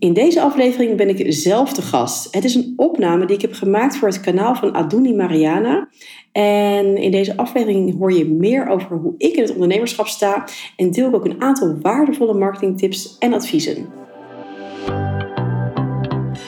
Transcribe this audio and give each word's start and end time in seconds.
In 0.00 0.12
deze 0.12 0.40
aflevering 0.40 0.96
ben 0.96 1.08
ik 1.08 1.32
zelf 1.32 1.72
te 1.72 1.82
gast. 1.82 2.34
Het 2.34 2.44
is 2.44 2.54
een 2.54 2.72
opname 2.76 3.26
die 3.26 3.36
ik 3.36 3.42
heb 3.42 3.52
gemaakt 3.52 3.96
voor 3.96 4.08
het 4.08 4.20
kanaal 4.20 4.54
van 4.54 4.72
Aduni 4.74 5.14
Mariana. 5.14 5.88
En 6.32 6.96
in 6.96 7.10
deze 7.10 7.36
aflevering 7.36 7.98
hoor 7.98 8.12
je 8.12 8.28
meer 8.28 8.68
over 8.68 8.96
hoe 8.96 9.14
ik 9.16 9.34
in 9.34 9.42
het 9.42 9.52
ondernemerschap 9.52 10.06
sta 10.06 10.44
en 10.76 10.90
deel 10.90 11.08
ik 11.08 11.14
ook 11.14 11.24
een 11.24 11.42
aantal 11.42 11.76
waardevolle 11.80 12.34
marketingtips 12.34 13.16
en 13.18 13.32
adviezen. 13.32 13.88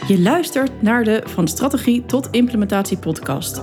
Je 0.09 0.21
luistert 0.21 0.83
naar 0.83 1.05
de 1.05 1.23
Van 1.25 1.49
Strategie 1.49 2.05
tot 2.05 2.29
Implementatie 2.31 2.99
podcast. 2.99 3.63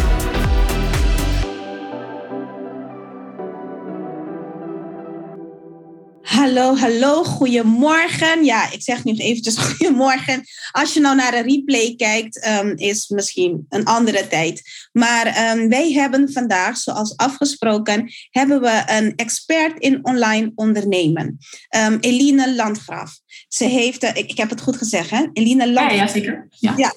Hallo, 6.41 6.75
hallo, 6.75 7.23
goedemorgen. 7.23 8.43
Ja, 8.43 8.71
ik 8.71 8.81
zeg 8.81 9.03
nu 9.03 9.13
eventjes 9.13 9.57
goedemorgen. 9.67 10.43
Als 10.71 10.93
je 10.93 10.99
nou 10.99 11.15
naar 11.15 11.33
een 11.33 11.43
replay 11.43 11.93
kijkt, 11.95 12.47
um, 12.47 12.73
is 12.75 13.07
misschien 13.07 13.65
een 13.69 13.85
andere 13.85 14.27
tijd. 14.27 14.61
Maar 14.91 15.57
um, 15.57 15.69
wij 15.69 15.91
hebben 15.91 16.31
vandaag, 16.31 16.77
zoals 16.77 17.17
afgesproken, 17.17 18.11
hebben 18.29 18.61
we 18.61 18.83
een 18.85 19.15
expert 19.15 19.79
in 19.79 20.05
online 20.05 20.51
ondernemen. 20.55 21.37
Um, 21.77 21.97
Eline 21.99 22.55
Landgraaf. 22.55 23.20
Ze 23.47 23.63
heeft, 23.63 24.03
ik, 24.03 24.17
ik, 24.17 24.37
heb 24.37 24.49
het 24.49 24.61
goed 24.61 24.77
gezegd, 24.77 25.09
hè? 25.09 25.25
Eline 25.33 25.71
Landgraaf. 25.71 25.91
Ja, 25.91 26.03
ja 26.03 26.07
zeker. 26.07 26.47
Ja. 26.49 26.73
ja. 26.77 26.93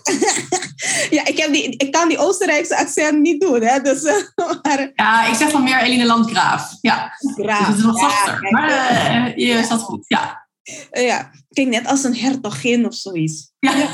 ja, 1.16 1.26
ik, 1.26 1.38
heb 1.38 1.52
die, 1.52 1.76
ik 1.76 1.92
kan 1.92 2.08
die 2.08 2.18
Oostenrijkse 2.18 2.76
accent 2.76 3.20
niet 3.20 3.40
doen, 3.40 3.62
hè? 3.62 3.80
Dus, 3.80 4.02
uh, 4.02 4.12
maar... 4.62 4.92
Ja, 4.94 5.26
ik 5.26 5.34
zeg 5.34 5.50
van 5.50 5.62
meer 5.62 5.82
Eline 5.82 6.06
Landgraaf. 6.06 6.76
Ja, 6.80 7.12
Graaf. 7.34 7.58
Dus 7.58 7.68
het 7.68 7.76
is 7.76 7.84
wat 7.84 7.98
zachter. 7.98 8.38
Ja, 8.42 8.50
maar 8.50 8.70
uh, 8.70 9.36
je 9.36 9.64
zat 9.64 9.80
goed, 9.80 10.04
ja. 10.08 10.46
Ja, 10.90 11.30
klinkt 11.48 11.74
net 11.74 11.86
als 11.86 12.04
een 12.04 12.16
hertogin 12.16 12.86
of 12.86 12.94
zoiets. 12.94 13.52
Ja. 13.58 13.76
ja. 13.76 13.88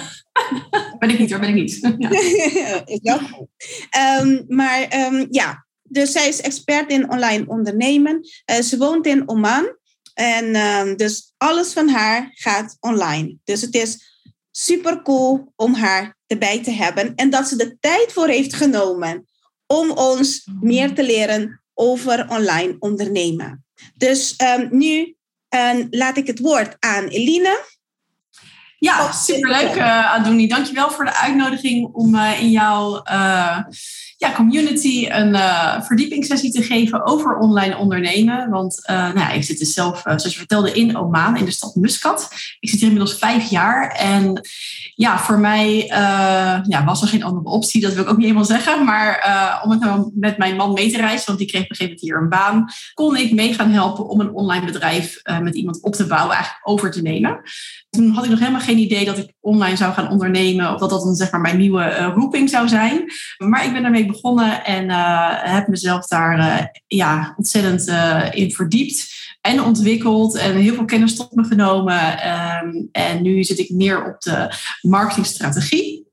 ben 0.99 1.11
ik 1.11 1.19
niet 1.19 1.31
hoor, 1.31 1.41
ben 1.41 1.49
ik 1.49 1.55
niet. 1.55 1.95
Ja. 1.99 2.11
is 2.85 3.01
wel 3.03 3.19
goed. 3.19 3.49
Um, 4.21 4.45
maar 4.49 5.07
um, 5.13 5.27
ja, 5.31 5.67
dus 5.83 6.13
zij 6.13 6.29
is 6.29 6.41
expert 6.41 6.91
in 6.91 7.11
online 7.11 7.45
ondernemen. 7.47 8.29
Uh, 8.51 8.61
ze 8.61 8.79
woont 8.79 9.07
in 9.07 9.29
Oman. 9.29 9.79
En 10.21 10.57
um, 10.57 10.97
dus 10.97 11.33
alles 11.37 11.73
van 11.73 11.89
haar 11.89 12.31
gaat 12.35 12.77
online. 12.81 13.37
Dus 13.45 13.61
het 13.61 13.75
is 13.75 14.19
super 14.51 15.03
cool 15.03 15.53
om 15.57 15.75
haar 15.75 16.17
erbij 16.27 16.63
te 16.63 16.71
hebben. 16.71 17.15
En 17.15 17.31
dat 17.31 17.49
ze 17.49 17.57
de 17.57 17.77
tijd 17.79 18.13
voor 18.13 18.29
heeft 18.29 18.55
genomen 18.55 19.27
om 19.67 19.91
ons 19.91 20.49
meer 20.61 20.95
te 20.95 21.05
leren 21.05 21.63
over 21.75 22.29
online 22.29 22.77
ondernemen. 22.79 23.65
Dus 23.95 24.35
um, 24.59 24.69
nu 24.71 25.17
um, 25.49 25.87
laat 25.91 26.17
ik 26.17 26.27
het 26.27 26.39
woord 26.39 26.77
aan 26.79 27.05
Eline. 27.05 27.65
Ja, 28.79 29.13
superleuk 29.13 29.75
uh, 29.75 30.13
Adouni. 30.13 30.49
Dankjewel 30.49 30.91
voor 30.91 31.05
de 31.05 31.15
uitnodiging 31.15 31.95
om 31.95 32.15
uh, 32.15 32.43
in 32.43 32.51
jouw 32.51 33.03
uh, 33.11 33.59
ja, 34.21 34.33
community 34.33 35.07
een 35.09 35.37
verdiepingssessie 35.83 36.53
te 36.53 36.63
geven 36.63 37.07
over 37.07 37.39
online 37.39 37.77
ondernemen. 37.77 38.51
Want 38.51 38.83
nou 38.87 39.19
ja, 39.19 39.31
ik 39.31 39.45
zit 39.45 39.59
dus 39.59 39.73
zelf, 39.73 40.01
zoals 40.05 40.33
je 40.33 40.39
vertelde, 40.39 40.73
in 40.73 40.97
Oman, 40.97 41.37
in 41.37 41.45
de 41.45 41.51
stad 41.51 41.75
Muscat. 41.75 42.29
Ik 42.61 42.69
zit 42.69 42.81
hier 42.81 42.89
inmiddels 42.89 43.19
vijf 43.19 43.51
jaar 43.51 43.89
en 43.91 44.49
ja, 44.95 45.19
voor 45.19 45.39
mij 45.39 45.85
ja, 46.67 46.85
was 46.85 47.03
er 47.03 47.09
geen 47.09 47.25
andere 47.25 47.49
optie, 47.49 47.81
dat 47.81 47.93
wil 47.93 48.03
ik 48.03 48.09
ook 48.09 48.17
niet 48.17 48.27
helemaal 48.27 48.45
zeggen. 48.45 48.85
Maar 48.85 49.61
om 49.65 49.71
het 49.71 49.81
nou 49.81 50.11
met 50.15 50.39
mijn 50.39 50.57
man 50.57 50.73
mee 50.73 50.91
te 50.91 50.97
reizen, 50.97 51.27
want 51.27 51.39
die 51.39 51.49
kreeg 51.49 51.63
op 51.63 51.71
een 51.71 51.77
gegeven 51.77 51.99
moment 51.99 52.31
hier 52.31 52.43
een 52.43 52.55
baan, 52.55 52.65
kon 52.95 53.17
ik 53.17 53.33
mee 53.33 53.55
gaan 53.55 53.71
helpen 53.71 54.09
om 54.09 54.21
een 54.21 54.33
online 54.33 54.65
bedrijf 54.65 55.23
met 55.43 55.55
iemand 55.55 55.83
op 55.83 55.95
te 55.95 56.07
bouwen, 56.07 56.35
eigenlijk 56.35 56.69
over 56.69 56.91
te 56.91 57.03
nemen. 57.03 57.41
Toen 57.91 58.11
had 58.11 58.25
ik 58.25 58.31
nog 58.31 58.39
helemaal 58.39 58.61
geen 58.61 58.79
idee 58.79 59.05
dat 59.05 59.19
ik 59.19 59.33
online 59.41 59.77
zou 59.77 59.93
gaan 59.93 60.11
ondernemen. 60.11 60.73
Of 60.73 60.81
dat 60.81 60.91
dat 60.91 61.03
dan 61.03 61.15
zeg 61.15 61.31
maar 61.31 61.41
mijn 61.41 61.59
nieuwe 61.59 62.13
roeping 62.15 62.51
zou 62.51 62.69
zijn. 62.69 63.05
Maar 63.39 63.65
ik 63.65 63.73
ben 63.73 63.83
daarmee 63.83 64.09
begonnen 64.11 64.65
en 64.65 64.85
uh, 64.85 65.29
heb 65.31 65.69
mezelf 65.69 66.07
daar 66.07 66.39
uh, 66.39 66.67
ja, 66.87 67.35
ontzettend 67.37 67.89
in 68.35 68.53
verdiept. 68.53 69.19
En 69.41 69.63
ontwikkeld 69.63 70.37
en 70.37 70.57
heel 70.57 70.75
veel 70.75 70.85
kennis 70.85 71.17
tot 71.17 71.35
me 71.35 71.45
genomen. 71.45 72.29
Um, 72.29 72.89
en 72.93 73.23
nu 73.23 73.45
zit 73.45 73.59
ik 73.59 73.71
meer 73.71 74.07
op 74.07 74.21
de 74.21 74.55
marketingstrategie. 74.81 76.07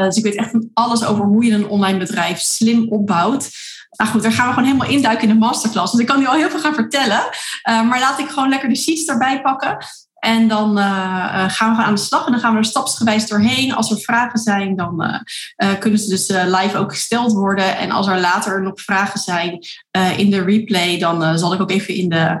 dus 0.00 0.16
ik 0.16 0.22
weet 0.22 0.36
echt 0.36 0.54
alles 0.74 1.04
over 1.04 1.24
hoe 1.24 1.44
je 1.44 1.52
een 1.52 1.68
online 1.68 1.98
bedrijf 1.98 2.40
slim 2.40 2.88
opbouwt. 2.88 3.50
Nou 3.96 4.10
goed, 4.10 4.22
daar 4.22 4.32
gaan 4.32 4.46
we 4.46 4.52
gewoon 4.52 4.68
helemaal 4.68 4.90
induiken 4.90 5.28
in 5.28 5.34
de 5.34 5.40
masterclass. 5.40 5.92
Want 5.92 6.02
ik 6.02 6.08
kan 6.08 6.18
nu 6.18 6.26
al 6.26 6.34
heel 6.34 6.50
veel 6.50 6.60
gaan 6.60 6.74
vertellen. 6.74 7.20
maar 7.62 8.00
laat 8.00 8.18
ik 8.18 8.28
gewoon 8.28 8.48
lekker 8.48 8.68
de 8.68 8.76
sheets 8.76 9.06
erbij 9.06 9.40
pakken. 9.40 9.76
En 10.18 10.48
dan 10.48 10.78
uh, 10.78 11.44
gaan 11.48 11.76
we 11.76 11.82
aan 11.82 11.94
de 11.94 12.00
slag 12.00 12.26
en 12.26 12.32
dan 12.32 12.40
gaan 12.40 12.52
we 12.52 12.58
er 12.58 12.64
stapsgewijs 12.64 13.28
doorheen. 13.28 13.74
Als 13.74 13.90
er 13.90 13.98
vragen 13.98 14.38
zijn, 14.38 14.76
dan 14.76 15.22
uh, 15.56 15.78
kunnen 15.78 15.98
ze 15.98 16.08
dus 16.08 16.28
live 16.28 16.76
ook 16.76 16.92
gesteld 16.92 17.32
worden. 17.32 17.76
En 17.76 17.90
als 17.90 18.06
er 18.06 18.20
later 18.20 18.62
nog 18.62 18.80
vragen 18.80 19.20
zijn 19.20 19.58
in 20.16 20.30
de 20.30 20.42
replay, 20.42 20.98
dan 20.98 21.38
zal 21.38 21.52
ik 21.52 21.60
ook 21.60 21.70
even 21.70 21.94
in 21.94 22.08
de 22.08 22.40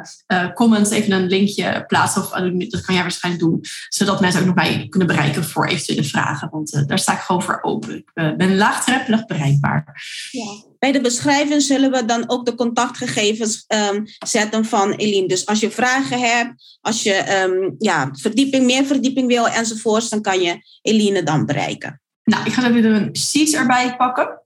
comments 0.54 0.90
even 0.90 1.12
een 1.12 1.26
linkje 1.26 1.84
plaatsen. 1.86 2.22
Of 2.22 2.30
dat 2.68 2.80
kan 2.80 2.94
jij 2.94 3.02
waarschijnlijk 3.02 3.44
doen, 3.44 3.60
zodat 3.88 4.20
mensen 4.20 4.40
ook 4.40 4.46
nog 4.46 4.54
mij 4.54 4.86
kunnen 4.88 5.08
bereiken 5.08 5.44
voor 5.44 5.66
eventuele 5.66 6.04
vragen. 6.04 6.48
Want 6.50 6.88
daar 6.88 6.98
sta 6.98 7.12
ik 7.12 7.18
gewoon 7.18 7.42
voor 7.42 7.58
open. 7.62 7.96
Ik 7.96 8.36
ben 8.36 8.56
laagdrempelig 8.56 9.26
bereikbaar. 9.26 10.02
Ja. 10.30 10.67
Bij 10.78 10.92
de 10.92 11.00
beschrijving 11.00 11.62
zullen 11.62 11.90
we 11.90 12.04
dan 12.04 12.30
ook 12.30 12.46
de 12.46 12.54
contactgegevens 12.54 13.64
um, 13.68 14.04
zetten 14.26 14.64
van 14.64 14.92
Eline. 14.92 15.28
Dus 15.28 15.46
als 15.46 15.60
je 15.60 15.70
vragen 15.70 16.20
hebt, 16.20 16.78
als 16.80 17.02
je 17.02 17.42
um, 17.42 17.74
ja, 17.78 18.10
verdieping, 18.12 18.64
meer 18.64 18.84
verdieping 18.84 19.26
wil 19.26 19.48
enzovoorts, 19.48 20.08
dan 20.08 20.22
kan 20.22 20.40
je 20.40 20.60
Eline 20.82 21.22
dan 21.22 21.46
bereiken. 21.46 22.00
Nou, 22.24 22.46
ik 22.46 22.52
ga 22.52 22.70
even 22.70 22.94
een 22.94 23.16
sheets 23.16 23.52
erbij 23.52 23.96
pakken. 23.96 24.42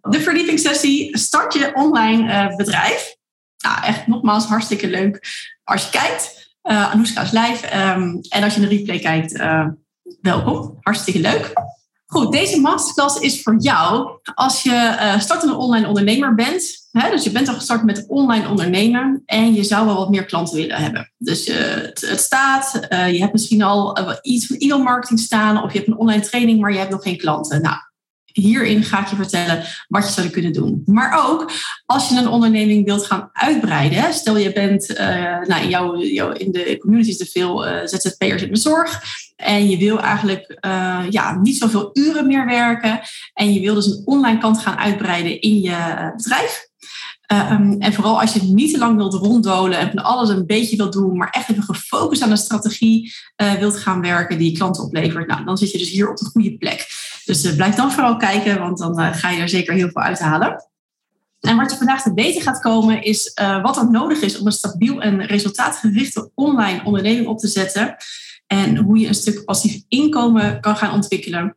De 0.00 0.20
verdiepingssessie 0.20 1.18
start 1.18 1.52
je 1.52 1.74
online 1.74 2.22
uh, 2.22 2.56
bedrijf. 2.56 3.16
Nou, 3.58 3.84
echt 3.84 4.06
nogmaals 4.06 4.44
hartstikke 4.44 4.88
leuk 4.88 5.20
als 5.64 5.84
je 5.84 5.90
kijkt. 5.90 6.48
Uh, 6.62 6.90
Anoushka 6.90 7.22
is 7.22 7.30
live. 7.30 7.76
Um, 7.76 8.20
en 8.28 8.42
als 8.42 8.54
je 8.54 8.60
de 8.60 8.66
replay 8.66 8.98
kijkt, 8.98 9.32
uh, 9.32 9.66
welkom. 10.20 10.78
Hartstikke 10.80 11.20
leuk. 11.20 11.52
Goed, 12.10 12.32
deze 12.32 12.60
masterclass 12.60 13.18
is 13.18 13.42
voor 13.42 13.56
jou 13.58 14.10
als 14.34 14.62
je 14.62 14.70
uh, 14.70 15.20
startende 15.20 15.56
online 15.56 15.88
ondernemer 15.88 16.34
bent. 16.34 16.88
Dus 17.10 17.24
je 17.24 17.30
bent 17.30 17.48
al 17.48 17.54
gestart 17.54 17.84
met 17.84 18.04
online 18.08 18.48
ondernemen 18.48 19.22
en 19.26 19.54
je 19.54 19.64
zou 19.64 19.86
wel 19.86 19.96
wat 19.96 20.10
meer 20.10 20.24
klanten 20.24 20.56
willen 20.56 20.76
hebben. 20.76 21.12
Dus 21.18 21.48
uh, 21.48 21.56
het, 21.56 22.20
staat, 22.20 22.80
uh, 22.88 23.12
je 23.12 23.18
hebt 23.18 23.32
misschien 23.32 23.62
al 23.62 23.98
iets 24.22 24.46
van 24.46 24.56
e-mail 24.56 24.82
marketing 24.82 25.20
staan 25.20 25.62
of 25.62 25.72
je 25.72 25.78
hebt 25.78 25.90
een 25.90 25.98
online 25.98 26.22
training, 26.22 26.60
maar 26.60 26.72
je 26.72 26.78
hebt 26.78 26.90
nog 26.90 27.02
geen 27.02 27.18
klanten. 27.18 27.62
Nou, 27.62 27.76
hierin 28.32 28.84
ga 28.84 29.00
ik 29.00 29.06
je 29.06 29.16
vertellen 29.16 29.64
wat 29.88 30.06
je 30.06 30.12
zou 30.12 30.28
kunnen 30.28 30.52
doen. 30.52 30.82
Maar 30.84 31.28
ook 31.28 31.50
als 31.86 32.08
je 32.08 32.16
een 32.16 32.28
onderneming 32.28 32.84
wilt 32.84 33.06
gaan 33.06 33.30
uitbreiden. 33.32 34.12
Stel 34.12 34.36
je 34.36 34.52
bent, 34.52 34.90
uh, 34.90 34.96
nou, 35.46 35.62
in, 35.62 35.68
jouw, 35.68 36.32
in 36.32 36.52
de 36.52 36.76
community 36.78 37.20
er 37.20 37.26
veel 37.26 37.68
uh, 37.68 37.80
ZZP'ers 37.84 38.42
in 38.42 38.52
de 38.52 38.58
zorg. 38.58 39.02
En 39.36 39.68
je 39.68 39.76
wil 39.76 40.00
eigenlijk 40.00 40.58
uh, 40.66 41.04
ja, 41.10 41.34
niet 41.34 41.56
zoveel 41.56 41.90
uren 41.92 42.26
meer 42.26 42.46
werken. 42.46 43.00
En 43.34 43.52
je 43.52 43.60
wil 43.60 43.74
dus 43.74 43.86
een 43.86 44.02
online 44.04 44.38
kant 44.38 44.58
gaan 44.58 44.78
uitbreiden 44.78 45.40
in 45.40 45.60
je 45.60 46.12
bedrijf. 46.16 46.68
Um, 47.32 47.76
en 47.78 47.92
vooral 47.92 48.20
als 48.20 48.32
je 48.32 48.42
niet 48.42 48.72
te 48.72 48.78
lang 48.78 48.96
wilt 48.96 49.14
ronddolen 49.14 49.78
en 49.78 49.90
van 49.90 50.04
alles 50.04 50.28
een 50.28 50.46
beetje 50.46 50.76
wilt 50.76 50.92
doen, 50.92 51.16
maar 51.16 51.30
echt 51.30 51.50
even 51.50 51.62
gefocust 51.62 52.22
aan 52.22 52.30
een 52.30 52.36
strategie 52.36 53.12
wilt 53.58 53.76
gaan 53.76 54.00
werken 54.00 54.38
die 54.38 54.56
klanten 54.56 54.82
oplevert, 54.82 55.26
nou, 55.26 55.44
dan 55.44 55.58
zit 55.58 55.70
je 55.70 55.78
dus 55.78 55.90
hier 55.90 56.10
op 56.10 56.16
de 56.16 56.24
goede 56.24 56.56
plek. 56.56 56.86
Dus 57.24 57.44
uh, 57.44 57.54
blijf 57.56 57.74
dan 57.74 57.92
vooral 57.92 58.16
kijken, 58.16 58.58
want 58.58 58.78
dan 58.78 59.00
uh, 59.00 59.14
ga 59.14 59.30
je 59.30 59.40
er 59.40 59.48
zeker 59.48 59.74
heel 59.74 59.88
veel 59.88 60.02
uithalen. 60.02 60.68
En 61.40 61.56
wat 61.56 61.70
je 61.70 61.76
vandaag 61.76 62.02
te 62.02 62.14
weten 62.14 62.42
gaat 62.42 62.60
komen, 62.60 63.02
is 63.02 63.32
wat 63.62 63.76
er 63.76 63.90
nodig 63.90 64.20
is 64.20 64.38
om 64.38 64.46
een 64.46 64.52
stabiel 64.52 65.00
en 65.00 65.26
resultaatgerichte 65.26 66.30
online 66.34 66.84
onderneming 66.84 67.26
op 67.26 67.38
te 67.38 67.48
zetten. 67.48 67.96
En 68.46 68.76
hoe 68.76 68.98
je 68.98 69.06
een 69.06 69.14
stuk 69.14 69.44
passief 69.44 69.82
inkomen 69.88 70.60
kan 70.60 70.76
gaan 70.76 70.92
ontwikkelen. 70.92 71.56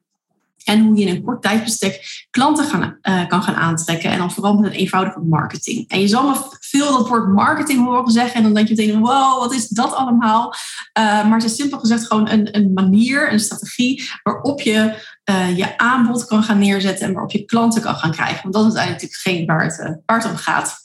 En 0.63 0.86
hoe 0.86 0.98
je 0.98 1.06
in 1.06 1.15
een 1.15 1.24
kort 1.24 1.42
tijdbestek 1.42 2.25
klanten 2.30 2.65
gaan, 2.65 2.98
uh, 3.01 3.27
kan 3.27 3.44
gaan 3.44 3.56
aantrekken. 3.56 4.10
En 4.12 4.18
dan 4.18 4.31
vooral 4.31 4.54
met 4.54 4.71
een 4.71 4.77
eenvoudige 4.77 5.19
marketing. 5.19 5.89
En 5.89 6.00
je 6.00 6.07
zal 6.07 6.30
me 6.30 6.36
veel 6.60 6.92
dat 6.92 7.07
woord 7.07 7.27
marketing 7.27 7.86
horen 7.86 8.12
zeggen. 8.12 8.36
En 8.36 8.44
dan 8.44 8.54
denk 8.54 8.68
je 8.68 8.75
meteen, 8.75 9.00
wow, 9.00 9.39
wat 9.39 9.54
is 9.54 9.68
dat 9.68 9.94
allemaal? 9.94 10.54
Uh, 11.00 11.04
maar 11.04 11.38
het 11.38 11.44
is 11.44 11.56
simpel 11.56 11.80
gezegd 11.80 12.07
gewoon 12.07 12.30
een, 12.30 12.56
een 12.57 12.74
manier, 12.74 13.31
een 13.31 13.39
strategie 13.39 14.10
waarop 14.24 14.62
je 14.62 15.06
uh, 15.30 15.57
je 15.57 15.77
aanbod 15.77 16.25
kan 16.25 16.44
gaan 16.44 16.60
neerzetten. 16.60 17.07
En 17.07 17.13
waarop 17.13 17.31
je 17.31 17.45
klanten 17.45 17.81
kan 17.81 17.95
gaan 17.95 18.12
krijgen. 18.12 18.42
Want 18.42 18.54
dat 18.54 18.65
is 18.65 18.74
eigenlijk 18.74 19.01
natuurlijk 19.01 19.38
geen 19.38 19.45
waar 19.45 19.63
het, 19.63 20.01
waar 20.06 20.18
het 20.18 20.31
om 20.31 20.38
gaat. 20.38 20.81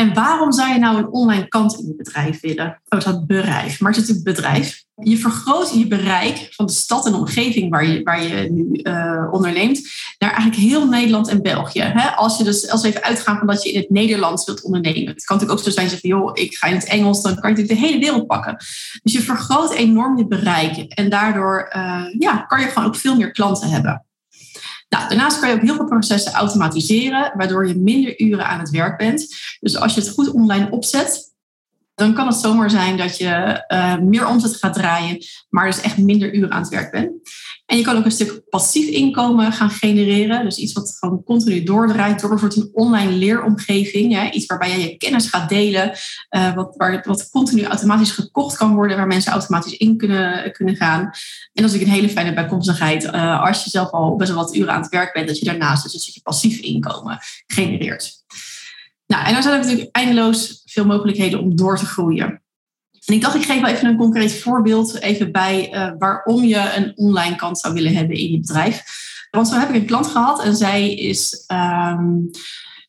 En 0.00 0.14
waarom 0.14 0.52
zou 0.52 0.72
je 0.72 0.78
nou 0.78 0.96
een 0.96 1.12
online 1.12 1.48
kant 1.48 1.78
in 1.78 1.86
je 1.86 1.94
bedrijf 1.96 2.40
willen? 2.40 2.82
Oh, 2.88 3.00
dat 3.00 3.26
bedrijf, 3.26 3.80
maar 3.80 3.92
het 3.92 4.00
is 4.00 4.08
natuurlijk 4.08 4.36
bedrijf. 4.36 4.84
Je 5.02 5.16
vergroot 5.16 5.72
je 5.74 5.86
bereik 5.86 6.48
van 6.50 6.66
de 6.66 6.72
stad 6.72 7.06
en 7.06 7.14
omgeving 7.14 7.70
waar 7.70 7.86
je, 7.86 8.02
waar 8.02 8.22
je 8.22 8.50
nu 8.50 8.80
uh, 8.82 9.28
onderneemt, 9.30 9.80
naar 10.18 10.32
eigenlijk 10.32 10.60
heel 10.60 10.88
Nederland 10.88 11.28
en 11.28 11.42
België. 11.42 11.80
Hè? 11.80 12.08
Als 12.10 12.38
je 12.38 12.44
dus 12.44 12.70
als 12.70 12.82
we 12.82 12.88
even 12.88 13.02
uitgaan 13.02 13.38
van 13.38 13.46
dat 13.46 13.62
je 13.62 13.72
in 13.72 13.80
het 13.80 13.90
Nederlands 13.90 14.44
wilt 14.44 14.62
ondernemen. 14.62 15.12
Het 15.12 15.24
kan 15.24 15.36
natuurlijk 15.36 15.58
ook 15.58 15.72
zo 15.72 15.72
zijn 15.72 15.88
zeggen, 15.88 16.08
joh, 16.08 16.30
ik 16.32 16.56
ga 16.56 16.66
in 16.66 16.74
het 16.74 16.84
Engels, 16.84 17.22
dan 17.22 17.34
kan 17.40 17.50
je 17.50 17.56
natuurlijk 17.56 17.80
de 17.80 17.86
hele 17.86 18.04
wereld 18.04 18.26
pakken. 18.26 18.56
Dus 19.02 19.12
je 19.12 19.20
vergroot 19.20 19.72
enorm 19.72 20.18
je 20.18 20.26
bereik. 20.26 20.76
En 20.76 21.10
daardoor 21.10 21.70
uh, 21.76 22.04
ja, 22.18 22.36
kan 22.36 22.60
je 22.60 22.66
gewoon 22.66 22.88
ook 22.88 22.96
veel 22.96 23.16
meer 23.16 23.30
klanten 23.30 23.68
hebben. 23.68 24.04
Nou, 24.88 25.08
daarnaast 25.08 25.40
kan 25.40 25.48
je 25.48 25.54
ook 25.54 25.62
heel 25.62 25.74
veel 25.74 25.84
processen 25.84 26.32
automatiseren, 26.32 27.32
waardoor 27.36 27.68
je 27.68 27.74
minder 27.74 28.20
uren 28.20 28.46
aan 28.46 28.58
het 28.58 28.70
werk 28.70 28.98
bent. 28.98 29.26
Dus 29.60 29.76
als 29.76 29.94
je 29.94 30.00
het 30.00 30.10
goed 30.10 30.30
online 30.30 30.70
opzet, 30.70 31.29
dan 32.00 32.14
kan 32.14 32.26
het 32.26 32.36
zomaar 32.36 32.70
zijn 32.70 32.96
dat 32.96 33.16
je 33.16 33.64
uh, 33.68 33.96
meer 33.98 34.26
omzet 34.26 34.56
gaat 34.56 34.74
draaien, 34.74 35.24
maar 35.48 35.66
dus 35.66 35.80
echt 35.80 35.98
minder 35.98 36.34
uren 36.34 36.50
aan 36.50 36.60
het 36.60 36.70
werk 36.70 36.90
bent. 36.90 37.10
En 37.66 37.76
je 37.76 37.82
kan 37.82 37.96
ook 37.96 38.04
een 38.04 38.10
stuk 38.10 38.42
passief 38.48 38.88
inkomen 38.88 39.52
gaan 39.52 39.70
genereren. 39.70 40.44
Dus 40.44 40.56
iets 40.56 40.72
wat 40.72 40.96
gewoon 40.98 41.22
continu 41.24 41.62
doordraait 41.62 42.20
door 42.20 42.30
bijvoorbeeld 42.30 42.62
een 42.62 42.70
online 42.72 43.12
leeromgeving. 43.12 44.32
Iets 44.32 44.46
waarbij 44.46 44.70
je 44.70 44.78
je 44.78 44.96
kennis 44.96 45.28
gaat 45.28 45.48
delen, 45.48 45.92
uh, 46.30 46.54
wat, 46.54 46.74
waar, 46.76 47.02
wat 47.06 47.28
continu 47.30 47.64
automatisch 47.64 48.10
gekocht 48.10 48.56
kan 48.56 48.74
worden, 48.74 48.96
waar 48.96 49.06
mensen 49.06 49.32
automatisch 49.32 49.76
in 49.76 49.96
kunnen, 49.96 50.52
kunnen 50.52 50.76
gaan. 50.76 51.00
En 51.52 51.62
dat 51.62 51.74
is 51.74 51.80
een 51.80 51.88
hele 51.88 52.08
fijne 52.08 52.34
bijkomstigheid. 52.34 53.04
Uh, 53.04 53.42
als 53.42 53.64
je 53.64 53.70
zelf 53.70 53.90
al 53.90 54.16
best 54.16 54.32
wel 54.32 54.42
wat 54.44 54.54
uren 54.54 54.72
aan 54.72 54.82
het 54.82 54.90
werk 54.90 55.12
bent, 55.12 55.26
dat 55.26 55.38
je 55.38 55.44
daarnaast 55.44 55.82
dus 55.82 55.92
dat 55.92 56.14
je 56.14 56.20
passief 56.22 56.58
inkomen 56.58 57.18
genereert. 57.46 58.19
Nou, 59.10 59.26
en 59.26 59.32
dan 59.32 59.42
zijn 59.42 59.54
er 59.54 59.60
natuurlijk 59.60 59.96
eindeloos 59.96 60.62
veel 60.64 60.86
mogelijkheden 60.86 61.40
om 61.40 61.56
door 61.56 61.78
te 61.78 61.86
groeien. 61.86 62.42
En 63.06 63.14
ik 63.14 63.20
dacht, 63.20 63.34
ik 63.34 63.44
geef 63.44 63.60
wel 63.60 63.70
even 63.70 63.88
een 63.88 63.96
concreet 63.96 64.40
voorbeeld 64.40 65.00
even 65.00 65.32
bij 65.32 65.74
uh, 65.74 65.92
waarom 65.98 66.44
je 66.44 66.72
een 66.76 66.92
online 66.94 67.36
kant 67.36 67.58
zou 67.58 67.74
willen 67.74 67.94
hebben 67.94 68.16
in 68.16 68.30
je 68.30 68.40
bedrijf. 68.40 68.82
Want 69.30 69.48
zo 69.48 69.58
heb 69.58 69.68
ik 69.68 69.74
een 69.74 69.86
klant 69.86 70.06
gehad 70.06 70.42
en 70.42 70.56
zij 70.56 70.94
is, 70.94 71.44
um, 71.52 72.30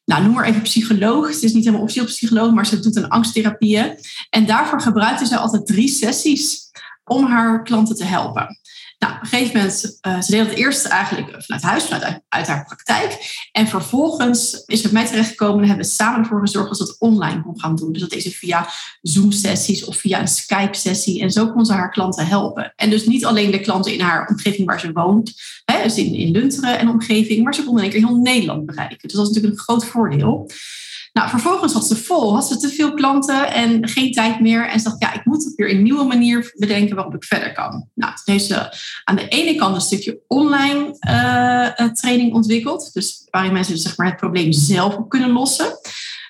nou 0.06 0.24
noem 0.24 0.34
maar 0.34 0.46
even 0.46 0.62
psycholoog. 0.62 1.28
Het 1.28 1.44
is 1.44 1.54
niet 1.54 1.64
helemaal 1.64 1.82
officieel 1.82 2.06
psycholoog, 2.06 2.52
maar 2.52 2.66
ze 2.66 2.80
doet 2.80 2.96
een 2.96 3.10
angsttherapie. 3.10 3.96
En 4.30 4.46
daarvoor 4.46 4.82
gebruikte 4.82 5.26
ze 5.26 5.38
altijd 5.38 5.66
drie 5.66 5.90
sessies 5.90 6.72
om 7.04 7.26
haar 7.26 7.64
klanten 7.64 7.96
te 7.96 8.06
helpen. 8.06 8.60
Nou, 9.02 9.14
op 9.14 9.22
een 9.22 9.28
gegeven 9.28 9.58
moment, 9.58 10.00
uh, 10.08 10.22
ze 10.22 10.32
deed 10.32 10.46
het 10.46 10.58
eerst 10.58 10.86
eigenlijk 10.86 11.44
vanuit 11.44 11.64
huis, 11.64 11.84
vanuit 11.84 12.22
uit 12.30 12.48
haar 12.48 12.66
praktijk. 12.66 13.18
En 13.52 13.68
vervolgens 13.68 14.64
is 14.66 14.84
het 14.84 14.92
mij 14.92 15.06
terechtgekomen 15.06 15.62
en 15.62 15.68
hebben 15.68 15.86
we 15.86 15.92
samen 15.92 16.20
ervoor 16.20 16.40
gezorgd 16.40 16.68
dat 16.68 16.78
ze 16.78 16.84
het 16.84 16.96
online 17.00 17.42
kon 17.42 17.60
gaan 17.60 17.76
doen. 17.76 17.92
Dus 17.92 18.02
dat 18.02 18.12
is 18.12 18.38
via 18.38 18.68
Zoom-sessies 19.02 19.86
of 19.86 19.98
via 19.98 20.20
een 20.20 20.28
Skype-sessie. 20.28 21.22
En 21.22 21.32
zo 21.32 21.52
kon 21.52 21.66
ze 21.66 21.74
haar 21.74 21.92
klanten 21.92 22.28
helpen. 22.28 22.74
En 22.76 22.90
dus 22.90 23.06
niet 23.06 23.26
alleen 23.26 23.52
de 23.52 23.60
klanten 23.60 23.94
in 23.94 24.02
haar 24.02 24.28
omgeving 24.28 24.68
waar 24.68 24.80
ze 24.80 24.92
woont, 24.92 25.34
hè, 25.66 25.84
dus 25.84 25.98
in, 25.98 26.14
in 26.16 26.32
Lunteren 26.32 26.80
en 26.80 26.90
omgeving, 26.90 27.44
maar 27.44 27.56
ze 27.56 27.64
kon 27.64 27.78
in 27.78 27.84
één 27.84 27.92
keer 27.92 28.08
heel 28.08 28.18
Nederland 28.18 28.66
bereiken. 28.66 29.08
Dus 29.08 29.18
dat 29.18 29.28
is 29.28 29.34
natuurlijk 29.34 29.60
een 29.60 29.66
groot 29.66 29.86
voordeel. 29.86 30.50
Nou, 31.14 31.30
vervolgens 31.30 31.74
had 31.74 31.88
ze 31.88 31.96
vol, 31.96 32.34
had 32.34 32.48
ze 32.48 32.58
te 32.58 32.70
veel 32.70 32.94
klanten 32.94 33.52
en 33.52 33.88
geen 33.88 34.12
tijd 34.12 34.40
meer. 34.40 34.70
En 34.70 34.80
ze 34.80 34.90
dacht, 34.90 35.02
ja, 35.02 35.14
ik 35.14 35.26
moet 35.26 35.54
weer 35.56 35.72
een 35.72 35.84
nieuwe 35.84 36.04
manier 36.04 36.54
bedenken 36.56 36.96
waarop 36.96 37.16
ik 37.16 37.24
verder 37.24 37.54
kan. 37.54 37.90
Nou, 37.94 38.14
toen 38.14 38.34
heeft 38.34 38.46
ze 38.46 38.78
aan 39.04 39.16
de 39.16 39.28
ene 39.28 39.56
kant 39.56 39.76
een 39.76 39.82
stukje 39.82 40.22
online 40.28 40.98
uh, 41.10 41.90
training 41.90 42.34
ontwikkeld. 42.34 42.94
Dus 42.94 43.28
waarin 43.30 43.54
mensen 43.54 43.78
zeg 43.78 43.98
maar, 43.98 44.08
het 44.08 44.16
probleem 44.16 44.52
zelf 44.52 45.08
kunnen 45.08 45.32
lossen. 45.32 45.80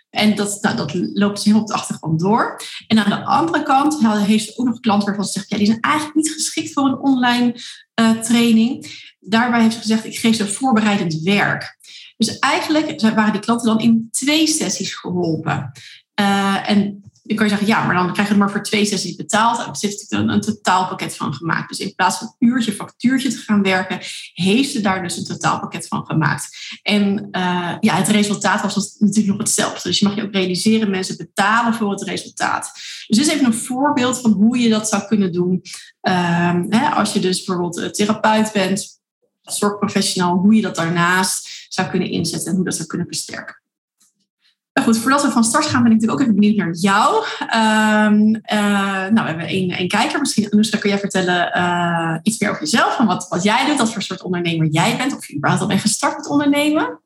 En 0.09 0.35
dat, 0.35 0.57
nou, 0.61 0.75
dat 0.75 0.93
loopt 0.93 1.41
ze 1.41 1.49
heel 1.49 1.59
op 1.59 1.67
de 1.67 1.73
achtergrond 1.73 2.19
door. 2.19 2.61
En 2.87 3.05
aan 3.05 3.09
de 3.09 3.25
andere 3.25 3.63
kant 3.63 4.07
heeft 4.07 4.45
ze 4.45 4.57
ook 4.57 4.65
nog 4.65 4.79
klanten 4.79 5.07
waarvan 5.07 5.25
ze 5.25 5.31
zegt, 5.31 5.49
ja, 5.49 5.57
die 5.57 5.65
zijn 5.65 5.79
eigenlijk 5.79 6.15
niet 6.15 6.31
geschikt 6.31 6.73
voor 6.73 6.85
een 6.85 6.99
online 6.99 7.55
uh, 8.01 8.11
training. 8.11 8.99
Daarbij 9.19 9.61
heeft 9.61 9.73
ze 9.73 9.79
gezegd, 9.79 10.05
ik 10.05 10.17
geef 10.17 10.35
ze 10.35 10.47
voorbereidend 10.47 11.13
werk. 11.13 11.77
Dus 12.25 12.39
eigenlijk 12.39 13.01
waren 13.01 13.31
die 13.31 13.41
klanten 13.41 13.67
dan 13.67 13.79
in 13.79 14.07
twee 14.11 14.47
sessies 14.47 14.95
geholpen. 14.95 15.71
Uh, 16.19 16.69
en 16.69 17.03
je 17.23 17.33
kan 17.33 17.45
je 17.45 17.51
zeggen, 17.51 17.67
ja, 17.67 17.85
maar 17.85 17.95
dan 17.95 18.13
krijg 18.13 18.27
je 18.27 18.33
het 18.33 18.43
maar 18.43 18.51
voor 18.51 18.63
twee 18.63 18.85
sessies 18.85 19.15
betaald. 19.15 19.59
Er 19.59 19.77
heeft 19.79 20.11
een, 20.11 20.29
een 20.29 20.41
totaalpakket 20.41 21.15
van 21.15 21.33
gemaakt. 21.33 21.69
Dus 21.69 21.79
in 21.79 21.95
plaats 21.95 22.17
van 22.17 22.35
uurtje, 22.39 22.71
factuurtje 22.71 23.29
te 23.29 23.37
gaan 23.37 23.61
werken, 23.61 23.99
heeft 24.33 24.71
ze 24.71 24.81
daar 24.81 25.03
dus 25.03 25.17
een 25.17 25.23
totaalpakket 25.23 25.87
van 25.87 26.05
gemaakt. 26.05 26.49
En 26.81 27.27
uh, 27.31 27.75
ja, 27.79 27.95
het 27.95 28.07
resultaat 28.07 28.61
was 28.61 28.95
natuurlijk 28.99 29.27
nog 29.27 29.37
hetzelfde. 29.37 29.89
Dus 29.89 29.99
je 29.99 30.07
mag 30.07 30.15
je 30.15 30.23
ook 30.23 30.33
realiseren, 30.33 30.89
mensen 30.89 31.17
betalen 31.17 31.73
voor 31.73 31.91
het 31.91 32.01
resultaat. 32.01 32.71
Dus 33.07 33.17
dit 33.17 33.27
is 33.27 33.33
even 33.33 33.45
een 33.45 33.53
voorbeeld 33.53 34.21
van 34.21 34.31
hoe 34.31 34.59
je 34.59 34.69
dat 34.69 34.89
zou 34.89 35.03
kunnen 35.07 35.31
doen. 35.31 35.61
Uh, 36.01 36.59
hè, 36.69 36.89
als 36.89 37.13
je 37.13 37.19
dus 37.19 37.43
bijvoorbeeld 37.43 37.93
therapeut 37.93 38.51
bent, 38.51 38.99
zorgprofessional, 39.41 40.37
hoe 40.37 40.55
je 40.55 40.61
dat 40.61 40.75
daarnaast 40.75 41.60
zou 41.73 41.89
kunnen 41.89 42.09
inzetten 42.09 42.49
en 42.49 42.55
hoe 42.55 42.65
dat 42.65 42.75
zou 42.75 42.87
kunnen 42.87 43.07
versterken. 43.07 43.61
Nou 44.73 44.87
goed, 44.87 44.97
voordat 44.97 45.23
we 45.23 45.31
van 45.31 45.43
start 45.43 45.65
gaan, 45.65 45.83
ben 45.83 45.91
ik 45.91 45.97
natuurlijk 45.97 46.21
ook 46.21 46.27
even 46.27 46.39
benieuwd 46.39 46.57
naar 46.57 46.73
jou. 46.73 47.25
Um, 47.39 48.35
uh, 48.35 49.11
nou, 49.11 49.13
we 49.13 49.27
hebben 49.27 49.47
één, 49.47 49.69
één 49.69 49.87
kijker. 49.87 50.19
Misschien, 50.19 50.51
Anoushka, 50.51 50.77
kun 50.77 50.89
jij 50.89 50.99
vertellen 50.99 51.57
uh, 51.57 52.17
iets 52.21 52.39
meer 52.39 52.49
over 52.49 52.61
jezelf? 52.61 52.95
Van 52.95 53.05
wat, 53.05 53.27
wat 53.29 53.43
jij 53.43 53.65
doet, 53.65 53.77
wat 53.77 53.93
voor 53.93 54.01
soort 54.01 54.21
ondernemer 54.21 54.67
jij 54.67 54.97
bent? 54.97 55.15
Of 55.15 55.27
je 55.27 55.35
überhaupt 55.35 55.61
al 55.61 55.67
bent 55.69 55.81
gestart 55.81 56.17
met 56.17 56.27
ondernemen? 56.27 57.01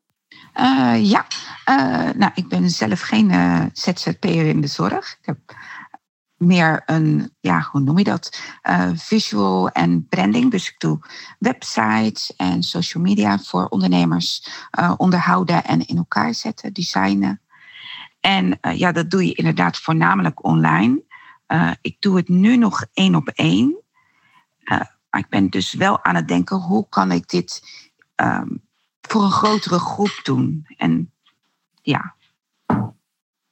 Uh, 0.60 1.10
ja, 1.10 1.26
nou, 2.16 2.30
ik 2.34 2.48
ben 2.48 2.70
zelf 2.70 3.00
geen 3.00 3.32
ZZP'er 3.72 4.46
in 4.46 4.60
de 4.60 4.66
zorg. 4.66 5.16
Ik 5.20 5.26
heb 5.26 5.38
meer 6.36 6.82
een, 6.86 7.34
ja, 7.40 7.68
hoe 7.70 7.80
noem 7.80 7.98
je 7.98 8.04
dat? 8.04 8.42
Uh, 8.62 8.90
visual 8.94 9.68
en 9.68 10.06
branding. 10.08 10.50
Dus 10.50 10.68
ik 10.68 10.78
doe 10.78 10.98
websites 11.38 12.36
en 12.36 12.62
social 12.62 13.02
media 13.02 13.38
voor 13.38 13.66
ondernemers 13.66 14.48
uh, 14.78 14.92
onderhouden 14.96 15.64
en 15.64 15.86
in 15.86 15.96
elkaar 15.96 16.34
zetten, 16.34 16.72
designen. 16.72 17.40
En 18.20 18.58
uh, 18.62 18.78
ja, 18.78 18.92
dat 18.92 19.10
doe 19.10 19.26
je 19.26 19.34
inderdaad 19.34 19.76
voornamelijk 19.76 20.44
online. 20.44 21.04
ik 21.80 21.96
doe 22.00 22.16
het 22.16 22.28
nu 22.28 22.56
nog 22.56 22.86
één 22.92 23.14
op 23.14 23.28
één. 23.28 23.82
maar 25.10 25.20
ik 25.20 25.28
ben 25.28 25.50
dus 25.50 25.72
wel 25.72 26.04
aan 26.04 26.14
het 26.14 26.28
denken, 26.28 26.56
hoe 26.56 26.88
kan 26.88 27.12
ik 27.12 27.28
dit 27.28 27.62
um, 28.16 28.62
voor 29.00 29.22
een 29.22 29.30
grotere 29.30 29.78
groep 29.78 30.20
doen? 30.22 30.66
En 30.76 31.12
ja, 31.82 32.14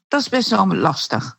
dat 0.08 0.20
is 0.20 0.28
best 0.28 0.50
wel 0.50 0.66
lastig. 0.66 1.38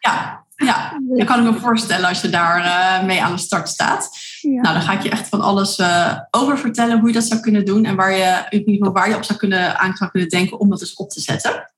Ja, 0.00 0.39
ja, 0.64 1.00
dat 1.16 1.26
kan 1.26 1.46
ik 1.46 1.52
me 1.52 1.60
voorstellen 1.60 2.08
als 2.08 2.20
je 2.20 2.28
daar 2.28 2.64
uh, 2.64 3.06
mee 3.06 3.22
aan 3.22 3.32
de 3.32 3.38
start 3.38 3.68
staat. 3.68 4.10
Ja. 4.40 4.60
Nou, 4.60 4.74
dan 4.74 4.82
ga 4.82 4.92
ik 4.92 5.02
je 5.02 5.10
echt 5.10 5.28
van 5.28 5.40
alles 5.40 5.78
uh, 5.78 6.18
over 6.30 6.58
vertellen 6.58 6.98
hoe 6.98 7.08
je 7.08 7.14
dat 7.14 7.24
zou 7.24 7.40
kunnen 7.40 7.64
doen 7.64 7.84
en 7.84 7.96
waar 7.96 8.12
je, 8.12 8.46
in 8.48 8.58
ieder 8.58 8.74
geval 8.74 8.92
waar 8.92 9.08
je 9.08 9.16
op 9.16 9.24
zou 9.24 9.38
kunnen, 9.38 9.78
aan 9.78 9.96
zou 9.96 10.10
kunnen 10.10 10.28
denken 10.28 10.60
om 10.60 10.70
dat 10.70 10.78
dus 10.78 10.94
op 10.94 11.10
te 11.10 11.20
zetten. 11.20 11.70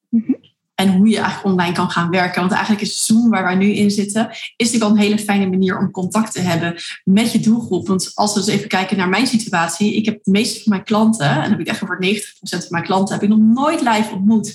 En 0.83 0.93
hoe 0.97 1.09
je 1.09 1.17
eigenlijk 1.17 1.45
online 1.45 1.73
kan 1.73 1.91
gaan 1.91 2.11
werken. 2.11 2.41
Want 2.41 2.53
eigenlijk 2.53 2.83
is 2.83 3.07
Zoom, 3.07 3.31
waar 3.31 3.43
wij 3.43 3.55
nu 3.55 3.73
in 3.73 3.91
zitten, 3.91 4.29
is 4.31 4.41
natuurlijk 4.57 4.85
al 4.85 4.91
een 4.91 5.03
hele 5.03 5.19
fijne 5.19 5.47
manier 5.47 5.79
om 5.79 5.91
contact 5.91 6.33
te 6.33 6.41
hebben 6.41 6.75
met 7.05 7.33
je 7.33 7.41
doelgroep. 7.41 7.87
Want 7.87 8.11
als 8.15 8.35
we 8.35 8.41
eens 8.41 8.49
even 8.49 8.69
kijken 8.69 8.97
naar 8.97 9.09
mijn 9.09 9.27
situatie, 9.27 9.97
ik 9.97 10.05
heb 10.05 10.25
de 10.25 10.31
meeste 10.31 10.63
van 10.63 10.73
mijn 10.73 10.85
klanten, 10.85 11.29
en 11.29 11.41
dan 11.41 11.51
heb 11.51 11.61
ik 11.61 11.67
echt 11.67 11.83
over 11.83 12.05
90% 12.05 12.23
van 12.41 12.61
mijn 12.69 12.85
klanten, 12.85 13.15
heb 13.15 13.23
ik 13.23 13.29
nog 13.29 13.39
nooit 13.39 13.81
live 13.81 14.15
ontmoet. 14.15 14.53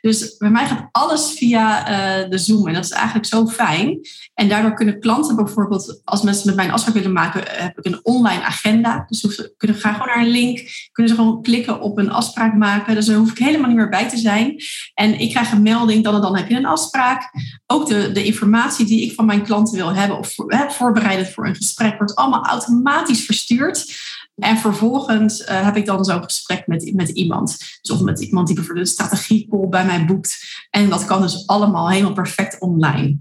Dus 0.00 0.36
bij 0.36 0.50
mij 0.50 0.66
gaat 0.66 0.88
alles 0.92 1.30
via 1.36 1.80
uh, 1.80 2.30
de 2.30 2.38
Zoom. 2.38 2.66
En 2.68 2.74
dat 2.74 2.84
is 2.84 2.90
eigenlijk 2.90 3.26
zo 3.26 3.46
fijn. 3.46 4.00
En 4.34 4.48
daardoor 4.48 4.74
kunnen 4.74 5.00
klanten 5.00 5.36
bijvoorbeeld, 5.36 6.00
als 6.04 6.22
mensen 6.22 6.46
met 6.46 6.56
mij 6.56 6.64
een 6.64 6.72
afspraak 6.72 6.94
willen 6.94 7.12
maken, 7.12 7.42
heb 7.46 7.78
ik 7.78 7.84
een 7.84 8.00
online 8.02 8.42
agenda. 8.42 9.04
Dus 9.08 9.20
ze 9.20 9.54
kunnen 9.56 9.76
gaan 9.76 9.92
gewoon 9.92 10.06
naar 10.06 10.24
een 10.24 10.30
link, 10.30 10.60
kunnen 10.92 11.14
ze 11.14 11.18
gewoon 11.18 11.42
klikken 11.42 11.80
op 11.80 11.98
een 11.98 12.10
afspraak 12.10 12.54
maken. 12.54 12.94
Dus 12.94 13.06
daar 13.06 13.16
hoef 13.16 13.30
ik 13.30 13.38
helemaal 13.38 13.68
niet 13.68 13.76
meer 13.76 13.88
bij 13.88 14.08
te 14.08 14.16
zijn. 14.16 14.56
En 14.94 15.20
ik 15.20 15.30
krijg 15.30 15.52
een 15.52 15.62
melding, 15.68 16.04
dan 16.04 16.20
dan 16.20 16.36
heb 16.36 16.48
je 16.48 16.56
een 16.56 16.66
afspraak. 16.66 17.30
Ook 17.66 17.88
de, 17.88 18.12
de 18.12 18.24
informatie 18.24 18.86
die 18.86 19.02
ik 19.02 19.14
van 19.14 19.26
mijn 19.26 19.42
klanten 19.42 19.76
wil 19.76 19.94
hebben 19.94 20.18
of 20.18 20.34
voor, 20.34 20.52
hè, 20.52 20.70
voorbereid 20.70 21.32
voor 21.32 21.46
een 21.46 21.54
gesprek, 21.54 21.96
wordt 21.96 22.14
allemaal 22.14 22.44
automatisch 22.44 23.24
verstuurd. 23.24 23.96
En 24.38 24.58
vervolgens 24.58 25.40
uh, 25.40 25.46
heb 25.64 25.76
ik 25.76 25.86
dan 25.86 26.04
zo'n 26.04 26.22
gesprek 26.22 26.66
met, 26.66 26.94
met 26.94 27.08
iemand. 27.08 27.58
Dus 27.80 27.90
of 27.90 28.02
met 28.02 28.20
iemand 28.20 28.46
die 28.46 28.56
bijvoorbeeld 28.56 28.86
een 28.86 28.92
strategiecall 28.92 29.68
bij 29.68 29.84
mij 29.84 30.04
boekt. 30.04 30.38
En 30.70 30.88
dat 30.88 31.04
kan 31.04 31.20
dus 31.20 31.46
allemaal 31.46 31.90
helemaal 31.90 32.12
perfect 32.12 32.60
online. 32.60 33.18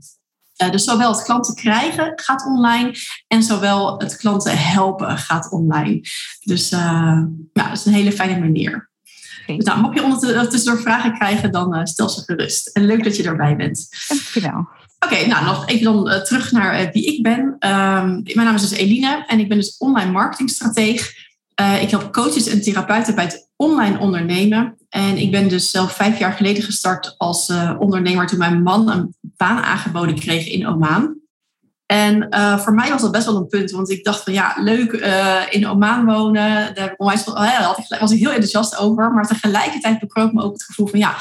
Uh, 0.63 0.72
dus 0.72 0.84
zowel 0.84 1.12
het 1.12 1.24
klanten 1.24 1.56
krijgen 1.56 2.12
gaat 2.16 2.46
online 2.46 2.96
en 3.27 3.44
zowel 3.44 4.00
het 4.00 4.16
klanten 4.16 4.58
helpen 4.58 5.18
gaat 5.18 5.51
online. 5.51 6.01
Dus 6.44 6.72
uh, 6.72 6.80
ja, 7.54 7.68
dat 7.68 7.77
is 7.77 7.86
een 7.86 7.94
hele 7.94 8.12
fijne 8.12 8.39
manier. 8.39 8.87
Dus 9.56 9.66
nou, 9.66 9.82
mocht 9.82 9.96
je 9.96 10.04
ondertussen 10.04 10.80
vragen 10.80 11.13
krijgen, 11.13 11.51
dan 11.51 11.88
stel 11.88 12.10
ze 12.10 12.22
gerust. 12.22 12.68
En 12.68 12.86
leuk 12.86 13.04
dat 13.04 13.16
je 13.16 13.24
erbij 13.24 13.56
bent. 13.56 13.89
Dankjewel. 14.08 14.68
Oké, 15.00 15.13
okay, 15.13 15.25
nou 15.27 15.46
nog 15.46 15.68
even 15.68 15.84
dan 15.84 16.10
uh, 16.10 16.22
terug 16.22 16.51
naar 16.51 16.82
uh, 16.82 16.92
wie 16.92 17.06
ik 17.06 17.24
ben. 17.24 17.39
Um, 17.39 18.22
mijn 18.24 18.34
naam 18.36 18.56
is 18.56 18.70
dus 18.70 18.80
Eline 18.80 19.24
en 19.27 19.39
ik 19.39 19.48
ben 19.48 19.58
dus 19.58 19.77
online 19.77 20.12
marketingstrateeg. 20.12 21.13
Uh, 21.62 21.82
ik 21.82 21.89
help 21.89 22.13
coaches 22.13 22.48
en 22.48 22.62
therapeuten 22.62 23.16
bij 23.16 23.24
het 23.24 23.50
online 23.56 24.00
ondernemen. 24.00 24.77
En 24.89 25.18
ik 25.18 25.32
ben 25.32 25.48
dus 25.48 25.72
zelf 25.72 25.92
vijf 25.92 26.20
jaar 26.20 26.34
geleden 26.34 26.63
gestart 26.63 27.16
als 27.18 27.54
ondernemer 27.80 28.27
toen 28.27 28.38
mijn 28.38 28.63
man 28.63 28.89
een 28.89 29.16
baan 29.22 29.63
aangeboden 29.63 30.20
kreeg 30.20 30.48
in 30.48 30.68
Oman. 30.68 31.16
En 31.88 32.27
uh, 32.29 32.58
voor 32.60 32.74
mij 32.74 32.89
was 32.89 33.01
dat 33.01 33.12
best 33.12 33.25
wel 33.25 33.36
een 33.36 33.48
punt, 33.48 33.72
want 33.72 33.89
ik 33.89 34.03
dacht 34.03 34.24
van 34.24 34.34
ja, 34.34 34.53
leuk 34.58 34.91
uh, 34.91 35.41
in 35.50 35.67
Oman 35.67 36.06
wonen. 36.06 36.75
Daar 36.75 36.91
ik 36.91 37.00
onwijs, 37.00 37.24
ja, 37.25 37.75
was 38.00 38.12
ik 38.12 38.20
heel 38.20 38.29
enthousiast 38.29 38.77
over. 38.77 39.12
Maar 39.12 39.27
tegelijkertijd 39.27 40.00
bekroop 40.00 40.34
me 40.34 40.44
ook 40.44 40.53
het 40.53 40.63
gevoel 40.63 40.88
van 40.88 41.00
ja, 41.00 41.15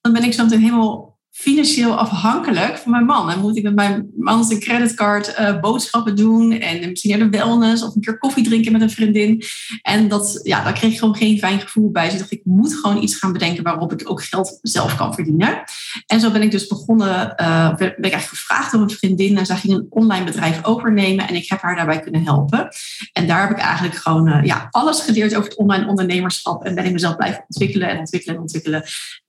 dan 0.00 0.12
ben 0.12 0.22
ik 0.22 0.32
zo 0.32 0.42
meteen 0.42 0.60
helemaal 0.60 1.09
financieel 1.40 1.94
afhankelijk 1.94 2.78
van 2.78 2.90
mijn 2.90 3.04
man. 3.04 3.30
En 3.30 3.40
moet 3.40 3.56
ik 3.56 3.62
met 3.62 3.74
mijn 3.74 4.10
man 4.16 4.44
zijn 4.44 4.60
creditcard 4.60 5.38
uh, 5.40 5.60
boodschappen 5.60 6.16
doen 6.16 6.52
en 6.52 6.88
misschien 6.88 7.10
naar 7.10 7.30
de 7.30 7.38
wellness 7.38 7.82
of 7.82 7.94
een 7.94 8.00
keer 8.00 8.18
koffie 8.18 8.44
drinken 8.44 8.72
met 8.72 8.80
een 8.80 8.90
vriendin. 8.90 9.42
En 9.82 10.08
dat, 10.08 10.40
ja, 10.42 10.64
daar 10.64 10.72
kreeg 10.72 10.92
ik 10.92 10.98
gewoon 10.98 11.16
geen 11.16 11.38
fijn 11.38 11.60
gevoel 11.60 11.90
bij. 11.90 12.04
Dus 12.04 12.12
ik 12.12 12.18
dacht, 12.18 12.32
ik 12.32 12.44
moet 12.44 12.74
gewoon 12.74 13.02
iets 13.02 13.16
gaan 13.16 13.32
bedenken 13.32 13.62
waarop 13.62 13.92
ik 13.92 14.10
ook 14.10 14.24
geld 14.24 14.58
zelf 14.62 14.96
kan 14.96 15.14
verdienen. 15.14 15.62
En 16.06 16.20
zo 16.20 16.30
ben 16.30 16.42
ik 16.42 16.50
dus 16.50 16.66
begonnen, 16.66 17.34
ben 17.76 17.88
ik 17.88 18.12
eigenlijk 18.12 18.22
gevraagd 18.22 18.72
door 18.72 18.80
een 18.80 18.90
vriendin 18.90 19.38
en 19.38 19.46
zij 19.46 19.56
ging 19.56 19.74
een 19.74 19.86
online 19.90 20.24
bedrijf 20.24 20.64
overnemen 20.64 21.28
en 21.28 21.34
ik 21.34 21.48
heb 21.48 21.60
haar 21.60 21.76
daarbij 21.76 22.00
kunnen 22.00 22.24
helpen. 22.24 22.68
En 23.12 23.26
daar 23.26 23.40
heb 23.40 23.50
ik 23.50 23.62
eigenlijk 23.62 23.94
gewoon 23.94 24.28
uh, 24.28 24.42
ja, 24.42 24.68
alles 24.70 25.00
geleerd 25.00 25.34
over 25.34 25.48
het 25.48 25.58
online 25.58 25.86
ondernemerschap 25.86 26.64
en 26.64 26.74
ben 26.74 26.84
ik 26.84 26.92
mezelf 26.92 27.16
blijven 27.16 27.44
ontwikkelen 27.48 27.88
en 27.88 27.98
ontwikkelen 27.98 28.34
en 28.34 28.40
ontwikkelen. 28.40 28.84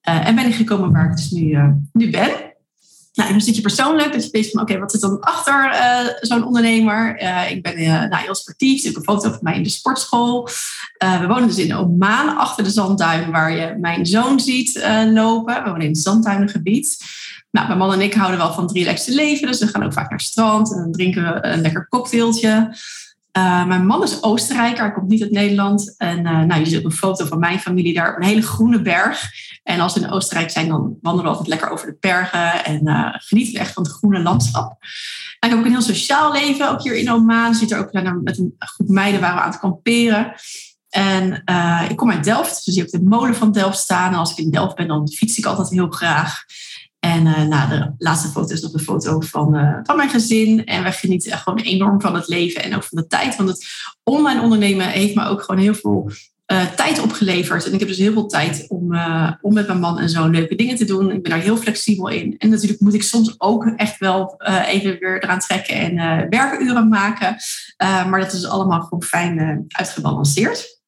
Uh, 0.09 0.27
en 0.27 0.35
ben 0.35 0.45
ik 0.45 0.55
gekomen 0.55 0.91
waar 0.91 1.09
ik 1.09 1.15
dus 1.15 1.29
nu, 1.29 1.41
uh, 1.41 1.69
nu 1.93 2.09
ben. 2.09 2.29
Nou, 3.13 3.33
een 3.33 3.41
stukje 3.41 3.61
persoonlijk. 3.61 4.13
Dat 4.13 4.23
je 4.23 4.29
weet 4.31 4.51
van, 4.51 4.61
oké, 4.61 4.79
wat 4.79 4.91
zit 4.91 5.01
dan 5.01 5.19
achter 5.19 5.73
uh, 5.73 6.13
zo'n 6.19 6.45
ondernemer? 6.45 7.17
ik 7.49 7.63
ben 7.63 7.77
nou, 8.09 8.15
heel 8.15 8.35
sportief. 8.35 8.79
Ik 8.79 8.85
heb 8.85 8.95
een 8.95 9.03
foto 9.03 9.29
van 9.29 9.39
mij 9.41 9.55
in 9.55 9.63
de 9.63 9.69
sportschool. 9.69 10.49
we 10.97 11.25
wonen 11.27 11.47
dus 11.47 11.57
in 11.57 11.75
Oman, 11.75 12.37
achter 12.37 12.63
de 12.63 12.69
zandduin, 12.69 13.31
waar 13.31 13.51
je 13.51 13.77
mijn 13.79 14.05
zoon 14.05 14.39
ziet 14.39 14.85
lopen. 15.13 15.63
We 15.63 15.69
wonen 15.69 15.81
in 15.81 15.89
het 15.89 15.97
zandtuinengebied. 15.97 16.97
Nou, 17.51 17.67
mijn 17.67 17.79
man 17.79 17.93
en 17.93 18.01
ik 18.01 18.13
houden 18.13 18.37
wel 18.37 18.53
van 18.53 18.63
het 18.63 18.73
relaxte 18.73 19.13
leven. 19.13 19.47
Dus 19.47 19.59
we 19.59 19.67
gaan 19.67 19.83
ook 19.83 19.93
vaak 19.93 20.09
naar 20.09 20.19
het 20.19 20.27
strand 20.27 20.71
en 20.71 20.77
dan 20.77 20.91
drinken 20.91 21.23
we 21.23 21.45
een 21.45 21.61
lekker 21.61 21.87
cocktailtje. 21.87 22.75
Uh, 23.37 23.65
mijn 23.65 23.85
man 23.85 24.03
is 24.03 24.23
Oostenrijker, 24.23 24.83
hij 24.83 24.91
komt 24.91 25.07
niet 25.07 25.21
uit 25.21 25.31
Nederland. 25.31 25.95
En 25.97 26.17
uh, 26.17 26.41
nou, 26.41 26.59
je 26.59 26.65
ziet 26.65 26.83
een 26.83 26.91
foto 26.91 27.25
van 27.25 27.39
mijn 27.39 27.59
familie 27.59 27.93
daar 27.93 28.09
op 28.09 28.17
een 28.17 28.27
hele 28.27 28.41
groene 28.41 28.81
berg. 28.81 29.31
En 29.63 29.79
als 29.79 29.93
we 29.93 29.99
in 29.99 30.09
Oostenrijk 30.09 30.49
zijn, 30.49 30.67
dan 30.67 30.97
wandelen 31.01 31.25
we 31.25 31.37
altijd 31.37 31.47
lekker 31.47 31.69
over 31.69 31.87
de 31.87 31.97
bergen 31.99 32.65
en 32.65 32.87
uh, 32.87 33.07
genieten 33.11 33.53
we 33.53 33.59
echt 33.59 33.73
van 33.73 33.83
het 33.83 33.91
groene 33.91 34.19
landschap. 34.19 34.69
Nou, 34.79 34.79
ik 35.39 35.49
heb 35.49 35.57
ook 35.57 35.65
een 35.65 35.71
heel 35.71 35.81
sociaal 35.81 36.31
leven, 36.31 36.69
ook 36.69 36.83
hier 36.83 36.95
in 36.95 37.11
Oman. 37.11 37.55
Zit 37.55 37.71
er 37.71 37.79
ook 37.79 37.93
met 38.21 38.37
een 38.37 38.55
groep 38.57 38.87
meiden 38.87 39.21
waar 39.21 39.33
we 39.33 39.41
aan 39.41 39.49
het 39.49 39.59
kamperen. 39.59 40.33
En 40.89 41.43
ik 41.89 41.97
kom 41.97 42.11
uit 42.11 42.23
Delft, 42.23 42.65
dus 42.65 42.73
zie 42.73 42.83
ook 42.83 42.89
de 42.89 43.03
molen 43.03 43.35
van 43.35 43.51
Delft 43.51 43.77
staan. 43.77 44.11
En 44.11 44.19
als 44.19 44.31
ik 44.31 44.37
in 44.37 44.51
Delft 44.51 44.75
ben, 44.75 44.87
dan 44.87 45.11
fiets 45.11 45.37
ik 45.37 45.45
altijd 45.45 45.69
heel 45.69 45.89
graag. 45.89 46.43
En 47.01 47.25
uh, 47.25 47.41
nou, 47.41 47.69
de 47.69 47.93
laatste 47.97 48.27
foto 48.27 48.53
is 48.53 48.61
nog 48.61 48.73
een 48.73 48.79
foto 48.79 49.19
van, 49.19 49.55
uh, 49.55 49.77
van 49.83 49.95
mijn 49.95 50.09
gezin. 50.09 50.65
En 50.65 50.83
we 50.83 50.91
genieten 50.91 51.37
gewoon 51.37 51.59
enorm 51.59 52.01
van 52.01 52.15
het 52.15 52.27
leven 52.27 52.63
en 52.63 52.75
ook 52.75 52.83
van 52.83 52.97
de 52.97 53.07
tijd. 53.07 53.35
Want 53.35 53.49
het 53.49 53.65
online 54.03 54.41
ondernemen 54.41 54.87
heeft 54.87 55.15
me 55.15 55.25
ook 55.25 55.41
gewoon 55.41 55.61
heel 55.61 55.73
veel 55.73 56.11
uh, 56.47 56.65
tijd 56.65 57.01
opgeleverd. 57.01 57.65
En 57.65 57.73
ik 57.73 57.79
heb 57.79 57.87
dus 57.87 57.97
heel 57.97 58.13
veel 58.13 58.27
tijd 58.27 58.65
om, 58.67 58.95
om 59.41 59.53
met 59.53 59.67
mijn 59.67 59.79
man 59.79 59.99
en 59.99 60.09
zo 60.09 60.27
leuke 60.27 60.55
dingen 60.55 60.75
te 60.75 60.85
doen. 60.85 61.11
Ik 61.11 61.21
ben 61.21 61.31
daar 61.31 61.41
heel 61.41 61.57
flexibel 61.57 62.07
in. 62.07 62.35
En 62.37 62.49
natuurlijk 62.49 62.79
moet 62.79 62.93
ik 62.93 63.03
soms 63.03 63.35
ook 63.37 63.65
echt 63.65 63.97
wel 63.97 64.41
even 64.65 64.99
weer 64.99 65.23
eraan 65.23 65.39
trekken 65.39 65.75
en 65.75 65.95
werkuren 66.29 66.87
maken. 66.87 67.35
maar 67.77 68.19
dat 68.19 68.33
is 68.33 68.47
allemaal 68.47 68.81
gewoon 68.81 69.03
fijn 69.03 69.65
uitgebalanceerd. 69.67 70.79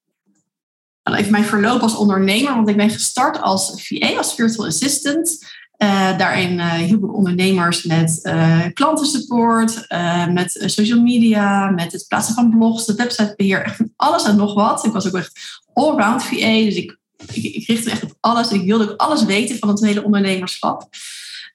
Even 1.04 1.32
mijn 1.32 1.46
verloop 1.46 1.82
als 1.82 1.96
ondernemer, 1.96 2.56
want 2.56 2.70
ik 2.70 2.78
ben 2.78 2.90
gestart 2.90 3.42
als 3.42 3.88
VA, 3.88 4.18
als 4.18 4.36
virtual 4.36 4.68
assistant. 4.68 5.40
Uh, 5.78 6.18
daarin 6.18 6.54
uh, 6.54 6.74
hielp 6.74 7.04
ik 7.04 7.14
ondernemers 7.14 7.84
met 7.84 8.20
uh, 8.24 8.66
klantensupport, 8.74 9.86
met 10.30 10.64
social 10.66 11.02
media, 11.02 11.70
met 11.70 11.92
het 11.92 12.06
plaatsen 12.08 12.34
van 12.34 12.50
blogs, 12.50 12.88
het 12.88 12.98
websitebeheer, 12.98 13.64
echt 13.64 13.82
alles 13.96 14.24
en 14.24 14.36
nog 14.36 14.54
wat. 14.54 14.86
Ik 14.86 14.92
was 14.92 15.08
ook 15.08 15.14
echt 15.14 15.62
allround 15.74 16.24
VA, 16.24 16.64
dus 16.64 16.76
ik, 16.76 16.98
ik, 17.34 17.44
ik 17.44 17.68
richtte 17.68 17.90
echt 17.90 18.04
op 18.04 18.18
alles. 18.20 18.52
Ik 18.52 18.66
wilde 18.66 18.92
ook 18.92 19.00
alles 19.00 19.26
weten 19.26 19.58
van 19.58 19.70
het 19.70 19.82
hele 19.82 20.04
ondernemerschap. 20.04 20.82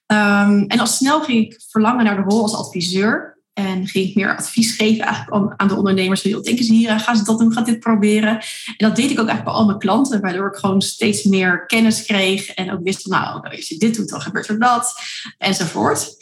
Um, 0.07 0.65
en 0.67 0.79
al 0.79 0.87
snel 0.87 1.21
ging 1.21 1.45
ik 1.45 1.61
verlangen 1.69 2.03
naar 2.03 2.15
de 2.15 2.21
rol 2.21 2.41
als 2.41 2.55
adviseur. 2.55 3.38
En 3.59 3.87
ging 3.87 4.07
ik 4.07 4.15
meer 4.15 4.37
advies 4.37 4.75
geven 4.75 5.05
eigenlijk 5.05 5.53
aan 5.57 5.67
de 5.67 5.75
ondernemers. 5.75 6.31
Wat 6.31 6.43
denken 6.43 6.65
ze 6.65 6.73
hier 6.73 6.89
aan? 6.89 6.99
Gaan 6.99 7.15
ze 7.15 7.23
dat 7.23 7.39
doen? 7.39 7.53
Gaan 7.53 7.63
dit 7.63 7.79
proberen? 7.79 8.29
En 8.29 8.75
dat 8.77 8.95
deed 8.95 9.11
ik 9.11 9.19
ook 9.19 9.27
eigenlijk 9.27 9.43
bij 9.43 9.53
al 9.53 9.65
mijn 9.65 9.79
klanten. 9.79 10.21
Waardoor 10.21 10.47
ik 10.47 10.55
gewoon 10.55 10.81
steeds 10.81 11.23
meer 11.23 11.65
kennis 11.65 12.05
kreeg. 12.05 12.49
En 12.49 12.71
ook 12.71 12.83
wist 12.83 13.01
van 13.01 13.11
nou, 13.11 13.49
als 13.49 13.67
je 13.67 13.77
dit 13.77 13.95
doet, 13.95 14.09
dan 14.09 14.21
gebeurt 14.21 14.47
er 14.47 14.59
dat. 14.59 14.93
Enzovoort. 15.37 16.17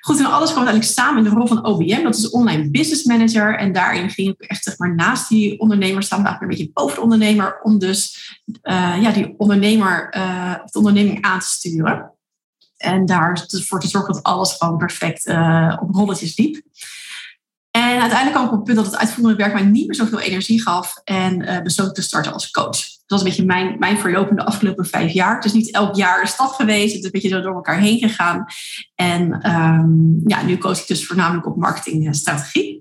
Goed, 0.00 0.18
en 0.18 0.24
alles 0.24 0.50
kwam 0.52 0.66
uiteindelijk 0.66 0.98
samen 0.98 1.24
in 1.24 1.30
de 1.30 1.36
rol 1.36 1.46
van 1.46 1.64
OBM. 1.64 2.02
Dat 2.02 2.16
is 2.16 2.30
online 2.30 2.70
business 2.70 3.04
manager. 3.04 3.58
En 3.58 3.72
daarin 3.72 4.10
ging 4.10 4.28
ik 4.28 4.40
echt 4.40 4.64
zeg 4.64 4.78
maar, 4.78 4.94
naast 4.94 5.28
die 5.28 5.60
ondernemer 5.60 6.02
staan. 6.02 6.24
Eigenlijk 6.24 6.52
een 6.52 6.58
beetje 6.58 6.72
boven 6.72 6.94
de 6.94 7.02
ondernemer. 7.02 7.60
Om 7.62 7.78
dus 7.78 8.18
uh, 8.62 9.02
ja, 9.02 9.10
die 9.10 9.34
ondernemer 9.36 10.14
uh, 10.16 10.54
of 10.64 10.70
de 10.70 10.78
onderneming 10.78 11.22
aan 11.22 11.40
te 11.40 11.46
sturen. 11.46 12.12
En 12.80 13.06
daar 13.06 13.46
ervoor 13.50 13.80
te 13.80 13.88
zorgen 13.88 14.14
dat 14.14 14.22
alles 14.22 14.52
gewoon 14.52 14.76
perfect 14.76 15.26
uh, 15.26 15.76
op 15.80 15.94
rolletjes 15.94 16.36
liep. 16.36 16.62
En 17.70 18.00
uiteindelijk 18.00 18.32
kwam 18.32 18.44
ik 18.44 18.50
op 18.50 18.56
het 18.56 18.64
punt 18.64 18.76
dat 18.76 18.86
het 18.86 18.96
uitvoerende 18.96 19.36
werk 19.36 19.52
mij 19.52 19.62
niet 19.62 19.86
meer 19.86 19.96
zoveel 19.96 20.20
energie 20.20 20.62
gaf. 20.62 21.00
En 21.04 21.42
uh, 21.42 21.60
besloot 21.60 21.94
te 21.94 22.02
starten 22.02 22.32
als 22.32 22.50
coach. 22.50 22.70
Dat 22.70 23.18
was 23.18 23.20
een 23.20 23.26
beetje 23.26 23.44
mijn, 23.44 23.76
mijn 23.78 23.98
verloop 23.98 24.30
in 24.30 24.36
de 24.36 24.44
afgelopen 24.44 24.86
vijf 24.86 25.12
jaar. 25.12 25.34
Het 25.34 25.44
is 25.44 25.52
niet 25.52 25.72
elk 25.72 25.96
jaar 25.96 26.20
een 26.20 26.26
stap 26.26 26.52
geweest. 26.52 26.88
Het 26.88 26.98
is 26.98 27.04
een 27.04 27.10
beetje 27.10 27.28
zo 27.28 27.40
door 27.40 27.54
elkaar 27.54 27.78
heen 27.78 27.98
gegaan. 27.98 28.44
En 28.94 29.50
um, 29.50 30.20
ja, 30.26 30.42
nu 30.42 30.58
coach 30.58 30.80
ik 30.80 30.86
dus 30.86 31.06
voornamelijk 31.06 31.46
op 31.46 31.56
marketing 31.56 32.06
en 32.06 32.14
strategie. 32.14 32.79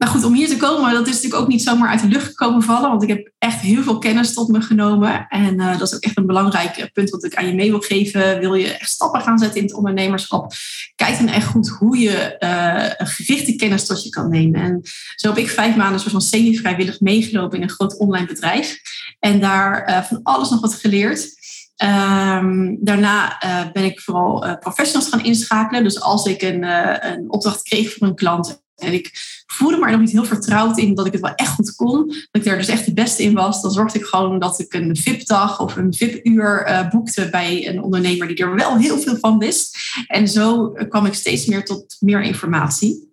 Maar 0.00 0.08
goed, 0.08 0.24
om 0.24 0.34
hier 0.34 0.48
te 0.48 0.56
komen, 0.56 0.92
dat 0.92 1.06
is 1.06 1.14
natuurlijk 1.14 1.42
ook 1.42 1.48
niet 1.48 1.62
zomaar 1.62 1.88
uit 1.88 2.00
de 2.00 2.08
lucht 2.08 2.26
gekomen 2.26 2.62
vallen. 2.62 2.90
Want 2.90 3.02
ik 3.02 3.08
heb 3.08 3.30
echt 3.38 3.60
heel 3.60 3.82
veel 3.82 3.98
kennis 3.98 4.34
tot 4.34 4.48
me 4.48 4.60
genomen. 4.60 5.26
En 5.28 5.60
uh, 5.60 5.78
dat 5.78 5.88
is 5.88 5.94
ook 5.94 6.02
echt 6.02 6.16
een 6.16 6.26
belangrijk 6.26 6.90
punt 6.92 7.10
wat 7.10 7.24
ik 7.24 7.34
aan 7.34 7.46
je 7.46 7.54
mee 7.54 7.70
wil 7.70 7.80
geven. 7.80 8.38
Wil 8.38 8.54
je 8.54 8.72
echt 8.72 8.90
stappen 8.90 9.20
gaan 9.20 9.38
zetten 9.38 9.60
in 9.60 9.66
het 9.66 9.74
ondernemerschap? 9.74 10.52
Kijk 10.94 11.18
dan 11.18 11.28
echt 11.28 11.46
goed 11.46 11.68
hoe 11.68 11.98
je 11.98 12.36
uh, 12.38 12.90
een 12.96 13.06
gerichte 13.06 13.56
kennis 13.56 13.86
tot 13.86 14.04
je 14.04 14.10
kan 14.10 14.30
nemen. 14.30 14.60
En 14.60 14.80
zo 15.16 15.28
heb 15.28 15.38
ik 15.38 15.50
vijf 15.50 15.76
maanden 15.76 16.00
soort 16.00 16.12
van 16.12 16.20
semi-vrijwillig 16.20 17.00
meegelopen 17.00 17.56
in 17.56 17.62
een 17.62 17.70
groot 17.70 17.98
online 17.98 18.26
bedrijf. 18.26 18.80
En 19.18 19.40
daar 19.40 20.04
van 20.08 20.20
alles 20.22 20.50
nog 20.50 20.60
wat 20.60 20.74
geleerd. 20.74 21.38
Um, 21.84 22.78
daarna 22.80 23.38
ben 23.72 23.84
ik 23.84 24.00
vooral 24.00 24.58
professionals 24.60 25.08
gaan 25.08 25.24
inschakelen. 25.24 25.82
Dus 25.82 26.00
als 26.00 26.26
ik 26.26 26.42
een, 26.42 26.62
een 27.10 27.30
opdracht 27.30 27.62
kreeg 27.62 27.92
voor 27.92 28.06
een 28.06 28.14
klant 28.14 28.62
en 28.80 28.92
ik 28.92 29.10
voelde 29.46 29.76
me 29.76 29.84
er 29.84 29.90
nog 29.90 30.00
niet 30.00 30.10
heel 30.10 30.24
vertrouwd 30.24 30.78
in 30.78 30.94
dat 30.94 31.06
ik 31.06 31.12
het 31.12 31.20
wel 31.20 31.34
echt 31.34 31.50
goed 31.50 31.74
kon. 31.74 32.06
Dat 32.06 32.42
ik 32.42 32.46
er 32.46 32.56
dus 32.56 32.68
echt 32.68 32.84
de 32.84 32.92
beste 32.92 33.22
in 33.22 33.34
was. 33.34 33.62
Dan 33.62 33.70
zorgde 33.70 33.98
ik 33.98 34.04
gewoon 34.04 34.38
dat 34.38 34.60
ik 34.60 34.74
een 34.74 34.96
VIP-dag 34.96 35.60
of 35.60 35.76
een 35.76 35.94
VIP-uur 35.94 36.68
uh, 36.68 36.88
boekte 36.88 37.28
bij 37.30 37.68
een 37.68 37.82
ondernemer 37.82 38.26
die 38.26 38.36
er 38.36 38.54
wel 38.54 38.76
heel 38.76 38.98
veel 38.98 39.16
van 39.16 39.38
wist. 39.38 39.78
En 40.06 40.28
zo 40.28 40.68
kwam 40.88 41.06
ik 41.06 41.14
steeds 41.14 41.46
meer 41.46 41.64
tot 41.64 41.96
meer 42.00 42.22
informatie. 42.22 43.10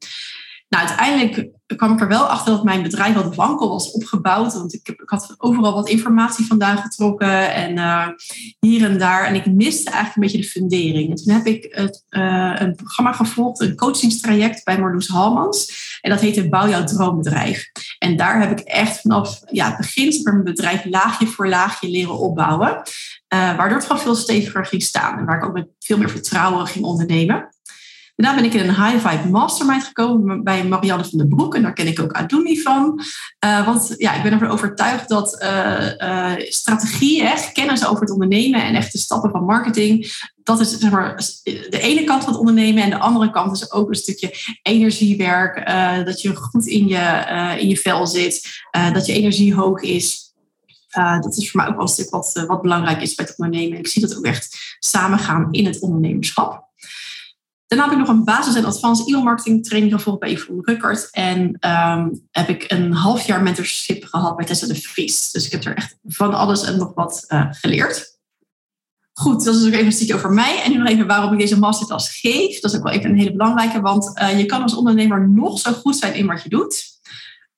Nou, 0.70 0.88
uiteindelijk 0.88 1.50
kwam 1.76 1.94
ik 1.94 2.02
er 2.02 2.08
wel 2.08 2.26
achter 2.26 2.54
dat 2.54 2.64
mijn 2.64 2.84
bedrijf 2.84 3.14
wat 3.14 3.36
wankel 3.36 3.70
was 3.70 3.92
opgebouwd. 3.92 4.54
Want 4.54 4.74
ik, 4.74 4.88
ik 4.88 5.10
had 5.10 5.36
overal 5.38 5.74
wat 5.74 5.90
informatie 5.90 6.46
vandaan 6.46 6.78
getrokken 6.78 7.54
en 7.54 7.78
uh, 7.78 8.08
hier 8.60 8.84
en 8.84 8.98
daar. 8.98 9.26
En 9.26 9.36
ik 9.36 9.46
miste 9.46 9.90
eigenlijk 9.90 10.16
een 10.16 10.22
beetje 10.22 10.38
de 10.38 10.60
fundering. 10.60 11.10
En 11.10 11.16
toen 11.16 11.34
heb 11.34 11.46
ik 11.46 11.68
het, 11.70 12.04
uh, 12.10 12.54
een 12.56 12.76
programma 12.76 13.12
gevolgd, 13.12 13.62
een 13.62 13.76
coachingstraject 13.76 14.64
bij 14.64 14.80
Marloes 14.80 15.08
Halmans. 15.08 15.86
En 16.02 16.10
dat 16.10 16.20
heette 16.20 16.50
Bouw 16.50 16.70
jouw 16.70 16.84
droombedrijf. 16.84 17.72
En 18.00 18.18
daar 18.18 18.40
heb 18.40 18.60
ik 18.60 18.66
echt 18.66 19.02
vanaf 19.02 19.40
ja, 19.52 19.68
het 19.68 19.78
begin 19.78 20.22
mijn 20.24 20.44
bedrijf 20.44 20.86
laagje 20.86 21.28
voor 21.28 21.48
laagje 21.48 21.90
leren 21.90 22.20
opbouwen. 22.20 22.70
Uh, 22.70 23.58
waardoor 23.58 23.78
het 23.78 23.86
gewoon 23.86 24.02
veel 24.02 24.16
steviger 24.16 24.66
ging 24.66 24.84
staan. 24.84 25.18
En 25.18 25.26
waar 25.26 25.38
ik 25.38 25.46
ook 25.46 25.54
met 25.54 25.68
veel 25.80 25.98
meer 25.98 26.10
vertrouwen 26.10 26.68
ging 26.68 26.86
ondernemen. 26.86 27.50
Daarna 28.18 28.42
ben 28.42 28.50
ik 28.50 28.54
in 28.54 28.70
een 28.70 28.86
high 28.86 29.08
vibe 29.08 29.30
mastermind 29.30 29.84
gekomen 29.84 30.44
bij 30.44 30.66
Marianne 30.66 31.06
van 31.06 31.18
den 31.18 31.28
Broek. 31.28 31.56
En 31.56 31.62
daar 31.62 31.74
ken 31.74 31.88
ik 31.88 32.00
ook 32.00 32.12
Adumi 32.12 32.62
van. 32.62 33.02
Uh, 33.46 33.66
want 33.66 33.94
ja, 33.98 34.14
ik 34.14 34.24
ben 34.24 34.32
ervan 34.32 34.48
overtuigd 34.48 35.10
dat 35.10 35.44
uh, 35.44 36.34
strategie, 36.38 37.30
kennis 37.54 37.88
over 37.88 38.02
het 38.02 38.12
ondernemen 38.12 38.64
en 38.64 38.76
echt 38.76 38.92
de 38.92 38.98
stappen 38.98 39.32
van 39.32 39.44
marketing, 39.44 40.12
dat 40.44 40.60
is 40.60 40.78
zeg 40.78 40.92
maar, 40.92 41.16
de 41.44 41.80
ene 41.80 42.04
kant 42.04 42.24
van 42.24 42.32
het 42.32 42.42
ondernemen. 42.42 42.84
En 42.84 42.90
de 42.90 43.00
andere 43.00 43.32
kant 43.32 43.52
is 43.52 43.72
ook 43.72 43.90
een 43.90 43.96
stukje 43.96 44.34
energiewerk. 44.62 45.66
dat 46.06 46.22
je 46.22 46.36
goed 46.36 46.66
in 46.66 46.88
je, 46.88 47.56
in 47.60 47.68
je 47.68 47.78
vel 47.78 48.08
zit. 48.08 48.64
dat 48.94 49.06
je 49.06 49.14
energie 49.14 49.54
hoog 49.54 49.82
is. 49.82 50.34
dat 51.22 51.38
is 51.38 51.52
voor 51.52 51.62
mij 51.62 51.70
ook 51.70 51.76
wel 51.76 51.86
een 51.86 51.92
stuk 51.92 52.10
wat, 52.10 52.44
wat 52.48 52.62
belangrijk 52.62 53.02
is 53.02 53.16
bij 53.16 53.26
het 53.26 53.38
ondernemen. 53.38 53.74
En 53.74 53.80
ik 53.80 53.88
zie 53.88 54.02
dat 54.02 54.18
ook 54.18 54.26
echt 54.26 54.76
samengaan 54.80 55.48
in 55.52 55.66
het 55.66 55.80
ondernemerschap. 55.80 56.67
Daarna 57.68 57.86
heb 57.86 57.94
ik 57.94 58.00
nog 58.00 58.16
een 58.16 58.24
basis- 58.24 58.56
en 58.56 58.66
advanced 58.66 59.08
e-mail-marketing 59.08 59.66
training 59.66 59.94
gevolgd 59.94 60.20
bij 60.20 60.32
Yvonne 60.32 60.62
Ruckert. 60.66 61.08
En 61.12 61.58
ehm, 61.60 62.10
heb 62.32 62.50
ik 62.50 62.66
een 62.68 62.94
half 62.94 63.26
jaar 63.26 63.44
mentorship 63.44 64.04
gehad 64.04 64.36
bij 64.36 64.46
Tessa 64.46 64.68
de 64.68 64.76
Vries. 64.76 65.32
Dus 65.32 65.46
ik 65.46 65.52
heb 65.52 65.64
er 65.64 65.76
echt 65.76 65.98
van 66.04 66.34
alles 66.34 66.64
en 66.64 66.78
nog 66.78 66.94
wat 66.94 67.26
uh, 67.28 67.48
geleerd. 67.50 68.18
Goed, 69.14 69.44
dat 69.44 69.56
is 69.56 69.66
ook 69.66 69.72
even 69.72 69.86
een 69.86 69.92
stukje 69.92 70.16
over 70.16 70.32
mij. 70.32 70.62
En 70.64 70.72
nu 70.72 70.78
nog 70.78 70.88
even 70.88 71.08
waarom 71.08 71.34
ik 71.34 71.40
deze 71.40 71.60
masterclass 71.60 72.20
geef. 72.20 72.60
Dat 72.60 72.72
is 72.72 72.78
ook 72.78 72.84
wel 72.84 72.94
even 72.94 73.10
een 73.10 73.18
hele 73.18 73.32
belangrijke, 73.32 73.82
want 73.82 74.20
uh, 74.20 74.38
je 74.38 74.46
kan 74.46 74.62
als 74.62 74.76
ondernemer 74.76 75.30
nog 75.30 75.60
zo 75.60 75.72
goed 75.72 75.96
zijn 75.98 76.14
in 76.14 76.26
wat 76.26 76.44
je 76.44 76.50
doet. 76.50 76.97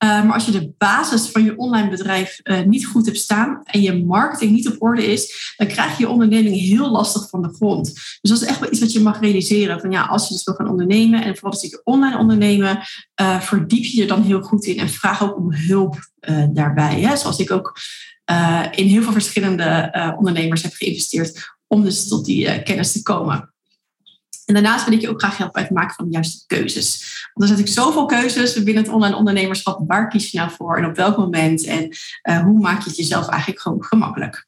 Uh, 0.04 0.24
maar 0.24 0.34
als 0.34 0.46
je 0.46 0.52
de 0.52 0.74
basis 0.78 1.28
van 1.28 1.44
je 1.44 1.58
online 1.58 1.90
bedrijf 1.90 2.40
uh, 2.44 2.62
niet 2.62 2.86
goed 2.86 3.06
hebt 3.06 3.18
staan 3.18 3.62
en 3.64 3.82
je 3.82 4.06
marketing 4.06 4.52
niet 4.52 4.68
op 4.68 4.82
orde 4.82 5.06
is, 5.06 5.54
dan 5.58 5.68
krijg 5.68 5.98
je 5.98 6.04
je 6.04 6.10
onderneming 6.10 6.56
heel 6.56 6.92
lastig 6.92 7.30
van 7.30 7.42
de 7.42 7.54
grond. 7.54 7.94
Dus 7.94 8.32
dat 8.32 8.42
is 8.42 8.48
echt 8.48 8.60
wel 8.60 8.70
iets 8.70 8.80
wat 8.80 8.92
je 8.92 9.00
mag 9.00 9.20
realiseren. 9.20 9.80
Van 9.80 9.92
ja, 9.92 10.04
als 10.04 10.28
je 10.28 10.34
dus 10.34 10.44
wil 10.44 10.54
gaan 10.54 10.70
ondernemen 10.70 11.24
en 11.24 11.34
vooral 11.34 11.52
als 11.52 11.62
je 11.62 11.82
online 11.84 12.18
ondernemen, 12.18 12.80
uh, 13.22 13.42
verdiep 13.42 13.84
je 13.84 13.98
je 13.98 14.08
dan 14.08 14.24
heel 14.24 14.42
goed 14.42 14.66
in 14.66 14.78
en 14.78 14.90
vraag 14.90 15.24
ook 15.24 15.38
om 15.38 15.54
hulp 15.54 16.08
daarbij. 16.50 17.00
Hè? 17.00 17.18
Zoals 17.18 17.40
ik 17.40 17.52
ook 17.52 17.80
in 18.76 18.88
heel 18.88 19.02
veel 19.02 19.12
verschillende 19.12 19.92
ondernemers 20.18 20.64
heb 20.64 20.74
geïnvesteerd 20.74 21.58
om 21.68 21.84
dus 21.84 22.08
tot 22.08 22.26
die 22.26 22.64
kennis 22.64 22.92
te 22.92 23.02
komen. 23.02 23.54
En 24.50 24.56
daarnaast 24.56 24.86
wil 24.86 24.94
ik 24.94 25.02
je 25.02 25.10
ook 25.10 25.20
graag 25.20 25.38
helpen 25.38 25.54
bij 25.54 25.64
het 25.64 25.72
maken 25.72 25.96
van 25.96 26.06
de 26.06 26.12
juiste 26.12 26.46
keuzes. 26.48 26.88
Want 27.34 27.50
er 27.50 27.56
zijn 27.56 27.60
natuurlijk 27.60 27.88
zoveel 27.88 28.06
keuzes 28.06 28.64
binnen 28.64 28.84
het 28.84 28.92
online 28.92 29.16
ondernemerschap. 29.16 29.84
Waar 29.88 30.08
kies 30.08 30.32
je 30.32 30.38
nou 30.38 30.52
voor 30.52 30.78
en 30.78 30.86
op 30.86 30.96
welk 30.96 31.18
moment? 31.18 31.66
En 31.66 31.90
uh, 32.30 32.40
hoe 32.40 32.60
maak 32.60 32.82
je 32.82 32.90
het 32.90 32.98
jezelf 32.98 33.28
eigenlijk 33.28 33.62
gewoon 33.62 33.84
gemakkelijk? 33.84 34.48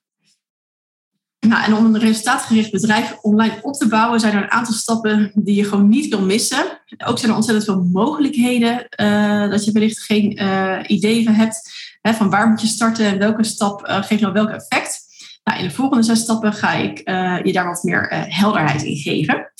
Nou, 1.39 1.63
en 1.63 1.73
om 1.73 1.85
een 1.85 1.99
resultaatgericht 1.99 2.71
bedrijf 2.71 3.17
online 3.21 3.59
op 3.61 3.73
te 3.73 3.87
bouwen, 3.87 4.19
zijn 4.19 4.35
er 4.35 4.43
een 4.43 4.51
aantal 4.51 4.73
stappen 4.73 5.31
die 5.35 5.55
je 5.55 5.63
gewoon 5.63 5.89
niet 5.89 6.07
wil 6.09 6.21
missen. 6.21 6.81
Ook 7.05 7.17
zijn 7.17 7.31
er 7.31 7.37
ontzettend 7.37 7.65
veel 7.65 7.89
mogelijkheden 7.91 8.85
uh, 9.01 9.49
dat 9.49 9.65
je 9.65 9.71
wellicht 9.71 9.99
geen 9.99 10.41
uh, 10.41 10.79
idee 10.87 11.23
van 11.23 11.33
hebt. 11.33 11.71
Hè, 12.01 12.13
van 12.13 12.29
waar 12.29 12.49
moet 12.49 12.61
je 12.61 12.67
starten 12.67 13.05
en 13.05 13.17
welke 13.17 13.43
stap 13.43 13.81
geeft 13.85 14.21
nou 14.21 14.33
welk 14.33 14.49
effect. 14.49 14.99
Nou, 15.43 15.59
in 15.59 15.67
de 15.67 15.73
volgende 15.73 16.03
zes 16.03 16.19
stappen 16.19 16.53
ga 16.53 16.73
ik 16.73 16.97
je 17.45 17.53
daar 17.53 17.65
wat 17.65 17.83
meer 17.83 18.07
helderheid 18.29 18.83
in 18.83 18.97
geven. 18.97 19.51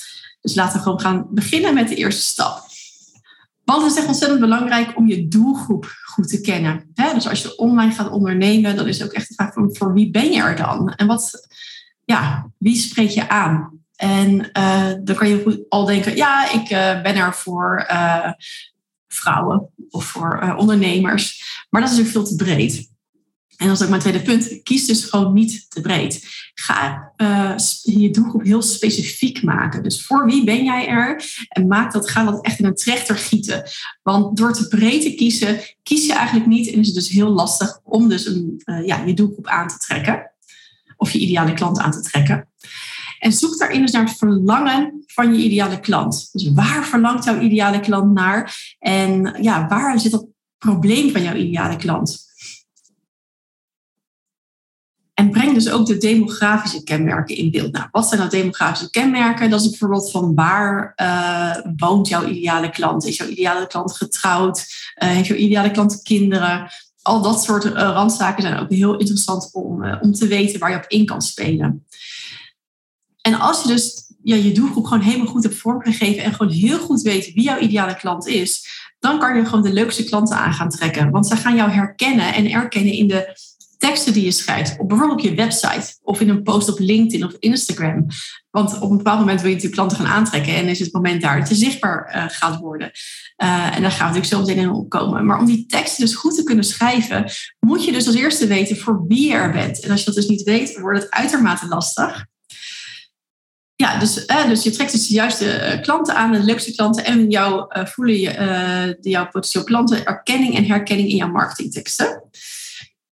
Dus 0.42 0.54
laten 0.54 0.76
we 0.76 0.82
gewoon 0.82 1.00
gaan 1.00 1.26
beginnen 1.30 1.74
met 1.74 1.88
de 1.88 1.94
eerste 1.94 2.22
stap. 2.22 2.70
Want 3.64 3.82
het 3.82 3.92
is 3.92 3.98
echt 3.98 4.06
ontzettend 4.06 4.40
belangrijk 4.40 4.96
om 4.96 5.08
je 5.08 5.28
doelgroep 5.28 5.92
goed 6.04 6.28
te 6.28 6.40
kennen. 6.40 6.92
Dus 6.94 7.28
als 7.28 7.42
je 7.42 7.58
online 7.58 7.92
gaat 7.92 8.10
ondernemen, 8.10 8.76
dan 8.76 8.86
is 8.86 8.98
het 8.98 9.08
ook 9.08 9.14
echt 9.14 9.28
de 9.28 9.34
vraag 9.34 9.52
van 9.52 9.76
voor 9.76 9.92
wie 9.92 10.10
ben 10.10 10.32
je 10.32 10.42
er 10.42 10.56
dan? 10.56 10.94
En 10.94 11.06
wat, 11.06 11.48
ja, 12.04 12.50
wie 12.58 12.76
spreek 12.76 13.10
je 13.10 13.28
aan? 13.28 13.80
En 13.96 14.50
uh, 14.58 14.92
dan 15.04 15.16
kan 15.16 15.28
je 15.28 15.66
al 15.68 15.84
denken, 15.84 16.16
ja, 16.16 16.52
ik 16.52 16.70
uh, 16.70 17.02
ben 17.02 17.16
er 17.16 17.34
voor 17.34 17.86
uh, 17.90 18.32
vrouwen 19.08 19.68
of 19.90 20.04
voor 20.04 20.54
ondernemers. 20.56 21.44
Maar 21.70 21.80
dat 21.80 21.90
is 21.90 21.96
natuurlijk 21.96 22.26
veel 22.26 22.36
te 22.36 22.44
breed. 22.44 22.91
En 23.62 23.68
dat 23.68 23.76
is 23.76 23.82
ook 23.82 23.88
mijn 23.88 24.00
tweede 24.00 24.22
punt. 24.22 24.62
Kies 24.62 24.86
dus 24.86 25.04
gewoon 25.04 25.32
niet 25.32 25.70
te 25.70 25.80
breed. 25.80 26.24
Ga 26.54 27.12
uh, 27.16 27.54
je 27.82 28.10
doelgroep 28.10 28.44
heel 28.44 28.62
specifiek 28.62 29.42
maken. 29.42 29.82
Dus 29.82 30.06
voor 30.06 30.26
wie 30.26 30.44
ben 30.44 30.64
jij 30.64 30.88
er? 30.88 31.24
En 31.48 31.66
maak 31.66 31.92
dat, 31.92 32.10
ga 32.10 32.24
dat 32.24 32.44
echt 32.44 32.58
in 32.58 32.64
een 32.64 32.74
trechter 32.74 33.16
gieten. 33.16 33.62
Want 34.02 34.36
door 34.36 34.52
te 34.52 34.68
breed 34.68 35.02
te 35.02 35.14
kiezen, 35.14 35.60
kies 35.82 36.06
je 36.06 36.14
eigenlijk 36.14 36.46
niet. 36.46 36.72
En 36.72 36.78
is 36.78 36.86
het 36.86 36.94
dus 36.94 37.08
heel 37.08 37.28
lastig 37.28 37.80
om 37.82 38.08
dus 38.08 38.26
een, 38.26 38.62
uh, 38.64 38.86
ja, 38.86 39.04
je 39.04 39.14
doelgroep 39.14 39.46
aan 39.46 39.68
te 39.68 39.78
trekken. 39.78 40.30
Of 40.96 41.10
je 41.10 41.18
ideale 41.18 41.54
klant 41.54 41.78
aan 41.78 41.92
te 41.92 42.02
trekken. 42.02 42.48
En 43.18 43.32
zoek 43.32 43.58
daarin 43.58 43.80
dus 43.80 43.90
naar 43.90 44.04
het 44.04 44.16
verlangen 44.16 45.04
van 45.06 45.34
je 45.34 45.44
ideale 45.44 45.80
klant. 45.80 46.28
Dus 46.32 46.52
waar 46.52 46.84
verlangt 46.84 47.24
jouw 47.24 47.40
ideale 47.40 47.80
klant 47.80 48.14
naar? 48.14 48.74
En 48.78 49.36
ja, 49.40 49.68
waar 49.68 50.00
zit 50.00 50.12
dat 50.12 50.26
probleem 50.58 51.10
van 51.10 51.22
jouw 51.22 51.34
ideale 51.34 51.76
klant? 51.76 52.31
Breng 55.32 55.54
dus 55.54 55.70
ook 55.70 55.86
de 55.86 55.96
demografische 55.96 56.82
kenmerken 56.82 57.36
in 57.36 57.50
beeld. 57.50 57.72
Nou, 57.72 57.86
wat 57.90 58.08
zijn 58.08 58.20
nou 58.20 58.32
demografische 58.32 58.90
kenmerken? 58.90 59.50
Dat 59.50 59.60
is 59.60 59.68
bijvoorbeeld 59.68 60.10
van 60.10 60.34
waar 60.34 60.92
uh, 60.96 61.56
woont 61.76 62.08
jouw 62.08 62.26
ideale 62.26 62.70
klant? 62.70 63.04
Is 63.04 63.16
jouw 63.16 63.26
ideale 63.28 63.66
klant 63.66 63.96
getrouwd? 63.96 64.66
Uh, 65.02 65.08
heeft 65.08 65.26
jouw 65.26 65.36
ideale 65.36 65.70
klant 65.70 66.02
kinderen? 66.02 66.70
Al 67.02 67.22
dat 67.22 67.42
soort 67.42 67.64
uh, 67.64 67.72
randzaken 67.72 68.42
zijn 68.42 68.58
ook 68.58 68.70
heel 68.70 68.98
interessant 68.98 69.50
om, 69.52 69.84
om 70.00 70.12
te 70.12 70.26
weten 70.26 70.60
waar 70.60 70.70
je 70.70 70.76
op 70.76 70.84
in 70.88 71.06
kan 71.06 71.22
spelen. 71.22 71.86
En 73.20 73.40
als 73.40 73.62
je 73.62 73.68
dus 73.68 74.10
ja, 74.22 74.36
je 74.36 74.52
doelgroep 74.52 74.84
gewoon 74.84 75.02
helemaal 75.02 75.26
goed 75.26 75.42
hebt 75.42 75.56
vormgegeven 75.56 76.22
en 76.22 76.34
gewoon 76.34 76.52
heel 76.52 76.78
goed 76.78 77.02
weet 77.02 77.32
wie 77.32 77.42
jouw 77.42 77.58
ideale 77.58 77.96
klant 77.96 78.26
is, 78.26 78.66
dan 78.98 79.18
kan 79.18 79.36
je 79.36 79.44
gewoon 79.44 79.62
de 79.62 79.72
leukste 79.72 80.04
klanten 80.04 80.36
aan 80.36 80.52
gaan 80.52 80.70
trekken. 80.70 81.10
Want 81.10 81.26
ze 81.26 81.36
gaan 81.36 81.56
jou 81.56 81.70
herkennen 81.70 82.34
en 82.34 82.50
erkennen 82.50 82.92
in 82.92 83.08
de 83.08 83.36
teksten 83.82 84.12
die 84.12 84.24
je 84.24 84.30
schrijft, 84.30 84.78
op 84.78 84.88
bijvoorbeeld 84.88 85.22
je 85.22 85.34
website 85.34 85.94
of 86.02 86.20
in 86.20 86.28
een 86.28 86.42
post 86.42 86.68
op 86.68 86.78
LinkedIn 86.78 87.24
of 87.26 87.36
Instagram. 87.38 88.06
Want 88.50 88.80
op 88.80 88.90
een 88.90 88.96
bepaald 88.96 89.18
moment 89.18 89.40
wil 89.40 89.48
je 89.48 89.54
natuurlijk 89.54 89.82
klanten 89.82 89.98
gaan 89.98 90.16
aantrekken 90.16 90.54
en 90.54 90.68
is 90.68 90.78
het 90.78 90.92
moment 90.92 91.22
daar 91.22 91.48
je 91.48 91.54
zichtbaar 91.54 92.14
uh, 92.16 92.24
gaat 92.28 92.60
worden. 92.60 92.90
Uh, 93.42 93.76
en 93.76 93.82
daar 93.82 93.90
gaan 93.90 94.12
we 94.12 94.18
natuurlijk 94.18 94.26
zo 94.26 94.38
meteen 94.40 94.62
in 94.62 94.70
opkomen. 94.70 95.26
Maar 95.26 95.38
om 95.38 95.46
die 95.46 95.66
teksten 95.66 96.04
dus 96.04 96.14
goed 96.14 96.34
te 96.34 96.42
kunnen 96.42 96.64
schrijven, 96.64 97.30
moet 97.60 97.84
je 97.84 97.92
dus 97.92 98.06
als 98.06 98.14
eerste 98.14 98.46
weten 98.46 98.76
voor 98.76 99.04
wie 99.06 99.28
je 99.28 99.34
er 99.34 99.52
bent. 99.52 99.80
En 99.80 99.90
als 99.90 99.98
je 100.00 100.06
dat 100.06 100.14
dus 100.14 100.28
niet 100.28 100.42
weet, 100.42 100.78
wordt 100.78 101.02
het 101.02 101.10
uitermate 101.10 101.66
lastig. 101.66 102.26
Ja, 103.76 103.98
dus, 103.98 104.26
uh, 104.26 104.48
dus 104.48 104.62
je 104.62 104.70
trekt 104.70 104.92
dus 104.92 105.06
de 105.06 105.14
juiste 105.14 105.78
klanten 105.82 106.14
aan, 106.14 106.32
de 106.32 106.42
leukste 106.42 106.74
klanten. 106.74 107.04
En 107.04 107.30
jou 107.30 107.66
voelen 107.88 108.20
je, 108.20 108.98
jouw 109.00 109.28
potentieel 109.28 109.64
klanten 109.64 110.04
erkenning 110.04 110.56
en 110.56 110.64
herkenning 110.64 111.08
in 111.08 111.16
jouw 111.16 111.30
marketingteksten. 111.30 112.22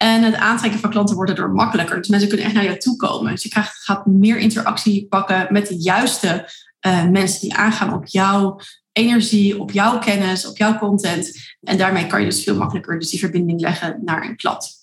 En 0.03 0.23
het 0.23 0.35
aantrekken 0.35 0.79
van 0.79 0.89
klanten 0.89 1.15
wordt 1.15 1.31
erdoor 1.31 1.49
makkelijker. 1.49 1.97
Dus 1.97 2.07
mensen 2.07 2.27
kunnen 2.27 2.45
echt 2.45 2.55
naar 2.55 2.63
jou 2.63 2.77
toe 2.77 2.95
komen. 2.95 3.31
Dus 3.31 3.43
je 3.43 3.49
krijgt, 3.49 3.83
gaat 3.83 4.05
meer 4.05 4.37
interactie 4.37 5.07
pakken 5.07 5.47
met 5.49 5.67
de 5.67 5.77
juiste 5.77 6.49
uh, 6.87 7.09
mensen 7.09 7.41
die 7.41 7.55
aangaan 7.55 7.93
op 7.93 8.05
jouw 8.05 8.59
energie, 8.91 9.59
op 9.59 9.71
jouw 9.71 9.99
kennis, 9.99 10.47
op 10.47 10.57
jouw 10.57 10.77
content. 10.77 11.31
En 11.61 11.77
daarmee 11.77 12.07
kan 12.07 12.19
je 12.19 12.25
dus 12.25 12.43
veel 12.43 12.55
makkelijker 12.55 12.99
dus 12.99 13.09
die 13.09 13.19
verbinding 13.19 13.61
leggen 13.61 14.01
naar 14.05 14.23
een 14.23 14.35
klant. 14.35 14.81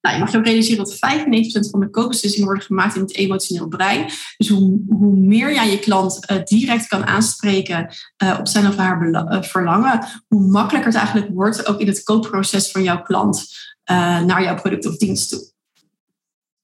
Nou, 0.00 0.14
je 0.14 0.20
mag 0.20 0.32
je 0.32 0.38
ook 0.38 0.44
realiseren 0.44 0.84
dat 0.84 0.94
95% 0.94 1.70
van 1.70 1.80
de 1.80 1.90
koopbeslissingen 1.90 2.46
worden 2.46 2.64
gemaakt 2.64 2.94
in 2.94 3.00
het 3.00 3.14
emotioneel 3.14 3.68
brein. 3.68 4.10
Dus 4.36 4.48
hoe, 4.48 4.80
hoe 4.88 5.16
meer 5.16 5.54
jij 5.54 5.70
je 5.70 5.78
klant 5.78 6.30
uh, 6.30 6.42
direct 6.44 6.86
kan 6.86 7.06
aanspreken 7.06 7.94
uh, 8.22 8.36
op 8.38 8.48
zijn 8.48 8.66
of 8.66 8.76
haar 8.76 9.26
verlangen, 9.44 10.04
hoe 10.28 10.50
makkelijker 10.50 10.90
het 10.92 11.00
eigenlijk 11.00 11.30
wordt, 11.34 11.66
ook 11.66 11.80
in 11.80 11.86
het 11.86 12.02
koopproces 12.02 12.70
van 12.70 12.82
jouw 12.82 13.02
klant 13.02 13.46
naar 13.84 14.42
jouw 14.42 14.54
product 14.54 14.86
of 14.86 14.96
dienst 14.96 15.28
toe. 15.28 15.50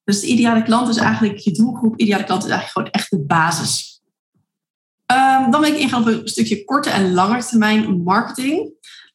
Dus 0.05 0.21
de 0.21 0.27
ideale 0.27 0.63
klant 0.63 0.89
is 0.89 0.97
eigenlijk 0.97 1.39
je 1.39 1.53
doelgroep. 1.53 2.01
Ideale 2.01 2.25
klant 2.25 2.45
is 2.45 2.51
eigenlijk 2.51 2.73
gewoon 2.73 2.91
echt 2.91 3.11
de 3.11 3.27
basis. 3.27 4.03
Um, 5.13 5.51
dan 5.51 5.61
wil 5.61 5.73
ik 5.73 5.79
ingaan 5.79 6.01
op 6.01 6.07
een 6.07 6.29
stukje 6.29 6.65
korte 6.65 6.91
en 6.91 7.13
lange 7.13 7.45
termijn 7.45 8.03
marketing. 8.03 8.73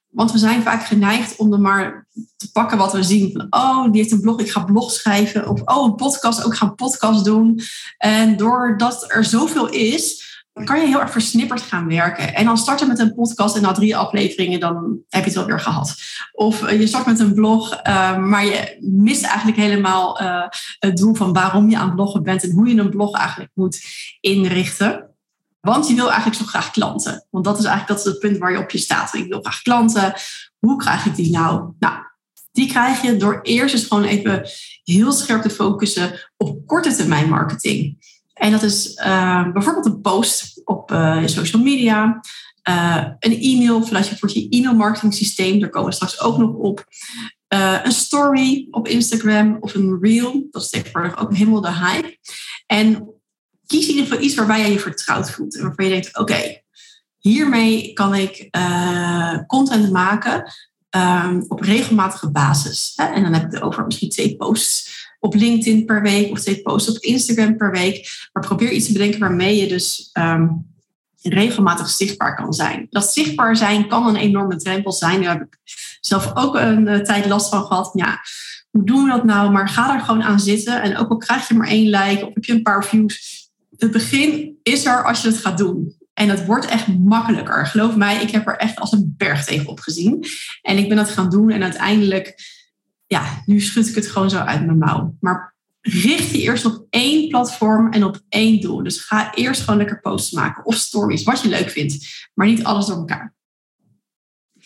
Want 0.09 0.31
we 0.31 0.37
zijn 0.37 0.61
vaak 0.61 0.85
geneigd 0.85 1.35
om 1.35 1.53
er 1.53 1.59
maar 1.59 2.07
te 2.35 2.51
pakken 2.51 2.77
wat 2.77 2.93
we 2.93 3.03
zien. 3.03 3.31
Van, 3.31 3.47
oh, 3.49 3.91
die 3.91 4.01
heeft 4.01 4.11
een 4.11 4.21
blog, 4.21 4.39
ik 4.39 4.51
ga 4.51 4.63
blog 4.63 4.91
schrijven. 4.91 5.49
Of, 5.49 5.61
oh, 5.61 5.85
een 5.85 5.95
podcast, 5.95 6.43
ook 6.43 6.51
ik 6.51 6.57
ga 6.57 6.65
een 6.65 6.75
podcast 6.75 7.25
doen. 7.25 7.59
En 7.97 8.37
doordat 8.37 9.05
er 9.07 9.25
zoveel 9.25 9.69
is, 9.69 10.32
dan 10.53 10.65
kan 10.65 10.79
je 10.79 10.87
heel 10.87 11.01
erg 11.01 11.11
versnipperd 11.11 11.61
gaan 11.61 11.87
werken. 11.87 12.35
En 12.35 12.45
dan 12.45 12.57
starten 12.57 12.87
met 12.87 12.99
een 12.99 13.13
podcast 13.13 13.55
en 13.55 13.61
na 13.61 13.71
drie 13.71 13.97
afleveringen, 13.97 14.59
dan 14.59 14.97
heb 15.09 15.21
je 15.21 15.29
het 15.29 15.37
wel 15.37 15.45
weer 15.45 15.59
gehad. 15.59 15.95
Of 16.31 16.63
eh, 16.63 16.79
je 16.79 16.87
start 16.87 17.05
met 17.05 17.19
een 17.19 17.33
blog, 17.33 17.79
uh, 17.87 18.17
maar 18.17 18.45
je 18.45 18.77
mist 18.79 19.23
eigenlijk 19.23 19.57
helemaal 19.57 20.21
uh, 20.21 20.47
het 20.79 20.97
doel 20.97 21.15
van 21.15 21.33
waarom 21.33 21.69
je 21.69 21.77
aan 21.77 21.95
bloggen 21.95 22.23
bent 22.23 22.43
en 22.43 22.51
hoe 22.51 22.67
je 22.67 22.79
een 22.79 22.89
blog 22.89 23.17
eigenlijk 23.17 23.51
moet 23.53 23.81
inrichten. 24.19 25.07
Want 25.59 25.87
je 25.87 25.95
wil 25.95 26.07
eigenlijk 26.07 26.41
zo 26.41 26.45
graag 26.45 26.71
klanten. 26.71 27.25
Want 27.29 27.45
dat 27.45 27.59
is 27.59 27.65
eigenlijk 27.65 27.97
dat 27.97 28.07
is 28.07 28.11
het 28.11 28.21
punt 28.21 28.37
waar 28.37 28.51
je 28.51 28.59
op 28.59 28.69
je 28.69 28.77
staat. 28.77 29.13
Ik 29.13 29.27
wil 29.27 29.41
graag 29.41 29.61
klanten. 29.61 30.13
Hoe 30.59 30.77
krijg 30.77 31.05
ik 31.05 31.15
die 31.15 31.31
nou? 31.31 31.73
Nou, 31.79 31.95
die 32.51 32.67
krijg 32.67 33.01
je 33.01 33.17
door 33.17 33.39
eerst 33.41 33.73
eens 33.73 33.85
gewoon 33.85 34.03
even 34.03 34.49
heel 34.83 35.11
scherp 35.11 35.41
te 35.41 35.49
focussen 35.49 36.19
op 36.37 36.67
korte 36.67 36.95
termijn 36.95 37.29
marketing. 37.29 37.97
En 38.33 38.51
dat 38.51 38.63
is 38.63 38.97
uh, 39.05 39.51
bijvoorbeeld 39.51 39.85
een 39.85 40.01
post 40.01 40.61
op 40.63 40.91
uh, 40.91 41.21
je 41.21 41.27
social 41.27 41.61
media, 41.61 42.21
uh, 42.69 43.05
een 43.19 43.39
e-mail 43.39 43.85
vanuit 43.85 44.07
je, 44.07 44.39
je 44.39 44.49
e-mail 44.49 44.75
marketing 44.75 45.13
systeem, 45.13 45.59
daar 45.59 45.69
komen 45.69 45.89
we 45.89 45.95
straks 45.95 46.21
ook 46.21 46.37
nog 46.37 46.53
op. 46.53 46.85
een 47.83 47.91
story 47.91 48.67
op 48.71 48.87
Instagram 48.87 49.57
of 49.59 49.73
een 49.73 49.97
reel, 50.01 50.47
dat 50.51 50.61
is 50.61 50.69
tegenwoordig 50.69 51.17
ook 51.17 51.33
helemaal 51.33 51.61
de 51.61 51.73
hype. 51.73 52.17
En 52.65 53.13
kies 53.65 53.87
in 53.87 53.93
ieder 53.93 54.05
geval 54.05 54.23
iets 54.23 54.35
waarbij 54.35 54.61
je 54.61 54.71
je 54.71 54.79
vertrouwd 54.79 55.31
voelt 55.31 55.55
en 55.55 55.63
waarvan 55.63 55.85
je 55.85 55.91
denkt, 55.91 56.17
oké, 56.17 56.61
hiermee 57.17 57.93
kan 57.93 58.15
ik 58.15 58.49
content 59.47 59.91
maken 59.91 60.43
um, 60.95 61.45
op 61.47 61.59
regelmatige 61.59 62.31
basis. 62.31 62.93
Hè? 62.95 63.05
En 63.05 63.23
dan 63.23 63.33
heb 63.33 63.45
ik 63.45 63.51
het 63.51 63.61
over 63.61 63.85
misschien 63.85 64.09
twee 64.09 64.35
posts 64.35 65.02
op 65.23 65.35
LinkedIn 65.35 65.85
per 65.85 66.01
week 66.01 66.31
of 66.31 66.39
twee 66.39 66.61
posts 66.61 66.89
op 66.89 66.97
Instagram 66.97 67.57
per 67.57 67.71
week. 67.71 68.27
Maar 68.33 68.45
probeer 68.45 68.71
iets 68.71 68.85
te 68.85 68.91
bedenken 68.91 69.19
waarmee 69.19 69.57
je 69.57 69.67
dus 69.67 70.09
um, 70.13 70.65
regelmatig 71.21 71.89
zichtbaar 71.89 72.35
kan 72.35 72.53
zijn. 72.53 72.87
Dat 72.89 73.13
zichtbaar 73.13 73.57
zijn 73.57 73.87
kan 73.87 74.07
een 74.07 74.15
enorme 74.15 74.55
drempel 74.55 74.91
zijn. 74.91 75.21
Daar 75.21 75.33
heb 75.33 75.41
ik 75.41 75.57
zelf 76.01 76.31
ook 76.33 76.55
een 76.55 76.87
uh, 76.87 76.99
tijd 76.99 77.25
last 77.25 77.49
van 77.49 77.65
gehad. 77.65 77.91
Ja, 77.93 78.21
hoe 78.69 78.85
doen 78.85 79.03
we 79.03 79.09
dat 79.09 79.23
nou? 79.23 79.51
Maar 79.51 79.69
ga 79.69 79.95
er 79.95 80.01
gewoon 80.01 80.23
aan 80.23 80.39
zitten. 80.39 80.81
En 80.81 80.97
ook 80.97 81.09
al 81.09 81.17
krijg 81.17 81.47
je 81.47 81.53
maar 81.53 81.67
één 81.67 81.89
like 81.89 82.25
of 82.25 82.33
heb 82.33 82.45
je 82.45 82.53
een 82.53 82.61
paar 82.61 82.85
views. 82.85 83.47
Het 83.77 83.91
begin 83.91 84.57
is 84.63 84.85
er 84.85 85.03
als 85.03 85.21
je 85.21 85.27
het 85.27 85.37
gaat 85.37 85.57
doen. 85.57 85.97
En 86.13 86.29
het 86.29 86.45
wordt 86.45 86.65
echt 86.65 86.87
makkelijker. 86.87 87.67
Geloof 87.67 87.95
mij, 87.95 88.21
ik 88.21 88.31
heb 88.31 88.47
er 88.47 88.57
echt 88.57 88.79
als 88.79 88.91
een 88.91 89.13
berg 89.17 89.45
tegenop 89.45 89.79
gezien. 89.79 90.25
En 90.61 90.77
ik 90.77 90.87
ben 90.87 90.97
dat 90.97 91.09
gaan 91.09 91.29
doen 91.29 91.49
en 91.49 91.63
uiteindelijk, 91.63 92.35
ja, 93.13 93.43
nu 93.45 93.61
schud 93.61 93.87
ik 93.87 93.95
het 93.95 94.07
gewoon 94.07 94.29
zo 94.29 94.37
uit 94.37 94.65
mijn 94.65 94.77
mouw. 94.77 95.15
Maar 95.19 95.55
richt 95.81 96.29
je 96.29 96.41
eerst 96.41 96.65
op 96.65 96.85
één 96.89 97.29
platform 97.29 97.91
en 97.91 98.03
op 98.03 98.21
één 98.29 98.61
doel. 98.61 98.83
Dus 98.83 98.99
ga 98.99 99.33
eerst 99.33 99.61
gewoon 99.61 99.77
lekker 99.77 99.99
posts 99.99 100.31
maken 100.31 100.65
of 100.65 100.75
stories, 100.75 101.23
wat 101.23 101.41
je 101.41 101.49
leuk 101.49 101.69
vindt. 101.69 102.29
Maar 102.33 102.47
niet 102.47 102.63
alles 102.63 102.85
door 102.85 102.97
elkaar. 102.97 103.33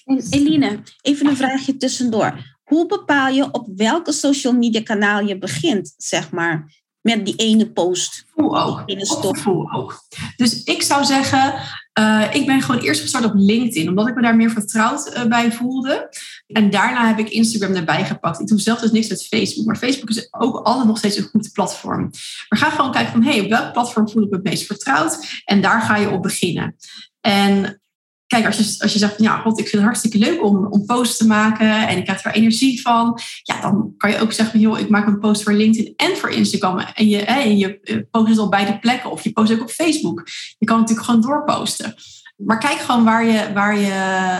En 0.05 0.23
Eline, 0.29 0.79
even 1.01 1.27
een 1.27 1.37
vraagje 1.37 1.77
tussendoor. 1.77 2.57
Hoe 2.63 2.85
bepaal 2.85 3.33
je 3.33 3.51
op 3.51 3.67
welke 3.75 4.11
social 4.11 4.53
media 4.53 4.81
kanaal 4.83 5.25
je 5.25 5.37
begint, 5.37 5.93
zeg 5.97 6.31
maar? 6.31 6.85
met 7.07 7.25
die 7.25 7.35
ene 7.35 7.71
post. 7.71 8.25
Voel 8.35 8.61
ook. 8.61 8.83
In. 8.85 9.05
Voel 9.35 9.71
ook. 9.73 10.03
Dus 10.35 10.63
ik 10.63 10.81
zou 10.81 11.05
zeggen, 11.05 11.53
uh, 11.99 12.27
ik 12.31 12.45
ben 12.45 12.61
gewoon 12.61 12.81
eerst 12.81 13.01
gestart 13.01 13.25
op 13.25 13.31
LinkedIn, 13.35 13.89
omdat 13.89 14.07
ik 14.07 14.15
me 14.15 14.21
daar 14.21 14.35
meer 14.35 14.51
vertrouwd 14.51 15.15
uh, 15.15 15.25
bij 15.25 15.51
voelde. 15.51 16.09
En 16.47 16.69
daarna 16.69 17.07
heb 17.07 17.19
ik 17.19 17.29
Instagram 17.29 17.75
erbij 17.75 18.05
gepakt. 18.05 18.39
Ik 18.39 18.47
doe 18.47 18.59
zelf 18.59 18.79
dus 18.79 18.91
niks 18.91 19.07
met 19.07 19.27
Facebook, 19.27 19.65
maar 19.65 19.77
Facebook 19.77 20.09
is 20.09 20.27
ook 20.33 20.65
altijd 20.65 20.87
nog 20.87 20.97
steeds 20.97 21.17
een 21.17 21.23
goed 21.31 21.49
platform. 21.53 22.11
Maar 22.49 22.59
ga 22.59 22.69
gewoon 22.69 22.91
kijken 22.91 23.11
van, 23.11 23.23
hey, 23.23 23.39
op 23.39 23.49
welk 23.49 23.73
platform 23.73 24.09
voel 24.09 24.23
ik 24.23 24.29
me 24.29 24.35
het 24.35 24.45
meest 24.45 24.65
vertrouwd? 24.65 25.41
En 25.45 25.61
daar 25.61 25.81
ga 25.81 25.97
je 25.97 26.09
op 26.09 26.21
beginnen. 26.21 26.75
En 27.21 27.81
kijk, 28.27 28.45
als 28.45 28.57
je, 28.57 28.83
als 28.83 28.93
je 28.93 28.99
zegt, 28.99 29.19
ja, 29.19 29.37
god, 29.37 29.59
ik 29.59 29.67
vind 29.67 29.71
het 29.75 29.81
hartstikke 29.81 30.17
leuk 30.17 30.43
om, 30.43 30.65
om 30.65 30.85
posts 30.85 31.17
te 31.17 31.27
maken 31.27 31.87
en 31.87 31.97
ik 31.97 32.03
krijg 32.03 32.23
er 32.23 32.33
energie 32.33 32.81
van, 32.81 33.19
ja, 33.43 33.61
dan 33.61 33.93
kan 33.97 34.11
je 34.11 34.19
ook 34.19 34.31
zeggen, 34.31 34.59
joh, 34.59 34.79
ik 34.79 34.89
maak 34.89 35.07
een 35.07 35.19
post 35.19 35.43
voor 35.43 35.53
LinkedIn 35.53 35.93
en 35.95 36.17
voor 36.17 36.29
Instagram 36.29 36.79
en 36.79 37.09
je, 37.09 37.21
en 37.21 37.57
je 37.57 37.79
eh, 37.79 37.97
post 38.11 38.29
het 38.29 38.37
op 38.37 38.51
beide 38.51 38.79
plekken 38.79 39.11
of 39.11 39.23
je 39.23 39.31
post 39.31 39.51
ook 39.51 39.61
op 39.61 39.69
Facebook. 39.69 40.27
Je 40.57 40.65
kan 40.65 40.79
natuurlijk 40.79 41.07
gewoon 41.07 41.21
doorposten. 41.21 41.95
Maar 42.37 42.57
kijk 42.57 42.77
gewoon 42.77 43.03
waar 43.03 43.25
je, 43.25 43.53
waar 43.53 43.77
je 43.77 43.91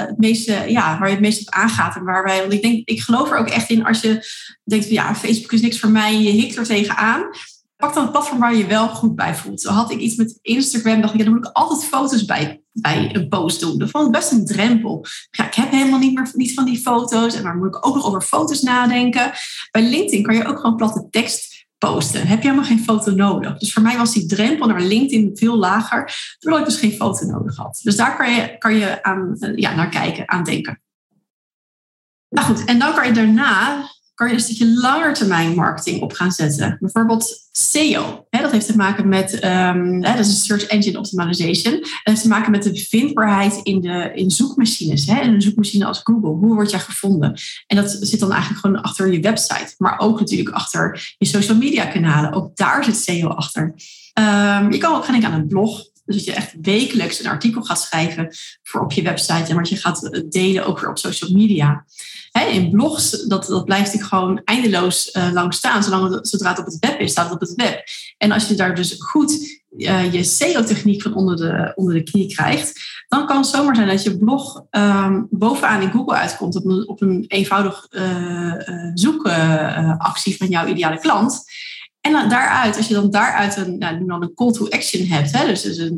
het 0.07 0.17
meeste, 0.17 0.63
ja, 0.67 0.97
waar 0.97 1.07
je 1.07 1.13
het 1.13 1.23
meest 1.23 1.41
op 1.41 1.53
aangaat. 1.53 1.95
En 1.95 2.03
waar 2.03 2.23
wij, 2.23 2.39
want 2.39 2.53
ik 2.53 2.62
denk, 2.62 2.88
ik 2.88 3.01
geloof 3.01 3.31
er 3.31 3.38
ook 3.38 3.49
echt 3.49 3.69
in 3.69 3.86
als 3.86 4.01
je 4.01 4.25
denkt, 4.63 4.89
ja, 4.89 5.15
Facebook 5.15 5.51
is 5.51 5.62
niks 5.62 5.79
voor 5.79 5.89
mij, 5.89 6.21
je 6.21 6.29
hikt 6.29 6.57
er 6.57 6.65
tegenaan 6.65 7.29
pak 7.77 7.93
dan 7.93 8.05
een 8.05 8.12
platform 8.12 8.39
waar 8.39 8.55
je 8.55 8.65
wel 8.65 8.88
goed 8.88 9.15
bij 9.15 9.36
voelt. 9.36 9.62
Zo 9.62 9.69
had 9.69 9.91
ik 9.91 9.99
iets 9.99 10.15
met 10.15 10.39
Instagram, 10.41 11.01
dacht 11.01 11.13
ik, 11.13 11.19
ja, 11.19 11.25
dan 11.25 11.33
moet 11.33 11.47
ik 11.47 11.53
altijd 11.53 11.83
foto's 11.86 12.25
bij, 12.25 12.62
bij 12.71 13.15
een 13.15 13.27
post 13.27 13.60
doen. 13.60 13.77
Dat 13.77 13.89
vond 13.89 14.05
ik 14.05 14.12
best 14.12 14.31
een 14.31 14.45
drempel. 14.45 15.05
Ik 15.31 15.53
heb 15.53 15.71
helemaal 15.71 15.99
niet 15.99 16.13
meer 16.13 16.31
niet 16.33 16.53
van 16.53 16.65
die 16.65 16.77
foto's. 16.77 17.36
En 17.36 17.43
waar 17.43 17.55
moet 17.55 17.75
ik 17.75 17.88
ook 17.88 17.95
nog 17.95 18.05
over 18.05 18.21
foto's 18.21 18.62
nadenken? 18.62 19.31
Bij 19.71 19.81
LinkedIn 19.81 20.23
kan 20.23 20.36
je 20.36 20.45
ook 20.45 20.60
gewoon 20.60 20.75
platte 20.75 21.07
tekst 21.10 21.57
posten. 21.77 22.27
Heb 22.27 22.41
je 22.41 22.49
helemaal 22.49 22.69
geen 22.69 22.83
foto 22.83 23.11
nodig. 23.11 23.57
Dus 23.57 23.73
voor 23.73 23.83
mij 23.83 23.97
was 23.97 24.13
die 24.13 24.25
drempel 24.25 24.67
naar 24.67 24.81
LinkedIn 24.81 25.37
veel 25.37 25.57
lager, 25.57 26.35
doordat 26.39 26.61
ik 26.61 26.67
dus 26.67 26.79
geen 26.79 26.91
foto 26.91 27.25
nodig 27.25 27.55
had. 27.55 27.79
Dus 27.83 27.95
daar 27.95 28.17
kan 28.17 28.31
je, 28.31 28.57
kan 28.57 28.75
je 28.75 29.03
aan, 29.03 29.37
ja, 29.55 29.75
naar 29.75 29.89
kijken, 29.89 30.29
aan 30.29 30.43
denken. 30.43 30.81
Nou 32.29 32.47
goed, 32.47 32.65
en 32.65 32.79
dan 32.79 32.93
kan 32.93 33.07
je 33.07 33.13
daarna 33.13 33.89
kan 34.17 34.27
je 34.27 34.34
een 34.34 34.39
stukje 34.39 34.73
langer 34.80 35.13
termijn 35.13 35.56
marketing 35.56 36.01
op 36.01 36.13
gaan 36.13 36.32
zetten. 36.32 36.77
Bijvoorbeeld 36.80 37.47
SEO. 37.51 38.25
Hè, 38.30 38.41
dat 38.41 38.51
heeft 38.51 38.65
te 38.65 38.75
maken 38.75 39.08
met, 39.08 39.34
um, 39.34 40.03
hè, 40.03 40.15
dat 40.15 40.25
is 40.25 40.45
Search 40.45 40.63
Engine 40.63 40.97
Optimization. 40.97 41.73
Dat 41.80 41.89
heeft 42.03 42.21
te 42.21 42.27
maken 42.27 42.51
met 42.51 42.63
de 42.63 42.75
vindbaarheid 42.75 43.60
in, 43.63 43.82
de, 43.82 44.12
in 44.13 44.32
zoekmachines. 44.32 45.06
Hè, 45.06 45.21
in 45.21 45.34
een 45.34 45.41
zoekmachine 45.41 45.86
als 45.86 45.99
Google. 46.03 46.30
Hoe 46.30 46.53
word 46.53 46.71
jij 46.71 46.80
gevonden? 46.80 47.39
En 47.67 47.75
dat 47.75 47.97
zit 48.01 48.19
dan 48.19 48.32
eigenlijk 48.32 48.62
gewoon 48.62 48.82
achter 48.82 49.12
je 49.12 49.19
website. 49.19 49.73
Maar 49.77 49.99
ook 49.99 50.19
natuurlijk 50.19 50.49
achter 50.49 51.15
je 51.17 51.25
social 51.25 51.58
media 51.58 51.86
kanalen. 51.86 52.34
Ook 52.34 52.56
daar 52.56 52.84
zit 52.84 52.97
SEO 52.97 53.27
achter. 53.27 53.63
Um, 53.63 54.71
je 54.71 54.77
kan 54.77 54.95
ook 54.95 55.03
gaan 55.03 55.13
denken 55.13 55.32
aan 55.32 55.39
een 55.39 55.47
blog. 55.47 55.84
Dus 56.08 56.15
dat 56.15 56.26
je 56.26 56.34
echt 56.34 56.56
wekelijks 56.62 57.20
een 57.20 57.30
artikel 57.30 57.62
gaat 57.62 57.82
schrijven 57.82 58.36
voor 58.63 58.82
op 58.82 58.91
je 58.91 59.02
website 59.02 59.50
en 59.50 59.56
wat 59.56 59.70
je 59.70 59.76
gaat 59.76 60.22
delen 60.30 60.65
ook 60.65 60.80
weer 60.80 60.89
op 60.89 60.98
social 60.98 61.32
media 61.32 61.86
in 62.46 62.70
blogs, 62.70 63.28
dat, 63.28 63.46
dat 63.46 63.65
blijft 63.65 63.93
ik 63.93 64.02
gewoon 64.02 64.41
eindeloos 64.43 65.10
uh, 65.13 65.30
lang 65.34 65.54
staan. 65.54 65.84
Zolang 65.84 66.13
het, 66.13 66.28
zodra 66.28 66.50
het 66.50 66.60
op 66.60 66.65
het 66.65 66.78
web 66.80 67.00
is, 67.00 67.12
staat 67.12 67.26
het 67.26 67.34
op 67.34 67.39
het 67.39 67.56
web. 67.56 67.84
En 68.17 68.32
als 68.32 68.48
je 68.48 68.56
daar 68.56 68.76
dus 68.76 68.96
goed 68.98 69.62
uh, 69.78 70.13
je 70.13 70.24
SEO-techniek 70.24 71.02
van 71.02 71.15
onder 71.15 71.36
de, 71.36 71.72
onder 71.76 71.93
de 71.93 72.04
knie 72.04 72.36
krijgt, 72.36 72.80
dan 73.08 73.26
kan 73.26 73.38
het 73.38 73.46
zomaar 73.46 73.76
zijn 73.76 73.88
dat 73.88 74.04
je 74.04 74.17
blog 74.17 74.63
um, 74.72 75.28
bovenaan 75.30 75.82
in 75.82 75.91
Google 75.91 76.15
uitkomt 76.15 76.56
op 76.56 76.65
een, 76.65 76.88
op 76.88 77.02
een 77.02 77.26
eenvoudig 77.28 77.88
uh, 77.89 78.54
zoekactie 78.93 80.38
van 80.38 80.48
jouw 80.48 80.67
ideale 80.67 81.00
klant. 81.00 81.43
En 82.01 82.12
dan 82.12 82.29
daaruit, 82.29 82.77
als 82.77 82.88
je 82.88 82.93
dan 82.93 83.12
daaruit 83.12 83.57
een, 83.57 83.77
nou, 83.77 84.21
een 84.21 84.33
call 84.33 84.51
to 84.51 84.69
action 84.69 85.05
hebt, 85.05 85.31
hè, 85.31 85.45
dus, 85.45 85.62
dus 85.62 85.91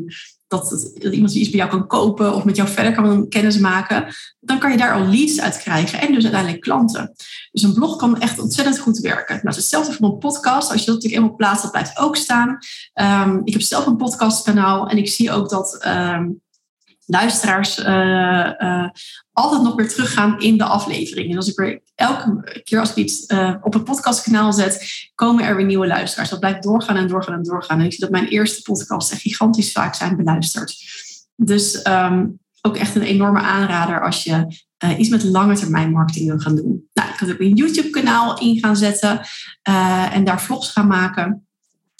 dat, 0.50 0.92
iemand 1.10 1.34
iets 1.34 1.50
bij 1.50 1.58
jou 1.58 1.70
kan 1.70 1.86
kopen 1.86 2.34
of 2.34 2.44
met 2.44 2.56
jou 2.56 2.68
verder 2.68 2.94
kan 2.94 3.28
kennis 3.28 3.58
maken, 3.58 4.14
dan 4.40 4.58
kan 4.58 4.70
je 4.70 4.76
daar 4.76 4.94
al 4.94 5.06
leads 5.06 5.40
uit 5.40 5.58
krijgen 5.58 6.00
en 6.00 6.12
dus 6.12 6.22
uiteindelijk 6.22 6.62
klanten. 6.62 7.12
Dus 7.50 7.62
een 7.62 7.74
blog 7.74 7.96
kan 7.96 8.20
echt 8.20 8.38
ontzettend 8.38 8.78
goed 8.78 8.98
werken. 8.98 9.34
Nou, 9.34 9.46
het 9.46 9.56
hetzelfde 9.56 9.92
voor 9.92 10.08
een 10.08 10.18
podcast. 10.18 10.70
Als 10.70 10.80
je 10.80 10.86
dat 10.86 10.94
natuurlijk 10.94 11.22
eenmaal 11.22 11.36
plaatst, 11.36 11.62
dat 11.62 11.70
blijft 11.70 11.98
ook 11.98 12.16
staan. 12.16 12.58
Um, 12.94 13.40
ik 13.44 13.52
heb 13.52 13.62
zelf 13.62 13.86
een 13.86 13.96
podcastkanaal 13.96 14.88
en 14.88 14.98
ik 14.98 15.08
zie 15.08 15.32
ook 15.32 15.48
dat 15.48 15.86
um, 15.86 16.40
luisteraars 17.06 17.78
uh, 17.78 18.52
uh, 18.58 18.88
altijd 19.32 19.62
nog 19.62 19.74
weer 19.74 19.88
teruggaan 19.88 20.40
in 20.40 20.58
de 20.58 20.64
aflevering. 20.64 21.30
En 21.30 21.36
als 21.36 21.48
ik 21.48 21.56
weer 21.56 21.82
elke 22.00 22.60
keer 22.64 22.80
als 22.80 22.90
ik 22.90 22.96
iets 22.96 23.24
uh, 23.28 23.54
op 23.62 23.74
een 23.74 23.82
podcastkanaal 23.82 24.52
zet, 24.52 24.86
komen 25.14 25.44
er 25.44 25.56
weer 25.56 25.66
nieuwe 25.66 25.86
luisteraars. 25.86 26.30
Dat 26.30 26.40
blijft 26.40 26.62
doorgaan 26.62 26.96
en 26.96 27.08
doorgaan 27.08 27.34
en 27.34 27.42
doorgaan. 27.42 27.78
En 27.78 27.84
ik 27.84 27.90
zie 27.90 28.00
dat 28.00 28.10
mijn 28.10 28.28
eerste 28.28 28.62
podcasts 28.62 29.12
gigantisch 29.12 29.72
vaak 29.72 29.94
zijn 29.94 30.16
beluisterd. 30.16 30.76
Dus 31.36 31.86
um, 31.86 32.38
ook 32.62 32.76
echt 32.76 32.94
een 32.94 33.02
enorme 33.02 33.40
aanrader 33.40 34.04
als 34.04 34.24
je 34.24 34.62
uh, 34.84 34.98
iets 34.98 35.08
met 35.08 35.22
lange 35.22 35.54
termijn 35.54 35.90
marketing 35.90 36.28
wil 36.28 36.38
gaan 36.38 36.56
doen. 36.56 36.88
Nou, 36.92 37.08
ik 37.08 37.16
kan 37.16 37.30
ook 37.30 37.40
een 37.40 37.54
YouTube 37.54 37.90
kanaal 37.90 38.38
in 38.38 38.58
gaan 38.58 38.76
zetten 38.76 39.20
uh, 39.68 40.14
en 40.14 40.24
daar 40.24 40.42
vlogs 40.42 40.70
gaan 40.70 40.86
maken. 40.86 41.46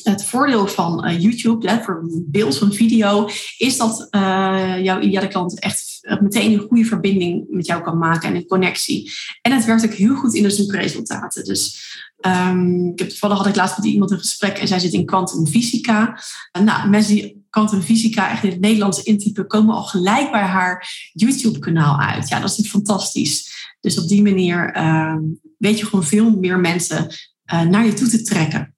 Het 0.03 0.25
voordeel 0.25 0.67
van 0.67 1.17
YouTube, 1.19 1.81
voor 1.83 2.09
beeld 2.27 2.59
van 2.59 2.73
video, 2.73 3.29
is 3.59 3.77
dat 3.77 4.09
jouw 4.83 5.01
ideale 5.01 5.29
klant 5.29 5.61
echt 5.61 5.90
meteen 6.21 6.53
een 6.53 6.67
goede 6.69 6.85
verbinding 6.85 7.47
met 7.49 7.67
jou 7.67 7.83
kan 7.83 7.99
maken 7.99 8.29
en 8.29 8.35
een 8.35 8.47
connectie. 8.47 9.13
En 9.43 9.53
het 9.53 9.65
werkt 9.65 9.85
ook 9.85 9.93
heel 9.93 10.15
goed 10.15 10.35
in 10.35 10.43
de 10.43 10.51
zoekresultaten. 10.51 11.45
Dus 11.45 11.89
um, 12.27 12.91
ik 12.93 12.99
heb, 12.99 13.09
toevallig 13.09 13.37
had 13.37 13.47
ik 13.47 13.57
laatst 13.57 13.77
met 13.77 13.87
iemand 13.87 14.11
een 14.11 14.19
gesprek 14.19 14.59
en 14.59 14.69
zij 14.69 14.79
zit 14.79 14.93
in 14.93 15.07
kwantumfysica. 15.07 16.21
Nou, 16.65 16.89
mensen 16.89 17.15
die 17.15 17.45
kwantumfysica 17.51 18.31
echt 18.31 18.45
in 18.45 18.51
het 18.51 18.61
Nederlands 18.61 19.03
intypen, 19.03 19.47
komen 19.47 19.75
al 19.75 19.83
gelijk 19.83 20.31
bij 20.31 20.43
haar 20.43 21.11
YouTube-kanaal 21.13 21.99
uit. 21.99 22.29
Ja, 22.29 22.41
dat 22.41 22.59
is 22.59 22.69
fantastisch. 22.69 23.51
Dus 23.81 23.99
op 23.99 24.09
die 24.09 24.23
manier 24.23 24.73
ehm, 24.73 25.21
weet 25.59 25.79
je 25.79 25.85
gewoon 25.85 26.05
veel 26.05 26.31
meer 26.31 26.59
mensen 26.59 27.15
naar 27.47 27.85
je 27.85 27.93
toe 27.93 28.09
te 28.09 28.23
trekken. 28.23 28.75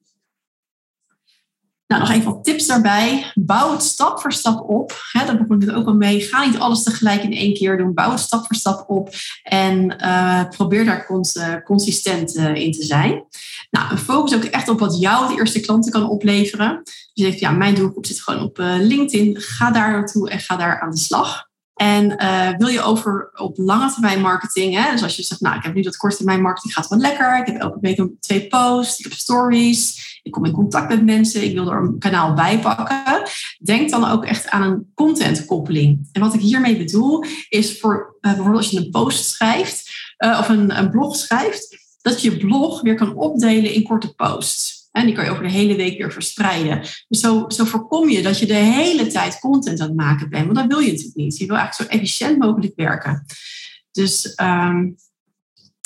Nou, 1.93 2.05
nog 2.05 2.13
even 2.13 2.33
wat 2.33 2.45
tips 2.45 2.67
daarbij. 2.67 3.33
Bouw 3.35 3.73
het 3.73 3.83
stap 3.83 4.21
voor 4.21 4.33
stap 4.33 4.69
op. 4.69 4.93
Hè, 5.13 5.27
daar 5.27 5.37
begon 5.37 5.63
ik 5.63 5.77
ook 5.77 5.87
al 5.87 5.95
mee. 5.95 6.21
Ga 6.21 6.45
niet 6.45 6.59
alles 6.59 6.83
tegelijk 6.83 7.23
in 7.23 7.33
één 7.33 7.55
keer 7.55 7.77
doen. 7.77 7.95
Bouw 7.95 8.11
het 8.11 8.21
stap 8.21 8.47
voor 8.47 8.57
stap 8.57 8.85
op. 8.91 9.11
En 9.43 9.97
uh, 10.01 10.49
probeer 10.49 10.85
daar 10.85 11.07
uh, 11.11 11.55
consistent 11.65 12.37
uh, 12.37 12.55
in 12.55 12.73
te 12.73 12.83
zijn. 12.83 13.25
Nou, 13.71 13.97
focus 13.97 14.35
ook 14.35 14.45
echt 14.45 14.69
op 14.69 14.79
wat 14.79 15.01
jou 15.01 15.29
de 15.29 15.35
eerste 15.35 15.61
klanten 15.61 15.93
kan 15.93 16.09
opleveren. 16.09 16.81
Dus 16.85 17.11
je 17.13 17.25
zegt, 17.25 17.39
ja, 17.39 17.51
mijn 17.51 17.75
doelgroep 17.75 18.07
zit 18.07 18.23
gewoon 18.23 18.43
op 18.43 18.59
LinkedIn. 18.81 19.41
Ga 19.41 19.71
daar 19.71 19.91
naartoe 19.93 20.31
en 20.31 20.39
ga 20.39 20.57
daar 20.57 20.81
aan 20.81 20.91
de 20.91 20.99
slag. 20.99 21.51
En 21.83 22.17
uh, 22.23 22.49
wil 22.57 22.69
je 22.69 22.83
over 22.83 23.31
op 23.35 23.59
lange 23.59 23.93
termijn 23.93 24.21
marketing, 24.21 24.75
hè? 24.75 24.91
dus 24.91 25.03
als 25.03 25.17
je 25.17 25.23
zegt, 25.23 25.41
nou, 25.41 25.57
ik 25.57 25.63
heb 25.63 25.75
nu 25.75 25.83
dat 25.83 25.97
korte 25.97 26.17
termijn 26.17 26.43
marketing 26.43 26.75
gaat 26.75 26.89
wel 26.89 26.99
lekker. 26.99 27.39
Ik 27.39 27.47
heb 27.47 27.61
elke 27.61 27.79
week 27.81 28.09
twee 28.21 28.47
posts, 28.47 28.99
ik 28.99 29.05
heb 29.05 29.13
stories, 29.13 30.21
ik 30.23 30.33
kom 30.33 30.45
in 30.45 30.53
contact 30.53 30.89
met 30.89 31.05
mensen, 31.05 31.45
ik 31.45 31.55
wil 31.55 31.71
er 31.71 31.79
een 31.79 31.99
kanaal 31.99 32.35
bij 32.35 32.59
pakken. 32.59 33.23
Denk 33.59 33.91
dan 33.91 34.11
ook 34.11 34.25
echt 34.25 34.49
aan 34.49 34.63
een 34.63 34.91
contentkoppeling. 34.95 36.09
En 36.13 36.21
wat 36.21 36.35
ik 36.35 36.41
hiermee 36.41 36.77
bedoel, 36.77 37.25
is 37.49 37.81
voor 37.81 38.17
uh, 38.21 38.33
bijvoorbeeld 38.33 38.57
als 38.57 38.71
je 38.71 38.79
een 38.79 38.91
post 38.91 39.31
schrijft 39.31 39.91
uh, 40.19 40.39
of 40.41 40.49
een, 40.49 40.79
een 40.79 40.91
blog 40.91 41.17
schrijft, 41.17 41.77
dat 42.03 42.23
je 42.23 42.31
je 42.31 42.37
blog 42.37 42.81
weer 42.81 42.95
kan 42.95 43.15
opdelen 43.15 43.75
in 43.75 43.83
korte 43.83 44.15
posts. 44.15 44.82
En 44.93 45.07
die 45.07 45.15
kan 45.15 45.25
je 45.25 45.31
over 45.31 45.43
de 45.43 45.51
hele 45.51 45.77
week 45.77 45.99
weer 45.99 46.13
verspreiden. 46.13 46.81
Dus 47.09 47.21
zo, 47.21 47.45
zo 47.49 47.65
voorkom 47.65 48.09
je 48.09 48.23
dat 48.23 48.39
je 48.39 48.47
de 48.47 48.55
hele 48.55 49.07
tijd 49.07 49.39
content 49.39 49.81
aan 49.81 49.87
het 49.87 49.97
maken 49.97 50.31
bent. 50.31 50.45
Want 50.45 50.57
dat 50.57 50.67
wil 50.67 50.79
je 50.79 50.91
natuurlijk 50.91 51.17
niet. 51.17 51.37
Je 51.37 51.47
wil 51.47 51.57
eigenlijk 51.57 51.91
zo 51.91 51.97
efficiënt 51.97 52.39
mogelijk 52.39 52.73
werken. 52.77 53.25
Dus 53.91 54.33
um, 54.43 54.97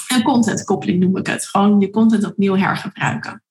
een 0.08 0.22
contentkoppeling 0.22 1.00
noem 1.00 1.16
ik 1.16 1.26
het. 1.26 1.46
Gewoon 1.46 1.80
je 1.80 1.90
content 1.90 2.24
opnieuw 2.24 2.56
hergebruiken. 2.56 3.42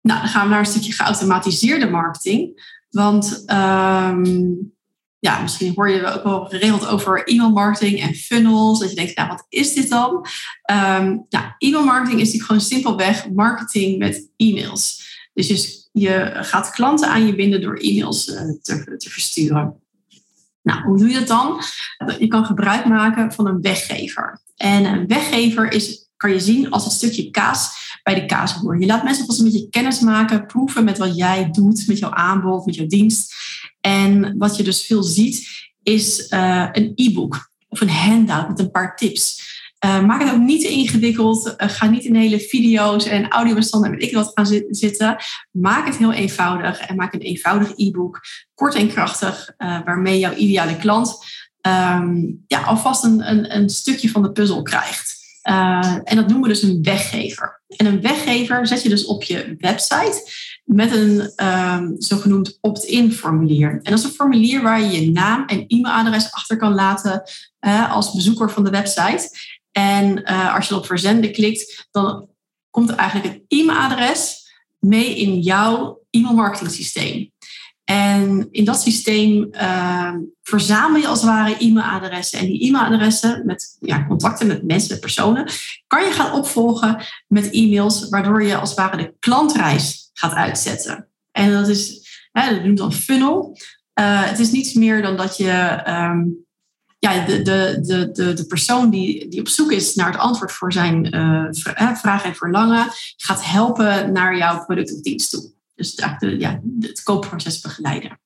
Nou, 0.00 0.20
dan 0.20 0.28
gaan 0.28 0.44
we 0.44 0.50
naar 0.50 0.58
een 0.58 0.66
stukje 0.66 0.92
geautomatiseerde 0.92 1.90
marketing. 1.90 2.74
Want 2.90 3.42
ehm, 3.46 4.44
ja, 5.26 5.42
misschien 5.42 5.72
hoor 5.74 5.90
je 5.90 6.12
ook 6.12 6.22
wel 6.22 6.44
geregeld 6.44 6.86
over 6.86 7.24
e-mail 7.24 7.50
marketing 7.50 8.00
en 8.00 8.14
funnels. 8.14 8.78
Dat 8.78 8.90
je 8.90 8.96
denkt, 8.96 9.16
nou, 9.16 9.28
wat 9.28 9.46
is 9.48 9.74
dit 9.74 9.88
dan? 9.88 10.26
Um, 10.70 11.26
nou, 11.28 11.44
e-mail 11.58 11.84
marketing 11.84 12.20
is 12.20 12.26
natuurlijk 12.26 12.44
gewoon 12.44 12.60
simpelweg 12.60 13.30
marketing 13.30 13.98
met 13.98 14.28
e-mails. 14.36 15.04
Dus 15.32 15.88
je, 15.92 16.30
gaat 16.34 16.70
klanten 16.70 17.08
aan 17.08 17.26
je 17.26 17.34
binden 17.34 17.60
door 17.60 17.76
e-mails 17.76 18.26
uh, 18.26 18.40
te, 18.62 18.96
te 18.96 19.10
versturen. 19.10 19.74
Nou, 20.62 20.82
hoe 20.82 20.98
doe 20.98 21.08
je 21.08 21.18
dat 21.18 21.28
dan? 21.28 21.62
Je 22.18 22.26
kan 22.26 22.44
gebruik 22.44 22.84
maken 22.84 23.32
van 23.32 23.46
een 23.46 23.60
weggever. 23.60 24.40
En 24.56 24.84
een 24.84 25.06
weggever 25.06 25.72
is, 25.72 26.08
kan 26.16 26.30
je 26.30 26.40
zien 26.40 26.70
als 26.70 26.84
een 26.84 26.90
stukje 26.90 27.30
kaas 27.30 27.84
bij 28.02 28.14
de 28.14 28.26
kaasboer. 28.26 28.80
Je 28.80 28.86
laat 28.86 29.04
mensen 29.04 29.20
alvast 29.20 29.38
een 29.38 29.50
beetje 29.50 29.68
kennis 29.68 30.00
maken, 30.00 30.46
proeven 30.46 30.84
met 30.84 30.98
wat 30.98 31.16
jij 31.16 31.50
doet, 31.50 31.86
met 31.86 31.98
jouw 31.98 32.10
aanbod, 32.10 32.66
met 32.66 32.74
jouw 32.74 32.86
dienst. 32.86 33.34
En 33.86 34.38
wat 34.38 34.56
je 34.56 34.62
dus 34.62 34.86
veel 34.86 35.02
ziet, 35.02 35.48
is 35.82 36.30
uh, 36.30 36.68
een 36.72 36.92
e-book 36.94 37.50
of 37.68 37.80
een 37.80 37.88
handout 37.88 38.48
met 38.48 38.58
een 38.58 38.70
paar 38.70 38.96
tips. 38.96 39.54
Uh, 39.84 40.04
maak 40.04 40.22
het 40.22 40.32
ook 40.32 40.40
niet 40.40 40.60
te 40.60 40.68
ingewikkeld. 40.68 41.46
Uh, 41.46 41.68
ga 41.68 41.86
niet 41.86 42.04
in 42.04 42.14
hele 42.14 42.40
video's 42.40 43.06
en 43.06 43.28
audiobestanden 43.28 43.90
en 43.90 43.98
weet 43.98 44.08
ik 44.08 44.14
wat 44.14 44.30
gaan 44.34 44.62
zitten. 44.68 45.16
Maak 45.50 45.86
het 45.86 45.96
heel 45.96 46.12
eenvoudig 46.12 46.80
en 46.80 46.96
maak 46.96 47.14
een 47.14 47.20
eenvoudig 47.20 47.72
e-book. 47.76 48.20
Kort 48.54 48.74
en 48.74 48.88
krachtig, 48.88 49.52
waarmee 49.56 50.18
jouw 50.18 50.34
ideale 50.34 50.76
klant 50.76 51.24
um, 51.62 52.44
ja, 52.46 52.62
alvast 52.62 53.04
een, 53.04 53.30
een, 53.30 53.56
een, 53.56 53.68
stukje 53.68 54.10
van 54.10 54.22
de 54.22 54.32
puzzel 54.32 54.62
krijgt. 54.62 55.16
en 55.42 56.16
dat 56.16 56.28
noemen 56.28 56.42
we 56.42 56.48
dus 56.48 56.62
een 56.62 56.82
weggever. 56.82 57.62
En 57.76 57.86
een 57.86 58.00
weggever 58.00 58.66
zet 58.66 58.82
je 58.82 58.88
dus 58.88 59.04
op 59.04 59.22
je 59.22 59.54
website 59.58 60.30
met 60.66 60.92
een 60.92 61.32
um, 61.46 61.94
zogenoemd 61.98 62.58
opt-in 62.60 63.12
formulier. 63.12 63.70
En 63.70 63.90
dat 63.90 63.98
is 63.98 64.04
een 64.04 64.10
formulier 64.10 64.62
waar 64.62 64.82
je 64.82 65.00
je 65.00 65.10
naam 65.10 65.46
en 65.46 65.64
e-mailadres 65.66 66.32
achter 66.32 66.56
kan 66.56 66.74
laten 66.74 67.22
als 67.90 68.14
bezoeker 68.14 68.50
van 68.50 68.64
de 68.64 68.70
website. 68.70 69.30
En 69.72 70.20
uh, 70.30 70.54
als 70.54 70.68
je 70.68 70.74
op 70.74 70.86
verzenden 70.86 71.32
klikt, 71.32 71.88
dan 71.90 72.28
komt 72.70 72.90
eigenlijk 72.90 73.34
het 73.34 73.42
e-mailadres 73.48 74.44
mee 74.78 75.16
in 75.16 75.40
jouw 75.40 76.00
e-mailmarketing 76.10 76.70
systeem. 76.70 77.32
En 77.86 78.48
in 78.50 78.64
dat 78.64 78.80
systeem 78.80 79.48
uh, 79.52 80.14
verzamel 80.42 81.00
je 81.00 81.06
als 81.06 81.20
het 81.20 81.30
ware 81.30 81.56
e-mailadressen. 81.58 82.38
En 82.38 82.46
die 82.46 82.66
e-mailadressen 82.66 83.42
met 83.44 83.76
ja, 83.80 84.06
contacten 84.06 84.46
met 84.46 84.64
mensen, 84.64 84.90
met 84.90 85.00
personen, 85.00 85.50
kan 85.86 86.04
je 86.04 86.10
gaan 86.10 86.32
opvolgen 86.32 87.04
met 87.26 87.50
e-mails, 87.50 88.08
waardoor 88.08 88.42
je 88.42 88.56
als 88.56 88.70
het 88.70 88.78
ware 88.78 88.96
de 88.96 89.14
klantreis 89.18 90.10
gaat 90.12 90.32
uitzetten. 90.32 91.08
En 91.32 91.52
dat 91.52 91.68
is, 91.68 92.08
hè, 92.32 92.54
dat 92.54 92.64
noemt 92.64 92.78
dan 92.78 92.92
funnel. 92.92 93.58
Uh, 94.00 94.24
het 94.24 94.38
is 94.38 94.50
niets 94.50 94.74
meer 94.74 95.02
dan 95.02 95.16
dat 95.16 95.36
je 95.36 95.82
um, 95.88 96.46
ja, 96.98 97.24
de, 97.24 97.42
de, 97.42 97.78
de, 97.82 98.10
de, 98.12 98.32
de 98.32 98.46
persoon 98.46 98.90
die, 98.90 99.28
die 99.28 99.40
op 99.40 99.48
zoek 99.48 99.72
is 99.72 99.94
naar 99.94 100.10
het 100.10 100.20
antwoord 100.20 100.52
voor 100.52 100.72
zijn 100.72 101.14
uh, 101.16 101.46
vraag 101.96 102.24
en 102.24 102.34
verlangen, 102.34 102.86
gaat 103.16 103.44
helpen 103.44 104.12
naar 104.12 104.36
jouw 104.36 104.64
product 104.64 104.94
of 104.94 105.00
dienst 105.00 105.30
toe. 105.30 105.54
Dus 105.76 105.94
ja, 106.38 106.60
het 106.80 107.02
koopproces 107.02 107.60
begeleiden. 107.60 108.20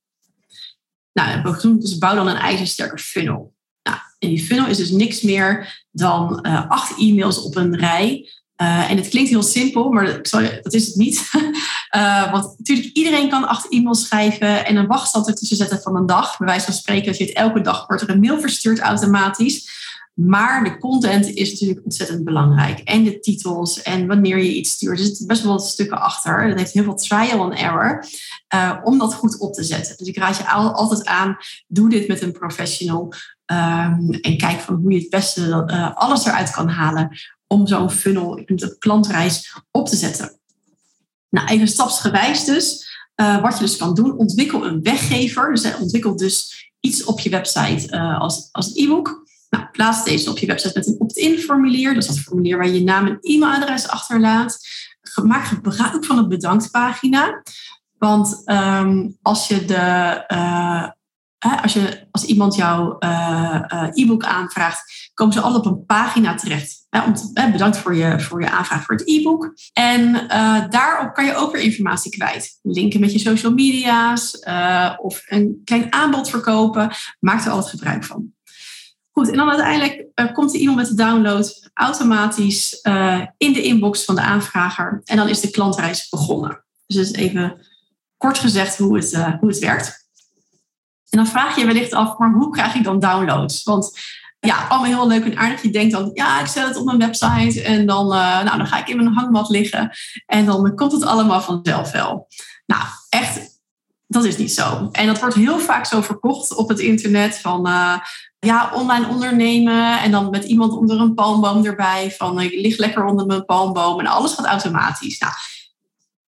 Nou, 1.12 1.78
dus 1.78 1.98
bouw 1.98 2.14
dan 2.14 2.28
een 2.28 2.36
ijzersterke 2.36 2.98
funnel. 2.98 3.54
Nou, 3.82 3.98
en 4.18 4.28
die 4.28 4.44
funnel 4.44 4.66
is 4.66 4.76
dus 4.76 4.90
niks 4.90 5.20
meer 5.20 5.84
dan 5.90 6.46
uh, 6.46 6.70
acht 6.70 6.98
e-mails 6.98 7.42
op 7.42 7.56
een 7.56 7.76
rij 7.76 8.30
uh, 8.62 8.90
en 8.90 8.96
het 8.96 9.08
klinkt 9.08 9.30
heel 9.30 9.42
simpel, 9.42 9.90
maar 9.90 10.22
dat 10.62 10.72
is 10.72 10.86
het 10.86 10.96
niet. 10.96 11.30
uh, 11.96 12.30
want 12.32 12.58
natuurlijk, 12.58 12.88
iedereen 12.96 13.28
kan 13.28 13.48
acht 13.48 13.72
e-mails 13.72 14.02
schrijven 14.06 14.66
en 14.66 14.76
een 14.76 14.86
wachtstand 14.86 15.28
ertussen 15.28 15.56
zetten 15.56 15.82
van 15.82 15.96
een 15.96 16.06
dag. 16.06 16.38
Bij 16.38 16.46
wijze 16.46 16.64
van 16.64 16.74
spreken, 16.74 17.08
als 17.08 17.16
je 17.16 17.24
het 17.24 17.34
elke 17.34 17.60
dag 17.60 17.86
wordt 17.86 18.02
er 18.02 18.10
een 18.10 18.20
mail 18.20 18.40
verstuurd 18.40 18.78
automatisch. 18.78 19.79
Maar 20.14 20.64
de 20.64 20.78
content 20.78 21.26
is 21.26 21.52
natuurlijk 21.52 21.84
ontzettend 21.84 22.24
belangrijk. 22.24 22.78
En 22.78 23.04
de 23.04 23.20
titels 23.20 23.82
en 23.82 24.06
wanneer 24.06 24.38
je 24.38 24.54
iets 24.54 24.70
stuurt. 24.70 24.98
Er 24.98 25.04
zitten 25.04 25.26
best 25.26 25.42
wel 25.42 25.52
wat 25.52 25.66
stukken 25.66 26.00
achter. 26.00 26.48
Dat 26.48 26.58
heeft 26.58 26.72
heel 26.72 26.82
veel 26.82 26.94
trial 26.94 27.40
and 27.40 27.54
error 27.54 28.04
uh, 28.54 28.76
om 28.84 28.98
dat 28.98 29.14
goed 29.14 29.38
op 29.38 29.54
te 29.54 29.62
zetten. 29.62 29.96
Dus 29.96 30.08
ik 30.08 30.16
raad 30.16 30.36
je 30.36 30.48
altijd 30.48 31.06
aan, 31.06 31.36
doe 31.66 31.88
dit 31.88 32.08
met 32.08 32.22
een 32.22 32.32
professional. 32.32 33.12
Um, 33.46 34.10
en 34.10 34.36
kijk 34.36 34.60
van 34.60 34.74
hoe 34.74 34.92
je 34.92 34.98
het 34.98 35.10
beste 35.10 35.64
uh, 35.66 35.96
alles 35.96 36.24
eruit 36.24 36.50
kan 36.50 36.68
halen 36.68 37.18
om 37.46 37.66
zo'n 37.66 37.90
funnel, 37.90 38.42
de 38.46 38.76
klantreis 38.78 39.56
op 39.70 39.88
te 39.88 39.96
zetten. 39.96 40.38
Nou, 41.28 41.48
even 41.48 41.68
stapsgewijs 41.68 42.44
dus. 42.44 42.88
Uh, 43.20 43.42
wat 43.42 43.54
je 43.54 43.64
dus 43.64 43.76
kan 43.76 43.94
doen, 43.94 44.16
ontwikkel 44.16 44.66
een 44.66 44.82
weggever. 44.82 45.54
Dus 45.54 45.76
ontwikkel 45.76 46.16
dus 46.16 46.70
iets 46.80 47.04
op 47.04 47.20
je 47.20 47.30
website 47.30 47.98
als, 47.98 48.48
als 48.52 48.74
e-book. 48.74 49.28
Nou, 49.50 49.64
plaats 49.72 50.04
deze 50.04 50.30
op 50.30 50.38
je 50.38 50.46
website 50.46 50.78
met 50.78 50.86
een 50.86 50.96
opt-in 50.98 51.38
formulier. 51.38 51.94
Dus 51.94 52.06
dat 52.06 52.18
formulier 52.18 52.56
waar 52.56 52.66
je 52.66 52.74
je 52.74 52.84
naam 52.84 53.06
en 53.06 53.18
e-mailadres 53.20 53.88
achterlaat. 53.88 54.58
Maak 55.22 55.44
gebruik 55.44 56.04
van 56.04 56.18
een 56.18 56.28
bedanktpagina. 56.28 57.42
Want 57.98 58.42
um, 58.44 59.18
als 59.22 59.48
je 59.48 59.64
de 59.64 60.24
uh, 60.32 60.88
als, 61.62 61.72
je, 61.72 62.06
als 62.10 62.24
iemand 62.24 62.54
jouw 62.54 62.98
e-book 63.92 64.24
aanvraagt, 64.24 65.10
komen 65.14 65.34
ze 65.34 65.40
altijd 65.40 65.66
op 65.66 65.72
een 65.72 65.84
pagina 65.84 66.34
terecht 66.34 66.86
om 66.90 67.52
bedankt 67.52 67.76
voor 67.76 67.94
je, 67.94 68.20
voor 68.20 68.40
je 68.40 68.50
aanvraag 68.50 68.84
voor 68.84 68.94
het 68.94 69.08
e-book. 69.08 69.54
En 69.72 70.12
daarop 70.70 71.14
kan 71.14 71.24
je 71.24 71.34
ook 71.34 71.52
weer 71.52 71.62
informatie 71.62 72.10
kwijt. 72.10 72.58
Linken 72.62 73.00
met 73.00 73.12
je 73.12 73.18
social 73.18 73.52
media's 73.52 74.38
of 74.96 75.22
een 75.26 75.60
klein 75.64 75.92
aanbod 75.92 76.30
verkopen. 76.30 76.90
Maak 77.18 77.44
er 77.44 77.50
altijd 77.50 77.70
gebruik 77.70 78.04
van. 78.04 78.32
En 79.28 79.36
dan 79.36 79.48
uiteindelijk 79.48 80.04
uh, 80.14 80.32
komt 80.32 80.52
de 80.52 80.58
e-mail 80.58 80.76
met 80.76 80.86
de 80.86 80.94
download 80.94 81.70
automatisch 81.74 82.80
in 83.36 83.52
de 83.52 83.62
inbox 83.62 84.04
van 84.04 84.14
de 84.14 84.20
aanvrager. 84.20 85.00
En 85.04 85.16
dan 85.16 85.28
is 85.28 85.40
de 85.40 85.50
klantreis 85.50 86.08
begonnen. 86.08 86.64
Dus 86.86 86.96
dat 86.96 87.04
is 87.04 87.12
even 87.12 87.66
kort 88.16 88.38
gezegd 88.38 88.78
hoe 88.78 88.96
het, 88.96 89.14
hoe 89.40 89.48
het 89.48 89.58
werkt. 89.58 90.08
En 91.08 91.18
dan 91.18 91.26
vraag 91.26 91.54
je 91.54 91.60
je 91.60 91.66
wellicht 91.66 91.92
af, 91.92 92.18
maar 92.18 92.32
hoe 92.32 92.50
krijg 92.50 92.74
ik 92.74 92.84
dan 92.84 93.00
downloads? 93.00 93.62
Want 93.62 93.98
ja, 94.40 94.66
allemaal 94.68 94.88
heel 94.88 95.06
leuk 95.06 95.24
en 95.24 95.36
aardig. 95.36 95.62
Je 95.62 95.70
denkt 95.70 95.92
dan, 95.92 96.10
ja, 96.14 96.40
ik 96.40 96.46
zet 96.46 96.66
het 96.66 96.76
op 96.76 96.84
mijn 96.84 96.98
website 96.98 97.62
en 97.62 97.86
dan, 97.86 98.08
nou, 98.08 98.56
dan 98.56 98.66
ga 98.66 98.78
ik 98.78 98.88
in 98.88 98.96
mijn 98.96 99.14
hangmat 99.14 99.48
liggen 99.48 99.90
en 100.26 100.46
dan 100.46 100.74
komt 100.74 100.92
het 100.92 101.04
allemaal 101.04 101.40
vanzelf 101.40 101.90
wel. 101.90 102.28
Nou, 102.66 102.82
echt, 103.08 103.49
dat 104.10 104.24
is 104.24 104.36
niet 104.36 104.52
zo. 104.52 104.88
En 104.92 105.06
dat 105.06 105.20
wordt 105.20 105.34
heel 105.34 105.58
vaak 105.58 105.86
zo 105.86 106.00
verkocht 106.00 106.54
op 106.54 106.68
het 106.68 106.78
internet 106.78 107.38
van, 107.38 107.66
uh, 107.68 107.98
ja, 108.38 108.70
online 108.74 109.08
ondernemen 109.08 110.00
en 110.00 110.10
dan 110.10 110.30
met 110.30 110.44
iemand 110.44 110.72
onder 110.72 111.00
een 111.00 111.14
palmboom 111.14 111.64
erbij 111.64 112.14
van, 112.16 112.40
ik 112.40 112.60
lig 112.60 112.78
lekker 112.78 113.04
onder 113.04 113.26
mijn 113.26 113.44
palmboom 113.44 114.00
en 114.00 114.06
alles 114.06 114.32
gaat 114.32 114.46
automatisch. 114.46 115.18
Nou, 115.18 115.32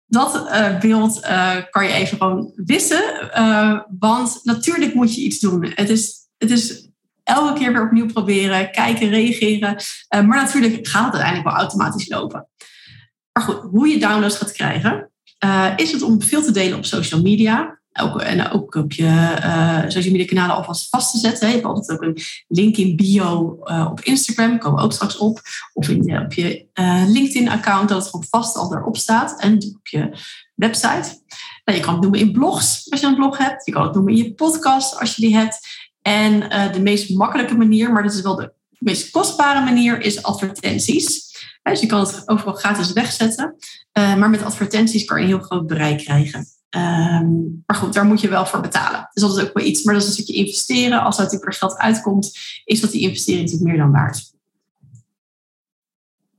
dat 0.05 0.35
uh, 0.35 0.79
beeld 0.79 1.19
kan 1.69 1.83
je 1.83 1.93
even 1.93 2.17
gewoon 2.17 2.51
wissen, 2.55 3.03
want 3.99 4.39
natuurlijk 4.43 4.93
moet 4.93 5.15
je 5.15 5.21
iets 5.21 5.39
doen. 5.39 5.71
Het 5.75 5.89
is, 5.89 6.15
het 6.37 6.51
is 6.51 6.89
elke 7.23 7.59
keer 7.59 7.73
weer 7.73 7.83
opnieuw 7.83 8.05
proberen, 8.05 8.71
kijken, 8.71 9.09
reageren. 9.09 9.75
Maar 10.09 10.27
natuurlijk 10.27 10.87
gaat 10.87 11.05
het 11.05 11.13
uiteindelijk 11.13 11.49
wel 11.49 11.57
automatisch 11.57 12.09
lopen. 12.09 12.47
Maar 13.31 13.43
goed, 13.43 13.61
hoe 13.71 13.87
je 13.87 13.99
downloads 13.99 14.37
gaat 14.37 14.51
krijgen, 14.51 15.08
uh, 15.45 15.73
is 15.75 15.91
het 15.91 16.02
om 16.02 16.21
veel 16.21 16.41
te 16.41 16.52
delen 16.52 16.78
op 16.78 16.86
social 16.86 17.21
media. 17.21 17.78
En 18.17 18.52
ook 18.52 18.75
op 18.75 18.93
je 18.93 19.04
uh, 19.04 19.82
social 19.88 20.12
media 20.12 20.25
kanalen 20.25 20.56
alvast 20.56 20.89
vast 20.89 21.12
te 21.12 21.17
zetten. 21.17 21.47
Je 21.47 21.54
hebt 21.54 21.65
altijd 21.65 21.91
ook 21.91 22.02
een 22.02 22.17
link 22.47 22.78
in 22.78 22.95
bio 22.95 23.60
op 23.89 24.02
Instagram, 24.02 24.58
komen 24.58 24.80
we 24.80 24.86
ook 24.86 24.93
straks 24.93 25.17
op. 25.17 25.41
Of 25.73 25.89
in, 25.89 26.21
op 26.21 26.34
je 26.34 26.65
LinkedIn-account, 27.08 27.89
dat 27.89 28.02
het 28.02 28.10
gewoon 28.10 28.25
vast 28.30 28.56
al 28.56 28.75
erop 28.75 28.97
staat. 28.97 29.41
En 29.41 29.54
op 29.54 29.88
je 29.88 30.10
website. 30.56 31.21
Nou, 31.65 31.78
je 31.78 31.80
kan 31.80 31.93
het 31.93 32.02
noemen 32.02 32.19
in 32.19 32.32
blogs, 32.32 32.91
als 32.91 32.99
je 32.99 33.08
een 33.08 33.15
blog 33.15 33.38
hebt. 33.38 33.65
Je 33.65 33.71
kan 33.71 33.84
het 33.84 33.93
noemen 33.93 34.13
in 34.13 34.23
je 34.23 34.34
podcast, 34.34 34.99
als 34.99 35.15
je 35.15 35.21
die 35.21 35.36
hebt. 35.36 35.60
En 36.02 36.39
de 36.71 36.82
meest 36.82 37.10
makkelijke 37.10 37.58
manier, 37.58 37.91
maar 37.91 38.04
dat 38.04 38.13
is 38.13 38.21
wel 38.21 38.36
de 38.36 38.54
meest 38.78 39.12
kostbare 39.12 39.63
manier, 39.63 40.02
is 40.02 40.23
advertenties. 40.23 41.28
Dus 41.63 41.80
je 41.80 41.88
kan 41.88 41.99
het 41.99 42.23
overal 42.25 42.54
gratis 42.54 42.93
wegzetten. 42.93 43.56
Uh, 43.97 44.15
maar 44.15 44.30
met 44.30 44.43
advertenties 44.43 45.06
kan 45.06 45.21
je 45.21 45.28
heel 45.28 45.39
groot 45.39 45.67
bereik 45.67 45.97
krijgen. 45.97 46.45
Um, 46.75 47.63
maar 47.65 47.78
goed, 47.78 47.93
daar 47.93 48.06
moet 48.06 48.21
je 48.21 48.30
wel 48.30 48.45
voor 48.45 48.62
betalen. 48.62 49.10
Dus 49.13 49.23
dat 49.23 49.38
is 49.38 49.43
ook 49.43 49.54
wel 49.54 49.65
iets. 49.65 49.84
Maar 49.84 49.93
dat 49.93 50.04
is 50.04 50.10
een 50.10 50.15
stukje 50.15 50.34
investeren. 50.34 51.02
Als 51.04 51.17
dat 51.17 51.39
per 51.39 51.54
geld 51.54 51.78
uitkomt, 51.78 52.38
is 52.65 52.82
dat 52.82 52.91
die 52.91 53.02
investering 53.02 53.41
natuurlijk 53.43 53.71
meer 53.71 53.82
dan 53.82 53.91
waard. 53.91 54.32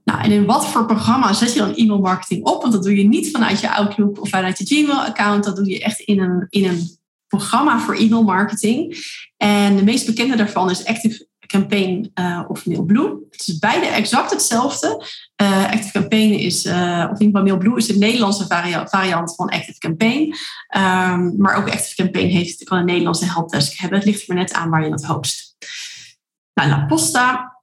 Nou, 0.05 0.23
en 0.23 0.31
in 0.31 0.47
wat 0.47 0.67
voor 0.67 0.87
programma 0.87 1.33
zet 1.33 1.53
je 1.53 1.59
dan 1.59 1.75
e-mail 1.75 2.01
marketing 2.01 2.45
op? 2.45 2.61
Want 2.61 2.73
dat 2.73 2.83
doe 2.83 2.97
je 2.97 3.09
niet 3.09 3.31
vanuit 3.31 3.61
je 3.61 3.75
Outlook 3.75 4.21
of 4.21 4.29
vanuit 4.29 4.59
je 4.59 4.65
Gmail-account. 4.65 5.45
Dat 5.45 5.57
doe 5.57 5.69
je 5.69 5.83
echt 5.83 6.01
in 6.01 6.21
een, 6.21 6.47
in 6.49 6.65
een 6.65 6.99
programma 7.27 7.81
voor 7.81 7.95
e-mail 7.95 8.23
marketing. 8.23 8.97
En 9.37 9.77
de 9.77 9.85
meest 9.85 10.07
bekende 10.07 10.37
daarvan 10.37 10.71
is 10.71 10.85
Active, 10.85 11.27
Campaign 11.51 12.13
of 12.49 12.67
MailBlue. 12.67 13.27
Het 13.31 13.49
is 13.49 13.59
beide 13.59 13.87
exact 13.87 14.31
hetzelfde. 14.31 15.07
Active 15.37 15.93
Campaign 15.93 16.33
is, 16.33 16.67
of 16.67 16.73
in 16.73 17.11
ieder 17.11 17.17
geval 17.19 17.43
MailBlue 17.43 17.77
is 17.77 17.87
de 17.87 17.99
Nederlandse 17.99 18.47
variant 18.87 19.35
van 19.35 19.49
Active 19.49 19.79
Campaign. 19.79 20.35
Ehm, 20.69 21.37
maar 21.37 21.57
ook 21.57 21.71
Active 21.71 21.95
Campaign 21.95 22.29
heeft, 22.29 22.65
kan 22.65 22.79
een 22.79 22.85
Nederlandse 22.85 23.25
helpdesk 23.25 23.79
hebben. 23.79 23.99
Het 23.99 24.07
ligt 24.07 24.21
er 24.21 24.35
maar 24.35 24.43
net 24.43 24.53
aan 24.53 24.71
waar 24.71 24.85
je 24.85 24.91
dat 24.91 25.05
host. 25.05 25.57
Nou, 26.55 26.69
La 26.69 26.87
Posta 26.87 27.59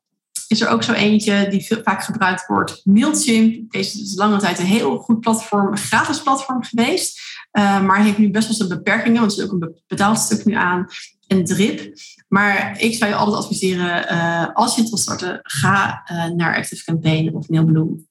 is 0.47 0.61
er 0.61 0.67
ook 0.69 0.83
zo 0.83 0.93
eentje 0.93 1.47
die 1.49 1.65
veel, 1.65 1.81
vaak 1.83 2.03
gebruikt 2.03 2.47
wordt. 2.47 2.81
Mailchimp, 2.83 3.71
deze 3.71 4.01
is 4.01 4.15
lange 4.15 4.37
tijd 4.37 4.59
een 4.59 4.65
heel 4.65 4.97
goed 4.97 5.19
platform, 5.19 5.71
een 5.71 5.77
gratis 5.77 6.21
platform 6.21 6.63
geweest. 6.63 7.19
Maar 7.51 8.03
heeft 8.03 8.17
nu 8.17 8.31
best 8.31 8.47
wel 8.47 8.57
zijn 8.57 8.69
beperkingen, 8.69 9.19
want 9.19 9.31
er 9.31 9.37
is 9.37 9.51
ook 9.51 9.61
een 9.61 9.81
betaald 9.87 10.19
stuk 10.19 10.45
nu 10.45 10.53
aan. 10.53 10.87
En 11.27 11.45
drip. 11.45 11.91
Maar 12.27 12.81
ik 12.81 12.95
zou 12.95 13.11
je 13.11 13.17
altijd 13.17 13.37
adviseren, 13.37 14.13
uh, 14.13 14.47
als 14.53 14.75
je 14.75 14.81
het 14.81 14.89
wil 14.89 14.99
starten, 14.99 15.39
ga 15.43 16.03
uh, 16.11 16.25
naar 16.25 16.55
Active 16.55 16.83
Campaign 16.83 17.35
of 17.35 17.49
Mailbloom. 17.49 18.05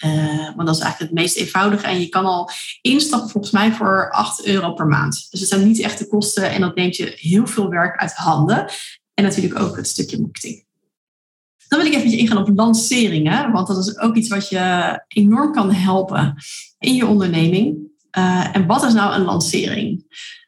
want 0.56 0.66
dat 0.66 0.76
is 0.76 0.82
eigenlijk 0.82 0.98
het 0.98 1.20
meest 1.20 1.36
eenvoudige. 1.36 1.86
En 1.86 2.00
je 2.00 2.08
kan 2.08 2.24
al 2.24 2.50
instappen 2.80 3.30
volgens 3.30 3.52
mij 3.52 3.72
voor 3.72 4.10
8 4.10 4.46
euro 4.46 4.72
per 4.72 4.86
maand. 4.86 5.26
Dus 5.30 5.40
het 5.40 5.48
zijn 5.48 5.66
niet 5.66 5.80
echt 5.80 5.98
de 5.98 6.06
kosten 6.06 6.50
en 6.50 6.60
dat 6.60 6.74
neemt 6.74 6.96
je 6.96 7.12
heel 7.16 7.46
veel 7.46 7.68
werk 7.68 8.00
uit 8.00 8.12
handen. 8.12 8.70
En 9.14 9.24
natuurlijk 9.24 9.60
ook 9.60 9.76
het 9.76 9.88
stukje 9.88 10.20
marketing. 10.20 10.64
Dan 11.68 11.78
wil 11.78 11.88
ik 11.88 11.94
even 11.94 12.18
ingaan 12.18 12.38
op 12.38 12.56
lanceringen, 12.56 13.52
want 13.52 13.66
dat 13.66 13.78
is 13.78 13.98
ook 13.98 14.16
iets 14.16 14.28
wat 14.28 14.48
je 14.48 15.04
enorm 15.08 15.52
kan 15.52 15.72
helpen 15.72 16.34
in 16.78 16.94
je 16.94 17.06
onderneming. 17.06 17.78
Uh, 18.18 18.56
en 18.56 18.66
wat 18.66 18.82
is 18.82 18.92
nou 18.92 19.14
een 19.14 19.24
lancering? 19.24 20.04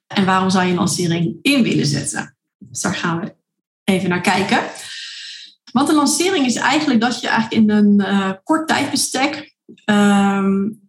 En 0.06 0.24
waarom 0.24 0.50
zou 0.50 0.64
je 0.64 0.70
een 0.70 0.76
lancering 0.76 1.38
in 1.42 1.62
willen 1.62 1.86
zetten? 1.86 2.37
Daar 2.80 2.94
gaan 2.94 3.20
we 3.20 3.34
even 3.84 4.08
naar 4.08 4.20
kijken. 4.20 4.60
Want 5.72 5.88
een 5.88 5.94
lancering 5.94 6.46
is 6.46 6.54
eigenlijk 6.54 7.00
dat 7.00 7.20
je 7.20 7.28
eigenlijk 7.28 7.62
in 7.62 7.70
een 7.70 8.00
uh, 8.00 8.32
kort 8.44 8.68
tijdbestek 8.68 9.54
uh, 9.90 10.46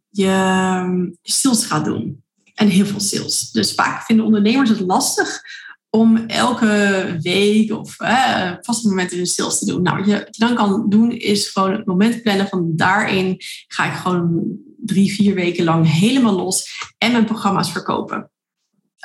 je 0.10 1.18
sales 1.22 1.66
gaat 1.66 1.86
doen. 1.86 2.24
En 2.54 2.68
heel 2.68 2.86
veel 2.86 3.00
sales. 3.00 3.52
Dus 3.52 3.74
vaak 3.74 4.04
vinden 4.04 4.26
ondernemers 4.26 4.70
het 4.70 4.80
lastig 4.80 5.42
om 5.90 6.18
elke 6.18 7.18
week 7.22 7.72
of 7.72 8.00
uh, 8.00 8.54
vaste 8.62 8.88
momenten 8.88 9.18
in 9.18 9.26
sales 9.26 9.60
te 9.60 9.66
doen. 9.66 9.82
Nou, 9.82 9.98
wat 9.98 10.08
je, 10.08 10.28
dan 10.30 10.56
kan 10.56 10.90
doen 10.90 11.12
is 11.12 11.48
gewoon 11.48 11.72
het 11.72 11.86
moment 11.86 12.22
plannen 12.22 12.48
van 12.48 12.76
daarin 12.76 13.36
ga 13.68 13.86
ik 13.86 13.98
gewoon 13.98 14.58
drie, 14.78 15.14
vier 15.14 15.36
weken 15.36 15.64
lang 15.64 15.92
helemaal 15.92 16.36
los 16.36 16.70
en 16.98 17.12
mijn 17.12 17.26
programma's 17.26 17.72
verkopen. 17.72 18.32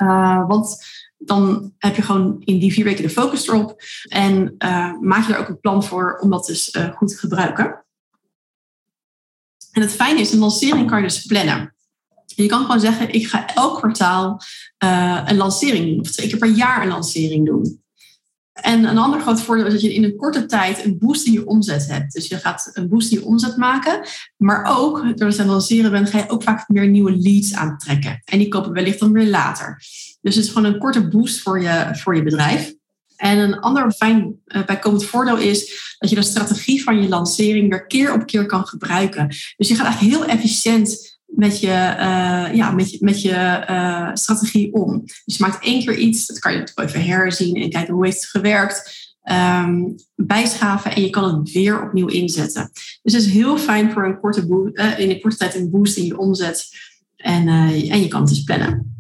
Uh, 0.03 0.47
want 0.47 0.77
dan 1.27 1.73
heb 1.79 1.97
je 1.97 2.03
gewoon 2.03 2.43
in 2.45 2.59
die 2.59 2.73
vier 2.73 2.85
weken 2.85 3.03
de 3.03 3.11
focus 3.11 3.49
erop 3.49 3.83
en 4.09 4.55
uh, 4.59 5.01
maak 5.01 5.27
je 5.27 5.33
er 5.33 5.39
ook 5.39 5.49
een 5.49 5.61
plan 5.61 5.85
voor 5.85 6.19
om 6.21 6.31
dat 6.31 6.47
dus 6.47 6.77
goed 6.95 7.09
te 7.09 7.17
gebruiken. 7.17 7.85
En 9.73 9.83
het 9.83 9.93
fijne 9.93 10.21
is, 10.21 10.33
een 10.33 10.39
lancering 10.39 10.89
kan 10.89 10.99
je 10.99 11.07
dus 11.07 11.27
plannen. 11.27 11.75
Je 12.27 12.47
kan 12.47 12.61
gewoon 12.61 12.81
zeggen, 12.81 13.13
ik 13.13 13.27
ga 13.27 13.55
elk 13.55 13.79
kwartaal 13.79 14.41
uh, 14.85 15.23
een 15.27 15.37
lancering 15.37 15.87
doen. 15.87 16.01
Of 16.01 16.11
twee 16.11 16.29
keer 16.29 16.39
per 16.39 16.49
jaar 16.49 16.83
een 16.83 16.89
lancering 16.89 17.47
doen. 17.47 17.83
En 18.53 18.85
een 18.85 18.99
ander 18.99 19.21
groot 19.21 19.41
voordeel 19.41 19.67
is 19.67 19.73
dat 19.73 19.81
je 19.81 19.95
in 19.95 20.05
een 20.05 20.17
korte 20.17 20.47
tijd 20.47 20.85
een 20.85 20.99
boost 20.99 21.27
in 21.27 21.33
je 21.33 21.47
omzet 21.47 21.87
hebt. 21.87 22.13
Dus 22.13 22.29
je 22.29 22.39
gaat 22.39 22.71
een 22.73 22.89
boost 22.89 23.13
in 23.13 23.19
je 23.19 23.25
omzet 23.25 23.57
maken. 23.57 24.01
Maar 24.37 24.77
ook, 24.79 25.19
door 25.19 25.27
het 25.27 25.37
te 25.37 25.45
lanceren 25.45 25.91
bent, 25.91 26.11
ga 26.11 26.19
je 26.19 26.29
ook 26.29 26.43
vaak 26.43 26.69
meer 26.69 26.89
nieuwe 26.89 27.17
leads 27.17 27.55
aantrekken. 27.55 28.23
En 28.25 28.39
die 28.39 28.49
kopen 28.49 28.73
wellicht 28.73 28.99
dan 28.99 29.13
weer 29.13 29.29
later. 29.29 29.83
Dus 30.25 30.35
het 30.35 30.45
is 30.45 30.51
gewoon 30.51 30.73
een 30.73 30.79
korte 30.79 31.09
boost 31.09 31.41
voor 31.41 31.63
je, 31.63 31.89
voor 31.93 32.17
je 32.17 32.23
bedrijf. 32.23 32.75
En 33.17 33.39
een 33.39 33.61
ander 33.61 33.93
fijn 33.93 34.41
uh, 34.47 34.65
bijkomend 34.65 35.05
voordeel 35.05 35.37
is 35.37 35.95
dat 35.99 36.11
je 36.11 36.17
de 36.17 36.23
strategie 36.23 36.83
van 36.83 37.03
je 37.03 37.09
lancering 37.09 37.71
weer 37.71 37.87
keer 37.87 38.13
op 38.13 38.27
keer 38.27 38.47
kan 38.47 38.67
gebruiken. 38.67 39.29
Dus 39.57 39.69
je 39.69 39.75
gaat 39.75 39.87
eigenlijk 39.87 40.15
heel 40.15 40.27
efficiënt 40.27 41.19
met 41.27 41.61
je, 41.61 41.67
uh, 41.67 42.55
ja, 42.55 42.71
met 42.71 43.01
met 43.01 43.23
je 43.23 43.65
uh, 43.71 44.11
strategie 44.15 44.73
om. 44.73 45.03
Dus 45.25 45.37
je 45.37 45.45
maakt 45.45 45.65
één 45.65 45.85
keer 45.85 45.97
iets, 45.97 46.27
dat 46.27 46.39
kan 46.39 46.53
je 46.53 46.59
natuurlijk 46.59 46.89
even 46.89 47.05
herzien 47.05 47.57
en 47.57 47.71
kijken 47.71 47.95
hoe 47.95 48.05
heeft 48.05 48.21
het 48.21 48.31
gewerkt. 48.31 49.03
Um, 49.31 49.95
bijschaven 50.15 50.95
en 50.95 51.03
je 51.03 51.11
kan 51.11 51.39
het 51.39 51.53
weer 51.53 51.83
opnieuw 51.83 52.07
inzetten. 52.07 52.71
Dus 53.03 53.13
het 53.13 53.23
is 53.23 53.33
heel 53.33 53.59
fijn 53.59 53.93
voor 53.93 54.05
een 54.05 54.21
korte 54.21 54.71
uh, 54.73 54.99
in 54.99 55.11
een 55.11 55.21
korte 55.21 55.37
tijd 55.37 55.55
een 55.55 55.71
boost 55.71 55.97
in 55.97 56.05
je 56.05 56.19
omzet. 56.19 56.69
En, 57.17 57.49
en 57.49 58.01
je 58.01 58.09
kan 58.09 58.21
het 58.21 58.29
dus 58.29 58.43
plannen. 58.43 58.94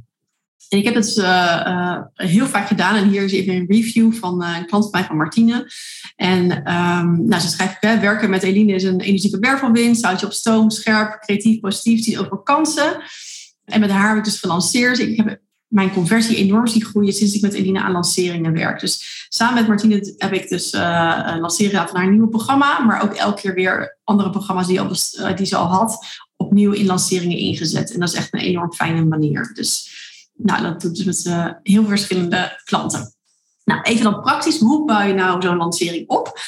En 0.74 0.80
ik 0.80 0.86
heb 0.86 0.94
het 0.94 1.16
uh, 1.16 1.24
uh, 1.66 1.98
heel 2.14 2.46
vaak 2.46 2.66
gedaan. 2.66 2.96
En 2.96 3.08
hier 3.08 3.22
is 3.22 3.32
even 3.32 3.54
een 3.54 3.66
review 3.68 4.12
van 4.12 4.42
uh, 4.42 4.56
een 4.58 4.66
klant 4.66 4.84
van 4.84 4.92
mij, 4.92 5.04
van 5.04 5.16
Martine. 5.16 5.72
En 6.16 6.50
um, 6.50 7.26
nou, 7.26 7.42
ze 7.42 7.48
schrijft, 7.48 7.76
hè, 7.80 8.00
werken 8.00 8.30
met 8.30 8.42
Eline 8.42 8.72
is 8.72 8.82
een 8.82 9.00
energieke 9.00 9.38
wervelwind. 9.38 9.98
Zout 9.98 10.20
je 10.20 10.26
op 10.26 10.32
stoom, 10.32 10.70
scherp, 10.70 11.20
creatief, 11.20 11.60
positief, 11.60 12.04
ziet 12.04 12.18
over 12.18 12.42
kansen. 12.42 13.02
En 13.64 13.80
met 13.80 13.90
haar 13.90 14.08
heb 14.08 14.18
ik 14.18 14.24
dus 14.24 14.40
gelanceerd. 14.40 14.98
Ik 14.98 15.16
heb 15.16 15.40
mijn 15.66 15.92
conversie 15.92 16.36
enorm 16.36 16.66
zien 16.66 16.84
groeien 16.84 17.12
sinds 17.12 17.34
ik 17.34 17.40
met 17.40 17.54
Eline 17.54 17.80
aan 17.80 17.92
lanceringen 17.92 18.52
werk. 18.52 18.80
Dus 18.80 19.26
samen 19.28 19.54
met 19.54 19.66
Martine 19.66 20.14
heb 20.18 20.32
ik 20.32 20.48
dus 20.48 20.72
uh, 20.72 21.36
lanceren 21.40 21.88
van 21.88 21.96
haar 21.96 22.10
nieuwe 22.10 22.28
programma. 22.28 22.80
Maar 22.80 23.02
ook 23.02 23.12
elke 23.12 23.40
keer 23.40 23.54
weer 23.54 23.98
andere 24.04 24.30
programma's 24.30 24.66
die, 24.66 24.80
al, 24.80 24.88
die 25.36 25.46
ze 25.46 25.56
al 25.56 25.66
had. 25.66 26.06
Opnieuw 26.36 26.72
in 26.72 26.86
lanceringen 26.86 27.38
ingezet. 27.38 27.92
En 27.92 28.00
dat 28.00 28.08
is 28.08 28.14
echt 28.14 28.34
een 28.34 28.40
enorm 28.40 28.72
fijne 28.72 29.04
manier. 29.04 29.50
Dus 29.54 30.02
nou, 30.36 30.62
dat 30.62 30.80
doet 30.80 30.96
dus 30.96 31.04
met 31.04 31.24
uh, 31.24 31.46
heel 31.62 31.84
verschillende 31.84 32.60
klanten. 32.64 33.14
Nou, 33.64 33.82
even 33.82 34.04
dan 34.04 34.20
praktisch. 34.20 34.58
Hoe 34.58 34.84
bouw 34.84 35.06
je 35.06 35.14
nou 35.14 35.42
zo'n 35.42 35.56
lancering 35.56 36.08
op? 36.08 36.38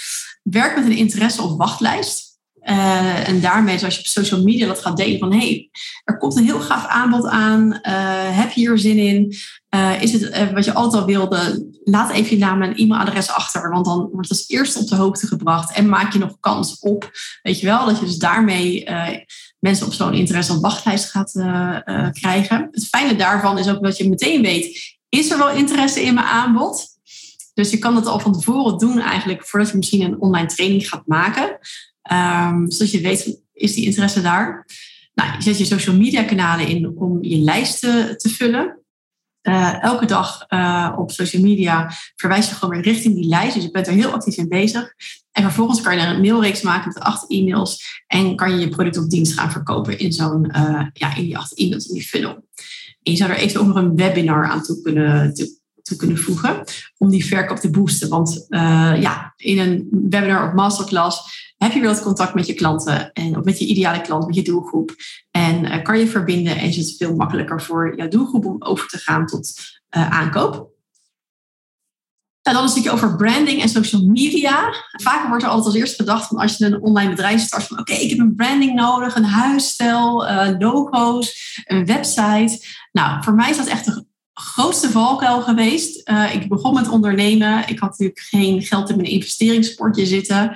Werk 0.42 0.76
met 0.76 0.84
een 0.84 0.96
interesse- 0.96 1.42
of 1.42 1.56
wachtlijst. 1.56 2.24
Uh, 2.62 3.28
en 3.28 3.40
daarmee, 3.40 3.78
zoals 3.78 3.94
je 3.94 4.00
op 4.00 4.06
social 4.06 4.42
media 4.42 4.66
dat 4.66 4.80
gaat 4.80 4.96
delen 4.96 5.18
van... 5.18 5.32
hé, 5.32 5.38
hey, 5.38 5.70
er 6.04 6.18
komt 6.18 6.36
een 6.36 6.44
heel 6.44 6.60
gaaf 6.60 6.86
aanbod 6.86 7.26
aan. 7.26 7.66
Uh, 7.66 8.38
heb 8.38 8.50
je 8.50 8.60
hier 8.60 8.78
zin 8.78 8.98
in? 8.98 9.36
Is 10.00 10.12
het 10.12 10.52
wat 10.52 10.64
je 10.64 10.74
altijd 10.74 11.02
al 11.02 11.08
wilde? 11.08 11.68
Laat 11.84 12.10
even 12.10 12.30
je 12.30 12.44
naam 12.44 12.62
en 12.62 12.76
e-mailadres 12.76 13.30
achter. 13.30 13.70
Want 13.70 13.84
dan 13.84 13.98
wordt 13.98 14.28
het 14.28 14.38
als 14.38 14.48
eerste 14.48 14.78
op 14.78 14.88
de 14.88 14.94
hoogte 14.94 15.26
gebracht. 15.26 15.76
En 15.76 15.88
maak 15.88 16.12
je 16.12 16.18
nog 16.18 16.36
kans 16.40 16.78
op, 16.78 17.10
weet 17.42 17.60
je 17.60 17.66
wel... 17.66 17.86
dat 17.86 17.98
je 17.98 18.04
dus 18.04 18.18
daarmee 18.18 18.84
mensen 19.66 19.86
op 19.86 19.92
zo'n 19.92 20.14
interesse- 20.14 20.52
of 20.52 20.60
wachtlijst 20.60 21.10
gaat 21.10 21.32
krijgen. 22.12 22.68
Het 22.70 22.88
fijne 22.88 23.16
daarvan 23.16 23.58
is 23.58 23.68
ook 23.68 23.82
dat 23.82 23.96
je 23.96 24.08
meteen 24.08 24.42
weet... 24.42 24.96
is 25.08 25.30
er 25.30 25.38
wel 25.38 25.50
interesse 25.50 26.02
in 26.02 26.14
mijn 26.14 26.26
aanbod? 26.26 26.86
Dus 27.54 27.70
je 27.70 27.78
kan 27.78 27.94
dat 27.94 28.06
al 28.06 28.20
van 28.20 28.32
tevoren 28.32 28.78
doen 28.78 29.00
eigenlijk... 29.00 29.46
voordat 29.46 29.70
je 29.70 29.76
misschien 29.76 30.00
een 30.00 30.20
online 30.20 30.48
training 30.48 30.88
gaat 30.88 31.06
maken... 31.06 31.58
Um, 32.12 32.70
zodat 32.70 32.90
je 32.90 33.00
weet, 33.00 33.40
is 33.52 33.74
die 33.74 33.84
interesse 33.84 34.22
daar? 34.22 34.66
Nou, 35.14 35.36
je 35.36 35.42
zet 35.42 35.58
je 35.58 35.64
social 35.64 35.96
media 35.96 36.22
kanalen 36.22 36.68
in 36.68 36.96
om 36.96 37.22
je 37.22 37.36
lijst 37.36 37.80
te, 37.80 38.28
vullen. 38.28 38.78
Uh, 39.42 39.82
elke 39.82 40.06
dag 40.06 40.46
op 40.96 41.10
social 41.10 41.42
media 41.42 41.90
verwijs 42.16 42.48
je 42.48 42.54
gewoon 42.54 42.74
weer 42.74 42.92
richting 42.92 43.14
die 43.14 43.28
lijst. 43.28 43.54
Dus 43.54 43.64
je 43.64 43.70
bent 43.70 43.86
er 43.86 43.92
heel 43.92 44.12
actief 44.12 44.36
in 44.36 44.48
bezig. 44.48 44.94
En 45.36 45.42
vervolgens 45.42 45.80
kan 45.80 45.96
je 45.98 46.06
een 46.06 46.20
mailreeks 46.20 46.62
maken 46.62 46.92
met 46.94 47.02
acht 47.02 47.30
e-mails. 47.30 48.02
En 48.06 48.36
kan 48.36 48.50
je 48.50 48.58
je 48.58 48.68
product 48.68 48.98
of 48.98 49.06
dienst 49.06 49.32
gaan 49.32 49.50
verkopen 49.50 49.98
in, 49.98 50.12
zo'n, 50.12 50.52
uh, 50.56 50.86
ja, 50.92 51.16
in 51.16 51.24
die 51.24 51.38
acht 51.38 51.58
e-mails, 51.58 51.86
in 51.86 51.94
die 51.94 52.06
funnel. 52.06 52.32
En 53.02 53.12
je 53.12 53.16
zou 53.16 53.30
er 53.30 53.36
even 53.36 53.60
ook 53.60 53.66
nog 53.66 53.76
een 53.76 53.96
webinar 53.96 54.46
aan 54.46 54.62
toe 54.62 54.80
kunnen, 54.80 55.34
toe, 55.82 55.96
kunnen 55.96 56.18
voegen. 56.18 56.64
Om 56.98 57.10
die 57.10 57.26
verkoop 57.26 57.56
te 57.56 57.70
boosten. 57.70 58.08
Want 58.08 58.46
ja, 59.00 59.34
in 59.36 59.58
een 59.58 59.88
webinar 59.90 60.48
of 60.48 60.54
masterclass 60.54 61.52
heb 61.58 61.72
je 61.72 61.80
weer 61.80 61.88
dat 61.88 62.02
contact 62.02 62.34
met 62.34 62.46
je 62.46 62.54
klanten 62.54 63.12
en 63.12 63.40
met 63.44 63.58
je 63.58 63.66
ideale 63.66 64.00
klant, 64.00 64.26
met 64.26 64.34
je 64.34 64.42
doelgroep. 64.42 64.94
En 65.30 65.64
uh, 65.64 65.82
kan 65.82 65.98
je 65.98 66.06
verbinden 66.06 66.56
en 66.56 66.68
is 66.68 66.76
het 66.76 66.96
veel 66.96 67.14
makkelijker 67.14 67.62
voor 67.62 67.96
jouw 67.96 68.08
doelgroep 68.08 68.44
om 68.44 68.56
over 68.58 68.88
te 68.88 68.98
gaan 68.98 69.26
tot 69.26 69.52
aankoop. 69.90 70.74
Dan 72.52 72.62
een 72.62 72.68
stukje 72.68 72.90
over 72.90 73.16
branding 73.16 73.62
en 73.62 73.68
social 73.68 74.04
media. 74.06 74.74
Vaak 75.02 75.28
wordt 75.28 75.42
er 75.42 75.48
altijd 75.48 75.66
als 75.66 75.76
eerste 75.76 75.96
gedacht 75.96 76.26
van 76.26 76.38
als 76.38 76.56
je 76.56 76.64
een 76.64 76.82
online 76.82 77.10
bedrijf 77.10 77.40
start 77.40 77.64
van 77.64 77.78
oké, 77.78 77.92
ik 77.92 78.10
heb 78.10 78.18
een 78.18 78.34
branding 78.34 78.74
nodig, 78.74 79.16
een 79.16 79.24
huisstijl, 79.24 80.28
uh, 80.28 80.48
logo's, 80.58 81.60
een 81.64 81.86
website. 81.86 82.66
Nou, 82.92 83.22
voor 83.22 83.34
mij 83.34 83.50
is 83.50 83.56
dat 83.56 83.66
echt 83.66 83.86
een 83.86 84.08
grootste 84.32 84.90
valkuil 84.90 85.42
geweest. 85.42 86.08
Uh, 86.10 86.34
ik 86.34 86.48
begon 86.48 86.74
met 86.74 86.88
ondernemen. 86.88 87.68
Ik 87.68 87.78
had 87.78 87.90
natuurlijk 87.90 88.20
geen 88.20 88.62
geld 88.62 88.90
in 88.90 88.96
mijn 88.96 89.08
investeringsportje 89.08 90.06
zitten, 90.06 90.52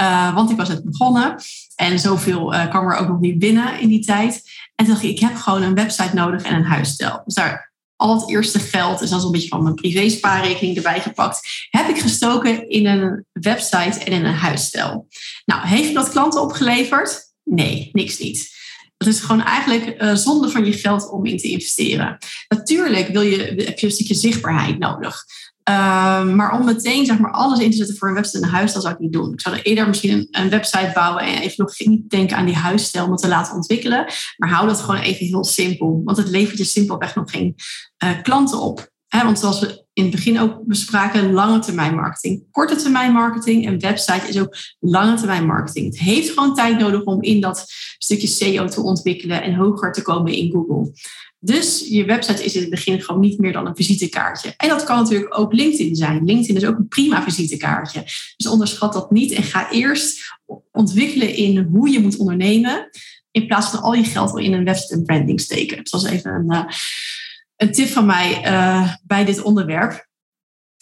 uh, 0.00 0.34
want 0.34 0.50
ik 0.50 0.56
was 0.56 0.68
net 0.68 0.84
begonnen. 0.84 1.34
En 1.74 1.98
zoveel 1.98 2.54
kwam 2.68 2.90
er 2.90 2.96
ook 2.96 3.08
nog 3.08 3.20
niet 3.20 3.38
binnen 3.38 3.80
in 3.80 3.88
die 3.88 4.04
tijd. 4.04 4.42
En 4.74 4.84
toen 4.84 4.94
dacht 4.94 5.06
ik, 5.06 5.10
ik 5.10 5.20
heb 5.20 5.36
gewoon 5.36 5.62
een 5.62 5.74
website 5.74 6.14
nodig 6.14 6.42
en 6.42 6.54
een 6.54 6.64
huisstijl. 6.64 7.22
Dus 7.24 7.34
daar 7.34 7.74
al 7.96 8.20
het 8.20 8.30
eerste 8.30 8.58
geld, 8.58 8.98
dus 8.98 9.10
dat 9.10 9.24
een 9.24 9.30
beetje 9.30 9.48
van 9.48 9.62
mijn 9.62 9.74
privé 9.74 10.08
spaarrekening 10.08 10.76
erbij 10.76 11.00
gepakt, 11.00 11.66
heb 11.70 11.88
ik 11.88 11.98
gestoken 11.98 12.68
in 12.68 12.86
een 12.86 13.24
website 13.32 13.98
en 13.98 14.12
in 14.12 14.24
een 14.24 14.34
huisstijl. 14.34 15.08
Nou, 15.44 15.66
heeft 15.66 15.94
dat 15.94 16.10
klanten 16.10 16.42
opgeleverd? 16.42 17.32
Nee, 17.44 17.90
niks 17.92 18.18
niet. 18.18 18.54
Dat 18.96 19.08
is 19.08 19.20
gewoon 19.20 19.42
eigenlijk 19.42 20.02
uh, 20.02 20.14
zonde 20.14 20.48
van 20.48 20.64
je 20.64 20.72
geld 20.72 21.10
om 21.10 21.26
in 21.26 21.38
te 21.38 21.48
investeren. 21.48 22.18
Natuurlijk 22.48 23.08
wil 23.08 23.22
je, 23.22 23.36
heb 23.64 23.78
je 23.78 23.86
een 23.86 23.92
stukje 23.92 24.14
zichtbaarheid 24.14 24.78
nodig. 24.78 25.24
Ehm, 25.66 26.34
maar 26.34 26.58
om 26.58 26.64
meteen 26.64 27.06
zeg 27.06 27.18
maar, 27.18 27.30
alles 27.30 27.58
in 27.58 27.70
te 27.70 27.76
zetten 27.76 27.96
voor 27.96 28.08
een 28.08 28.14
website 28.14 28.38
en 28.38 28.44
een 28.44 28.54
huis, 28.54 28.72
dat 28.72 28.82
zou 28.82 28.94
ik 28.94 29.00
niet 29.00 29.12
doen. 29.12 29.32
Ik 29.32 29.40
zou 29.40 29.56
er 29.56 29.62
eerder 29.62 29.88
misschien 29.88 30.28
een, 30.30 30.48
website 30.48 30.90
bouwen 30.94 31.22
en 31.22 31.42
even 31.42 31.64
nog 31.64 31.78
niet 31.78 32.10
denken 32.10 32.36
aan 32.36 32.46
die 32.46 32.54
huisstijl 32.54 33.04
om 33.04 33.10
het 33.10 33.20
te 33.20 33.28
laten 33.28 33.54
ontwikkelen. 33.54 34.06
Maar 34.36 34.50
hou 34.50 34.66
dat 34.66 34.80
gewoon 34.80 35.00
even 35.00 35.26
heel 35.26 35.44
simpel. 35.44 36.00
Want 36.04 36.16
het 36.16 36.28
levert 36.28 36.58
je 36.58 36.64
simpelweg 36.64 37.14
nog 37.14 37.30
geen 37.30 37.54
uh, 38.04 38.22
klanten 38.22 38.60
op. 38.60 38.90
want 39.08 39.38
zoals 39.38 39.60
we 39.60 39.86
in 39.92 40.02
het 40.02 40.12
begin 40.12 40.40
ook 40.40 40.66
bespraken, 40.66 41.32
lange 41.32 41.58
termijn 41.58 41.94
marketing. 41.94 42.44
Korte 42.50 42.76
termijn 42.76 43.12
marketing 43.12 43.66
en 43.66 43.80
website 43.80 44.28
is 44.28 44.38
ook 44.38 44.56
lange 44.78 45.16
termijn 45.16 45.46
marketing. 45.46 45.86
Het 45.86 45.98
heeft 45.98 46.30
gewoon 46.30 46.54
tijd 46.54 46.78
nodig 46.78 47.02
om 47.02 47.22
in 47.22 47.40
dat 47.40 47.64
stukje 47.98 48.26
SEO 48.26 48.66
te 48.66 48.80
ontwikkelen 48.82 49.42
en 49.42 49.54
hoger 49.54 49.92
te 49.92 50.02
komen 50.02 50.32
in 50.32 50.50
Google. 50.50 50.92
Dus 51.38 51.88
je 51.88 52.04
website 52.04 52.44
is 52.44 52.54
in 52.54 52.60
het 52.60 52.70
begin 52.70 53.02
gewoon 53.02 53.20
niet 53.20 53.38
meer 53.38 53.52
dan 53.52 53.66
een 53.66 53.76
visitekaartje. 53.76 54.54
En 54.56 54.68
dat 54.68 54.84
kan 54.84 54.96
natuurlijk 55.02 55.38
ook 55.38 55.52
LinkedIn 55.52 55.96
zijn. 55.96 56.24
LinkedIn 56.24 56.56
is 56.56 56.64
ook 56.64 56.76
een 56.76 56.88
prima 56.88 57.22
visitekaartje. 57.22 58.02
Dus 58.36 58.46
onderschat 58.46 58.92
dat 58.92 59.10
niet 59.10 59.32
en 59.32 59.42
ga 59.42 59.70
eerst 59.70 60.20
ontwikkelen 60.72 61.34
in 61.34 61.58
hoe 61.58 61.90
je 61.90 62.00
moet 62.00 62.16
ondernemen. 62.16 62.90
In 63.30 63.46
plaats 63.46 63.70
van 63.70 63.82
al 63.82 63.94
je 63.94 64.04
geld 64.04 64.38
in 64.38 64.52
een 64.52 64.64
website 64.64 64.94
en 64.94 65.04
branding 65.04 65.40
steken. 65.40 65.84
Dat 65.84 66.02
is 66.02 66.10
even 66.10 66.30
een, 66.30 66.52
uh, 66.52 66.64
een 67.56 67.72
tip 67.72 67.88
van 67.88 68.06
mij 68.06 68.44
uh, 68.44 68.94
bij 69.02 69.24
dit 69.24 69.42
onderwerp. 69.42 70.08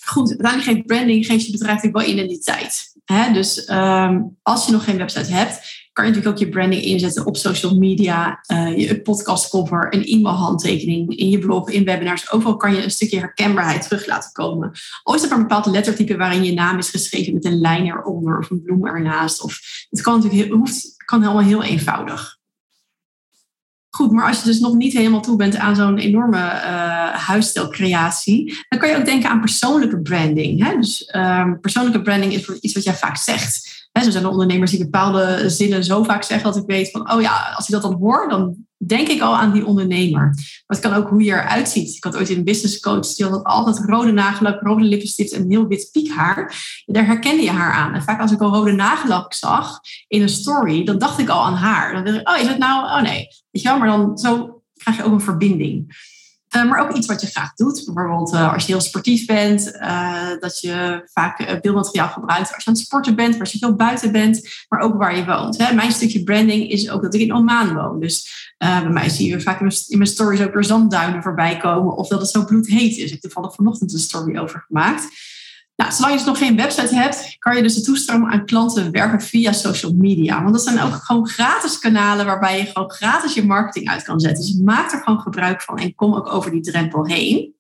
Goed, 0.05 0.29
uiteindelijk 0.29 0.71
geeft 0.71 0.87
branding 0.87 1.27
geeft 1.27 1.47
je 1.47 1.53
bedrijf 1.53 1.75
natuurlijk 1.75 2.07
wel 2.07 2.15
identiteit. 2.15 2.93
Hè? 3.05 3.33
Dus 3.33 3.69
um, 3.69 4.37
als 4.43 4.67
je 4.67 4.73
nog 4.73 4.85
geen 4.85 4.97
website 4.97 5.33
hebt, 5.33 5.84
kan 5.95 6.05
je 6.05 6.11
natuurlijk 6.11 6.41
ook 6.41 6.47
je 6.47 6.53
branding 6.53 6.83
inzetten 6.83 7.27
op 7.27 7.37
social 7.37 7.79
media, 7.79 8.41
uh, 8.53 8.79
je 8.79 9.01
podcastcover, 9.01 9.95
een 9.95 10.05
e-mailhandtekening, 10.05 11.17
in 11.17 11.29
je 11.29 11.39
blog, 11.39 11.71
in 11.71 11.85
webinars. 11.85 12.33
Overal 12.33 12.57
kan 12.57 12.75
je 12.75 12.83
een 12.83 12.91
stukje 12.91 13.19
herkenbaarheid 13.19 13.83
terug 13.83 14.07
laten 14.07 14.33
komen. 14.33 14.73
Al 15.03 15.15
is 15.15 15.23
er 15.23 15.33
een 15.33 15.41
bepaald 15.41 15.67
lettertype 15.67 16.17
waarin 16.17 16.45
je 16.45 16.53
naam 16.53 16.79
is 16.79 16.91
geschreven 16.91 17.35
met 17.35 17.45
een 17.45 17.61
lijn 17.61 17.87
eronder 17.87 18.39
of 18.39 18.51
een 18.51 18.63
bloem 18.63 18.87
ernaast. 18.87 19.43
Of, 19.43 19.61
het 19.91 20.01
kan 20.01 20.15
natuurlijk 20.15 20.47
heel, 20.47 20.57
hoeft, 20.57 20.95
kan 21.05 21.23
helemaal 21.23 21.43
heel 21.43 21.63
eenvoudig. 21.63 22.39
Goed, 23.91 24.13
maar 24.13 24.27
als 24.27 24.39
je 24.39 24.45
dus 24.45 24.61
nog 24.61 24.75
niet 24.75 24.93
helemaal 24.93 25.21
toe 25.21 25.37
bent 25.37 25.57
aan 25.57 25.77
zo'n 25.77 25.99
enorme 25.99 26.39
uh, 26.39 27.09
huisstijlcreatie, 27.09 28.65
dan 28.69 28.79
kan 28.79 28.89
je 28.89 28.97
ook 28.97 29.05
denken 29.05 29.31
aan 29.31 29.41
persoonlijke 29.41 30.01
branding. 30.01 30.65
Hè? 30.65 30.77
Dus 30.77 31.13
um, 31.17 31.61
persoonlijke 31.61 32.03
branding 32.03 32.33
is 32.33 32.49
iets 32.49 32.75
wat 32.75 32.85
jij 32.85 32.95
vaak 32.95 33.17
zegt. 33.17 33.84
Zo 34.05 34.11
zijn 34.11 34.25
er 34.25 34.31
ondernemers 34.31 34.71
die 34.71 34.85
bepaalde 34.85 35.51
zinnen 35.51 35.85
zo 35.85 36.03
vaak 36.03 36.23
zeggen 36.23 36.53
dat 36.53 36.63
ik 36.63 36.67
weet 36.67 36.91
van, 36.91 37.13
oh 37.13 37.21
ja, 37.21 37.53
als 37.57 37.67
ik 37.67 37.73
dat 37.73 37.83
dan 37.83 37.95
hoor, 37.95 38.29
dan 38.29 38.57
denk 38.87 39.09
ik 39.09 39.21
al 39.21 39.37
aan 39.37 39.53
die 39.53 39.67
ondernemer. 39.67 40.23
Maar 40.23 40.65
het 40.67 40.81
kan 40.81 40.95
ook 40.95 41.09
hoe 41.09 41.23
je 41.23 41.33
eruit 41.33 41.69
ziet. 41.69 41.97
Ik 41.97 42.05
had 42.05 42.17
ooit 42.17 42.31
een 42.31 42.45
business 42.45 42.81
coach, 42.81 43.15
die 43.15 43.27
had 43.27 43.45
altijd 43.45 43.79
rode 43.87 44.13
nagellak, 44.13 44.61
rode 44.61 44.85
lippenstift 44.85 45.33
en 45.33 45.51
heel 45.51 45.67
wit 45.67 45.89
piekhaar. 45.93 46.55
Daar 46.87 47.07
herkende 47.07 47.43
je 47.43 47.51
haar 47.51 47.73
aan. 47.73 47.95
En 47.95 48.03
vaak 48.03 48.21
als 48.21 48.33
ik 48.33 48.41
al 48.41 48.55
rode 48.55 48.73
nagellak 48.73 49.35
zag 49.35 49.81
in 50.09 50.23
een 50.23 50.29
story, 50.29 50.85
dan 50.85 50.99
dacht 50.99 51.19
ik 51.19 51.29
al 51.29 51.45
aan 51.45 51.55
haar. 51.55 51.95
Dan 51.95 52.05
dacht 52.05 52.17
ik, 52.17 52.29
oh, 52.29 52.39
is 52.39 52.49
het 52.49 52.59
nou? 52.59 52.85
Oh 52.85 53.03
nee. 53.03 53.29
Weet 53.51 53.63
je 53.63 53.69
wel, 53.69 53.79
maar 53.79 53.89
dan 53.89 54.19
zo 54.19 54.63
krijg 54.77 54.97
je 54.97 55.05
ook 55.05 55.13
een 55.13 55.21
verbinding. 55.21 55.97
Uh, 56.57 56.69
maar 56.69 56.81
ook 56.81 56.97
iets 56.97 57.07
wat 57.07 57.21
je 57.21 57.27
graag 57.27 57.55
doet. 57.55 57.83
Bijvoorbeeld 57.85 58.35
uh, 58.35 58.53
als 58.53 58.67
je 58.67 58.73
heel 58.73 58.81
sportief 58.81 59.27
bent, 59.27 59.75
uh, 59.75 60.31
dat 60.41 60.61
je 60.61 61.03
vaak 61.13 61.61
beeldmateriaal 61.63 62.09
gebruikt 62.09 62.55
als 62.55 62.65
je 62.65 62.71
aan 62.71 62.77
het 62.77 62.83
sporten 62.83 63.15
bent, 63.15 63.41
als 63.41 63.53
je 63.53 63.59
veel 63.59 63.75
buiten 63.75 64.13
bent, 64.13 64.49
maar 64.69 64.81
ook 64.81 64.95
waar 64.97 65.17
je 65.17 65.25
woont. 65.25 65.59
Hè. 65.59 65.75
Mijn 65.75 65.93
stukje 65.93 66.23
branding 66.23 66.71
is 66.71 66.91
ook 66.91 67.03
dat 67.03 67.15
ik 67.15 67.21
in 67.21 67.35
Oman 67.35 67.75
woon. 67.75 68.01
Dus 68.01 68.53
bij 68.59 68.89
mij 68.89 69.09
zie 69.09 69.29
je 69.29 69.41
vaak 69.41 69.61
in 69.61 69.99
mijn, 69.99 70.09
stories 70.09 70.41
ook 70.41 70.55
weer 70.55 70.65
zandduinen 70.65 71.23
voorbij 71.23 71.57
komen 71.57 71.97
of 71.97 72.09
dat 72.09 72.21
het 72.21 72.31
zo 72.31 72.45
bloedheet 72.45 72.97
is. 72.97 73.05
Ik 73.05 73.11
heb 73.11 73.21
toevallig 73.21 73.55
vanochtend 73.55 73.93
een 73.93 73.99
story 73.99 74.39
over 74.39 74.65
gemaakt. 74.67 75.09
Nou, 75.77 75.93
zolang 75.93 76.13
je 76.13 76.19
dus 76.19 76.29
nog 76.29 76.39
geen 76.39 76.57
website 76.57 76.95
hebt, 76.95 77.37
kan 77.39 77.57
je 77.57 77.63
dus 77.63 77.75
de 77.75 77.83
toestroom 77.83 78.31
aan 78.31 78.47
klanten 78.47 78.91
werken 78.91 79.21
via 79.21 79.53
social 79.53 79.93
media. 79.95 80.43
Want 80.43 80.55
dat 80.55 80.63
zijn 80.63 80.81
ook 80.81 80.95
gewoon 80.95 81.29
gratis 81.29 81.79
kanalen 81.79 82.27
waarbij 82.27 82.59
je 82.59 82.67
gewoon 82.67 82.91
gratis 82.91 83.35
je 83.35 83.47
marketing 83.47 83.89
uit 83.89 84.03
kan 84.03 84.21
zetten. 84.21 84.45
Dus 84.45 84.57
maak 84.57 84.93
er 84.93 85.03
gewoon 85.03 85.21
gebruik 85.21 85.63
van 85.63 85.79
en 85.79 85.95
kom 85.95 86.15
ook 86.15 86.33
over 86.33 86.51
die 86.51 86.61
drempel 86.61 87.07
heen. 87.07 87.55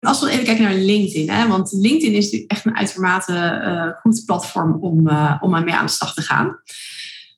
Als 0.00 0.20
we 0.20 0.30
even 0.30 0.44
kijken 0.44 0.64
naar 0.64 0.74
LinkedIn, 0.74 1.30
hè, 1.30 1.48
want 1.48 1.72
LinkedIn 1.72 2.14
is 2.14 2.24
natuurlijk 2.24 2.50
echt 2.50 2.64
een 2.64 2.76
uitermate 2.76 3.62
uh, 3.64 4.00
goed 4.00 4.22
platform 4.24 4.72
om, 4.80 5.08
uh, 5.08 5.36
om 5.40 5.50
mee 5.50 5.74
aan 5.74 5.86
de 5.86 5.92
slag 5.92 6.14
te 6.14 6.22
gaan. 6.22 6.60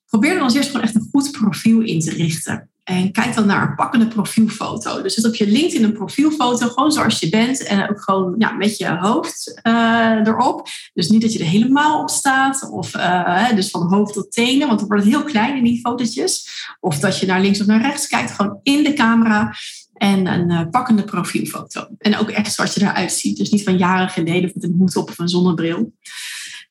Probeer 0.07 0.35
dan 0.35 0.43
als 0.43 0.55
eerst 0.55 0.71
gewoon 0.71 0.87
echt 0.87 0.95
een 0.95 1.09
goed 1.11 1.31
profiel 1.31 1.81
in 1.81 2.01
te 2.01 2.11
richten. 2.11 2.71
En 2.89 3.13
kijk 3.13 3.35
dan 3.35 3.47
naar 3.47 3.69
een 3.69 3.75
pakkende 3.75 4.09
profielfoto. 4.09 5.03
Dus 5.03 5.15
zet 5.15 5.27
op 5.27 5.35
je 5.35 5.51
LinkedIn 5.51 5.85
een 5.85 5.93
profielfoto, 5.93 6.69
gewoon 6.69 6.93
zoals 6.93 7.19
je 7.19 7.29
bent. 7.29 7.63
En 7.63 7.91
ook 7.91 8.03
gewoon 8.03 8.35
ja, 8.39 8.53
met 8.53 8.77
je 8.77 8.97
hoofd 8.97 9.61
uh, 9.63 10.27
erop. 10.27 10.69
Dus 10.95 11.09
niet 11.09 11.23
dat 11.23 11.33
je 11.33 11.39
er 11.39 11.45
helemaal 11.45 12.01
op 12.01 12.11
staat. 12.11 12.71
Of 12.71 12.97
uh, 12.97 13.55
dus 13.55 13.71
van 13.71 13.87
hoofd 13.87 14.13
tot 14.13 14.33
tenen. 14.33 14.67
Want 14.67 14.79
dan 14.79 14.89
wordt 14.89 15.05
het 15.05 15.13
heel 15.13 15.25
klein 15.25 15.57
in 15.57 15.65
die 15.65 15.81
fotootjes. 15.81 16.49
Of 16.81 16.99
dat 16.99 17.19
je 17.19 17.27
naar 17.27 17.41
links 17.41 17.61
of 17.61 17.67
naar 17.67 17.81
rechts 17.81 18.07
kijkt. 18.07 18.31
Gewoon 18.31 18.61
in 18.63 18.83
de 18.85 18.93
camera. 18.93 19.55
En 19.95 20.27
een 20.27 20.51
uh, 20.51 20.61
pakkende 20.71 21.05
profielfoto. 21.05 21.87
En 21.99 22.19
ook 22.19 22.31
echt 22.31 22.53
zoals 22.53 22.75
je 22.75 22.81
eruit 22.81 23.13
ziet. 23.13 23.37
Dus 23.37 23.51
niet 23.51 23.63
van 23.63 23.79
jaren 23.79 24.09
geleden 24.09 24.51
met 24.55 24.65
een 24.65 24.75
hoed 24.79 24.97
op 24.97 25.09
of 25.09 25.19
een 25.19 25.29
zonnebril. 25.29 25.93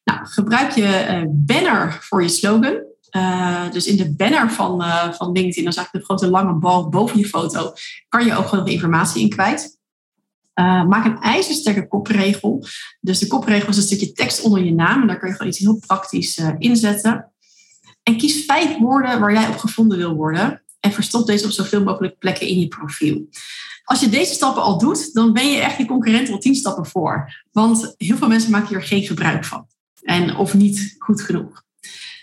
Nou, 0.04 0.26
gebruik 0.26 0.72
je 0.72 1.26
banner 1.30 1.98
voor 2.02 2.22
je 2.22 2.30
slogan. 2.30 2.86
Uh, 3.18 3.72
dus 3.72 3.86
in 3.86 3.98
de 3.98 4.16
banner 4.16 4.52
van, 4.52 4.82
uh, 4.82 5.14
van 5.14 5.32
LinkedIn, 5.32 5.64
dan 5.64 5.74
zag 5.74 5.86
ik 5.86 5.94
een 5.94 6.04
grote 6.04 6.30
lange 6.30 6.54
bal 6.54 6.90
boven 6.90 7.20
je 7.20 7.28
foto, 7.28 7.74
kan 8.10 8.26
je 8.26 8.36
ook 8.36 8.48
gewoon 8.48 8.68
informatie 8.68 9.22
in 9.22 9.30
kwijt. 9.30 9.78
Uh, 10.60 10.86
maak 10.86 11.06
een 11.06 11.20
ijzersterke 11.20 11.88
kopregel. 11.88 12.66
Dus 13.00 13.20
de 13.20 13.28
kopregel 13.28 13.70
is 13.70 13.78
een 13.78 13.84
stukje 13.84 14.12
tekst 14.12 14.42
onder 14.42 14.64
je 14.64 14.74
naam 14.74 15.02
en 15.02 15.08
daar 15.08 15.20
kun 15.20 15.28
je 15.28 15.34
gewoon 15.34 15.52
iets 15.52 15.60
heel 15.60 15.80
praktisch 15.88 16.42
inzetten. 16.58 17.32
En 18.04 18.18
kies 18.18 18.46
vijf 18.46 18.78
woorden 18.78 19.20
waar 19.20 19.34
jij 19.34 19.48
op 19.48 19.58
gevonden 19.58 19.98
wil 19.98 20.14
worden 20.14 20.64
en 20.80 20.92
verstop 20.92 21.28
deze 21.28 21.46
op 21.46 21.52
zoveel 21.52 21.84
mogelijk 21.84 22.18
plekken 22.18 22.48
in 22.48 22.60
je 22.60 22.68
profiel. 22.68 23.28
Als 23.84 24.00
je 24.00 24.10
deze 24.10 24.34
stappen 24.34 24.64
al 24.64 24.78
doet, 24.78 25.14
dan 25.14 25.34
ben 25.34 25.52
je 25.52 25.60
echt 25.60 25.78
je 25.78 25.86
concurrent 25.86 26.30
al 26.30 26.38
tien 26.38 26.56
stappen 26.56 26.86
voor. 26.86 27.44
Want 27.52 27.94
heel 27.98 28.18
veel 28.18 28.28
mensen 28.28 28.52
maken 28.52 28.68
hier 28.68 28.84
geen 28.84 29.04
gebruik 29.04 29.46
van. 29.46 29.68
En, 30.02 30.36
of 30.36 30.54
niet 30.54 30.96
goed 30.98 31.22
genoeg. 31.22 31.66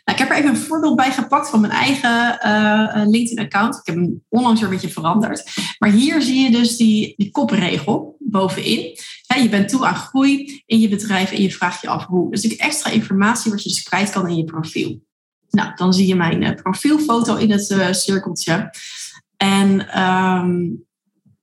Nou, 0.05 0.19
ik 0.19 0.19
heb 0.19 0.31
er 0.31 0.37
even 0.37 0.51
een 0.51 0.67
voorbeeld 0.67 0.97
bij 0.97 1.13
gepakt 1.13 1.49
van 1.49 1.61
mijn 1.61 1.73
eigen 1.73 2.39
uh, 2.47 3.07
LinkedIn-account. 3.07 3.75
Ik 3.75 3.87
heb 3.87 3.95
hem 3.95 4.23
onlangs 4.29 4.61
weer 4.61 4.69
een 4.69 4.75
beetje 4.75 4.93
veranderd. 4.93 5.45
Maar 5.79 5.91
hier 5.91 6.23
zie 6.23 6.41
je 6.41 6.51
dus 6.51 6.77
die, 6.77 7.15
die 7.17 7.31
kopregel 7.31 8.17
bovenin. 8.19 8.99
je 9.43 9.49
bent 9.49 9.69
toe 9.69 9.87
aan 9.87 9.95
groei 9.95 10.63
in 10.67 10.81
je 10.81 10.89
bedrijf 10.89 11.33
en 11.33 11.43
je 11.43 11.53
vraagt 11.53 11.81
je 11.81 11.89
af 11.89 12.07
hoe. 12.07 12.31
Dus 12.31 12.45
ik 12.45 12.61
extra 12.61 12.91
informatie 12.91 13.51
wat 13.51 13.63
je 13.63 13.69
dus 13.69 14.11
kan 14.11 14.29
in 14.29 14.37
je 14.37 14.45
profiel. 14.45 15.03
Nou, 15.51 15.73
dan 15.75 15.93
zie 15.93 16.07
je 16.07 16.15
mijn 16.15 16.43
uh, 16.43 16.55
profielfoto 16.55 17.37
in 17.37 17.51
het 17.51 17.97
cirkeltje. 17.97 18.71
En 19.37 20.01
um, 20.03 20.85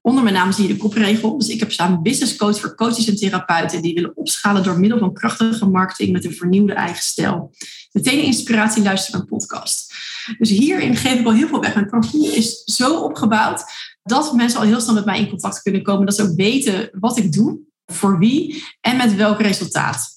Onder 0.02 0.24
mijn 0.24 0.36
naam 0.36 0.52
zie 0.52 0.68
je 0.68 0.74
de 0.74 0.80
kopregel. 0.80 1.38
Dus 1.38 1.50
ik 1.50 1.60
heb 1.60 1.72
staan 1.72 2.02
business 2.02 2.36
coach 2.36 2.60
voor 2.60 2.76
coaches 2.76 3.08
en 3.08 3.16
therapeuten 3.16 3.82
die 3.82 3.94
willen 3.94 4.18
opschalen 4.18 4.64
door 4.64 4.80
middel 4.80 5.00
van 5.00 5.14
krachtige 5.14 5.66
marketing 5.66 6.12
met 6.12 6.26
een 6.26 6.34
vernieuwde 6.34 6.74
eigen 6.74 7.04
stijl. 7.04 7.54
Meteen 7.92 8.24
inspiratie 8.24 8.84
luisteren 8.84 9.20
naar 9.20 9.30
een 9.30 9.38
podcast. 9.38 9.94
Dus 10.38 10.50
hierin 10.50 10.96
geef 10.96 11.20
ik 11.20 11.26
al 11.26 11.34
heel 11.34 11.48
veel 11.48 11.62
weg. 11.62 11.74
Mijn 11.74 11.90
profiel 11.90 12.32
is 12.32 12.64
zo 12.64 13.00
opgebouwd 13.00 13.64
dat 14.04 14.34
mensen 14.34 14.60
al 14.60 14.66
heel 14.66 14.82
snel 14.82 14.94
met 14.94 15.06
mij 15.06 15.20
in 15.20 15.30
contact 15.30 15.62
kunnen 15.62 15.84
komen. 15.84 16.06
Dat 16.06 16.16
ze 16.16 16.24
ook 16.24 16.36
weten 16.36 16.90
wat 17.00 17.18
ik 17.18 17.34
doe, 17.34 17.60
voor 17.86 18.20
wie 18.20 18.64
en 18.82 18.98
met 18.98 19.16
welk 19.16 19.42
resultaat. 19.42 20.08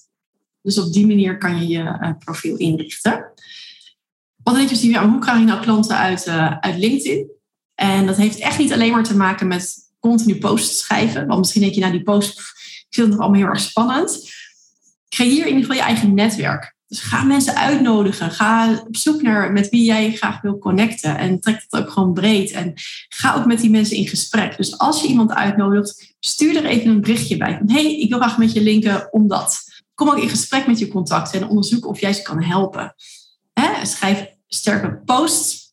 Dus 0.61 0.77
op 0.77 0.93
die 0.93 1.07
manier 1.07 1.37
kan 1.37 1.61
je 1.61 1.67
je 1.67 1.83
uh, 1.83 2.09
profiel 2.19 2.57
inrichten. 2.57 3.33
Wat 4.43 4.55
denk 4.55 4.69
je, 4.69 4.89
ja, 4.89 5.09
hoe 5.09 5.19
krijg 5.19 5.39
je 5.39 5.45
nou 5.45 5.61
klanten 5.61 5.97
uit, 5.97 6.27
uh, 6.27 6.57
uit 6.59 6.77
LinkedIn? 6.77 7.31
En 7.75 8.05
dat 8.05 8.17
heeft 8.17 8.39
echt 8.39 8.57
niet 8.57 8.73
alleen 8.73 8.91
maar 8.91 9.03
te 9.03 9.15
maken 9.15 9.47
met 9.47 9.75
continu 9.99 10.37
posts 10.37 10.77
schrijven. 10.77 11.27
Want 11.27 11.39
misschien 11.39 11.61
denk 11.61 11.73
je, 11.73 11.79
nou 11.79 11.91
die 11.91 12.03
post, 12.03 12.39
ik 12.39 12.85
vind 12.89 13.07
het 13.07 13.09
nog 13.09 13.19
allemaal 13.19 13.39
heel 13.39 13.49
erg 13.49 13.59
spannend. 13.59 14.33
Creëer 15.09 15.41
in 15.41 15.47
ieder 15.47 15.61
geval 15.61 15.75
je 15.75 15.81
eigen 15.81 16.13
netwerk. 16.13 16.74
Dus 16.87 16.99
ga 16.99 17.23
mensen 17.23 17.55
uitnodigen. 17.55 18.31
Ga 18.31 18.83
op 18.87 18.95
zoek 18.97 19.21
naar 19.21 19.51
met 19.51 19.69
wie 19.69 19.83
jij 19.83 20.11
graag 20.11 20.41
wil 20.41 20.57
connecten. 20.57 21.17
En 21.17 21.39
trek 21.39 21.65
dat 21.69 21.81
ook 21.81 21.89
gewoon 21.89 22.13
breed. 22.13 22.51
En 22.51 22.73
ga 23.09 23.35
ook 23.35 23.45
met 23.45 23.59
die 23.59 23.69
mensen 23.69 23.97
in 23.97 24.07
gesprek. 24.07 24.57
Dus 24.57 24.77
als 24.77 25.01
je 25.01 25.07
iemand 25.07 25.33
uitnodigt, 25.33 26.15
stuur 26.19 26.55
er 26.55 26.65
even 26.65 26.89
een 26.89 27.01
berichtje 27.01 27.37
bij. 27.37 27.61
Hey, 27.65 27.99
ik 27.99 28.09
wil 28.09 28.19
graag 28.19 28.37
met 28.37 28.53
je 28.53 28.61
linken 28.61 29.13
omdat. 29.13 29.63
Kom 29.93 30.09
ook 30.09 30.19
in 30.19 30.29
gesprek 30.29 30.67
met 30.67 30.79
je 30.79 30.87
contacten 30.87 31.41
en 31.41 31.47
onderzoek 31.47 31.87
of 31.87 31.99
jij 31.99 32.13
ze 32.13 32.21
kan 32.21 32.43
helpen. 32.43 32.95
Schrijf 33.83 34.25
sterke 34.47 35.01
posts 35.05 35.65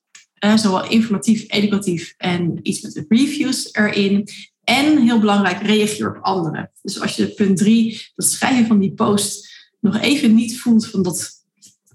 zowel 0.55 0.91
informatief, 0.91 1.45
educatief 1.49 2.15
en 2.17 2.59
iets 2.63 2.81
met 2.81 3.05
reviews 3.09 3.69
erin. 3.73 4.29
En 4.65 4.99
heel 4.99 5.21
belangrijk, 5.21 5.63
reageer 5.63 6.17
op 6.17 6.23
anderen. 6.23 6.71
Dus 6.83 7.01
als 7.01 7.17
je 7.17 7.29
punt 7.29 7.57
drie, 7.57 8.11
dat 8.15 8.27
schrijven 8.27 8.67
van 8.67 8.79
die 8.79 8.93
post, 8.93 9.51
nog 9.83 9.99
even 9.99 10.35
niet 10.35 10.61
voelt 10.61 10.87
van 10.87 11.03
dat 11.03 11.31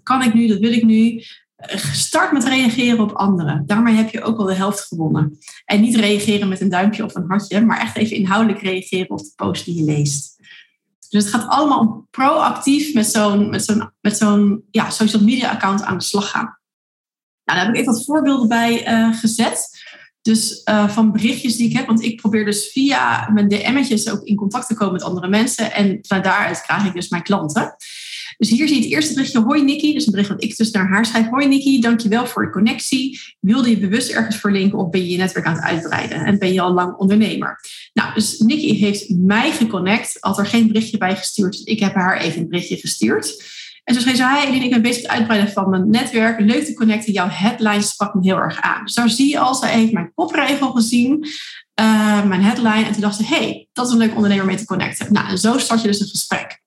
kan 0.04 0.24
ik 0.24 0.34
nu, 0.34 0.48
dat 0.48 0.60
wil 0.60 0.72
ik 0.72 0.84
nu. 0.84 1.24
start 1.92 2.32
met 2.32 2.44
reageren 2.44 3.00
op 3.00 3.12
anderen. 3.12 3.64
Daarmee 3.66 3.96
heb 3.96 4.10
je 4.10 4.22
ook 4.22 4.38
al 4.38 4.46
de 4.46 4.54
helft 4.54 4.80
gewonnen. 4.80 5.38
En 5.66 5.82
niet 5.82 5.96
reageren 5.96 6.48
met 6.48 6.62
een 6.62 6.70
duimpje 6.70 7.04
of 7.04 7.16
een 7.16 7.26
hartje, 7.28 7.62
maar 7.62 7.80
echt 7.80 7.98
even 7.98 8.16
inhoudelijk 8.16 8.62
reageren 8.62 9.10
op 9.10 9.18
de 9.18 9.32
post 9.36 9.66
die 9.66 9.76
je 9.76 9.84
leest. 9.84 10.36
Dus 11.10 11.24
het 11.24 11.34
gaat 11.34 11.48
allemaal 11.48 11.80
om 11.80 12.08
proactief 12.12 12.94
met 12.94 13.08
zo'n 13.08 13.50
met 13.50 13.66
zo'n 13.66 13.92
met 14.02 14.18
zo'n 14.18 14.64
ja, 14.72 14.90
social 14.90 15.24
media 15.24 15.52
account 15.52 15.84
aan 15.84 15.98
de 15.98 16.04
slag 16.04 16.30
gaan. 16.30 16.60
Nou, 17.44 17.60
daar 17.60 17.66
heb 17.66 17.70
ik 17.70 17.82
even 17.82 17.94
wat 17.94 18.06
voorbeelden 18.06 18.48
bij 18.48 18.88
uh, 18.88 19.18
gezet. 19.18 19.77
Dus 20.28 20.62
uh, 20.70 20.90
van 20.90 21.12
berichtjes 21.12 21.56
die 21.56 21.70
ik 21.70 21.76
heb, 21.76 21.88
want 21.88 22.04
ik 22.04 22.22
probeer 22.22 22.46
dus 22.46 22.70
via 22.72 23.30
mijn 23.34 23.48
DM'tjes 23.48 24.10
ook 24.10 24.24
in 24.24 24.36
contact 24.36 24.68
te 24.68 24.74
komen 24.74 24.94
met 24.94 25.04
andere 25.04 25.28
mensen. 25.28 25.74
En 25.74 26.00
van 26.02 26.22
daaruit 26.22 26.62
krijg 26.62 26.86
ik 26.86 26.94
dus 26.94 27.10
mijn 27.10 27.24
klanten. 27.24 27.76
Dus 28.38 28.50
hier 28.50 28.68
zie 28.68 28.78
je 28.78 28.84
het 28.84 28.92
eerste 28.92 29.14
berichtje. 29.14 29.42
Hoi 29.42 29.64
Nikki. 29.64 29.94
Dus 29.94 30.06
een 30.06 30.12
bericht 30.12 30.30
wat 30.30 30.44
ik 30.44 30.58
dus 30.58 30.72
naar 30.72 30.88
haar 30.88 31.06
schrijf. 31.06 31.28
Hoi 31.30 31.48
Nikki, 31.48 31.80
dankjewel 31.80 32.26
voor 32.26 32.44
je 32.44 32.50
connectie. 32.50 33.20
Wilde 33.40 33.70
je 33.70 33.78
bewust 33.78 34.10
ergens 34.12 34.36
verlinken 34.36 34.80
of 34.80 34.90
ben 34.90 35.02
je 35.02 35.10
je 35.10 35.18
netwerk 35.18 35.46
aan 35.46 35.56
het 35.56 35.64
uitbreiden? 35.64 36.18
En 36.18 36.40
ben 36.40 36.54
je 36.54 36.62
al 36.62 36.74
lang 36.74 36.96
ondernemer? 36.96 37.60
Nou, 37.94 38.14
dus 38.14 38.40
Nikki 38.40 38.80
heeft 38.80 39.10
mij 39.10 39.52
geconnect. 39.52 40.18
Had 40.20 40.38
er 40.38 40.46
geen 40.46 40.68
berichtje 40.68 40.98
bij 40.98 41.16
gestuurd. 41.16 41.52
Dus 41.52 41.64
ik 41.64 41.80
heb 41.80 41.94
haar 41.94 42.18
even 42.20 42.42
een 42.42 42.50
berichtje 42.50 42.78
gestuurd. 42.78 43.44
En 43.88 43.94
zo 43.94 44.00
schreef 44.00 44.16
ze, 44.16 44.44
Eline, 44.48 44.66
ik 44.66 44.72
ben 44.72 44.82
bezig 44.82 45.02
met 45.02 45.12
het 45.12 45.20
uitbreiden 45.20 45.52
van 45.52 45.70
mijn 45.70 45.90
netwerk. 45.90 46.40
Leuk 46.40 46.66
te 46.66 46.74
connecten. 46.74 47.14
Jouw 47.14 47.28
headline 47.30 47.82
sprak 47.82 48.14
me 48.14 48.22
heel 48.24 48.38
erg 48.38 48.62
aan. 48.62 48.84
Dus 48.84 48.94
daar 48.94 49.10
zie 49.10 49.30
je 49.30 49.40
al, 49.40 49.56
ze 49.56 49.66
heeft 49.66 49.92
mijn 49.92 50.12
popregel 50.14 50.72
gezien. 50.72 51.28
Uh, 51.80 52.24
mijn 52.24 52.44
headline. 52.44 52.86
En 52.86 52.92
toen 52.92 53.02
dacht 53.02 53.16
ze, 53.16 53.26
hey, 53.26 53.68
dat 53.74 53.88
is 53.88 53.92
een 53.92 53.98
leuk 53.98 54.16
ondernemer 54.16 54.46
mee 54.46 54.56
te 54.56 54.66
connecten. 54.66 55.14
Nou, 55.14 55.30
en 55.30 55.38
zo 55.38 55.58
start 55.58 55.82
je 55.82 55.88
dus 55.88 56.00
een 56.00 56.08
gesprek. 56.08 56.62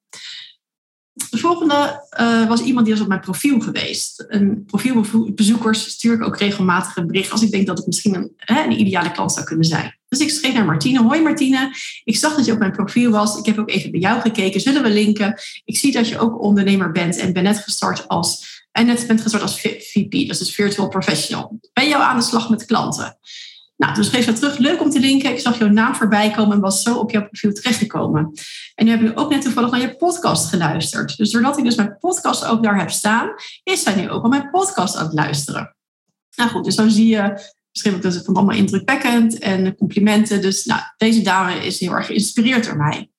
De 1.12 1.38
volgende 1.38 2.06
uh, 2.20 2.48
was 2.48 2.60
iemand 2.60 2.86
die 2.86 2.94
was 2.94 3.02
op 3.02 3.08
mijn 3.08 3.20
profiel 3.20 3.60
geweest. 3.60 4.24
Een 4.28 4.64
profielbezoekers 4.66 5.90
stuur 5.90 6.14
ik 6.14 6.22
ook 6.22 6.38
regelmatig 6.38 6.96
een 6.96 7.06
bericht 7.06 7.30
als 7.32 7.42
ik 7.42 7.50
denk 7.50 7.66
dat 7.66 7.76
het 7.76 7.86
misschien 7.86 8.14
een, 8.14 8.32
hè, 8.36 8.62
een 8.62 8.80
ideale 8.80 9.12
klant 9.12 9.32
zou 9.32 9.46
kunnen 9.46 9.64
zijn. 9.64 9.98
Dus 10.08 10.18
ik 10.18 10.30
schreef 10.30 10.54
naar 10.54 10.64
Martine. 10.64 11.02
Hoi 11.02 11.22
Martine, 11.22 11.74
ik 12.04 12.16
zag 12.16 12.36
dat 12.36 12.44
je 12.44 12.52
op 12.52 12.58
mijn 12.58 12.72
profiel 12.72 13.10
was. 13.10 13.38
Ik 13.38 13.46
heb 13.46 13.58
ook 13.58 13.70
even 13.70 13.90
bij 13.90 14.00
jou 14.00 14.20
gekeken. 14.20 14.60
Zullen 14.60 14.82
we 14.82 14.90
linken? 14.90 15.40
Ik 15.64 15.78
zie 15.78 15.92
dat 15.92 16.08
je 16.08 16.18
ook 16.18 16.42
ondernemer 16.42 16.92
bent 16.92 17.16
en 17.16 17.32
ben 17.32 17.42
net 17.42 17.58
gestart 17.58 18.08
als, 18.08 18.46
en 18.72 18.86
net 18.86 19.06
bent 19.06 19.20
gestart 19.20 19.42
als 19.42 19.60
VP, 19.60 20.10
dat 20.10 20.30
is 20.30 20.38
dus 20.38 20.54
Virtual 20.54 20.88
Professional. 20.88 21.58
Ben 21.72 21.88
je 21.88 21.96
aan 21.96 22.18
de 22.18 22.24
slag 22.24 22.50
met 22.50 22.64
klanten? 22.64 23.18
Nou, 23.80 23.94
toen 23.94 24.04
schreef 24.04 24.24
ze 24.24 24.32
terug, 24.32 24.58
leuk 24.58 24.80
om 24.80 24.90
te 24.90 25.00
linken. 25.00 25.30
Ik 25.30 25.38
zag 25.38 25.58
jouw 25.58 25.68
naam 25.68 25.94
voorbij 25.94 26.30
komen 26.30 26.56
en 26.56 26.60
was 26.60 26.82
zo 26.82 26.96
op 26.96 27.10
jouw 27.10 27.22
profiel 27.22 27.52
terechtgekomen. 27.52 28.32
En 28.74 28.84
nu 28.84 28.90
heb 28.90 29.00
ik 29.00 29.20
ook 29.20 29.30
net 29.30 29.42
toevallig 29.42 29.70
naar 29.70 29.80
je 29.80 29.96
podcast 29.96 30.48
geluisterd. 30.48 31.16
Dus 31.16 31.30
doordat 31.30 31.58
ik 31.58 31.64
dus 31.64 31.74
mijn 31.74 31.96
podcast 31.98 32.44
ook 32.44 32.62
daar 32.62 32.78
heb 32.78 32.90
staan, 32.90 33.30
is 33.62 33.82
zij 33.82 33.94
nu 33.94 34.10
ook 34.10 34.22
al 34.22 34.28
mijn 34.28 34.50
podcast 34.50 34.96
aan 34.96 35.04
het 35.04 35.14
luisteren. 35.14 35.76
Nou 36.36 36.50
goed, 36.50 36.64
dus 36.64 36.76
dan 36.76 36.90
zie 36.90 37.06
je, 37.06 37.50
misschien 37.72 37.94
ook 37.94 38.02
dat 38.02 38.14
het 38.14 38.26
allemaal 38.26 38.56
indrukwekkend 38.56 39.38
en 39.38 39.76
complimenten. 39.76 40.40
Dus 40.40 40.64
nou, 40.64 40.80
deze 40.96 41.22
dame 41.22 41.54
is 41.54 41.80
heel 41.80 41.92
erg 41.92 42.06
geïnspireerd 42.06 42.64
door 42.64 42.76
mij. 42.76 43.10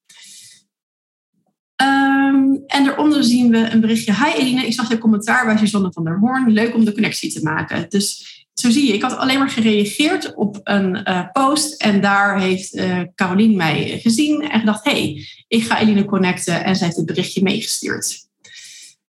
Um, 1.81 2.63
en 2.67 2.85
daaronder 2.85 3.23
zien 3.23 3.51
we 3.51 3.69
een 3.69 3.81
berichtje. 3.81 4.13
Hi 4.13 4.31
Eline, 4.35 4.65
ik 4.65 4.73
zag 4.73 4.89
je 4.89 4.97
commentaar 4.97 5.45
bij 5.45 5.57
Suzanne 5.57 5.91
van 5.91 6.03
der 6.03 6.19
Hoorn. 6.19 6.51
Leuk 6.51 6.75
om 6.75 6.85
de 6.85 6.93
connectie 6.93 7.33
te 7.33 7.43
maken. 7.43 7.85
Dus 7.89 8.40
zo 8.53 8.69
zie 8.69 8.87
je, 8.87 8.93
ik 8.93 9.01
had 9.01 9.17
alleen 9.17 9.39
maar 9.39 9.49
gereageerd 9.49 10.35
op 10.35 10.59
een 10.63 11.09
uh, 11.09 11.31
post 11.31 11.81
en 11.81 12.01
daar 12.01 12.39
heeft 12.39 12.75
uh, 12.75 13.01
Carolien 13.15 13.55
mij 13.55 13.99
gezien 14.01 14.41
en 14.41 14.59
gedacht, 14.59 14.83
hey, 14.83 15.25
ik 15.47 15.63
ga 15.63 15.79
Eline 15.79 16.05
connecten 16.05 16.63
en 16.63 16.75
zij 16.75 16.85
heeft 16.85 16.97
het 16.97 17.05
berichtje 17.05 17.43
meegestuurd. 17.43 18.29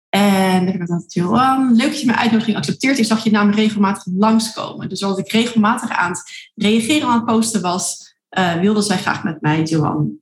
En 0.09 0.67
ik 0.67 0.87
dacht, 0.87 1.13
Johan, 1.13 1.75
leuk 1.75 1.87
dat 1.87 1.99
je 1.99 2.05
mijn 2.05 2.17
uitnodiging 2.17 2.57
accepteert. 2.57 2.97
Ik 2.97 3.05
zag 3.05 3.23
je 3.23 3.31
naam 3.31 3.51
regelmatig 3.51 4.05
langskomen. 4.17 4.89
Dus 4.89 5.03
als 5.03 5.17
ik 5.17 5.31
regelmatig 5.31 5.89
aan 5.89 6.09
het 6.09 6.51
reageren 6.55 7.07
aan 7.07 7.15
het 7.15 7.25
posten 7.25 7.61
was, 7.61 8.15
uh, 8.37 8.53
wilde 8.53 8.81
zij 8.81 8.97
graag 8.97 9.23
met 9.23 9.41
mij, 9.41 9.63
Johan, 9.63 10.19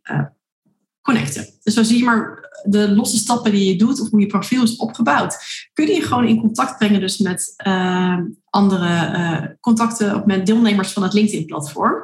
connecten. 1.02 1.48
Dus 1.64 1.74
zo 1.74 1.84
zie 1.84 1.98
je 1.98 2.04
maar 2.04 2.43
de 2.64 2.92
losse 2.92 3.18
stappen 3.18 3.52
die 3.52 3.68
je 3.68 3.76
doet 3.76 4.02
of 4.02 4.10
hoe 4.10 4.20
je 4.20 4.28
profiel 4.28 4.64
is 4.64 4.76
opgebouwd, 4.76 5.38
kun 5.74 5.88
je 5.88 6.02
gewoon 6.02 6.28
in 6.28 6.40
contact 6.40 6.78
brengen 6.78 7.00
dus 7.00 7.18
met 7.18 7.54
uh, 7.68 8.18
andere 8.50 8.88
uh, 8.88 9.42
contacten 9.60 10.16
of 10.16 10.26
met 10.26 10.46
deelnemers 10.46 10.92
van 10.92 11.04
het 11.04 11.14
LinkedIn-platform. 11.14 12.04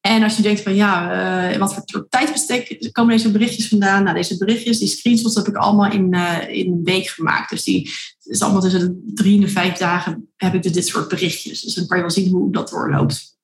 En 0.00 0.22
als 0.22 0.36
je 0.36 0.42
denkt 0.42 0.60
van 0.62 0.74
ja, 0.74 1.52
uh, 1.52 1.58
wat 1.58 1.74
voor 1.74 2.06
tijdbestek 2.08 2.88
komen 2.92 3.16
deze 3.16 3.30
berichtjes 3.30 3.68
vandaan? 3.68 4.02
Nou, 4.02 4.16
deze 4.16 4.36
berichtjes, 4.36 4.78
die 4.78 4.88
screenshots 4.88 5.34
heb 5.34 5.48
ik 5.48 5.56
allemaal 5.56 5.90
in, 5.90 6.12
in 6.48 6.72
een 6.72 6.84
week 6.84 7.06
gemaakt. 7.06 7.50
Dus 7.50 7.64
die 7.64 7.90
is 8.22 8.42
allemaal 8.42 8.60
tussen 8.60 9.02
drie 9.14 9.34
en 9.34 9.40
de 9.40 9.48
vijf 9.48 9.78
dagen 9.78 10.28
heb 10.36 10.54
ik 10.54 10.62
dus 10.62 10.72
dit 10.72 10.86
soort 10.86 11.08
berichtjes. 11.08 11.60
Dus 11.60 11.74
dan 11.74 11.86
kan 11.86 11.96
je 11.96 12.02
wel 12.02 12.12
zien 12.12 12.30
hoe 12.30 12.52
dat 12.52 12.68
doorloopt. 12.68 13.36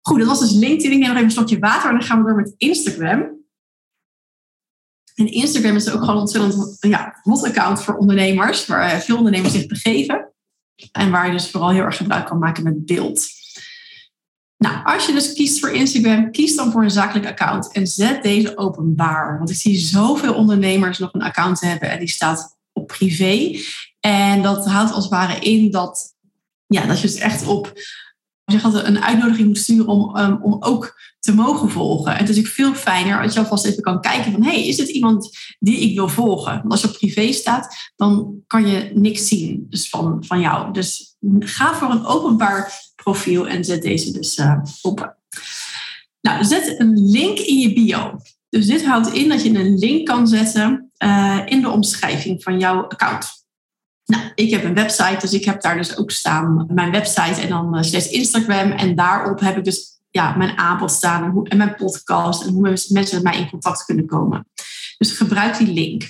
Goed, 0.00 0.18
dat 0.18 0.28
was 0.28 0.40
dus 0.40 0.52
LinkedIn. 0.52 0.92
Ik 0.92 0.98
neem 0.98 1.08
nog 1.08 1.10
even 1.10 1.24
een 1.24 1.30
slokje 1.30 1.58
water 1.58 1.90
en 1.90 1.98
dan 1.98 2.06
gaan 2.06 2.18
we 2.18 2.24
door 2.24 2.36
met 2.36 2.54
Instagram. 2.56 3.39
En 5.20 5.32
Instagram 5.32 5.76
is 5.76 5.90
ook 5.90 6.00
gewoon 6.00 6.14
een 6.14 6.20
ontzettend 6.20 6.76
ja, 6.80 7.18
hot 7.22 7.44
account 7.44 7.82
voor 7.82 7.96
ondernemers, 7.96 8.66
waar 8.66 9.00
veel 9.00 9.16
ondernemers 9.16 9.52
zich 9.52 9.66
begeven. 9.66 10.32
En 10.92 11.10
waar 11.10 11.26
je 11.26 11.32
dus 11.32 11.50
vooral 11.50 11.70
heel 11.70 11.82
erg 11.82 11.96
gebruik 11.96 12.26
kan 12.26 12.38
maken 12.38 12.62
met 12.62 12.86
beeld. 12.86 13.28
Nou, 14.56 14.84
als 14.84 15.06
je 15.06 15.12
dus 15.12 15.32
kiest 15.32 15.60
voor 15.60 15.70
Instagram, 15.70 16.30
kies 16.30 16.56
dan 16.56 16.72
voor 16.72 16.82
een 16.82 16.90
zakelijk 16.90 17.26
account 17.26 17.72
en 17.72 17.86
zet 17.86 18.22
deze 18.22 18.56
openbaar. 18.56 19.38
Want 19.38 19.50
ik 19.50 19.56
zie 19.56 19.78
zoveel 19.78 20.34
ondernemers 20.34 20.98
nog 20.98 21.12
een 21.12 21.22
account 21.22 21.60
hebben 21.60 21.90
en 21.90 21.98
die 21.98 22.08
staat 22.08 22.58
op 22.72 22.86
privé. 22.86 23.58
En 24.00 24.42
dat 24.42 24.66
houdt 24.66 24.92
als 24.92 25.04
het 25.04 25.12
ware 25.12 25.38
in 25.38 25.70
dat, 25.70 26.14
ja, 26.66 26.86
dat 26.86 27.00
je 27.00 27.06
het 27.08 27.18
echt 27.18 27.46
op 27.46 27.72
zeg 28.50 28.64
altijd, 28.64 28.86
een 28.86 29.02
uitnodiging 29.02 29.46
moet 29.46 29.58
sturen 29.58 29.86
om, 29.86 30.16
um, 30.16 30.38
om 30.42 30.56
ook 30.60 31.00
te 31.18 31.34
mogen 31.34 31.70
volgen. 31.70 32.12
En 32.12 32.18
het 32.18 32.28
is 32.28 32.38
ook 32.38 32.46
veel 32.46 32.74
fijner 32.74 33.22
als 33.22 33.34
je 33.34 33.40
alvast 33.40 33.64
even 33.64 33.82
kan 33.82 34.00
kijken 34.00 34.32
van... 34.32 34.42
hey, 34.42 34.66
is 34.66 34.78
het 34.78 34.88
iemand 34.88 35.30
die 35.58 35.78
ik 35.78 35.94
wil 35.94 36.08
volgen? 36.08 36.52
Want 36.52 36.70
als 36.70 36.80
je 36.80 36.88
op 36.88 36.94
privé 36.94 37.32
staat, 37.32 37.92
dan 37.96 38.34
kan 38.46 38.66
je 38.66 38.90
niks 38.94 39.28
zien 39.28 39.66
dus 39.68 39.88
van, 39.88 40.24
van 40.26 40.40
jou. 40.40 40.72
Dus 40.72 41.16
ga 41.38 41.74
voor 41.74 41.90
een 41.90 42.04
openbaar 42.04 42.72
profiel 42.94 43.48
en 43.48 43.64
zet 43.64 43.82
deze 43.82 44.12
dus 44.12 44.38
uh, 44.38 44.58
op. 44.82 45.16
Nou, 46.20 46.44
zet 46.44 46.80
een 46.80 47.10
link 47.10 47.38
in 47.38 47.58
je 47.58 47.72
bio. 47.72 48.16
Dus 48.48 48.66
dit 48.66 48.84
houdt 48.84 49.12
in 49.12 49.28
dat 49.28 49.42
je 49.42 49.58
een 49.58 49.78
link 49.78 50.06
kan 50.06 50.28
zetten 50.28 50.90
uh, 51.04 51.40
in 51.44 51.60
de 51.60 51.70
omschrijving 51.70 52.42
van 52.42 52.58
jouw 52.58 52.82
account. 52.82 53.39
Nou, 54.10 54.22
ik 54.34 54.50
heb 54.50 54.64
een 54.64 54.74
website, 54.74 55.16
dus 55.20 55.32
ik 55.32 55.44
heb 55.44 55.62
daar 55.62 55.76
dus 55.76 55.96
ook 55.96 56.10
staan 56.10 56.66
mijn 56.68 56.90
website 56.90 57.40
en 57.40 57.48
dan 57.48 57.76
uh, 57.76 57.82
slechts 57.82 58.08
Instagram. 58.08 58.70
En 58.70 58.94
daarop 58.94 59.40
heb 59.40 59.56
ik 59.56 59.64
dus 59.64 60.00
ja, 60.10 60.36
mijn 60.36 60.58
aanbod 60.58 60.90
staan 60.90 61.46
en, 61.46 61.56
mijn 61.56 61.74
podcast 61.74 62.46
en 62.46 62.52
hoe 62.52 62.62
mensen 62.62 62.94
met 62.94 63.22
mij 63.22 63.38
in 63.38 63.50
contact 63.50 63.84
kunnen 63.84 64.06
komen. 64.06 64.46
Dus 64.98 65.12
gebruik 65.12 65.58
die 65.58 65.72
link. 65.72 66.02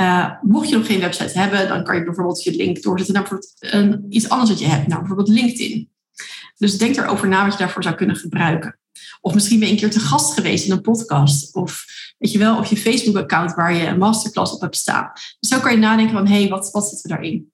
Uh, 0.00 0.30
mocht 0.42 0.68
je 0.68 0.76
nog 0.76 0.86
geen 0.86 1.00
website 1.00 1.38
hebben, 1.38 1.68
dan 1.68 1.84
kan 1.84 1.96
je 1.96 2.04
bijvoorbeeld 2.04 2.42
je 2.42 2.56
link 2.56 2.82
doorzetten 2.82 3.14
naar 3.14 3.28
een, 3.58 4.06
iets 4.08 4.28
anders 4.28 4.50
wat 4.50 4.58
je 4.58 4.66
hebt, 4.66 4.86
nou 4.86 4.98
bijvoorbeeld 4.98 5.28
LinkedIn. 5.28 5.90
Dus 6.56 6.78
denk 6.78 6.96
erover 6.96 7.28
na 7.28 7.42
wat 7.42 7.52
je 7.52 7.58
daarvoor 7.58 7.82
zou 7.82 7.94
kunnen 7.94 8.16
gebruiken. 8.16 8.78
Of 9.26 9.34
misschien 9.34 9.58
ben 9.58 9.68
je 9.68 9.74
een 9.74 9.80
keer 9.80 9.90
te 9.90 10.00
gast 10.00 10.34
geweest 10.34 10.66
in 10.66 10.72
een 10.72 10.80
podcast. 10.80 11.54
Of 11.54 11.84
weet 12.18 12.32
je 12.32 12.38
wel, 12.38 12.58
of 12.58 12.68
je 12.68 12.76
Facebook-account 12.76 13.54
waar 13.54 13.74
je 13.74 13.86
een 13.86 13.98
masterclass 13.98 14.52
op 14.52 14.60
hebt 14.60 14.76
staan. 14.76 15.10
Dus 15.40 15.50
zo 15.50 15.60
kan 15.60 15.72
je 15.72 15.78
nadenken 15.78 16.14
van, 16.14 16.26
hé, 16.26 16.40
hey, 16.40 16.48
wat, 16.48 16.70
wat 16.70 16.88
zit 16.88 17.02
er 17.02 17.08
daarin? 17.08 17.52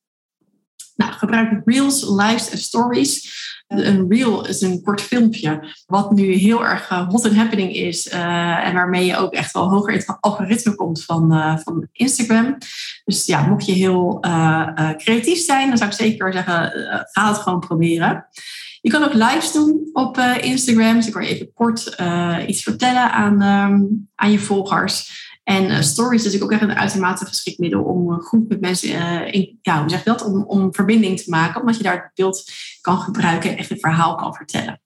Nou, 0.96 1.12
gebruik 1.12 1.62
Reels, 1.64 2.08
Lives 2.08 2.50
en 2.50 2.58
Stories. 2.58 3.40
Een 3.66 4.06
reel 4.08 4.46
is 4.46 4.60
een 4.60 4.82
kort 4.82 5.00
filmpje, 5.00 5.74
wat 5.86 6.10
nu 6.10 6.32
heel 6.32 6.64
erg 6.64 6.90
uh, 6.90 7.08
hot 7.08 7.24
and 7.24 7.34
happening 7.34 7.74
is. 7.74 8.06
Uh, 8.06 8.66
en 8.66 8.74
waarmee 8.74 9.06
je 9.06 9.16
ook 9.16 9.32
echt 9.32 9.52
wel 9.52 9.70
hoger 9.70 9.92
in 9.92 9.98
het 9.98 10.16
algoritme 10.20 10.74
komt 10.74 11.04
van, 11.04 11.58
van 11.64 11.88
Instagram. 11.92 12.58
Dus 13.04 13.26
ja, 13.26 13.46
mocht 13.46 13.66
je 13.66 13.72
heel 13.72 14.18
creatief 14.96 15.38
zijn, 15.44 15.68
dan 15.68 15.76
zou 15.76 15.90
ik 15.90 15.96
zeker 15.96 16.32
zeggen, 16.32 16.70
ga 17.12 17.28
het 17.28 17.38
gewoon 17.38 17.60
proberen. 17.60 18.26
Je 18.82 18.90
kan 18.90 19.02
ook 19.02 19.14
lives 19.14 19.52
doen 19.52 19.90
op 19.92 20.18
Instagram. 20.40 20.94
Dus 20.94 21.06
ik 21.06 21.12
kan 21.12 21.22
je 21.22 21.28
even 21.28 21.52
kort 21.52 21.96
iets 22.46 22.62
vertellen 22.62 23.12
aan, 23.12 23.42
um, 23.42 24.08
aan 24.14 24.30
je 24.30 24.38
volgers. 24.38 25.20
En 25.44 25.64
uh, 25.64 25.80
stories 25.80 26.24
is 26.24 26.42
ook 26.42 26.52
echt 26.52 26.62
een 26.62 26.74
uitermate 26.74 27.24
geschikt 27.24 27.58
middel 27.58 27.82
om 27.82 28.20
goed 28.20 28.48
met 28.48 28.60
mensen 28.60 28.88
ja, 29.62 29.80
hoe 29.80 29.90
zeg 29.90 30.04
je 30.04 30.10
dat? 30.10 30.24
Om, 30.24 30.44
om 30.44 30.74
verbinding 30.74 31.20
te 31.20 31.30
maken, 31.30 31.60
omdat 31.60 31.76
je 31.76 31.82
daar 31.82 31.92
het 31.92 32.10
beeld 32.14 32.52
kan 32.80 32.98
gebruiken 32.98 33.50
en 33.50 33.56
echt 33.56 33.70
een 33.70 33.78
verhaal 33.78 34.14
kan 34.14 34.34
vertellen. 34.34 34.80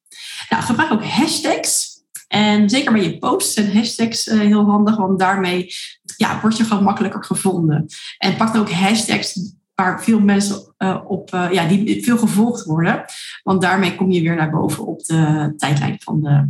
Nou, 0.49 0.63
gebruik 0.63 0.93
ook 0.93 1.05
hashtags. 1.05 1.95
En 2.29 2.71
zeker 2.71 2.93
bij 2.93 3.03
je 3.03 3.19
posts 3.19 3.55
zijn 3.55 3.77
hashtags 3.77 4.25
heel 4.25 4.65
handig, 4.65 4.97
want 4.97 5.19
daarmee 5.19 5.75
ja, 6.17 6.41
word 6.41 6.57
je 6.57 6.65
gewoon 6.65 6.85
makkelijker 6.85 7.25
gevonden. 7.25 7.87
En 8.19 8.37
pak 8.37 8.53
dan 8.53 8.61
ook 8.61 8.71
hashtags 8.71 9.53
waar 9.77 10.03
veel 10.03 10.21
mensen 10.21 10.75
op, 11.07 11.29
ja, 11.31 11.67
die 11.69 12.05
veel 12.05 12.19
gevolgd 12.19 12.65
worden. 12.65 13.05
Want 13.43 13.61
daarmee 13.63 13.95
kom 13.95 14.11
je 14.11 14.23
weer 14.23 14.37
naar 14.37 14.51
boven 14.51 14.87
op 14.87 15.05
de 15.05 15.53
tijdlijn 15.57 15.97
van 15.99 16.21
de, 16.21 16.49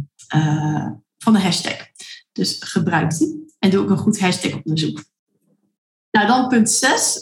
van 1.19 1.33
de 1.33 1.41
hashtag. 1.41 1.77
Dus 2.33 2.57
gebruik 2.61 3.17
die. 3.19 3.45
En 3.59 3.71
doe 3.71 3.83
ook 3.83 3.91
een 3.91 3.97
goed 3.97 4.21
hashtag 4.21 4.53
onderzoek. 4.63 5.05
Nou, 6.11 6.27
dan 6.27 6.49
punt 6.49 6.71
6. 6.71 7.19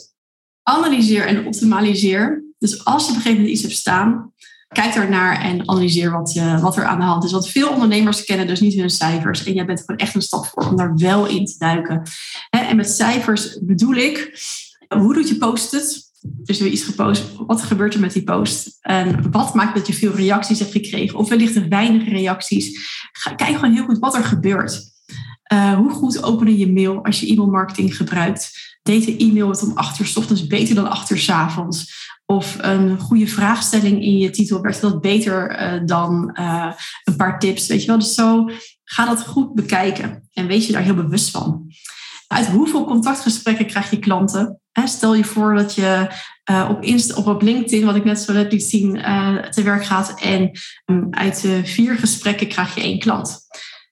analyseer 0.63 1.27
en 1.27 1.47
optimaliseer. 1.47 2.45
Dus 2.59 2.85
als 2.85 3.05
je 3.05 3.11
op 3.11 3.17
een 3.17 3.23
gegeven 3.23 3.37
moment 3.37 3.55
iets 3.55 3.63
hebt 3.63 3.75
staan, 3.75 4.33
kijk 4.69 4.95
daarnaar 4.95 5.41
en 5.41 5.69
analyseer 5.69 6.11
wat, 6.11 6.33
je, 6.33 6.59
wat 6.61 6.77
er 6.77 6.85
aan 6.85 6.99
de 6.99 7.05
hand 7.05 7.25
is. 7.25 7.33
Want 7.33 7.49
veel 7.49 7.69
ondernemers 7.69 8.25
kennen 8.25 8.47
dus 8.47 8.61
niet 8.61 8.75
hun 8.75 8.91
cijfers. 8.91 9.45
En 9.45 9.53
jij 9.53 9.65
bent 9.65 9.81
gewoon 9.81 9.97
echt 9.97 10.15
een 10.15 10.23
stap 10.23 10.47
voor 10.47 10.69
om 10.69 10.77
daar 10.77 10.97
wel 10.97 11.27
in 11.27 11.47
te 11.47 11.55
duiken. 11.59 12.03
En 12.51 12.77
met 12.77 12.91
cijfers 12.91 13.59
bedoel 13.63 13.95
ik, 13.95 14.39
hoe 14.89 15.15
doet 15.15 15.29
je 15.29 15.37
post 15.37 15.71
het? 15.71 16.13
Dus 16.21 16.61
we 16.61 16.71
iets 16.71 16.85
gepost. 16.85 17.25
Wat 17.47 17.63
gebeurt 17.63 17.95
er 17.95 18.01
met 18.01 18.13
die 18.13 18.25
post? 18.25 18.79
En 18.81 19.31
wat 19.31 19.55
maakt 19.55 19.77
dat 19.77 19.87
je 19.87 19.93
veel 19.93 20.15
reacties 20.15 20.59
hebt 20.59 20.73
gekregen? 20.73 21.19
Of 21.19 21.29
wellicht 21.29 21.57
er 21.57 21.69
weinig 21.69 22.09
reacties? 22.09 22.89
Kijk 23.37 23.55
gewoon 23.55 23.75
heel 23.75 23.85
goed 23.85 23.99
wat 23.99 24.15
er 24.15 24.25
gebeurt. 24.25 24.93
Uh, 25.53 25.75
hoe 25.77 25.91
goed 25.91 26.23
openen 26.23 26.59
je 26.59 26.73
mail 26.73 27.05
als 27.05 27.21
je 27.21 27.27
e-mailmarketing 27.27 27.97
gebruikt? 27.97 28.51
Deed 28.83 29.05
de 29.05 29.17
e-mail 29.17 29.49
het 29.49 29.63
om 29.63 29.73
acht 29.77 30.01
uur 30.01 30.07
s 30.07 30.17
ochtends 30.17 30.47
beter 30.47 30.75
dan 30.75 30.91
acht 30.91 31.11
uur 31.11 31.19
s 31.19 31.31
avonds? 31.31 31.93
Of 32.27 32.57
een 32.61 32.99
goede 32.99 33.27
vraagstelling 33.27 34.03
in 34.03 34.19
je 34.19 34.31
titel 34.31 34.61
werkt 34.61 34.81
dat 34.81 35.01
beter 35.01 35.61
uh, 35.61 35.87
dan 35.87 36.37
uh, 36.41 36.73
een 37.05 37.17
paar 37.17 37.39
tips? 37.39 37.67
Weet 37.67 37.81
je 37.81 37.87
wel? 37.87 37.99
Dus 37.99 38.15
zo 38.15 38.51
ga 38.85 39.07
dat 39.07 39.27
goed 39.27 39.55
bekijken 39.55 40.29
en 40.33 40.47
wees 40.47 40.67
je 40.67 40.73
daar 40.73 40.83
heel 40.83 40.95
bewust 40.95 41.31
van. 41.31 41.73
Uit 42.27 42.47
hoeveel 42.47 42.85
contactgesprekken 42.85 43.67
krijg 43.67 43.91
je 43.91 43.99
klanten? 43.99 44.61
Stel 44.85 45.15
je 45.15 45.25
voor 45.25 45.55
dat 45.55 45.75
je 45.75 46.07
uh, 46.51 46.69
op, 46.71 46.85
of 47.17 47.27
op 47.27 47.43
LinkedIn, 47.43 47.85
wat 47.85 47.97
ik 47.97 48.05
net 48.05 48.19
zo 48.19 48.33
net 48.33 48.53
liet 48.53 48.65
zien, 48.65 48.97
uh, 48.97 49.37
te 49.39 49.63
werk 49.63 49.85
gaat. 49.85 50.21
En 50.21 50.51
um, 50.85 51.07
uit 51.11 51.49
vier 51.63 51.95
gesprekken 51.95 52.49
krijg 52.49 52.75
je 52.75 52.81
één 52.81 52.99
klant. 52.99 53.43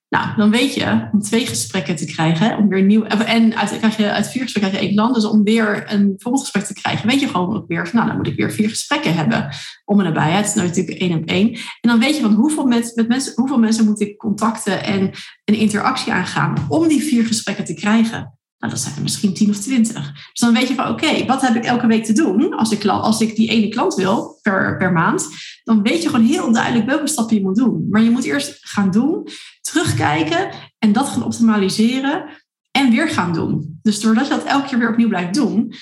Nou, 0.08 0.36
dan 0.36 0.50
weet 0.50 0.74
je 0.74 1.08
om 1.12 1.20
twee 1.20 1.46
gesprekken 1.46 1.96
te 1.96 2.04
krijgen, 2.04 2.56
om 2.56 2.68
weer 2.68 2.82
nieuw. 2.82 3.04
En 3.04 3.56
uit, 3.56 3.78
krijg 3.78 3.96
je, 3.96 4.10
uit 4.10 4.30
vier 4.30 4.42
gesprekken 4.42 4.70
krijg 4.70 4.72
je 4.72 4.88
één 4.88 4.96
klant. 4.96 5.14
Dus 5.14 5.24
om 5.24 5.42
weer 5.42 5.92
een 5.92 6.14
gesprek 6.18 6.64
te 6.64 6.74
krijgen, 6.74 7.08
weet 7.08 7.20
je 7.20 7.28
gewoon 7.28 7.56
ook 7.56 7.68
weer 7.68 7.88
van, 7.88 7.96
nou, 7.96 8.06
dan 8.08 8.16
moet 8.16 8.26
ik 8.26 8.36
weer 8.36 8.52
vier 8.52 8.68
gesprekken 8.68 9.14
hebben 9.14 9.48
om 9.84 10.00
en 10.00 10.04
nabij. 10.04 10.30
Het 10.30 10.46
is 10.46 10.54
nou 10.54 10.68
natuurlijk 10.68 10.98
één 10.98 11.18
op 11.18 11.24
één. 11.24 11.52
En 11.52 11.90
dan 11.90 11.98
weet 11.98 12.16
je 12.16 12.22
van 12.22 12.34
hoeveel, 12.34 12.66
met, 12.66 12.92
met 12.94 13.08
mensen, 13.08 13.32
hoeveel 13.36 13.58
mensen 13.58 13.84
moet 13.84 14.00
ik 14.00 14.16
contacten 14.16 14.84
en 14.84 15.10
een 15.44 15.54
interactie 15.54 16.12
aangaan 16.12 16.54
om 16.68 16.88
die 16.88 17.02
vier 17.02 17.26
gesprekken 17.26 17.64
te 17.64 17.74
krijgen. 17.74 18.38
Nou, 18.62 18.74
dat 18.74 18.82
zijn 18.82 18.96
er 18.96 19.02
misschien 19.02 19.34
10 19.34 19.50
of 19.50 19.58
20. 19.58 20.12
Dus 20.12 20.40
dan 20.40 20.52
weet 20.52 20.68
je 20.68 20.74
van, 20.74 20.88
oké, 20.88 21.24
wat 21.26 21.40
heb 21.40 21.54
ik 21.54 21.64
elke 21.64 21.86
week 21.86 22.04
te 22.04 22.12
doen 22.12 22.54
als 22.54 22.72
ik, 22.72 22.84
als 22.84 23.20
ik 23.20 23.36
die 23.36 23.48
ene 23.48 23.68
klant 23.68 23.94
wil 23.94 24.38
per, 24.42 24.76
per 24.76 24.92
maand? 24.92 25.28
Dan 25.64 25.82
weet 25.82 26.02
je 26.02 26.08
gewoon 26.08 26.26
heel 26.26 26.52
duidelijk 26.52 26.86
welke 26.86 27.06
stappen 27.06 27.36
je 27.36 27.42
moet 27.42 27.56
doen. 27.56 27.86
Maar 27.90 28.02
je 28.02 28.10
moet 28.10 28.24
eerst 28.24 28.58
gaan 28.60 28.90
doen, 28.90 29.26
terugkijken 29.60 30.50
en 30.78 30.92
dat 30.92 31.08
gaan 31.08 31.24
optimaliseren 31.24 32.24
en 32.70 32.90
weer 32.90 33.08
gaan 33.08 33.32
doen. 33.32 33.78
Dus 33.82 34.00
doordat 34.00 34.26
je 34.26 34.34
dat 34.34 34.44
elke 34.44 34.68
keer 34.68 34.78
weer 34.78 34.90
opnieuw 34.90 35.08
blijft 35.08 35.34
doen, 35.34 35.72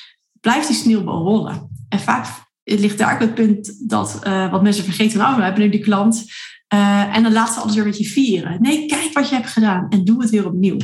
blijft 0.40 0.66
die 0.66 0.76
sneeuwbal 0.76 1.22
rollen. 1.22 1.70
En 1.88 2.00
vaak 2.00 2.26
ligt 2.64 2.98
daar 2.98 3.14
ook 3.14 3.20
het 3.20 3.34
punt 3.34 3.88
dat 3.88 4.20
uh, 4.26 4.50
wat 4.50 4.62
mensen 4.62 4.84
vergeten, 4.84 5.18
nou, 5.18 5.36
we 5.36 5.42
hebben 5.42 5.62
nu 5.62 5.68
die 5.68 5.80
klant. 5.80 6.24
Uh, 6.74 7.16
en 7.16 7.22
dan 7.22 7.32
laat 7.32 7.52
ze 7.52 7.60
alles 7.60 7.74
weer 7.74 7.84
een 7.84 7.90
beetje 7.90 8.04
vieren. 8.04 8.62
Nee, 8.62 8.86
kijk 8.86 9.12
wat 9.12 9.28
je 9.28 9.34
hebt 9.34 9.48
gedaan 9.48 9.88
en 9.88 10.04
doe 10.04 10.20
het 10.20 10.30
weer 10.30 10.46
opnieuw. 10.46 10.76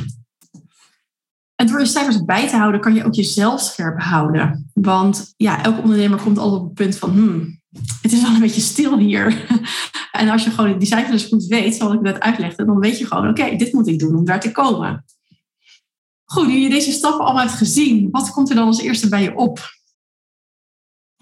En 1.57 1.67
door 1.67 1.79
je 1.79 1.85
cijfers 1.85 2.25
bij 2.25 2.47
te 2.47 2.55
houden, 2.55 2.81
kan 2.81 2.93
je 2.93 3.03
ook 3.03 3.13
jezelf 3.13 3.61
scherp 3.61 4.01
houden. 4.01 4.69
Want 4.73 5.33
ja, 5.37 5.63
elke 5.63 5.81
ondernemer 5.81 6.21
komt 6.21 6.37
altijd 6.37 6.61
op 6.61 6.65
het 6.65 6.73
punt 6.73 6.97
van, 6.97 7.11
hmm, 7.11 7.61
het 8.01 8.13
is 8.13 8.21
wel 8.21 8.33
een 8.33 8.39
beetje 8.39 8.61
stil 8.61 8.97
hier. 8.97 9.45
en 10.11 10.29
als 10.29 10.43
je 10.43 10.49
gewoon 10.49 10.77
die 10.77 10.87
cijfers 10.87 11.25
goed 11.25 11.45
weet, 11.45 11.75
zoals 11.75 11.93
ik 11.93 12.01
net 12.01 12.19
uitlegde, 12.19 12.65
dan 12.65 12.79
weet 12.79 12.97
je 12.97 13.05
gewoon, 13.05 13.29
oké, 13.29 13.55
dit 13.55 13.73
moet 13.73 13.87
ik 13.87 13.99
doen 13.99 14.15
om 14.15 14.25
daar 14.25 14.39
te 14.39 14.51
komen. 14.51 15.05
Goed, 16.25 16.47
nu 16.47 16.57
je 16.57 16.69
deze 16.69 16.91
stappen 16.91 17.25
allemaal 17.25 17.43
hebt 17.43 17.57
gezien, 17.57 18.09
wat 18.11 18.31
komt 18.31 18.49
er 18.49 18.55
dan 18.55 18.67
als 18.67 18.81
eerste 18.81 19.09
bij 19.09 19.23
je 19.23 19.35
op? 19.35 19.59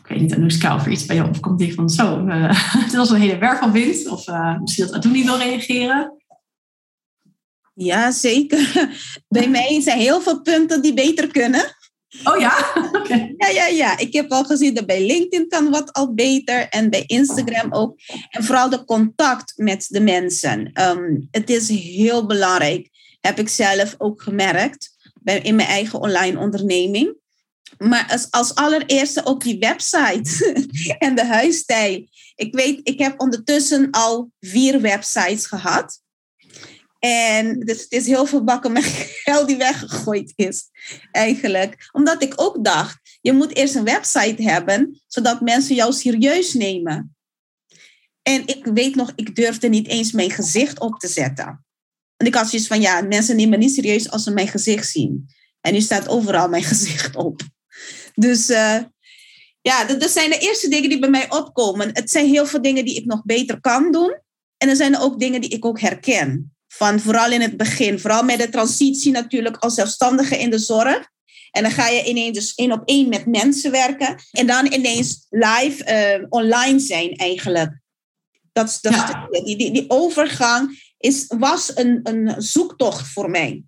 Ik 0.03 0.07
weet 0.07 0.21
niet, 0.21 0.35
Anouska, 0.35 0.75
of 0.75 0.85
er 0.85 0.91
iets 0.91 1.05
bij 1.05 1.15
je 1.15 1.23
opkomt 1.23 1.59
die 1.59 1.73
van 1.73 1.89
zo, 1.89 2.25
uh, 2.25 2.49
het 2.85 2.95
was 2.95 3.09
een 3.09 3.21
hele 3.21 3.37
werk 3.37 3.57
van 3.57 3.71
wind. 3.71 4.07
Of 4.07 4.27
uh, 4.27 4.59
misschien 4.59 4.85
dat 4.85 4.95
Adoe 4.95 5.11
niet 5.11 5.25
wil 5.25 5.37
reageren. 5.37 6.24
Ja, 7.75 8.11
zeker. 8.11 8.89
Bij 9.27 9.49
mij 9.49 9.81
zijn 9.81 9.99
heel 9.99 10.21
veel 10.21 10.41
punten 10.41 10.81
die 10.81 10.93
beter 10.93 11.31
kunnen. 11.31 11.75
Oh 12.23 12.39
ja? 12.39 12.73
Okay. 12.93 13.33
Ja, 13.37 13.47
ja, 13.47 13.65
ja. 13.65 13.97
Ik 13.97 14.13
heb 14.13 14.31
al 14.31 14.43
gezien 14.43 14.73
dat 14.73 14.85
bij 14.85 15.05
LinkedIn 15.05 15.47
kan 15.47 15.69
wat 15.69 15.93
al 15.93 16.13
beter 16.13 16.67
en 16.69 16.89
bij 16.89 17.03
Instagram 17.05 17.73
ook. 17.73 17.99
En 18.29 18.43
vooral 18.43 18.69
de 18.69 18.85
contact 18.85 19.53
met 19.55 19.85
de 19.89 20.01
mensen. 20.01 20.71
Um, 20.81 21.27
het 21.31 21.49
is 21.49 21.69
heel 21.69 22.25
belangrijk, 22.25 22.89
heb 23.19 23.39
ik 23.39 23.49
zelf 23.49 23.95
ook 23.97 24.21
gemerkt 24.21 24.95
bij, 25.21 25.39
in 25.39 25.55
mijn 25.55 25.67
eigen 25.67 25.99
online 25.99 26.39
onderneming. 26.39 27.15
Maar 27.77 28.07
als, 28.11 28.31
als 28.31 28.55
allereerste 28.55 29.25
ook 29.25 29.43
die 29.43 29.59
website 29.59 30.55
en 30.97 31.15
de 31.15 31.25
huisstijl. 31.25 32.07
Ik 32.35 32.55
weet, 32.55 32.79
ik 32.83 32.99
heb 32.99 33.19
ondertussen 33.21 33.91
al 33.91 34.31
vier 34.39 34.81
websites 34.81 35.45
gehad. 35.45 36.01
En 37.05 37.59
dus 37.59 37.81
het 37.81 37.91
is 37.91 38.05
heel 38.05 38.25
veel 38.25 38.43
bakken 38.43 38.71
met 38.71 38.83
geld 39.23 39.47
die 39.47 39.57
weggegooid 39.57 40.33
is, 40.35 40.69
eigenlijk. 41.11 41.89
Omdat 41.91 42.23
ik 42.23 42.33
ook 42.35 42.63
dacht, 42.63 42.99
je 43.21 43.33
moet 43.33 43.55
eerst 43.55 43.75
een 43.75 43.83
website 43.83 44.43
hebben, 44.43 45.01
zodat 45.07 45.41
mensen 45.41 45.75
jou 45.75 45.93
serieus 45.93 46.53
nemen. 46.53 47.15
En 48.21 48.47
ik 48.47 48.65
weet 48.65 48.95
nog, 48.95 49.11
ik 49.15 49.35
durfde 49.35 49.67
niet 49.67 49.87
eens 49.87 50.11
mijn 50.11 50.31
gezicht 50.31 50.79
op 50.79 50.99
te 50.99 51.07
zetten. 51.07 51.65
En 52.17 52.27
ik 52.27 52.35
had 52.35 52.49
zoiets 52.49 52.67
van, 52.67 52.81
ja, 52.81 53.01
mensen 53.01 53.35
nemen 53.35 53.59
me 53.59 53.65
niet 53.65 53.73
serieus 53.73 54.11
als 54.11 54.23
ze 54.23 54.31
mijn 54.31 54.47
gezicht 54.47 54.89
zien. 54.89 55.29
En 55.61 55.73
nu 55.73 55.81
staat 55.81 56.07
overal 56.07 56.49
mijn 56.49 56.63
gezicht 56.73 57.15
op. 57.15 57.41
Dus 58.13 58.49
uh, 58.49 58.79
ja, 59.61 59.85
dat 59.85 60.09
zijn 60.09 60.29
de 60.29 60.39
eerste 60.39 60.69
dingen 60.69 60.89
die 60.89 60.99
bij 60.99 61.09
mij 61.09 61.31
opkomen. 61.31 61.89
Het 61.93 62.11
zijn 62.11 62.27
heel 62.27 62.45
veel 62.45 62.61
dingen 62.61 62.85
die 62.85 62.95
ik 62.95 63.05
nog 63.05 63.23
beter 63.23 63.61
kan 63.61 63.91
doen. 63.91 64.19
En 64.57 64.69
er 64.69 64.75
zijn 64.75 64.97
ook 64.97 65.19
dingen 65.19 65.41
die 65.41 65.49
ik 65.49 65.65
ook 65.65 65.79
herken. 65.79 66.54
Van 66.77 66.99
vooral 66.99 67.31
in 67.31 67.41
het 67.41 67.57
begin, 67.57 67.99
vooral 67.99 68.23
met 68.23 68.39
de 68.39 68.49
transitie 68.49 69.11
natuurlijk 69.11 69.57
als 69.57 69.73
zelfstandige 69.73 70.37
in 70.37 70.49
de 70.49 70.59
zorg. 70.59 71.09
En 71.51 71.63
dan 71.63 71.71
ga 71.71 71.87
je 71.87 72.03
ineens 72.03 72.37
dus 72.37 72.53
één 72.55 72.71
op 72.71 72.81
één 72.85 73.09
met 73.09 73.25
mensen 73.25 73.71
werken. 73.71 74.15
En 74.31 74.47
dan 74.47 74.73
ineens 74.73 75.25
live 75.29 76.17
uh, 76.19 76.25
online 76.29 76.79
zijn 76.79 77.15
eigenlijk. 77.15 77.79
Dat, 78.51 78.77
dat 78.81 78.93
ja. 78.93 79.27
die, 79.31 79.57
die, 79.57 79.71
die 79.71 79.89
overgang 79.89 80.93
is, 80.97 81.25
was 81.27 81.71
een, 81.75 81.99
een 82.03 82.41
zoektocht 82.41 83.07
voor 83.07 83.29
mij. 83.29 83.63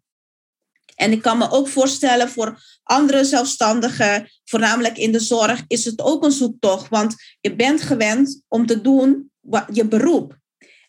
En 0.96 1.12
ik 1.12 1.22
kan 1.22 1.38
me 1.38 1.52
ook 1.52 1.68
voorstellen 1.68 2.30
voor 2.30 2.62
andere 2.84 3.24
zelfstandigen, 3.24 4.30
voornamelijk 4.46 4.98
in 4.98 5.12
de 5.12 5.20
zorg, 5.20 5.64
is 5.68 5.86
het 5.86 6.02
ook 6.02 6.24
een 6.24 6.32
zoektocht. 6.32 6.90
Want 6.90 7.16
je 7.40 7.56
bent 7.56 7.82
gewend 7.82 8.42
om 8.48 8.66
te 8.66 8.82
doen 8.82 9.32
wat, 9.40 9.66
je 9.72 9.88
beroep. 9.88 10.38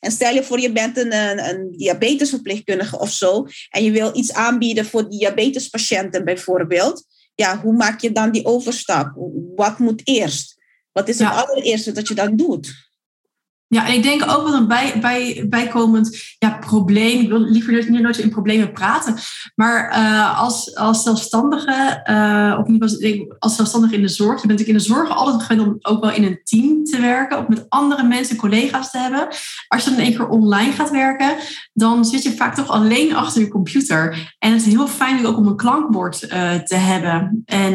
En 0.01 0.11
stel 0.11 0.35
je 0.35 0.43
voor, 0.43 0.61
je 0.61 0.73
bent 0.73 0.97
een, 0.97 1.13
een, 1.49 1.71
diabetesverpleegkundige 1.77 2.99
of 2.99 3.11
zo. 3.11 3.47
En 3.71 3.85
je 3.85 3.91
wil 3.91 4.17
iets 4.17 4.33
aanbieden 4.33 4.85
voor 4.85 5.11
diabetespatiënten 5.11 6.25
bijvoorbeeld. 6.25 7.05
Ja, 7.35 7.61
hoe 7.61 7.73
maak 7.73 8.01
je 8.01 8.13
dan 8.13 8.31
die 8.31 8.45
overstap? 8.45 9.13
Wat 9.55 9.79
moet 9.79 10.01
eerst? 10.05 10.57
Wat 10.93 11.09
is 11.09 11.19
het 11.19 11.29
ja. 11.29 11.43
allereerste 11.43 11.93
dat 11.93 12.09
je 12.09 12.15
dan 12.15 12.37
doet? 12.37 12.88
Ja, 13.71 13.87
en 13.87 13.95
ik 13.95 14.03
denk 14.03 14.23
ook 14.23 14.43
wel 14.43 14.55
een 14.55 14.69
bij, 14.69 14.99
bij, 15.01 15.47
bijkomend 15.49 16.37
ja, 16.39 16.51
probleem. 16.51 17.21
Ik 17.21 17.29
wil 17.29 17.41
liever 17.41 17.91
niet 17.91 18.03
nooit 18.03 18.19
in 18.19 18.31
problemen 18.31 18.73
praten. 18.73 19.15
Maar 19.55 19.99
uh, 19.99 20.41
als, 20.41 20.77
als 20.77 21.03
zelfstandige, 21.03 22.03
uh, 22.11 22.59
of 22.61 22.67
niet 22.67 23.35
als 23.39 23.57
zelfstandige 23.57 23.95
in 23.95 24.03
de 24.03 24.09
zorg, 24.09 24.41
je 24.41 24.47
bent 24.47 24.59
natuurlijk 24.59 24.79
in 24.79 24.93
de 24.93 24.95
zorg 24.95 25.17
altijd 25.17 25.43
gewend 25.43 25.67
om 25.67 25.77
ook 25.81 26.05
wel 26.05 26.13
in 26.13 26.25
een 26.25 26.41
team 26.45 26.85
te 26.85 27.01
werken, 27.01 27.39
of 27.39 27.49
met 27.49 27.67
andere 27.69 28.03
mensen, 28.03 28.37
collega's 28.37 28.91
te 28.91 28.99
hebben. 28.99 29.29
Als 29.69 29.85
je 29.85 29.91
dan 29.91 29.99
in 29.99 30.05
één 30.05 30.17
keer 30.17 30.29
online 30.29 30.73
gaat 30.73 30.91
werken, 30.91 31.37
dan 31.73 32.05
zit 32.05 32.23
je 32.23 32.37
vaak 32.37 32.55
toch 32.55 32.69
alleen 32.69 33.15
achter 33.15 33.41
je 33.41 33.49
computer. 33.49 34.35
En 34.39 34.53
het 34.53 34.67
is 34.67 34.73
heel 34.73 34.89
fijn 34.89 35.27
ook 35.27 35.37
om 35.37 35.47
een 35.47 35.57
klankbord 35.57 36.23
uh, 36.23 36.55
te 36.55 36.75
hebben. 36.75 37.43
En 37.45 37.73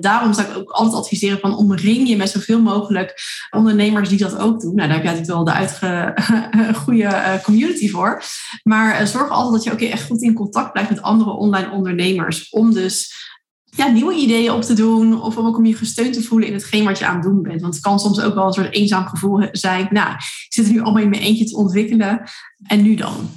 daarom 0.00 0.32
zou 0.32 0.48
ik 0.48 0.56
ook 0.56 0.70
altijd 0.70 0.96
adviseren 0.96 1.38
van 1.38 1.56
omring 1.56 2.08
je 2.08 2.16
met 2.16 2.30
zoveel 2.30 2.60
mogelijk 2.60 3.14
ondernemers 3.50 4.08
die 4.08 4.18
dat 4.18 4.38
ook 4.38 4.60
doen. 4.60 4.74
Nou, 4.74 4.88
daar 4.88 5.02
heb 5.02 5.17
wel 5.26 5.44
de 5.44 5.52
uitge, 5.52 6.14
goede 6.84 7.02
uh, 7.02 7.42
community 7.42 7.90
voor. 7.90 8.22
Maar 8.62 9.00
uh, 9.00 9.06
zorg 9.06 9.30
altijd 9.30 9.54
dat 9.54 9.64
je 9.64 9.72
ook 9.72 9.90
echt 9.90 10.06
goed 10.06 10.22
in 10.22 10.34
contact 10.34 10.72
blijft 10.72 10.90
met 10.90 11.02
andere 11.02 11.30
online 11.30 11.70
ondernemers. 11.70 12.48
Om 12.48 12.72
dus 12.72 13.16
ja, 13.64 13.88
nieuwe 13.88 14.14
ideeën 14.14 14.52
op 14.52 14.62
te 14.62 14.74
doen. 14.74 15.22
Of 15.22 15.36
om 15.36 15.46
ook 15.46 15.56
om 15.56 15.66
je 15.66 15.74
gesteund 15.74 16.12
te 16.12 16.22
voelen 16.22 16.48
in 16.48 16.54
hetgeen 16.54 16.84
wat 16.84 16.98
je 16.98 17.06
aan 17.06 17.14
het 17.14 17.22
doen 17.22 17.42
bent. 17.42 17.60
Want 17.60 17.74
het 17.74 17.82
kan 17.82 18.00
soms 18.00 18.20
ook 18.20 18.34
wel 18.34 18.46
een 18.46 18.52
soort 18.52 18.74
eenzaam 18.74 19.06
gevoel 19.06 19.48
zijn. 19.52 19.88
Nou, 19.90 20.12
ik 20.12 20.46
zit 20.48 20.66
er 20.66 20.72
nu 20.72 20.80
allemaal 20.80 21.02
in 21.02 21.08
mijn 21.08 21.22
eentje 21.22 21.44
te 21.44 21.56
ontwikkelen. 21.56 22.22
En 22.66 22.82
nu 22.82 22.94
dan? 22.94 23.30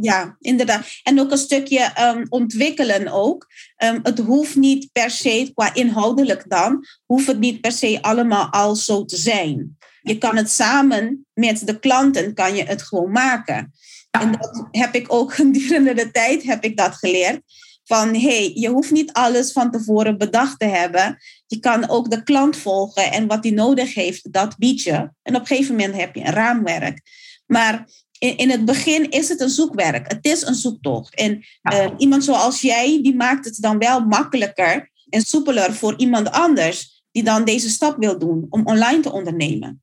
Ja, 0.00 0.36
inderdaad. 0.40 0.86
En 1.02 1.20
ook 1.20 1.30
een 1.30 1.38
stukje 1.38 1.92
um, 2.00 2.26
ontwikkelen 2.28 3.12
ook. 3.12 3.46
Um, 3.84 4.00
het 4.02 4.18
hoeft 4.18 4.56
niet 4.56 4.88
per 4.92 5.10
se, 5.10 5.50
qua 5.54 5.74
inhoudelijk 5.74 6.44
dan, 6.48 6.84
hoeft 7.06 7.26
het 7.26 7.38
niet 7.38 7.60
per 7.60 7.72
se 7.72 7.98
allemaal 8.00 8.52
al 8.52 8.76
zo 8.76 9.04
te 9.04 9.16
zijn. 9.16 9.76
Je 10.06 10.18
kan 10.18 10.36
het 10.36 10.50
samen 10.50 11.26
met 11.34 11.66
de 11.66 11.78
klanten, 11.78 12.34
kan 12.34 12.54
je 12.54 12.64
het 12.64 12.82
gewoon 12.82 13.10
maken. 13.10 13.72
En 14.10 14.32
dat 14.32 14.66
heb 14.70 14.94
ik 14.94 15.12
ook 15.12 15.34
gedurende 15.40 15.94
de 15.94 16.10
tijd 16.10 16.42
heb 16.42 16.64
ik 16.64 16.76
dat 16.76 16.94
geleerd. 16.94 17.40
van 17.84 18.14
hey, 18.14 18.52
je 18.54 18.68
hoeft 18.68 18.90
niet 18.90 19.12
alles 19.12 19.52
van 19.52 19.70
tevoren 19.70 20.18
bedacht 20.18 20.58
te 20.58 20.64
hebben. 20.64 21.18
Je 21.46 21.58
kan 21.58 21.88
ook 21.88 22.10
de 22.10 22.22
klant 22.22 22.56
volgen 22.56 23.12
en 23.12 23.26
wat 23.26 23.44
hij 23.44 23.52
nodig 23.52 23.94
heeft, 23.94 24.32
dat 24.32 24.56
bied 24.58 24.82
je. 24.82 25.10
En 25.22 25.34
op 25.34 25.40
een 25.40 25.46
gegeven 25.46 25.76
moment 25.76 25.96
heb 25.96 26.14
je 26.14 26.20
een 26.20 26.32
raamwerk. 26.32 27.00
Maar 27.46 27.88
in, 28.18 28.36
in 28.36 28.50
het 28.50 28.64
begin 28.64 29.10
is 29.10 29.28
het 29.28 29.40
een 29.40 29.48
zoekwerk. 29.48 30.10
Het 30.10 30.24
is 30.24 30.42
een 30.42 30.54
zoektocht. 30.54 31.14
En 31.14 31.44
eh, 31.62 31.86
iemand 31.96 32.24
zoals 32.24 32.60
jij, 32.60 33.02
die 33.02 33.16
maakt 33.16 33.44
het 33.44 33.56
dan 33.60 33.78
wel 33.78 34.00
makkelijker 34.00 34.90
en 35.08 35.22
soepeler 35.22 35.74
voor 35.74 35.94
iemand 35.96 36.30
anders 36.30 37.02
die 37.10 37.22
dan 37.22 37.44
deze 37.44 37.70
stap 37.70 37.96
wil 37.98 38.18
doen 38.18 38.46
om 38.50 38.66
online 38.66 39.00
te 39.00 39.12
ondernemen. 39.12 39.80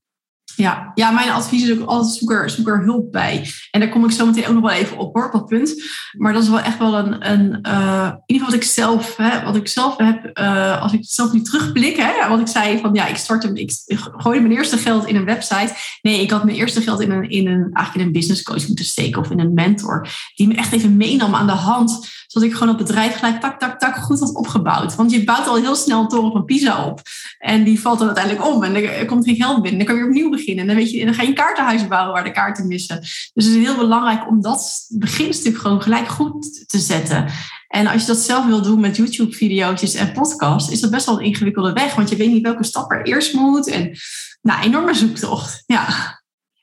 Ja, 0.56 0.92
ja, 0.96 1.12
mijn 1.12 1.30
advies 1.30 1.64
is 1.64 1.80
ook 1.80 1.88
altijd 1.88 2.14
zoek 2.14 2.32
er, 2.32 2.56
er 2.66 2.84
hulp 2.84 3.12
bij. 3.12 3.48
En 3.72 3.80
daar 3.80 3.90
kom 3.90 4.06
ik 4.06 4.12
zo 4.12 4.26
meteen 4.26 4.48
ook 4.48 4.54
nog 4.54 4.64
wel 4.64 4.80
even 4.80 4.98
op 4.98 5.16
hoor, 5.16 5.26
op 5.26 5.32
dat 5.32 5.46
punt. 5.46 5.84
Maar 6.18 6.34
dat 6.34 6.44
is 6.44 6.50
wel 6.50 6.60
echt 6.60 6.78
wel 6.78 6.98
een, 6.98 7.32
een 7.32 7.60
uh, 7.68 8.12
in 8.26 8.36
ieder 8.36 8.46
geval 8.46 8.46
wat 8.46 8.54
ik 8.54 8.64
zelf, 8.64 9.16
hè, 9.18 9.44
wat 9.44 9.56
ik 9.56 9.68
zelf 9.68 9.98
heb, 9.98 10.40
uh, 10.40 10.82
als 10.82 10.94
ik 10.94 11.00
zelf 11.02 11.34
nu 11.34 11.42
terugblik, 11.42 11.96
hè, 11.96 12.30
wat 12.30 12.40
ik 12.40 12.48
zei 12.48 12.80
van 12.80 12.94
ja, 12.94 13.08
ik 13.08 13.16
start 13.16 13.44
hem, 13.44 13.56
ik 13.56 13.72
gooide 14.18 14.42
mijn 14.42 14.58
eerste 14.58 14.78
geld 14.78 15.08
in 15.08 15.16
een 15.16 15.26
website. 15.26 15.74
Nee, 16.02 16.22
ik 16.22 16.32
had 16.32 16.44
mijn 16.44 16.58
eerste 16.58 16.82
geld 16.82 17.02
in 17.02 17.12
een, 17.12 17.30
in 17.30 17.48
een, 17.48 17.70
eigenlijk 17.74 17.96
in 17.96 18.02
een 18.02 18.20
business 18.20 18.44
coach 18.44 18.68
moeten 18.68 18.86
steken 18.86 19.22
of 19.22 19.32
in 19.32 19.40
een 19.40 19.54
mentor. 19.54 20.08
Die 20.36 20.48
me 20.48 20.56
echt 20.56 20.74
even 20.74 20.98
meenam 20.98 21.36
aan 21.36 21.48
de 21.48 21.52
hand 21.52 22.23
zodat 22.34 22.50
ik 22.50 22.56
gewoon 22.56 22.74
op 22.74 22.78
bedrijf 22.78 23.16
gelijk 23.16 23.42
tak, 23.42 23.60
tak, 23.60 23.80
tak 23.80 23.96
goed 23.96 24.20
had 24.20 24.36
opgebouwd. 24.36 24.96
Want 24.96 25.12
je 25.12 25.24
bouwt 25.24 25.48
al 25.48 25.56
heel 25.56 25.76
snel 25.76 26.02
een 26.02 26.08
toren 26.08 26.32
van 26.32 26.46
Pisa 26.46 26.86
op. 26.86 27.02
En 27.38 27.64
die 27.64 27.80
valt 27.80 27.98
dan 28.00 28.08
uiteindelijk 28.08 28.48
om. 28.48 28.64
En 28.64 28.76
er 28.76 29.06
komt 29.06 29.26
geen 29.26 29.36
geld 29.36 29.62
binnen. 29.62 29.78
Dan 29.78 29.88
kan 29.88 29.96
je 29.96 30.02
weer 30.02 30.10
opnieuw 30.10 30.30
beginnen. 30.30 30.62
En 30.62 30.68
dan, 30.68 30.76
weet 30.76 30.92
je, 30.92 31.06
dan 31.06 31.14
ga 31.14 31.22
je 31.22 31.28
een 31.28 31.34
kaartenhuis 31.34 31.88
bouwen 31.88 32.14
waar 32.14 32.24
de 32.24 32.32
kaarten 32.32 32.68
missen. 32.68 33.00
Dus 33.34 33.46
het 33.46 33.56
is 33.56 33.56
heel 33.56 33.76
belangrijk 33.76 34.28
om 34.28 34.42
dat 34.42 34.86
beginstuk 34.90 35.58
gewoon 35.58 35.82
gelijk 35.82 36.08
goed 36.08 36.70
te 36.70 36.80
zetten. 36.80 37.26
En 37.68 37.88
als 37.88 38.02
je 38.02 38.08
dat 38.08 38.18
zelf 38.18 38.46
wil 38.46 38.62
doen 38.62 38.80
met 38.80 38.96
YouTube-video's 38.96 39.94
en 39.94 40.12
podcasts, 40.12 40.72
is 40.72 40.80
dat 40.80 40.92
best 40.92 41.06
wel 41.06 41.20
een 41.20 41.26
ingewikkelde 41.26 41.74
weg. 41.74 41.96
Want 41.96 42.10
je 42.10 42.16
weet 42.16 42.32
niet 42.32 42.44
welke 42.44 42.64
stap 42.64 42.92
er 42.92 43.06
eerst 43.06 43.34
moet. 43.34 43.68
En 43.68 43.98
nou, 44.42 44.64
enorme 44.64 44.94
zoektocht. 44.94 45.64
Ja. 45.66 45.86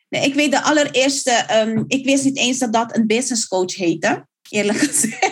Nee, 0.09 0.25
ik 0.25 0.35
weet 0.35 0.51
de 0.51 0.63
allereerste, 0.63 1.65
um, 1.67 1.85
ik 1.87 2.05
wist 2.05 2.25
niet 2.25 2.37
eens 2.37 2.59
dat 2.59 2.73
dat 2.73 2.97
een 2.97 3.07
business 3.07 3.49
coach 3.49 3.75
heette, 3.75 4.27
eerlijk 4.49 4.79
gezegd 4.79 5.30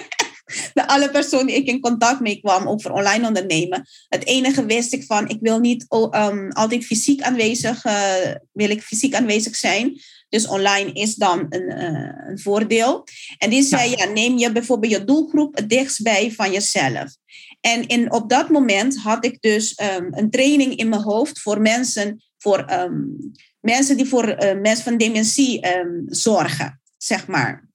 de 0.74 0.86
alle 0.86 1.10
personen 1.10 1.46
die 1.46 1.56
ik 1.56 1.66
in 1.66 1.80
contact 1.80 2.20
mee 2.20 2.40
kwam 2.40 2.68
over 2.68 2.92
online 2.92 3.26
ondernemen. 3.26 3.86
Het 4.08 4.26
enige 4.26 4.64
wist 4.64 4.92
ik 4.92 5.04
van, 5.04 5.28
ik 5.28 5.38
wil 5.40 5.58
niet 5.58 5.86
um, 5.90 6.52
altijd 6.52 6.84
fysiek 6.84 7.22
aanwezig, 7.22 7.84
uh, 7.84 8.34
wil 8.52 8.70
ik 8.70 8.82
fysiek 8.82 9.14
aanwezig 9.14 9.56
zijn. 9.56 10.00
Dus 10.28 10.46
online 10.46 10.92
is 10.92 11.14
dan 11.14 11.46
een, 11.48 11.78
uh, 11.78 12.28
een 12.28 12.38
voordeel. 12.38 13.04
En 13.38 13.50
die 13.50 13.62
zei, 13.62 13.90
ja. 13.90 14.04
neem 14.04 14.38
je 14.38 14.52
bijvoorbeeld 14.52 14.92
je 14.92 15.04
doelgroep 15.04 15.56
het 15.56 15.68
dichtst 15.68 16.02
bij 16.02 16.32
van 16.32 16.52
jezelf. 16.52 17.16
En 17.60 17.86
in, 17.86 18.12
op 18.12 18.30
dat 18.30 18.48
moment 18.48 18.98
had 18.98 19.24
ik 19.24 19.40
dus 19.40 19.80
um, 19.96 20.08
een 20.10 20.30
training 20.30 20.76
in 20.76 20.88
mijn 20.88 21.02
hoofd 21.02 21.40
voor 21.40 21.60
mensen, 21.60 22.22
voor 22.38 22.72
um, 22.72 23.32
mensen 23.60 23.96
die 23.96 24.06
voor 24.06 24.28
uh, 24.28 24.60
mensen 24.60 24.84
van 24.84 24.96
dementie 24.96 25.66
zorgen, 26.06 26.80
zeg 26.96 27.26
maar. 27.26 27.68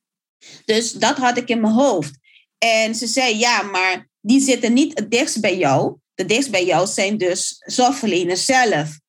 Dus 0.66 0.92
dat 0.92 1.18
had 1.18 1.38
ik 1.38 1.50
in 1.50 1.62
mijn 1.62 1.74
hoofd. 1.74 2.22
En 2.64 2.96
ze 2.96 3.08
zei, 3.08 3.38
ja, 3.38 3.62
maar 3.62 4.10
die 4.22 4.40
zitten 4.40 4.74
niet 4.74 5.00
het 5.00 5.12
dichtst 5.12 5.42
bij 5.42 5.58
jou. 5.58 5.96
De 6.16 6.26
dichtst 6.26 6.52
bij 6.52 6.66
jou 6.66 6.88
zijn 6.88 7.18
dus 7.18 7.56
zorgverleners 7.60 8.46
zelf. 8.46 9.00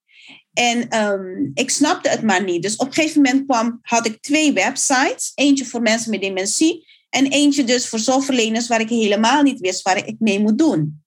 En 0.53 1.01
um, 1.01 1.51
ik 1.55 1.71
snapte 1.71 2.09
het 2.09 2.23
maar 2.23 2.45
niet. 2.45 2.63
Dus 2.63 2.77
op 2.77 2.87
een 2.87 2.93
gegeven 2.93 3.23
moment 3.23 3.47
kwam, 3.47 3.79
had 3.83 4.07
ik 4.07 4.21
twee 4.21 4.53
websites. 4.53 5.33
Eentje 5.35 5.65
voor 5.65 5.83
mensen 5.83 6.11
met 6.11 6.21
dementie. 6.21 6.87
En 7.11 7.27
eentje 7.27 7.65
dus 7.65 7.89
voor 7.89 7.99
zorgverleners 7.99 8.67
waar 8.67 8.81
ik 8.81 8.89
helemaal 8.89 9.43
niet 9.43 9.61
wist 9.61 9.83
waar 9.83 10.07
ik 10.07 10.17
mee 10.19 10.41
moet 10.41 10.59
doen. 10.59 11.03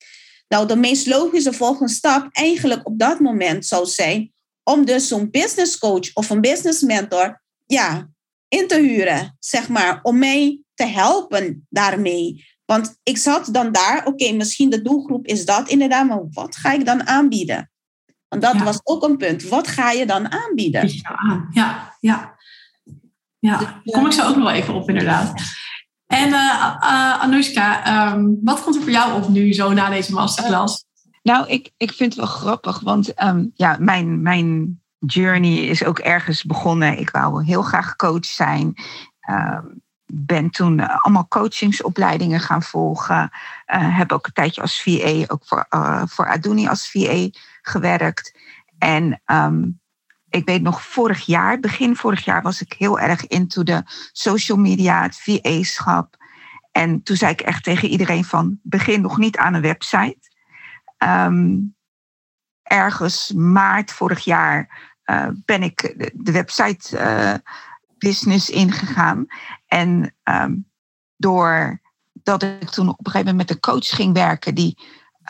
Nou, 0.47 0.67
de 0.67 0.75
meest 0.75 1.07
logische 1.07 1.53
volgende 1.53 1.93
stap 1.93 2.27
eigenlijk 2.31 2.87
op 2.87 2.99
dat 2.99 3.19
moment 3.19 3.65
zou 3.65 3.85
zijn 3.85 4.33
om 4.63 4.85
dus 4.85 5.07
zo'n 5.07 5.29
business 5.29 5.77
coach 5.77 6.13
of 6.13 6.29
een 6.29 6.41
business 6.41 6.81
mentor 6.81 7.41
ja, 7.65 8.09
in 8.47 8.67
te 8.67 8.79
huren, 8.79 9.37
zeg 9.39 9.69
maar, 9.69 9.99
om 10.01 10.17
mij 10.17 10.61
te 10.77 10.85
helpen 10.85 11.67
daarmee. 11.69 12.45
Want 12.65 12.97
ik 13.03 13.17
zat 13.17 13.49
dan 13.51 13.71
daar, 13.71 14.05
oké, 14.05 14.31
misschien 14.31 14.69
de 14.69 14.81
doelgroep 14.81 15.25
is 15.25 15.45
dat 15.45 15.69
inderdaad, 15.69 16.07
maar 16.07 16.23
wat 16.31 16.55
ga 16.55 16.71
ik 16.71 16.85
dan 16.85 17.07
aanbieden? 17.07 17.71
Want 18.27 18.41
dat 18.41 18.57
was 18.57 18.79
ook 18.83 19.03
een 19.03 19.17
punt. 19.17 19.43
Wat 19.43 19.67
ga 19.67 19.91
je 19.91 20.05
dan 20.05 20.31
aanbieden? 20.31 20.87
Ja, 20.87 21.47
ja, 21.51 21.95
ja. 21.99 22.35
ja. 23.39 23.57
daar 23.57 23.81
kom 23.83 24.05
ik 24.05 24.11
zo 24.11 24.27
ook 24.27 24.35
nog 24.35 24.49
even 24.49 24.73
op, 24.73 24.89
inderdaad. 24.89 25.41
En 26.07 26.27
uh, 26.27 26.75
uh, 26.81 27.21
Anoushka, 27.21 28.13
um, 28.13 28.39
wat 28.43 28.63
komt 28.63 28.75
er 28.75 28.81
voor 28.81 28.91
jou 28.91 29.21
op 29.21 29.29
nu, 29.29 29.53
zo 29.53 29.73
na 29.73 29.89
deze 29.89 30.13
masterclass? 30.13 30.85
Nou, 31.23 31.47
ik, 31.47 31.71
ik 31.77 31.91
vind 31.91 32.15
het 32.15 32.25
wel 32.25 32.35
grappig, 32.35 32.79
want 32.79 33.23
um, 33.23 33.51
ja, 33.55 33.77
mijn, 33.79 34.21
mijn 34.21 34.81
journey 34.99 35.57
is 35.57 35.83
ook 35.83 35.99
ergens 35.99 36.43
begonnen. 36.43 36.99
Ik 36.99 37.09
wou 37.09 37.45
heel 37.45 37.61
graag 37.61 37.95
coach 37.95 38.25
zijn. 38.25 38.73
Um, 39.29 39.81
ben 40.13 40.49
toen 40.49 40.79
eh, 40.79 40.95
allemaal 40.97 41.27
coachingsopleidingen 41.27 42.39
gaan 42.39 42.63
volgen. 42.63 43.31
Uh, 43.73 43.97
heb 43.97 44.11
ook 44.11 44.25
een 44.25 44.33
tijdje 44.33 44.61
als 44.61 44.81
VA, 44.81 45.23
ook 45.27 45.45
voor, 45.45 45.65
uh, 45.69 46.03
voor 46.05 46.27
Aduni 46.27 46.67
als 46.67 46.91
VA 46.91 47.29
gewerkt. 47.61 48.39
En 48.77 49.21
um, 49.25 49.79
ik 50.29 50.45
weet 50.45 50.61
nog, 50.61 50.83
vorig 50.83 51.25
jaar, 51.25 51.59
begin 51.59 51.95
vorig 51.95 52.25
jaar, 52.25 52.41
was 52.41 52.61
ik 52.61 52.73
heel 52.77 52.99
erg 52.99 53.27
into 53.27 53.63
de 53.63 53.83
social 54.11 54.57
media, 54.57 55.01
het 55.01 55.21
VA-schap. 55.21 56.15
En 56.71 57.03
toen 57.03 57.15
zei 57.15 57.31
ik 57.31 57.41
echt 57.41 57.63
tegen 57.63 57.89
iedereen 57.89 58.25
van, 58.25 58.59
begin 58.63 59.01
nog 59.01 59.17
niet 59.17 59.37
aan 59.37 59.53
een 59.53 59.61
website. 59.61 60.19
Um, 60.97 61.75
ergens 62.63 63.31
maart 63.33 63.91
vorig 63.91 64.23
jaar 64.23 64.91
ben 65.45 65.63
ik 65.63 65.93
de, 65.97 66.11
de 66.13 66.31
website 66.31 66.97
business 67.97 68.49
ingegaan. 68.49 69.25
En 69.65 70.15
um, 70.23 70.69
doordat 71.15 72.43
ik 72.43 72.69
toen 72.69 72.89
op 72.89 73.05
een 73.05 73.11
gegeven 73.11 73.31
moment 73.31 73.37
met 73.37 73.49
een 73.49 73.59
coach 73.59 73.87
ging 73.87 74.13
werken 74.13 74.55
die 74.55 74.77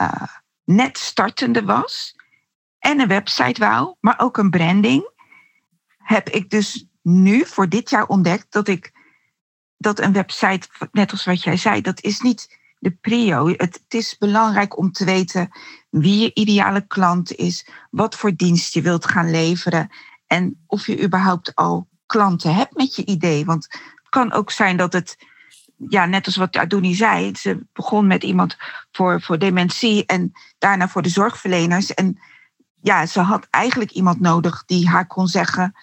uh, 0.02 0.24
net 0.64 0.98
startende 0.98 1.64
was 1.64 2.16
en 2.80 3.00
een 3.00 3.08
website 3.08 3.60
wou, 3.60 3.96
maar 4.00 4.20
ook 4.20 4.38
een 4.38 4.50
branding, 4.50 5.10
heb 5.98 6.30
ik 6.30 6.50
dus 6.50 6.88
nu 7.02 7.46
voor 7.46 7.70
dit 7.70 7.90
jaar 7.90 8.08
ontdekt 8.08 8.46
dat 8.50 8.68
ik 8.68 8.92
dat 9.78 10.00
een 10.00 10.14
website, 10.14 10.68
net 10.92 11.12
als 11.12 11.26
wat 11.26 11.44
jij 11.44 11.58
zei, 11.58 11.82
dat 11.82 12.02
is 12.02 12.22
niet 12.22 12.58
de 12.80 12.92
prio. 12.92 13.48
Het, 13.48 13.60
het, 13.60 13.94
is 13.94 14.18
belangrijk 14.18 14.78
om 14.78 14.92
te 14.92 15.06
weten 15.06 15.50
wie 15.90 16.20
je 16.20 16.34
ideale 16.34 16.88
klant 16.88 17.36
is, 17.36 17.68
wat 17.90 18.16
voor 18.16 18.36
dienst 18.36 18.74
je 18.74 18.82
wilt 18.82 19.06
gaan 19.06 19.32
leveren 19.32 19.90
en 20.28 20.64
of 20.68 20.86
je 20.86 21.04
überhaupt 21.04 21.56
al 21.56 21.88
klanten 22.08 22.56
hebt 22.56 22.78
met 22.78 22.96
je 22.96 23.06
idee. 23.06 23.46
Want 23.46 23.64
het 23.64 24.10
kan 24.10 24.32
ook 24.32 24.52
zijn 24.52 24.78
dat 24.78 24.94
het, 24.94 25.18
ja, 25.90 26.06
net 26.06 26.26
als 26.26 26.36
wat 26.36 26.58
Adouni 26.58 26.96
zei, 26.96 27.36
ze 27.36 27.66
begon 27.74 28.08
met 28.08 28.24
iemand 28.24 28.58
voor, 28.92 29.22
voor 29.22 29.40
dementie 29.40 30.06
en 30.06 30.32
daarna 30.58 30.88
voor 30.88 31.02
de 31.02 31.10
zorgverleners. 31.10 31.94
En 31.94 32.20
ja, 32.82 33.06
ze 33.06 33.20
had 33.20 33.48
eigenlijk 33.50 33.92
iemand 33.92 34.20
nodig 34.20 34.64
die 34.66 34.90
haar 34.90 35.08
kon 35.08 35.28
zeggen: 35.28 35.76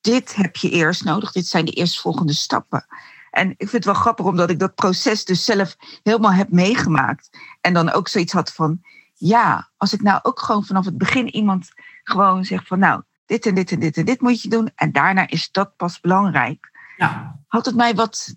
Dit 0.00 0.34
heb 0.34 0.56
je 0.56 0.70
eerst 0.70 1.04
nodig, 1.04 1.32
dit 1.32 1.46
zijn 1.46 1.64
de 1.64 1.72
eerstvolgende 1.72 2.34
stappen. 2.34 2.86
En 3.30 3.50
ik 3.50 3.56
vind 3.56 3.72
het 3.72 3.84
wel 3.84 3.94
grappig 3.94 4.26
omdat 4.26 4.50
ik 4.50 4.58
dat 4.58 4.74
proces 4.74 5.24
dus 5.24 5.44
zelf 5.44 5.76
helemaal 6.02 6.32
heb 6.32 6.50
meegemaakt. 6.50 7.38
En 7.60 7.72
dan 7.72 7.90
ook 7.90 8.08
zoiets 8.08 8.32
had 8.32 8.52
van, 8.52 8.80
ja, 9.14 9.70
als 9.76 9.92
ik 9.92 10.02
nou 10.02 10.20
ook 10.22 10.40
gewoon 10.40 10.64
vanaf 10.64 10.84
het 10.84 10.98
begin 10.98 11.34
iemand 11.34 11.68
gewoon 12.02 12.44
zeg 12.44 12.66
van, 12.66 12.78
nou, 12.78 13.02
dit 13.28 13.46
en 13.46 13.54
dit 13.54 13.72
en 13.72 13.80
dit 13.80 13.96
en 13.96 14.04
dit 14.04 14.20
moet 14.20 14.42
je 14.42 14.48
doen. 14.48 14.70
En 14.74 14.92
daarna 14.92 15.28
is 15.28 15.50
dat 15.50 15.76
pas 15.76 16.00
belangrijk. 16.00 16.70
Ja. 16.96 17.38
Had 17.46 17.66
het 17.66 17.74
mij 17.74 17.94
wat 17.94 18.34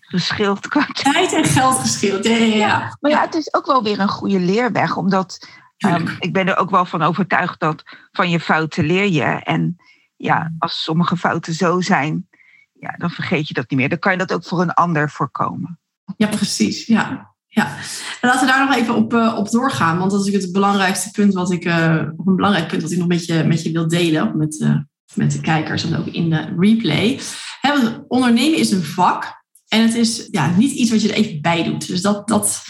geschild 0.00 0.68
qua 0.68 0.86
tijd 0.92 1.32
en 1.32 1.44
geld 1.44 1.78
geschild. 1.78 2.24
Ja, 2.24 2.36
ja, 2.36 2.54
ja. 2.54 2.96
Maar 3.00 3.10
ja, 3.10 3.20
het 3.20 3.34
is 3.34 3.54
ook 3.54 3.66
wel 3.66 3.82
weer 3.82 4.00
een 4.00 4.08
goede 4.08 4.40
leerweg, 4.40 4.96
omdat 4.96 5.48
um, 5.78 6.16
ik 6.18 6.32
ben 6.32 6.48
er 6.48 6.56
ook 6.56 6.70
wel 6.70 6.84
van 6.84 7.02
overtuigd 7.02 7.60
dat 7.60 7.82
van 8.12 8.30
je 8.30 8.40
fouten 8.40 8.84
leer 8.84 9.08
je. 9.08 9.22
En 9.24 9.76
ja, 10.16 10.52
als 10.58 10.82
sommige 10.82 11.16
fouten 11.16 11.54
zo 11.54 11.80
zijn, 11.80 12.28
ja, 12.72 12.90
dan 12.96 13.10
vergeet 13.10 13.48
je 13.48 13.54
dat 13.54 13.70
niet 13.70 13.78
meer. 13.78 13.88
Dan 13.88 13.98
kan 13.98 14.12
je 14.12 14.18
dat 14.18 14.32
ook 14.32 14.44
voor 14.44 14.60
een 14.60 14.74
ander 14.74 15.10
voorkomen. 15.10 15.80
Ja, 16.16 16.26
precies. 16.26 16.86
Ja. 16.86 17.27
Ja, 17.48 17.76
laten 18.20 18.40
we 18.40 18.52
daar 18.52 18.66
nog 18.66 18.76
even 18.76 18.94
op, 18.94 19.12
uh, 19.12 19.34
op 19.38 19.50
doorgaan. 19.50 19.98
Want 19.98 20.10
dat 20.10 20.26
is 20.26 20.32
het 20.32 20.52
belangrijkste 20.52 21.10
punt 21.10 21.34
wat 21.34 21.52
ik, 21.52 21.64
uh, 21.64 21.94
een 21.94 22.36
belangrijk 22.36 22.68
punt 22.68 22.82
wat 22.82 22.90
ik 22.90 22.98
nog 22.98 23.08
met 23.08 23.24
je, 23.24 23.44
met 23.44 23.62
je 23.62 23.72
wil 23.72 23.88
delen. 23.88 24.36
Met, 24.36 24.60
uh, 24.60 24.76
met 25.14 25.32
de 25.32 25.40
kijkers 25.40 25.84
en 25.84 25.96
ook 25.96 26.06
in 26.06 26.30
de 26.30 26.54
replay. 26.58 27.20
Hè, 27.60 27.72
ondernemen 28.08 28.58
is 28.58 28.70
een 28.70 28.84
vak. 28.84 29.36
En 29.68 29.82
het 29.82 29.94
is 29.94 30.28
ja, 30.30 30.50
niet 30.56 30.72
iets 30.72 30.90
wat 30.90 31.02
je 31.02 31.08
er 31.08 31.14
even 31.14 31.40
bij 31.40 31.64
doet. 31.64 31.86
Dus 31.86 32.02
dat, 32.02 32.28
dat 32.28 32.62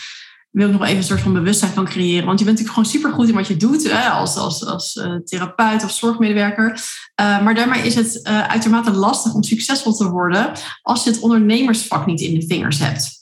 wil 0.51 0.67
ik 0.67 0.73
nog 0.73 0.85
even 0.85 0.97
een 0.97 1.03
soort 1.03 1.21
van 1.21 1.33
bewustzijn 1.33 1.73
van 1.73 1.85
creëren. 1.85 2.27
Want 2.27 2.39
je 2.39 2.45
bent 2.45 2.59
natuurlijk 2.59 2.89
gewoon 2.89 3.01
supergoed 3.01 3.29
in 3.29 3.35
wat 3.35 3.47
je 3.47 3.57
doet. 3.57 3.93
Als 3.93 4.37
als, 4.37 4.65
als 4.65 4.93
therapeut 5.25 5.85
of 5.85 5.91
zorgmedewerker. 5.91 6.81
maar 7.17 7.55
daarmee 7.55 7.83
is 7.83 7.95
het 7.95 8.25
uitermate 8.25 8.91
lastig 8.91 9.35
om 9.35 9.43
succesvol 9.43 9.95
te 9.95 10.11
worden. 10.11 10.53
Als 10.83 11.05
je 11.05 11.11
het 11.11 11.21
ondernemersvak 11.21 12.07
niet 12.07 12.21
in 12.21 12.39
de 12.39 12.47
vingers 12.47 12.79
hebt. 12.79 13.18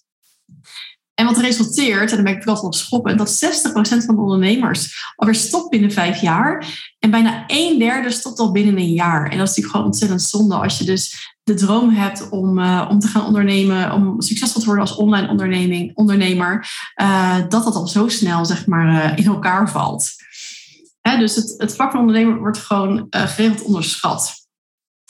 En 1.16 1.26
wat 1.26 1.38
resulteert, 1.38 2.10
en 2.10 2.16
dan 2.16 2.24
ben 2.24 2.36
ik 2.36 2.42
wel 2.42 2.54
op 2.54 2.74
schoppen, 2.74 3.16
dat 3.16 3.44
60% 3.44 3.68
van 4.04 4.14
de 4.14 4.20
ondernemers 4.20 5.12
alweer 5.14 5.34
stopt 5.34 5.70
binnen 5.70 5.92
vijf 5.92 6.20
jaar. 6.20 6.66
En 6.98 7.10
bijna 7.10 7.44
een 7.46 7.78
derde 7.78 8.10
stopt 8.10 8.38
al 8.38 8.52
binnen 8.52 8.78
een 8.78 8.92
jaar. 8.92 9.22
En 9.22 9.38
dat 9.38 9.48
is 9.48 9.48
natuurlijk 9.48 9.70
gewoon 9.70 9.86
ontzettend 9.86 10.22
zonde 10.22 10.54
als 10.54 10.78
je 10.78 10.84
dus 10.84 11.34
de 11.42 11.54
droom 11.54 11.90
hebt 11.90 12.28
om, 12.28 12.58
uh, 12.58 12.86
om 12.90 12.98
te 12.98 13.06
gaan 13.06 13.26
ondernemen, 13.26 13.92
om 13.92 14.20
succesvol 14.20 14.60
te 14.60 14.66
worden 14.66 14.84
als 14.84 14.96
online 14.96 15.28
onderneming, 15.28 15.96
ondernemer, 15.96 16.68
uh, 17.02 17.38
dat 17.48 17.64
dat 17.64 17.74
al 17.74 17.86
zo 17.86 18.08
snel 18.08 18.44
zeg 18.44 18.66
maar, 18.66 18.88
uh, 18.88 19.18
in 19.18 19.26
elkaar 19.26 19.70
valt. 19.70 20.10
Hè, 21.00 21.18
dus 21.18 21.34
het, 21.34 21.54
het 21.56 21.76
vak 21.76 21.90
van 21.90 22.00
ondernemer 22.00 22.38
wordt 22.38 22.58
gewoon 22.58 23.06
geregeld 23.10 23.62
onderschat. 23.62 24.34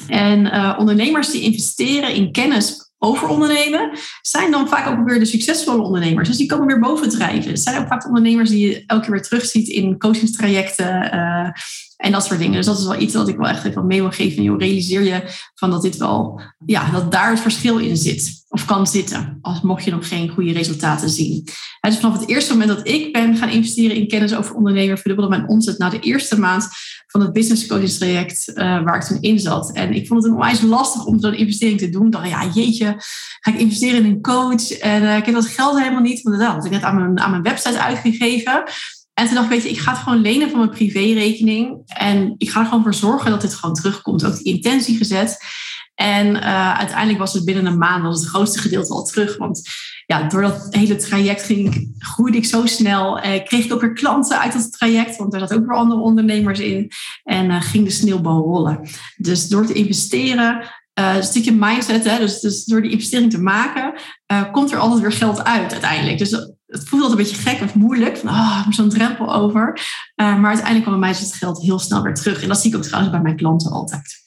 En 0.08 0.76
ondernemers 0.78 1.30
die 1.30 1.42
investeren 1.42 2.14
in 2.14 2.32
kennis 2.32 2.85
over 3.06 3.28
ondernemen, 3.28 3.90
zijn 4.22 4.50
dan 4.50 4.68
vaak 4.68 4.86
ook 4.86 5.08
weer 5.08 5.18
de 5.18 5.24
succesvolle 5.24 5.82
ondernemers. 5.82 6.28
Dus 6.28 6.36
die 6.36 6.46
komen 6.46 6.66
weer 6.66 6.80
boven 6.80 7.08
drijven. 7.08 7.50
Het 7.50 7.60
zijn 7.60 7.78
ook 7.78 7.88
vaak 7.88 8.06
ondernemers 8.06 8.50
die 8.50 8.68
je 8.68 8.84
elke 8.86 9.02
keer 9.02 9.12
weer 9.12 9.22
terugziet 9.22 9.68
in 9.68 9.98
coachingstrajecten 9.98 11.14
uh, 11.14 11.48
en 11.96 12.12
dat 12.12 12.24
soort 12.24 12.38
dingen. 12.38 12.54
Dus 12.54 12.66
dat 12.66 12.78
is 12.78 12.84
wel 12.84 13.00
iets 13.00 13.14
wat 13.14 13.28
ik 13.28 13.36
wel 13.36 13.48
echt 13.48 13.64
even 13.64 13.86
mee 13.86 14.00
wil 14.00 14.10
geven. 14.10 14.46
En 14.46 14.58
realiseer 14.58 15.02
je 15.02 15.22
van 15.54 15.70
dat 15.70 15.82
dit 15.82 15.96
wel, 15.96 16.40
ja, 16.66 16.90
dat 16.90 17.12
daar 17.12 17.30
het 17.30 17.40
verschil 17.40 17.78
in 17.78 17.96
zit. 17.96 18.44
Of 18.48 18.64
kan 18.64 18.86
zitten, 18.86 19.38
als 19.42 19.60
mocht 19.60 19.84
je 19.84 19.90
nog 19.90 20.08
geen 20.08 20.28
goede 20.28 20.52
resultaten 20.52 21.08
zien. 21.08 21.48
dus 21.80 21.96
vanaf 21.96 22.18
het 22.18 22.28
eerste 22.28 22.52
moment 22.52 22.76
dat 22.76 22.88
ik 22.88 23.12
ben 23.12 23.36
gaan 23.36 23.48
investeren 23.48 23.96
in 23.96 24.08
kennis 24.08 24.34
over 24.34 24.54
ondernemer, 24.54 24.98
verdubbelde 24.98 25.30
mijn 25.30 25.48
omzet 25.48 25.78
na 25.78 25.88
de 25.88 26.00
eerste 26.00 26.38
maand 26.40 26.68
van 27.06 27.20
het 27.20 27.32
business 27.32 27.66
coaching 27.66 27.90
traject 27.90 28.48
uh, 28.48 28.54
waar 28.56 28.96
ik 28.96 29.02
toen 29.02 29.20
in 29.20 29.40
zat. 29.40 29.72
En 29.72 29.94
ik 29.94 30.06
vond 30.06 30.22
het 30.22 30.32
een 30.32 30.38
onwijs 30.38 30.60
lastig 30.60 31.04
om 31.04 31.20
zo'n 31.20 31.34
investering 31.34 31.78
te 31.78 31.88
doen. 31.88 32.06
Ik 32.06 32.12
dacht, 32.12 32.28
ja, 32.28 32.48
jeetje, 32.54 32.94
ga 33.40 33.52
ik 33.52 33.58
investeren 33.58 34.04
in 34.04 34.10
een 34.10 34.20
coach? 34.20 34.70
En 34.70 35.02
uh, 35.02 35.16
ik 35.16 35.24
heb 35.24 35.34
dat 35.34 35.46
geld 35.46 35.78
helemaal 35.78 36.00
niet, 36.00 36.22
want 36.22 36.38
dat 36.38 36.52
had 36.52 36.64
ik 36.64 36.70
net 36.70 36.82
aan 36.82 36.94
mijn, 36.94 37.20
aan 37.20 37.30
mijn 37.30 37.42
website 37.42 37.80
uitgegeven. 37.80 38.62
En 39.18 39.26
toen 39.26 39.34
dacht 39.34 39.46
ik, 39.46 39.52
weet 39.52 39.62
je, 39.62 39.68
ik 39.68 39.78
ga 39.78 39.92
het 39.92 40.00
gewoon 40.00 40.20
lenen 40.20 40.50
van 40.50 40.58
mijn 40.58 40.70
privérekening. 40.70 41.82
En 41.86 42.34
ik 42.38 42.50
ga 42.50 42.60
er 42.60 42.66
gewoon 42.66 42.82
voor 42.82 42.94
zorgen 42.94 43.30
dat 43.30 43.40
dit 43.40 43.54
gewoon 43.54 43.74
terugkomt. 43.74 44.24
Ook 44.24 44.36
die 44.36 44.54
intentie 44.54 44.96
gezet. 44.96 45.38
En 45.94 46.26
uh, 46.26 46.78
uiteindelijk 46.78 47.18
was 47.18 47.32
het 47.32 47.44
binnen 47.44 47.66
een 47.66 47.78
maand 47.78 48.02
was 48.02 48.20
het 48.20 48.28
grootste 48.28 48.58
gedeelte 48.58 48.92
al 48.92 49.04
terug. 49.04 49.36
Want 49.36 49.62
ja, 50.06 50.22
door 50.28 50.42
dat 50.42 50.66
hele 50.70 50.96
traject 50.96 51.42
ging 51.42 51.74
ik, 51.74 51.88
groeide 51.98 52.38
ik 52.38 52.44
zo 52.44 52.66
snel. 52.66 53.16
Uh, 53.16 53.44
kreeg 53.44 53.64
ik 53.64 53.72
ook 53.72 53.80
weer 53.80 53.92
klanten 53.92 54.40
uit 54.40 54.52
dat 54.52 54.72
traject, 54.72 55.16
want 55.16 55.34
er 55.34 55.40
zaten 55.40 55.56
ook 55.56 55.66
weer 55.66 55.76
andere 55.76 56.00
ondernemers 56.00 56.60
in. 56.60 56.90
En 57.22 57.50
uh, 57.50 57.62
ging 57.62 57.84
de 57.84 57.90
sneeuwbal 57.90 58.42
rollen. 58.42 58.88
Dus 59.16 59.48
door 59.48 59.66
te 59.66 59.72
investeren, 59.72 60.68
een 60.94 61.22
stukje 61.22 61.52
mindset, 61.52 62.04
hè, 62.04 62.18
dus, 62.18 62.40
dus 62.40 62.64
door 62.64 62.82
die 62.82 62.90
investering 62.90 63.30
te 63.30 63.40
maken, 63.40 63.92
komt 64.52 64.72
er 64.72 64.78
altijd 64.78 65.00
weer 65.00 65.12
geld 65.12 65.44
uit 65.44 65.72
uiteindelijk. 65.72 66.18
Dus 66.18 66.55
het 66.66 66.88
voelt 66.88 67.02
altijd 67.02 67.20
een 67.20 67.24
beetje 67.24 67.50
gek 67.50 67.62
of 67.62 67.74
moeilijk. 67.74 68.16
Van, 68.16 68.28
oh, 68.28 68.70
zo'n 68.70 68.88
drempel 68.88 69.34
over. 69.34 69.80
maar 70.14 70.46
uiteindelijk 70.46 70.82
kwam 70.82 71.00
bij 71.00 71.10
mij 71.10 71.18
het 71.18 71.34
geld 71.34 71.62
heel 71.62 71.78
snel 71.78 72.02
weer 72.02 72.14
terug. 72.14 72.42
En 72.42 72.48
dat 72.48 72.60
zie 72.60 72.70
ik 72.70 72.76
ook 72.76 72.82
trouwens 72.82 73.12
bij 73.12 73.22
mijn 73.22 73.36
klanten 73.36 73.70
altijd. 73.70 74.24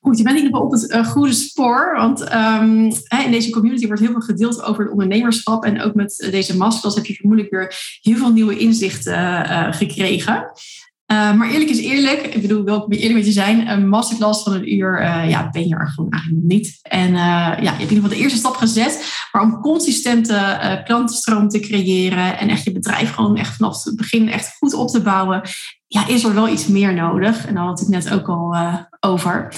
Goed, 0.00 0.18
je 0.18 0.24
bent 0.24 0.36
in 0.36 0.44
ieder 0.44 0.58
geval 0.58 0.66
op 0.66 0.72
het 0.72 0.90
uh, 0.90 1.06
goede 1.06 1.32
spoor. 1.32 1.94
Want 1.96 2.32
um, 2.34 2.92
in 3.24 3.30
deze 3.30 3.50
community 3.50 3.86
wordt 3.86 4.02
heel 4.02 4.10
veel 4.10 4.20
gedeeld 4.20 4.62
over 4.62 4.82
het 4.82 4.92
ondernemerschap. 4.92 5.64
En 5.64 5.82
ook 5.82 5.94
met 5.94 6.28
deze 6.30 6.56
masterclass 6.56 6.96
heb 6.96 7.06
je 7.06 7.14
vermoedelijk 7.14 7.54
weer 7.54 7.98
heel 8.00 8.16
veel 8.16 8.32
nieuwe 8.32 8.58
inzichten 8.58 9.44
gekregen. 9.74 10.50
Uh, 11.12 11.32
maar 11.32 11.50
eerlijk 11.50 11.70
is 11.70 11.78
eerlijk, 11.78 12.22
ik 12.22 12.42
bedoel, 12.42 12.64
wil 12.64 12.86
ik 12.88 12.98
eerlijk 12.98 13.14
met 13.14 13.26
je 13.26 13.32
zijn, 13.32 13.68
een 13.68 13.88
masterclass 13.88 14.42
van 14.42 14.52
een 14.52 14.74
uur, 14.74 15.00
uh, 15.00 15.30
ja, 15.30 15.48
ben 15.50 15.68
je 15.68 15.76
er 15.76 15.88
gewoon 15.88 16.10
eigenlijk 16.10 16.44
niet. 16.44 16.78
En 16.82 17.08
uh, 17.08 17.16
ja, 17.16 17.56
je 17.60 17.66
hebt 17.66 17.80
in 17.80 17.88
ieder 17.88 17.96
geval 17.96 18.08
de 18.08 18.22
eerste 18.22 18.38
stap 18.38 18.56
gezet, 18.56 19.26
maar 19.32 19.42
om 19.42 19.60
consistente 19.60 20.82
klantenstroom 20.84 21.48
te 21.48 21.60
creëren 21.60 22.38
en 22.38 22.48
echt 22.48 22.64
je 22.64 22.72
bedrijf 22.72 23.14
gewoon 23.14 23.36
echt 23.36 23.56
vanaf 23.56 23.84
het 23.84 23.96
begin 23.96 24.28
echt 24.28 24.56
goed 24.58 24.74
op 24.74 24.88
te 24.88 25.00
bouwen, 25.00 25.42
ja, 25.86 26.06
is 26.06 26.24
er 26.24 26.34
wel 26.34 26.48
iets 26.48 26.66
meer 26.66 26.94
nodig. 26.94 27.46
En 27.46 27.54
daar 27.54 27.64
had 27.64 27.80
ik 27.80 27.88
net 27.88 28.10
ook 28.10 28.28
al 28.28 28.56
over. 29.00 29.54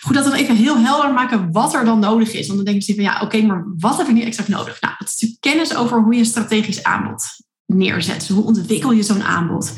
Goed, 0.00 0.14
dat 0.14 0.28
we 0.28 0.36
even 0.36 0.56
heel 0.56 0.78
helder 0.78 1.12
maken 1.12 1.52
wat 1.52 1.74
er 1.74 1.84
dan 1.84 1.98
nodig 1.98 2.32
is. 2.32 2.46
Want 2.46 2.58
dan 2.58 2.72
denk 2.72 2.82
je 2.82 2.94
van 2.94 3.04
ja, 3.04 3.20
oké, 3.20 3.42
maar 3.42 3.64
wat 3.78 3.96
heb 3.96 4.06
ik 4.06 4.14
nu 4.14 4.22
exact 4.22 4.48
nodig? 4.48 4.80
Nou, 4.80 4.94
het 4.98 5.08
is 5.08 5.12
natuurlijk 5.12 5.40
kennis 5.40 5.76
over 5.76 6.02
hoe 6.02 6.14
je 6.14 6.24
strategisch 6.24 6.82
aanbod 6.82 7.24
neerzet. 7.66 8.18
Dus 8.18 8.28
hoe 8.28 8.44
ontwikkel 8.44 8.92
je 8.92 9.02
zo'n 9.02 9.22
aanbod? 9.22 9.74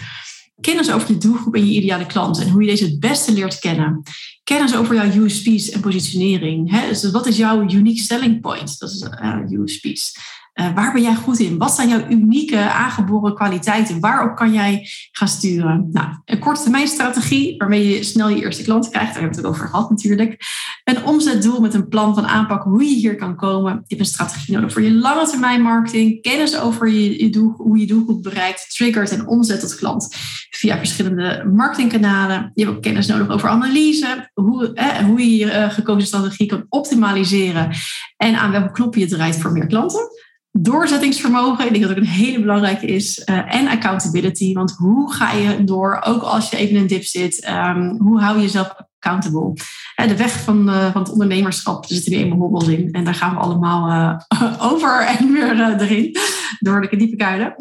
Kennis 0.60 0.90
over 0.90 1.12
je 1.12 1.18
doelgroep 1.18 1.54
en 1.54 1.66
je 1.66 1.74
ideale 1.74 2.06
klanten 2.06 2.42
en 2.42 2.50
hoe 2.50 2.62
je 2.62 2.68
deze 2.68 2.84
het 2.84 3.00
beste 3.00 3.32
leert 3.32 3.58
kennen. 3.58 4.02
Kennis 4.44 4.76
over 4.76 4.94
jouw 4.94 5.22
USP's 5.22 5.70
en 5.70 5.80
positionering. 5.80 6.70
Hè? 6.70 6.88
Dus 6.88 7.10
wat 7.10 7.26
is 7.26 7.36
jouw 7.36 7.62
unique 7.62 8.00
selling 8.00 8.40
point? 8.40 8.78
Dat 8.78 8.90
is 8.90 9.06
uh, 9.22 9.60
USP's. 9.60 10.16
Uh, 10.60 10.74
waar 10.74 10.92
ben 10.92 11.02
jij 11.02 11.14
goed 11.14 11.38
in? 11.38 11.58
Wat 11.58 11.74
zijn 11.74 11.88
jouw 11.88 12.08
unieke 12.08 12.58
aangeboren 12.58 13.34
kwaliteiten? 13.34 14.00
Waarop 14.00 14.36
kan 14.36 14.52
jij 14.52 14.88
gaan 15.12 15.28
sturen? 15.28 15.88
Nou, 15.92 16.08
een 16.24 16.38
korte 16.38 16.62
termijn 16.62 16.88
strategie 16.88 17.56
waarmee 17.58 17.88
je 17.88 18.02
snel 18.02 18.28
je 18.28 18.42
eerste 18.42 18.62
klant 18.62 18.88
krijgt. 18.88 19.12
Daar 19.12 19.22
hebben 19.22 19.40
we 19.40 19.46
het 19.46 19.54
over 19.56 19.68
gehad 19.68 19.90
natuurlijk. 19.90 20.36
Een 20.84 21.04
omzetdoel 21.04 21.60
met 21.60 21.74
een 21.74 21.88
plan 21.88 22.14
van 22.14 22.26
aanpak 22.26 22.62
hoe 22.62 22.84
je 22.84 22.94
hier 22.94 23.16
kan 23.16 23.36
komen. 23.36 23.72
Je 23.72 23.84
hebt 23.86 24.00
een 24.00 24.06
strategie 24.06 24.54
nodig 24.54 24.72
voor 24.72 24.82
je 24.82 24.92
lange 24.94 25.26
termijn 25.26 25.62
marketing. 25.62 26.22
Kennis 26.22 26.58
over 26.58 26.88
je, 26.88 27.24
je 27.24 27.30
doel, 27.30 27.54
hoe 27.56 27.78
je 27.78 27.86
doelgroep 27.86 28.22
bereikt, 28.22 28.74
triggert 28.74 29.10
en 29.10 29.26
omzet 29.26 29.60
tot 29.60 29.74
klant 29.74 30.16
via 30.50 30.78
verschillende 30.78 31.50
marketingkanalen. 31.54 32.50
Je 32.54 32.64
hebt 32.64 32.76
ook 32.76 32.82
kennis 32.82 33.06
nodig 33.06 33.28
over 33.28 33.48
analyse, 33.48 34.30
hoe, 34.34 34.72
eh, 34.72 34.96
hoe 34.96 35.20
je 35.20 35.36
je 35.36 35.44
uh, 35.44 35.70
gekozen 35.70 36.06
strategie 36.06 36.46
kan 36.46 36.66
optimaliseren 36.68 37.70
en 38.16 38.36
aan 38.36 38.50
welke 38.50 38.72
knoppen 38.72 39.00
je 39.00 39.06
draait 39.06 39.36
voor 39.36 39.52
meer 39.52 39.66
klanten 39.66 40.08
doorzettingsvermogen, 40.52 41.64
ik 41.64 41.70
denk 41.70 41.82
dat 41.82 41.90
ook 41.90 41.96
een 41.96 42.06
hele 42.06 42.40
belangrijke 42.40 42.86
is. 42.86 43.22
Uh, 43.26 43.54
en 43.54 43.68
accountability. 43.68 44.52
Want 44.52 44.74
hoe 44.78 45.12
ga 45.12 45.32
je 45.32 45.64
door, 45.64 46.00
ook 46.04 46.22
als 46.22 46.50
je 46.50 46.56
even 46.56 46.74
in 46.74 46.80
een 46.80 46.86
dip 46.86 47.04
zit, 47.04 47.48
um, 47.48 47.96
hoe 47.98 48.20
hou 48.20 48.36
je 48.36 48.42
jezelf 48.42 48.74
accountable? 48.98 49.52
Uh, 50.00 50.08
de 50.08 50.16
weg 50.16 50.40
van, 50.40 50.68
uh, 50.68 50.92
van 50.92 51.02
het 51.02 51.12
ondernemerschap, 51.12 51.84
er 51.84 51.94
zitten 51.94 52.12
nu 52.12 52.18
eenmaal 52.18 52.38
hobbels 52.38 52.68
in. 52.68 52.92
En 52.92 53.04
daar 53.04 53.14
gaan 53.14 53.34
we 53.34 53.40
allemaal 53.40 54.18
over 54.72 55.06
en 55.06 55.32
weer 55.32 55.80
erin, 55.80 56.16
door 56.58 56.80
de 56.80 56.96
diepe 56.96 57.16
kuilen. 57.16 57.54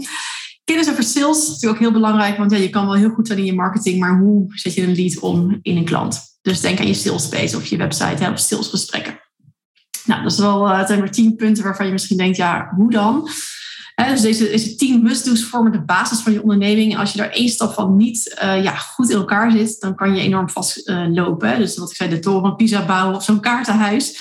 Kennis 0.63 0.89
over 0.89 1.03
sales 1.03 1.41
is 1.41 1.47
natuurlijk 1.47 1.73
ook 1.73 1.79
heel 1.79 1.91
belangrijk, 1.91 2.37
want 2.37 2.51
ja, 2.51 2.57
je 2.57 2.69
kan 2.69 2.85
wel 2.85 2.95
heel 2.95 3.09
goed 3.09 3.27
zijn 3.27 3.39
in 3.39 3.45
je 3.45 3.53
marketing, 3.53 3.99
maar 3.99 4.19
hoe 4.19 4.45
zet 4.47 4.73
je 4.73 4.83
een 4.83 4.95
lead 4.95 5.19
om 5.19 5.59
in 5.61 5.77
een 5.77 5.85
klant? 5.85 6.21
Dus 6.41 6.61
denk 6.61 6.79
aan 6.79 6.87
je 6.87 6.93
sales 6.93 7.23
space 7.23 7.57
of 7.57 7.65
je 7.65 7.77
website 7.77 8.23
hè, 8.23 8.31
of 8.31 8.39
salesgesprekken. 8.39 9.28
Nou, 10.09 10.23
dat 10.23 10.31
is 10.31 10.39
wel, 10.39 10.59
maar 10.59 11.11
tien 11.11 11.35
punten 11.35 11.63
waarvan 11.63 11.85
je 11.85 11.91
misschien 11.91 12.17
denkt, 12.17 12.37
ja, 12.37 12.71
hoe 12.75 12.91
dan? 12.91 13.29
dus 14.07 14.21
deze, 14.21 14.75
tien 14.75 15.01
must-do's 15.03 15.43
vormen 15.43 15.71
de 15.71 15.81
basis 15.81 16.19
van 16.19 16.33
je 16.33 16.41
onderneming. 16.41 16.97
Als 16.97 17.11
je 17.11 17.17
daar 17.17 17.29
één 17.29 17.49
stap 17.49 17.73
van 17.73 17.97
niet 17.97 18.39
uh, 18.43 18.63
ja, 18.63 18.75
goed 18.75 19.09
in 19.09 19.17
elkaar 19.17 19.51
zit, 19.51 19.79
dan 19.79 19.95
kan 19.95 20.15
je 20.15 20.21
enorm 20.21 20.49
vastlopen. 20.49 21.59
Dus 21.59 21.77
wat 21.77 21.89
ik 21.89 21.95
zei, 21.95 22.09
de 22.09 22.19
toren 22.19 22.41
van 22.41 22.55
Pisa 22.55 22.85
bouwen 22.85 23.15
of 23.15 23.23
zo'n 23.23 23.39
kaartenhuis, 23.39 24.19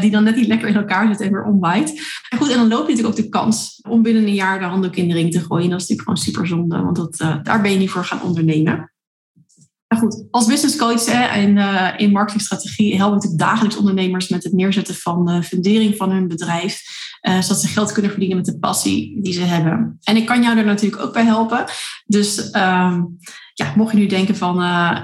die 0.00 0.10
dan 0.10 0.24
net 0.24 0.36
niet 0.36 0.46
lekker 0.46 0.68
in 0.68 0.76
elkaar 0.76 1.08
zit 1.08 1.20
en 1.20 1.32
weer 1.32 1.44
omwaait. 1.44 1.90
En 2.28 2.38
goed, 2.38 2.50
en 2.50 2.56
dan 2.56 2.68
loop 2.68 2.88
je 2.88 2.94
natuurlijk 2.94 3.18
ook 3.18 3.24
de 3.24 3.28
kans 3.28 3.80
om 3.88 4.02
binnen 4.02 4.22
een 4.22 4.34
jaar 4.34 4.58
de 4.58 4.64
handdoek 4.64 4.96
in 4.96 5.08
de 5.08 5.14
ring 5.14 5.32
te 5.32 5.40
gooien. 5.40 5.70
Dat 5.70 5.80
is 5.80 5.88
natuurlijk 5.88 6.08
gewoon 6.08 6.24
super 6.24 6.46
zonde, 6.46 6.82
want 6.82 6.96
dat, 6.96 7.44
daar 7.44 7.62
ben 7.62 7.72
je 7.72 7.78
niet 7.78 7.90
voor 7.90 8.04
gaan 8.04 8.22
ondernemen. 8.22 8.93
Maar 9.94 10.02
goed, 10.02 10.26
als 10.30 10.46
business 10.46 10.76
coach 10.76 11.06
en 11.06 11.56
uh, 11.56 11.90
in 11.96 12.12
marketingstrategie 12.12 12.96
helpen 12.96 13.08
we 13.08 13.14
natuurlijk 13.14 13.50
dagelijks 13.50 13.76
ondernemers 13.76 14.28
met 14.28 14.44
het 14.44 14.52
neerzetten 14.52 14.94
van 14.94 15.24
de 15.24 15.42
fundering 15.42 15.96
van 15.96 16.10
hun 16.10 16.28
bedrijf. 16.28 16.82
Uh, 17.22 17.40
zodat 17.40 17.60
ze 17.60 17.68
geld 17.68 17.92
kunnen 17.92 18.10
verdienen 18.10 18.36
met 18.36 18.46
de 18.46 18.58
passie 18.58 19.22
die 19.22 19.32
ze 19.32 19.40
hebben. 19.40 19.98
En 20.02 20.16
ik 20.16 20.26
kan 20.26 20.42
jou 20.42 20.54
daar 20.54 20.64
natuurlijk 20.64 21.02
ook 21.02 21.12
bij 21.12 21.24
helpen. 21.24 21.64
Dus 22.06 22.38
uh, 22.38 22.98
ja, 23.54 23.72
mocht 23.76 23.92
je 23.92 23.98
nu 23.98 24.06
denken 24.06 24.36
van 24.36 24.62
uh, 24.62 25.00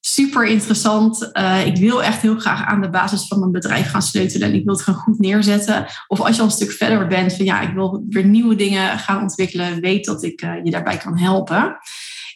super 0.00 0.46
interessant. 0.46 1.30
ik 1.64 1.76
wil 1.76 2.02
echt 2.02 2.20
heel 2.20 2.38
graag 2.38 2.64
aan 2.64 2.80
de 2.80 2.90
basis 2.90 3.26
van 3.26 3.38
mijn 3.38 3.52
bedrijf 3.52 3.90
gaan 3.90 4.02
sleutelen. 4.02 4.48
En 4.48 4.54
ik 4.54 4.64
wil 4.64 4.74
het 4.74 4.82
gewoon 4.82 5.00
goed 5.00 5.18
neerzetten. 5.18 5.86
Of 6.06 6.20
als 6.20 6.34
je 6.34 6.40
al 6.40 6.46
een 6.46 6.52
stuk 6.52 6.70
verder 6.70 7.06
bent 7.06 7.32
van 7.32 7.44
ja, 7.44 7.60
ik 7.60 7.74
wil 7.74 8.04
weer 8.08 8.26
nieuwe 8.26 8.54
dingen 8.54 8.98
gaan 8.98 9.22
ontwikkelen. 9.22 9.80
Weet 9.80 10.04
dat 10.04 10.22
ik 10.22 10.40
je 10.40 10.70
daarbij 10.70 10.96
kan 10.96 11.18
helpen. 11.18 11.78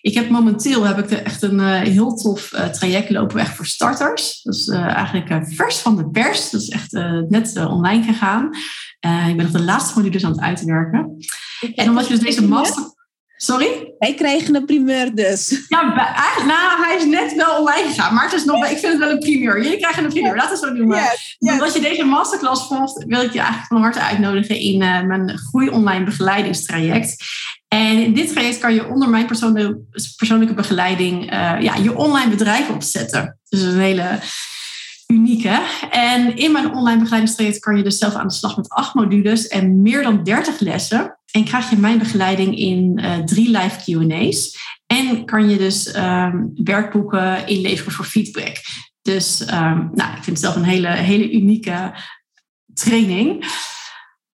Ik 0.03 0.15
heb 0.15 0.31
momenteel 0.31 0.85
heb 0.85 0.99
ik 0.99 1.11
echt 1.11 1.43
een 1.43 1.59
uh, 1.59 1.81
heel 1.81 2.15
tof 2.15 2.53
uh, 2.53 2.65
traject 2.65 3.11
lopen 3.11 3.37
weg 3.37 3.57
voor 3.57 3.67
starters. 3.67 4.41
Dat 4.43 4.55
is 4.55 4.67
uh, 4.67 4.79
eigenlijk 4.79 5.47
vers 5.47 5.79
van 5.79 5.97
de 5.97 6.11
pers. 6.11 6.51
Dat 6.51 6.61
is 6.61 6.69
echt 6.69 6.93
net 7.29 7.67
online 7.67 8.03
gegaan. 8.03 8.47
ik 9.01 9.37
ben 9.37 9.45
nog 9.45 9.51
de 9.51 9.63
laatste 9.63 9.99
modules 9.99 10.25
aan 10.25 10.31
het 10.31 10.41
uitwerken. 10.41 11.17
En 11.75 11.89
omdat 11.89 12.07
je 12.07 12.15
dus 12.15 12.23
deze 12.23 12.47
master... 12.47 13.01
Sorry? 13.45 13.95
Wij 13.99 14.15
krijgen 14.15 14.55
een 14.55 14.65
primeur 14.65 15.15
dus. 15.15 15.65
Ja, 15.69 15.97
eigenlijk, 15.97 16.59
nou, 16.61 16.85
hij 16.85 16.97
is 16.97 17.05
net 17.05 17.35
wel 17.35 17.59
online 17.59 17.89
gegaan. 17.89 18.15
Maar 18.15 18.25
het 18.25 18.33
is 18.33 18.45
nog, 18.45 18.65
ik 18.65 18.79
vind 18.79 18.93
het 18.93 18.99
wel 18.99 19.11
een 19.11 19.19
primeur. 19.19 19.63
Jullie 19.63 19.79
krijgen 19.79 20.05
een 20.05 20.11
primeur, 20.11 20.37
laten 20.37 20.61
we 20.61 20.67
zo 20.67 20.73
noemen. 20.73 20.97
Yes, 20.97 21.37
yes. 21.39 21.53
Omdat 21.53 21.75
je 21.75 21.81
deze 21.81 22.05
masterclass 22.05 22.67
volgt, 22.67 23.05
wil 23.05 23.23
ik 23.23 23.33
je 23.33 23.39
eigenlijk 23.39 23.69
van 23.69 23.83
harte 23.83 24.01
uitnodigen 24.01 24.57
in 24.57 24.79
mijn 24.79 25.39
Groei 25.39 25.69
Online 25.69 26.05
begeleidingstraject. 26.05 27.25
En 27.69 28.05
in 28.05 28.15
dit 28.15 28.33
traject 28.33 28.59
kan 28.59 28.75
je 28.75 28.89
onder 28.89 29.09
mijn 29.09 29.27
persoonlijke, 29.27 29.81
persoonlijke 30.17 30.55
begeleiding 30.55 31.33
uh, 31.33 31.61
ja, 31.61 31.75
je 31.75 31.97
online 31.97 32.31
bedrijf 32.31 32.69
opzetten. 32.69 33.39
Dus 33.49 33.63
een 33.63 33.79
hele 33.79 34.19
uniek 35.07 35.43
hè. 35.43 35.61
En 35.91 36.37
in 36.37 36.53
mijn 36.53 36.75
online 36.75 36.99
begeleidingstraject 36.99 37.59
kan 37.59 37.77
je 37.77 37.83
dus 37.83 37.99
zelf 37.99 38.15
aan 38.15 38.29
de 38.29 38.35
slag 38.35 38.57
met 38.57 38.69
acht 38.69 38.95
modules 38.95 39.47
en 39.47 39.83
meer 39.83 40.03
dan 40.03 40.25
30 40.25 40.61
lessen. 40.61 41.17
En 41.33 41.45
krijg 41.45 41.71
je 41.71 41.77
mijn 41.77 41.99
begeleiding 41.99 42.59
in 42.59 42.99
uh, 42.99 43.19
drie 43.19 43.51
live 43.51 44.07
QA's. 44.07 44.59
En 44.87 45.25
kan 45.25 45.49
je 45.49 45.59
dus 45.59 45.97
um, 45.97 46.53
werkboeken 46.55 47.47
inleveren 47.47 47.93
voor 47.93 48.05
feedback. 48.05 48.57
Dus 49.03 49.41
um, 49.41 49.91
nou, 49.95 50.17
ik 50.17 50.23
vind 50.23 50.27
het 50.27 50.39
zelf 50.39 50.57
een 50.57 50.65
hele, 50.65 50.89
hele 50.89 51.33
unieke 51.33 51.95
training. 52.75 53.45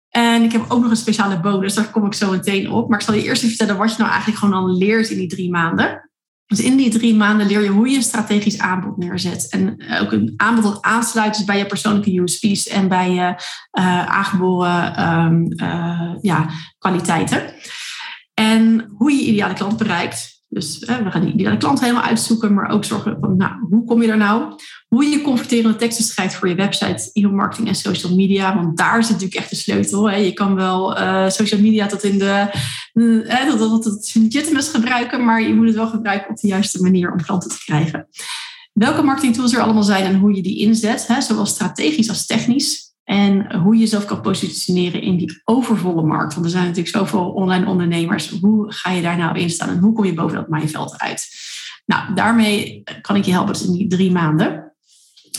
En 0.09 0.43
ik 0.43 0.51
heb 0.51 0.65
ook 0.67 0.81
nog 0.81 0.89
een 0.89 0.95
speciale 0.95 1.39
bonus, 1.39 1.73
daar 1.73 1.91
kom 1.91 2.05
ik 2.05 2.13
zo 2.13 2.31
meteen 2.31 2.71
op. 2.71 2.89
Maar 2.89 2.99
ik 2.99 3.05
zal 3.05 3.13
je 3.13 3.23
eerst 3.23 3.43
even 3.43 3.55
vertellen 3.55 3.81
wat 3.81 3.91
je 3.91 3.97
nou 3.97 4.09
eigenlijk 4.09 4.39
gewoon 4.39 4.59
al 4.59 4.77
leert 4.77 5.09
in 5.09 5.17
die 5.17 5.27
drie 5.27 5.49
maanden. 5.49 6.09
Dus 6.47 6.61
in 6.61 6.77
die 6.77 6.89
drie 6.89 7.15
maanden 7.15 7.47
leer 7.47 7.61
je 7.61 7.69
hoe 7.69 7.89
je 7.89 7.95
een 7.95 8.03
strategisch 8.03 8.59
aanbod 8.59 8.97
neerzet. 8.97 9.49
En 9.49 9.83
ook 10.01 10.11
een 10.11 10.33
aanbod 10.37 10.63
dat 10.63 10.81
aansluit 10.81 11.43
bij 11.45 11.57
je 11.57 11.65
persoonlijke 11.65 12.21
USP's 12.21 12.67
en 12.67 12.87
bij 12.87 13.11
je 13.11 13.35
uh, 13.79 14.05
aangeboren 14.05 15.09
um, 15.09 15.53
uh, 15.61 16.15
ja, 16.21 16.49
kwaliteiten. 16.77 17.53
En 18.33 18.93
hoe 18.97 19.11
je 19.11 19.25
ideale 19.25 19.53
klant 19.53 19.77
bereikt. 19.77 20.36
Dus 20.49 20.79
we 20.79 21.11
gaan 21.11 21.21
die 21.21 21.33
ideale 21.33 21.57
klant 21.57 21.79
helemaal 21.79 22.03
uitzoeken, 22.03 22.53
maar 22.53 22.69
ook 22.69 22.85
zorgen 22.85 23.17
van, 23.19 23.37
nou, 23.37 23.51
hoe 23.69 23.85
kom 23.85 24.01
je 24.01 24.11
er 24.11 24.17
nou? 24.17 24.53
Hoe 24.87 25.05
je 25.05 25.21
converterende 25.21 25.77
teksten 25.77 26.05
schrijft 26.05 26.35
voor 26.35 26.47
je 26.49 26.55
website, 26.55 27.09
e-mail 27.13 27.33
marketing 27.33 27.67
en 27.67 27.75
social 27.75 28.15
media. 28.15 28.55
Want 28.55 28.77
daar 28.77 29.03
zit 29.03 29.11
natuurlijk 29.11 29.39
echt 29.39 29.49
de 29.49 29.55
sleutel. 29.55 30.09
Hè. 30.09 30.15
Je 30.15 30.33
kan 30.33 30.55
wel 30.55 30.99
uh, 30.99 31.29
social 31.29 31.61
media 31.61 31.87
tot 31.87 32.03
in 32.03 32.17
de 32.17 32.49
tot, 33.57 33.83
tot 33.83 34.11
legitimus 34.13 34.69
gebruiken, 34.69 35.25
maar 35.25 35.41
je 35.41 35.53
moet 35.53 35.65
het 35.65 35.75
wel 35.75 35.87
gebruiken 35.87 36.29
op 36.29 36.37
de 36.37 36.47
juiste 36.47 36.81
manier 36.81 37.11
om 37.11 37.21
klanten 37.21 37.49
te 37.49 37.63
krijgen. 37.65 38.07
Welke 38.73 39.01
marketingtools 39.01 39.53
er 39.53 39.61
allemaal 39.61 39.83
zijn 39.83 40.05
en 40.05 40.19
hoe 40.19 40.35
je 40.35 40.41
die 40.41 40.59
inzet, 40.59 41.07
hè, 41.07 41.21
zowel 41.21 41.45
strategisch 41.45 42.09
als 42.09 42.25
technisch. 42.25 42.86
En 43.07 43.55
hoe 43.55 43.73
je 43.73 43.79
jezelf 43.79 44.05
kan 44.05 44.21
positioneren 44.21 45.01
in 45.01 45.17
die 45.17 45.41
overvolle 45.43 46.03
markt. 46.03 46.33
Want 46.33 46.45
er 46.45 46.51
zijn 46.51 46.65
natuurlijk 46.65 46.95
zoveel 46.95 47.29
online 47.29 47.65
ondernemers. 47.65 48.29
Hoe 48.29 48.73
ga 48.73 48.91
je 48.91 49.01
daar 49.01 49.17
nou 49.17 49.39
in 49.39 49.49
staan 49.49 49.69
en 49.69 49.79
hoe 49.79 49.93
kom 49.93 50.05
je 50.05 50.13
boven 50.13 50.35
dat 50.37 50.49
mijnveld 50.49 50.97
uit? 50.97 51.27
Nou, 51.85 52.13
daarmee 52.13 52.83
kan 53.01 53.15
ik 53.15 53.23
je 53.23 53.31
helpen 53.31 53.65
in 53.65 53.71
die 53.71 53.87
drie 53.87 54.11
maanden. 54.11 54.73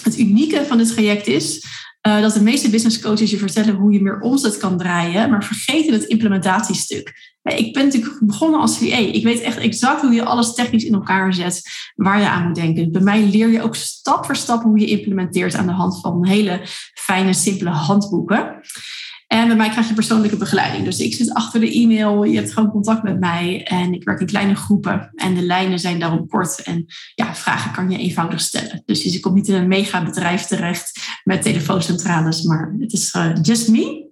Het 0.03 0.19
unieke 0.19 0.65
van 0.65 0.79
dit 0.79 0.89
traject 0.89 1.27
is 1.27 1.67
uh, 2.09 2.21
dat 2.21 2.35
de 2.35 2.43
meeste 2.43 2.71
business 2.71 3.01
coaches 3.01 3.31
je 3.31 3.39
vertellen 3.39 3.75
hoe 3.75 3.93
je 3.93 4.03
meer 4.03 4.21
omzet 4.21 4.57
kan 4.57 4.79
draaien, 4.79 5.31
maar 5.31 5.45
vergeten 5.45 5.93
het 5.93 6.05
implementatiestuk. 6.05 7.37
Ik 7.43 7.73
ben 7.73 7.85
natuurlijk 7.85 8.19
begonnen 8.21 8.61
als 8.61 8.79
VA. 8.79 8.97
Ik 8.97 9.23
weet 9.23 9.41
echt 9.41 9.59
exact 9.59 10.01
hoe 10.01 10.13
je 10.13 10.25
alles 10.25 10.55
technisch 10.55 10.85
in 10.85 10.95
elkaar 10.95 11.35
zet, 11.35 11.63
waar 11.95 12.21
je 12.21 12.29
aan 12.29 12.47
moet 12.47 12.55
denken. 12.55 12.93
Bij 12.93 13.03
mij 13.03 13.23
leer 13.23 13.49
je 13.49 13.63
ook 13.63 13.77
stap 13.77 14.25
voor 14.25 14.37
stap 14.37 14.63
hoe 14.63 14.79
je 14.79 14.87
implementeert 14.87 15.55
aan 15.55 15.67
de 15.67 15.73
hand 15.73 16.01
van 16.01 16.27
hele 16.27 16.61
fijne, 16.95 17.33
simpele 17.33 17.71
handboeken. 17.71 18.61
En 19.29 19.47
bij 19.47 19.57
mij 19.57 19.69
krijg 19.69 19.89
je 19.89 19.95
persoonlijke 19.95 20.37
begeleiding. 20.37 20.85
Dus 20.85 21.01
ik 21.01 21.15
zit 21.15 21.35
achter 21.35 21.61
de 21.61 21.73
e-mail, 21.73 22.25
je 22.25 22.37
hebt 22.37 22.53
gewoon 22.53 22.71
contact 22.71 23.03
met 23.03 23.21
mij 23.21 23.63
en 23.65 23.93
ik 23.93 24.05
werk 24.05 24.21
in 24.21 24.27
kleine 24.27 24.55
groepen. 24.55 25.11
En 25.15 25.35
de 25.35 25.43
lijnen 25.43 25.79
zijn 25.79 25.99
daarom 25.99 26.29
kort 26.29 26.63
en 26.63 26.87
ja, 27.15 27.35
vragen 27.35 27.73
kan 27.73 27.91
je 27.91 27.99
eenvoudig 27.99 28.41
stellen. 28.41 28.83
Dus 28.85 29.03
je 29.03 29.21
komt 29.21 29.35
niet 29.35 29.49
in 29.49 29.55
een 29.55 29.69
mega 29.69 30.05
bedrijf 30.05 30.43
terecht 30.43 31.01
met 31.25 31.43
telefooncentrales, 31.43 32.43
maar 32.43 32.75
het 32.79 32.93
is 32.93 33.15
uh, 33.15 33.31
just 33.43 33.69
me. 33.69 34.08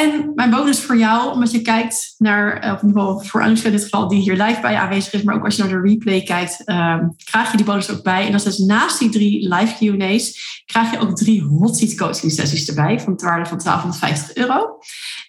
En 0.00 0.32
mijn 0.34 0.50
bonus 0.50 0.80
voor 0.80 0.96
jou, 0.96 1.32
omdat 1.32 1.50
je 1.50 1.62
kijkt 1.62 2.14
naar, 2.18 2.58
eh, 2.58 2.72
of 2.72 2.82
in 2.82 2.92
voor 3.26 3.42
Anoushka 3.42 3.66
in 3.66 3.72
dit 3.72 3.82
geval, 3.82 4.08
die 4.08 4.20
hier 4.20 4.42
live 4.42 4.60
bij 4.60 4.76
aanwezig 4.76 5.12
is, 5.12 5.22
maar 5.22 5.34
ook 5.34 5.44
als 5.44 5.56
je 5.56 5.62
naar 5.62 5.72
de 5.72 5.88
replay 5.88 6.22
kijkt, 6.22 6.62
uh, 6.64 6.98
krijg 7.24 7.50
je 7.50 7.56
die 7.56 7.66
bonus 7.66 7.90
ook 7.90 8.02
bij. 8.02 8.26
En 8.26 8.32
dat 8.32 8.46
is 8.46 8.58
naast 8.58 8.98
die 8.98 9.08
drie 9.08 9.54
live 9.54 9.74
Q&A's, 9.74 10.62
krijg 10.64 10.90
je 10.90 10.98
ook 10.98 11.16
drie 11.16 11.42
hot 11.42 11.76
seat 11.76 11.94
coaching 11.94 12.32
sessies 12.32 12.68
erbij, 12.68 13.00
van 13.00 13.12
het 13.12 13.22
waarde 13.22 13.46
van 13.46 13.58
1250 13.58 14.36
euro. 14.36 14.78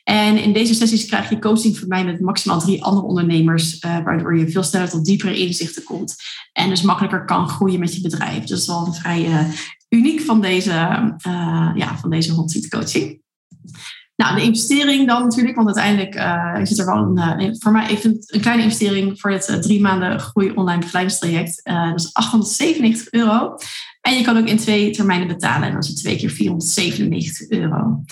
En 0.04 0.38
in 0.38 0.54
deze 0.54 0.74
sessies 0.74 1.06
krijg 1.06 1.30
je 1.30 1.40
coaching 1.40 1.78
van 1.78 1.88
mij 1.88 2.06
met 2.06 2.20
maximaal 2.20 2.60
drie 2.60 2.84
andere 2.84 3.08
ondernemers, 3.08 3.84
uh, 3.84 3.98
waardoor 4.04 4.38
je 4.38 4.50
veel 4.50 4.64
sneller 4.64 4.90
tot 4.90 5.06
diepere 5.06 5.38
inzichten 5.38 5.84
komt. 5.84 6.16
En 6.52 6.70
dus 6.70 6.82
makkelijker 6.82 7.26
kan 7.26 7.50
groeien 7.50 7.80
met 7.80 7.96
je 7.96 8.02
bedrijf. 8.02 8.40
Dus 8.40 8.50
dat 8.50 8.60
is 8.60 8.68
wel 8.68 8.94
vrij 8.94 9.28
uh, 9.28 9.48
uniek 9.90 10.22
van 10.22 10.42
deze, 10.42 10.72
ja, 11.76 11.98
van 11.98 12.10
deze 12.10 12.32
hot 12.32 12.52
seat 12.52 12.68
coaching. 12.68 13.24
Nou, 14.16 14.36
de 14.36 14.42
investering 14.42 15.08
dan 15.08 15.22
natuurlijk, 15.22 15.56
want 15.56 15.68
uiteindelijk 15.68 16.16
uh, 16.16 16.66
zit 16.66 16.80
er 16.80 16.86
wel 16.86 16.96
een, 16.96 17.42
uh, 17.42 17.54
voor 17.60 17.72
mij 17.72 17.88
even 17.88 18.24
een 18.28 18.42
kleine 18.42 18.64
investering 18.64 19.20
voor 19.20 19.32
het 19.32 19.50
uh, 19.50 19.56
drie 19.56 19.82
maanden 19.82 20.20
groei 20.20 20.52
online 20.52 20.80
begeleidingstraject. 20.80 21.62
dat 21.64 22.00
is 22.00 22.14
897 22.14 23.12
euro. 23.12 23.56
En 24.02 24.18
je 24.18 24.24
kan 24.24 24.38
ook 24.38 24.48
in 24.48 24.58
twee 24.58 24.92
termijnen 24.92 25.28
betalen 25.28 25.68
en 25.68 25.74
dat 25.74 25.84
is 25.84 25.90
het 25.90 25.98
twee 25.98 26.18
keer 26.18 26.30
497 26.30 27.50
euro. 27.50 28.04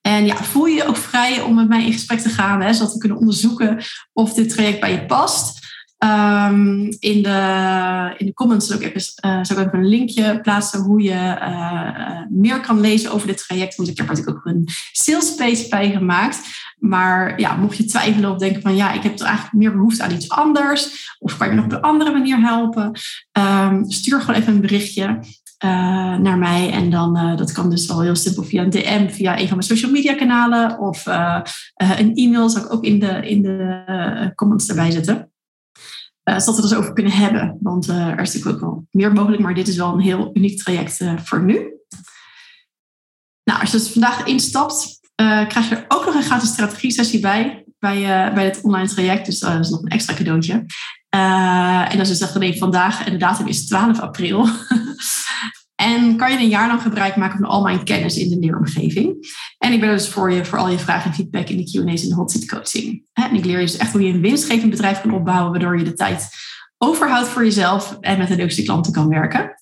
En 0.00 0.26
ja, 0.26 0.36
voel 0.36 0.66
je 0.66 0.74
je 0.74 0.86
ook 0.86 0.96
vrij 0.96 1.40
om 1.40 1.54
met 1.54 1.68
mij 1.68 1.84
in 1.84 1.92
gesprek 1.92 2.18
te 2.18 2.28
gaan, 2.28 2.60
hè, 2.60 2.72
zodat 2.72 2.92
we 2.92 2.98
kunnen 2.98 3.18
onderzoeken 3.18 3.78
of 4.12 4.34
dit 4.34 4.48
traject 4.48 4.80
bij 4.80 4.92
je 4.92 5.06
past. 5.06 5.61
Um, 6.04 6.96
in, 6.98 7.22
de, 7.22 8.14
in 8.16 8.26
de 8.26 8.32
comments 8.34 8.66
zal 8.66 8.80
ik, 8.80 8.94
even, 8.94 9.12
uh, 9.26 9.38
zal 9.42 9.58
ik 9.58 9.66
even 9.66 9.78
een 9.78 9.88
linkje 9.88 10.40
plaatsen 10.40 10.80
hoe 10.80 11.02
je 11.02 11.38
uh, 11.40 12.20
meer 12.30 12.60
kan 12.60 12.80
lezen 12.80 13.12
over 13.12 13.26
dit 13.26 13.46
traject. 13.46 13.76
Want 13.76 13.88
ik 13.88 13.96
heb 13.96 14.08
er 14.08 14.14
natuurlijk 14.14 14.38
ook 14.38 14.52
een 14.54 14.68
sales 14.92 15.34
page 15.34 15.90
gemaakt. 15.90 16.40
Maar 16.78 17.40
ja, 17.40 17.56
mocht 17.56 17.76
je 17.76 17.84
twijfelen 17.84 18.30
of 18.30 18.38
denken 18.38 18.62
van 18.62 18.76
ja, 18.76 18.92
ik 18.92 19.02
heb 19.02 19.16
toch 19.16 19.26
eigenlijk 19.26 19.56
meer 19.56 19.72
behoefte 19.72 20.02
aan 20.02 20.12
iets 20.12 20.28
anders. 20.28 21.14
Of 21.18 21.36
kan 21.36 21.48
je 21.48 21.54
nog 21.54 21.64
op 21.64 21.72
een 21.72 21.80
andere 21.80 22.12
manier 22.12 22.40
helpen? 22.40 22.92
Um, 23.32 23.90
stuur 23.90 24.20
gewoon 24.20 24.40
even 24.40 24.54
een 24.54 24.60
berichtje. 24.60 25.18
Uh, 25.64 25.70
naar 26.16 26.38
mij. 26.38 26.70
En 26.70 26.90
dan, 26.90 27.36
dat 27.36 27.52
kan 27.52 27.70
dus 27.70 27.86
wel 27.86 28.00
heel 28.00 28.16
simpel 28.16 28.42
via 28.42 28.62
een 28.62 28.70
DM, 28.70 29.08
via 29.08 29.32
een 29.38 29.48
van 29.48 29.56
mijn 29.56 29.68
social 29.68 29.90
media 29.90 30.14
kanalen 30.14 30.78
of 30.78 31.06
een 31.74 32.14
e-mail 32.14 32.48
zal 32.48 32.64
ik 32.64 32.72
ook 32.72 32.84
in 32.84 32.98
de, 32.98 33.28
in 33.28 33.42
de 33.42 34.32
comments 34.34 34.68
erbij 34.68 34.90
zetten. 34.90 35.31
Uh, 36.24 36.38
zodat 36.38 36.56
we 36.56 36.60
het 36.60 36.70
dus 36.70 36.78
over 36.78 36.92
kunnen 36.92 37.12
hebben. 37.12 37.58
Want 37.60 37.88
uh, 37.88 38.06
er 38.06 38.20
is 38.20 38.34
natuurlijk 38.34 38.62
ook 38.64 38.70
wel 38.70 38.86
meer 38.90 39.12
mogelijk, 39.12 39.42
maar 39.42 39.54
dit 39.54 39.68
is 39.68 39.76
wel 39.76 39.92
een 39.92 40.00
heel 40.00 40.30
uniek 40.32 40.58
traject 40.58 41.00
uh, 41.00 41.18
voor 41.18 41.42
nu. 41.42 41.54
Nou, 43.44 43.60
als 43.60 43.70
je 43.70 43.76
dus 43.76 43.92
vandaag 43.92 44.24
instapt, 44.24 45.00
krijg 45.14 45.68
je 45.68 45.76
er 45.76 45.84
ook 45.88 46.04
nog 46.04 46.14
een 46.14 46.22
gratis 46.22 46.48
strategie-sessie 46.48 47.20
bij, 47.20 47.64
bij, 47.78 48.32
bij 48.34 48.44
het 48.44 48.60
online 48.62 48.88
traject. 48.88 49.26
Dus 49.26 49.38
dat 49.38 49.58
is 49.58 49.70
nog 49.70 49.82
een 49.82 49.88
extra 49.88 50.14
cadeautje. 50.14 50.64
en 51.08 51.98
dat 51.98 52.08
is 52.08 52.18
dus 52.18 52.40
echt 52.40 52.58
vandaag 52.58 53.04
en 53.04 53.12
de 53.12 53.18
datum 53.18 53.46
is 53.46 53.66
12 53.66 54.00
april. 54.00 54.48
En 55.82 56.16
kan 56.16 56.32
je 56.32 56.38
een 56.38 56.48
jaar 56.48 56.68
lang 56.68 56.82
gebruik 56.82 57.16
maken 57.16 57.38
van 57.38 57.48
al 57.48 57.62
mijn 57.62 57.84
kennis 57.84 58.16
in 58.16 58.28
de 58.28 58.38
leeromgeving. 58.38 59.34
En 59.58 59.72
ik 59.72 59.80
ben 59.80 59.90
dus 59.90 60.08
voor 60.08 60.32
je 60.32 60.44
voor 60.44 60.58
al 60.58 60.68
je 60.68 60.78
vragen 60.78 61.10
en 61.10 61.16
feedback 61.16 61.48
in 61.48 61.56
de 61.56 61.62
Q&A's 61.62 62.02
en 62.02 62.08
de 62.08 62.14
hot 62.14 62.30
seat 62.30 62.48
coaching. 62.48 63.04
En 63.12 63.34
ik 63.34 63.44
leer 63.44 63.58
je 63.58 63.66
dus 63.66 63.76
echt 63.76 63.92
hoe 63.92 64.02
je 64.02 64.12
een 64.12 64.20
winstgevend 64.20 64.70
bedrijf 64.70 65.00
kan 65.00 65.14
opbouwen, 65.14 65.50
waardoor 65.50 65.78
je 65.78 65.84
de 65.84 65.92
tijd 65.92 66.28
overhoudt 66.78 67.28
voor 67.28 67.44
jezelf 67.44 67.96
en 68.00 68.18
met 68.18 68.28
de 68.28 68.36
leukste 68.36 68.62
klanten 68.62 68.92
kan 68.92 69.08
werken. 69.08 69.54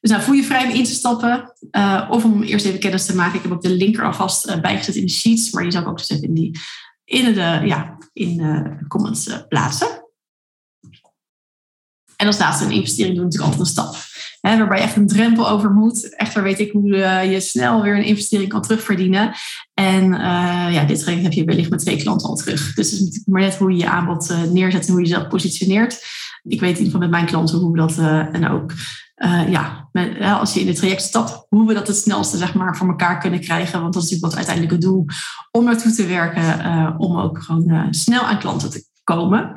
Dus 0.00 0.10
nou, 0.10 0.22
voel 0.22 0.34
je 0.34 0.44
vrij 0.44 0.64
om 0.64 0.70
in 0.70 0.84
te 0.84 0.94
stappen 0.94 1.52
uh, 1.70 2.08
of 2.10 2.24
om 2.24 2.42
eerst 2.42 2.66
even 2.66 2.80
kennis 2.80 3.06
te 3.06 3.14
maken. 3.14 3.36
Ik 3.36 3.42
heb 3.42 3.52
ook 3.52 3.62
de 3.62 3.76
link 3.76 3.96
er 3.96 4.04
alvast 4.04 4.48
uh, 4.48 4.60
bijgezet 4.60 4.94
in 4.94 5.06
de 5.06 5.12
sheets, 5.12 5.50
maar 5.50 5.62
die 5.62 5.72
zal 5.72 5.82
ik 5.82 5.88
ook 5.88 6.00
zetten 6.00 6.28
in, 6.28 6.34
die, 6.34 6.58
in, 7.04 7.34
de, 7.34 7.60
ja, 7.64 7.98
in 8.12 8.36
de 8.36 8.84
comments 8.88 9.26
uh, 9.26 9.36
plaatsen. 9.48 9.88
En 12.16 12.26
als 12.26 12.38
laatste 12.38 12.64
een 12.64 12.70
investering 12.70 13.14
doen 13.14 13.24
natuurlijk 13.24 13.52
altijd 13.52 13.68
een 13.68 13.74
stap. 13.74 13.96
Waarbij 14.46 14.78
je 14.78 14.84
echt 14.84 14.96
een 14.96 15.06
drempel 15.06 15.48
over 15.48 15.70
moet. 15.70 16.16
Echter 16.16 16.42
weet 16.42 16.58
ik 16.58 16.72
hoe 16.72 16.88
uh, 16.88 17.32
je 17.32 17.40
snel 17.40 17.82
weer 17.82 17.96
een 17.96 18.04
investering 18.04 18.48
kan 18.48 18.62
terugverdienen. 18.62 19.32
En 19.74 20.04
uh, 20.04 20.66
ja, 20.70 20.84
dit 20.84 21.00
traject 21.00 21.22
heb 21.22 21.32
je 21.32 21.44
wellicht 21.44 21.70
met 21.70 21.78
twee 21.78 21.96
klanten 21.96 22.28
al 22.28 22.36
terug. 22.36 22.74
Dus 22.74 22.90
het 22.90 23.00
is 23.00 23.22
maar 23.26 23.40
net 23.40 23.56
hoe 23.56 23.70
je 23.70 23.76
je 23.76 23.88
aanbod 23.88 24.30
uh, 24.30 24.42
neerzet 24.42 24.86
en 24.86 24.92
hoe 24.92 25.00
je 25.00 25.08
jezelf 25.08 25.28
positioneert. 25.28 26.04
Ik 26.42 26.60
weet 26.60 26.78
in 26.78 26.84
ieder 26.84 26.84
geval 26.84 27.00
met 27.00 27.10
mijn 27.10 27.26
klanten 27.26 27.58
hoe 27.58 27.72
we 27.72 27.78
dat 27.78 27.98
en 28.32 28.48
ook 28.48 28.72
ja, 29.48 29.88
als 30.40 30.54
je 30.54 30.60
in 30.60 30.66
het 30.66 30.76
traject 30.76 31.02
stapt, 31.02 31.46
hoe 31.48 31.66
we 31.66 31.74
dat 31.74 31.86
het 31.86 31.96
snelste 31.96 32.36
zeg 32.36 32.54
maar, 32.54 32.76
voor 32.76 32.88
elkaar 32.88 33.18
kunnen 33.18 33.40
krijgen. 33.40 33.80
Want 33.80 33.94
dat 33.94 34.02
is 34.02 34.10
natuurlijk 34.10 34.34
wat 34.34 34.46
uiteindelijk 34.46 34.74
het 34.74 34.90
doel 34.90 35.04
om 35.50 35.64
naartoe 35.64 35.92
te 35.92 36.06
werken, 36.06 36.98
om 36.98 37.18
ook 37.18 37.42
gewoon 37.42 37.86
snel 37.90 38.22
aan 38.22 38.38
klanten 38.38 38.70
te 38.70 38.84
komen. 39.04 39.52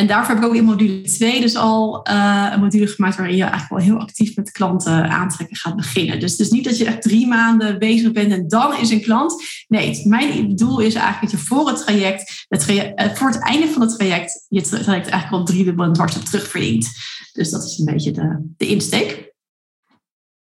En 0.00 0.06
daarvoor 0.06 0.34
heb 0.34 0.44
ik 0.44 0.50
ook 0.50 0.56
in 0.56 0.64
module 0.64 1.00
2 1.00 1.40
dus 1.40 1.56
al 1.56 2.08
uh, 2.10 2.48
een 2.52 2.60
module 2.60 2.86
gemaakt 2.86 3.16
waarin 3.16 3.36
je 3.36 3.42
eigenlijk 3.42 3.72
wel 3.72 3.80
heel 3.80 3.98
actief 3.98 4.36
met 4.36 4.50
klanten 4.50 5.10
aantrekken 5.10 5.56
gaat 5.56 5.76
beginnen. 5.76 6.20
Dus 6.20 6.30
het 6.30 6.40
is 6.40 6.50
niet 6.50 6.64
dat 6.64 6.78
je 6.78 6.84
echt 6.84 7.02
drie 7.02 7.26
maanden 7.26 7.78
bezig 7.78 8.12
bent 8.12 8.32
en 8.32 8.48
dan 8.48 8.76
is 8.76 8.90
een 8.90 9.00
klant. 9.00 9.42
Nee, 9.68 10.02
mijn 10.06 10.56
doel 10.56 10.78
is 10.78 10.94
eigenlijk 10.94 11.32
dat 11.32 11.40
je 11.40 11.46
voor 11.46 11.68
het 11.68 11.78
traject, 11.78 12.46
eh, 12.48 13.14
voor 13.14 13.28
het 13.28 13.42
einde 13.42 13.68
van 13.68 13.82
het 13.82 13.98
traject, 13.98 14.46
je 14.48 14.60
traject 14.60 15.08
eigenlijk 15.08 15.32
al 15.32 15.44
drie 15.44 15.64
dubbel 15.64 15.92
dwars 15.92 16.16
op 16.16 16.24
terugverdient. 16.24 16.88
Dus 17.32 17.50
dat 17.50 17.64
is 17.64 17.78
een 17.78 17.84
beetje 17.84 18.10
de, 18.10 18.52
de 18.56 18.66
insteek. 18.66 19.32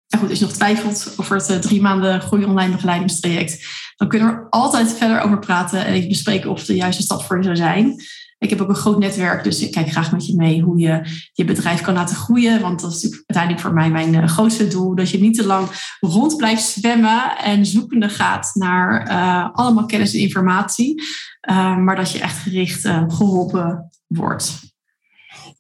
En 0.09 0.19
goed, 0.19 0.31
als 0.31 0.39
je 0.39 0.45
nog 0.45 0.55
twijfelt 0.55 1.15
over 1.17 1.37
het 1.37 1.51
uh, 1.51 1.57
drie 1.57 1.81
maanden 1.81 2.21
groei 2.21 2.45
online 2.45 2.73
begeleidingstraject, 2.73 3.67
dan 3.97 4.09
kunnen 4.09 4.29
we 4.29 4.35
er 4.35 4.47
altijd 4.51 4.93
verder 4.93 5.21
over 5.21 5.39
praten 5.39 5.85
en 5.85 5.93
even 5.93 6.09
bespreken 6.09 6.51
of 6.51 6.65
de 6.65 6.77
juiste 6.77 7.03
stap 7.03 7.23
voor 7.23 7.37
je 7.37 7.43
zou 7.43 7.57
zijn. 7.57 7.97
Ik 8.39 8.51
heb 8.51 8.61
ook 8.61 8.69
een 8.69 8.75
groot 8.75 8.99
netwerk, 8.99 9.45
dus 9.45 9.63
ik 9.63 9.73
kijk 9.73 9.91
graag 9.91 10.13
met 10.13 10.27
je 10.27 10.37
mee 10.37 10.61
hoe 10.61 10.79
je 10.79 11.03
je 11.33 11.45
bedrijf 11.45 11.81
kan 11.81 11.95
laten 11.95 12.17
groeien. 12.17 12.61
Want 12.61 12.81
dat 12.81 12.93
is 12.93 13.23
uiteindelijk 13.27 13.61
voor 13.61 13.75
mij 13.75 13.91
mijn 13.91 14.15
uh, 14.15 14.27
grootste 14.27 14.69
doel. 14.69 14.95
Dat 14.95 15.11
je 15.11 15.21
niet 15.21 15.35
te 15.35 15.47
lang 15.47 15.69
rond 16.01 16.37
blijft 16.37 16.63
zwemmen 16.63 17.37
en 17.39 17.67
zoekende 17.67 18.09
gaat 18.09 18.51
naar 18.55 19.09
uh, 19.09 19.49
allemaal 19.53 19.87
kennis 19.87 20.15
en 20.15 20.21
informatie. 20.21 21.03
Uh, 21.51 21.77
maar 21.77 21.97
dat 21.97 22.13
je 22.13 22.21
echt 22.21 22.39
gericht 22.39 22.81
geholpen 23.07 23.91
wordt. 24.07 24.67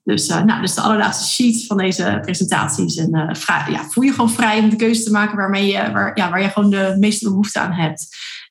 Dus, 0.08 0.28
nou, 0.28 0.60
dus 0.60 0.74
de 0.74 0.80
allerlaatste 0.80 1.28
sheet 1.28 1.66
van 1.66 1.76
deze 1.76 2.18
presentatie 2.22 2.84
is 2.84 2.96
een, 2.96 3.16
uh, 3.16 3.66
ja, 3.68 3.84
voel 3.88 4.04
je 4.04 4.10
gewoon 4.10 4.30
vrij 4.30 4.58
om 4.58 4.68
de 4.68 4.76
keuze 4.76 5.02
te 5.02 5.10
maken 5.10 5.36
waarmee 5.36 5.66
je, 5.66 5.92
waar, 5.92 6.16
ja, 6.16 6.30
waar 6.30 6.42
je 6.42 6.48
gewoon 6.48 6.70
de 6.70 6.96
meeste 6.98 7.28
behoefte 7.28 7.60
aan 7.60 7.72
hebt. 7.72 8.08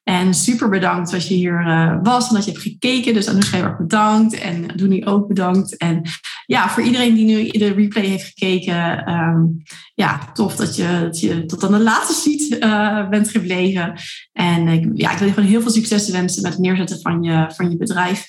En 0.08 0.34
super 0.34 0.70
bedankt 0.70 1.12
dat 1.12 1.28
je 1.28 1.34
hier 1.34 1.68
uh, 1.68 1.98
was 2.04 2.28
en 2.28 2.36
dat 2.36 2.46
je 2.46 2.52
hebt 2.52 2.64
gekeken. 2.64 3.14
Dus 3.14 3.28
Anoushka 3.28 3.58
heel 3.58 3.66
erg 3.66 3.78
bedankt. 3.78 4.40
En 4.40 4.68
Doenie 4.76 5.06
ook 5.06 5.28
bedankt. 5.28 5.78
En 5.78 6.02
ja, 6.46 6.70
voor 6.70 6.84
iedereen 6.84 7.14
die 7.14 7.26
nu 7.26 7.48
de 7.50 7.74
replay 7.74 8.06
heeft 8.06 8.26
gekeken. 8.26 9.10
Um, 9.14 9.64
ja, 9.94 10.32
tof 10.34 10.56
dat 10.56 10.76
je, 10.76 11.00
dat 11.02 11.20
je 11.20 11.46
tot 11.46 11.64
aan 11.64 11.72
de 11.72 11.80
laatste 11.80 12.14
sheet 12.14 12.64
uh, 12.64 13.10
bent 13.10 13.30
gebleven. 13.30 13.94
En 14.34 14.68
ik, 14.68 14.90
ja, 14.94 15.12
ik 15.12 15.18
wil 15.18 15.28
je 15.28 15.34
gewoon 15.34 15.50
heel 15.50 15.62
veel 15.62 15.72
succes 15.72 16.10
wensen 16.10 16.42
met 16.42 16.52
het 16.52 16.62
neerzetten 16.62 17.02
van 17.02 17.24
je, 17.24 17.52
van 17.56 17.70
je 17.70 17.78
bedrijf. 17.78 18.28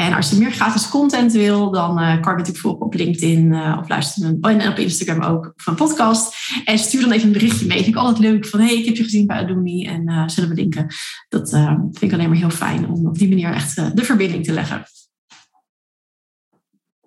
En 0.00 0.14
als 0.14 0.30
je 0.30 0.36
meer 0.36 0.50
gratis 0.50 0.88
content 0.88 1.32
wil, 1.32 1.70
dan 1.70 1.90
uh, 1.90 2.10
kan 2.10 2.32
je 2.32 2.38
natuurlijk 2.38 2.58
volgen 2.58 2.86
op 2.86 2.94
LinkedIn 2.94 3.52
uh, 3.52 3.76
of 3.80 3.88
luisteren 3.88 4.38
en 4.40 4.68
op 4.68 4.78
Instagram 4.78 5.22
ook 5.22 5.52
van 5.56 5.74
podcast. 5.74 6.34
En 6.64 6.78
stuur 6.78 7.00
dan 7.00 7.10
even 7.10 7.26
een 7.26 7.32
berichtje 7.32 7.66
mee. 7.66 7.76
Vind 7.76 7.88
ik 7.88 7.96
altijd 7.96 8.18
leuk 8.18 8.46
van 8.46 8.60
hey, 8.60 8.74
ik 8.74 8.84
heb 8.84 8.96
je 8.96 9.02
gezien 9.02 9.26
bij 9.26 9.36
Adooni 9.36 9.86
en 9.86 10.10
uh, 10.10 10.28
zullen 10.28 10.48
we 10.48 10.54
linken. 10.54 10.86
Dat 11.28 11.50
vind 11.50 12.02
ik 12.02 12.12
alleen 12.12 12.28
maar 12.28 12.38
heel 12.38 12.50
fijn 12.50 12.88
om 12.88 13.06
op 13.06 13.18
die 13.18 13.28
manier 13.28 13.52
echt 13.52 13.96
de 13.96 14.04
verbinding 14.04 14.44
te 14.44 14.52
leggen. 14.52 14.84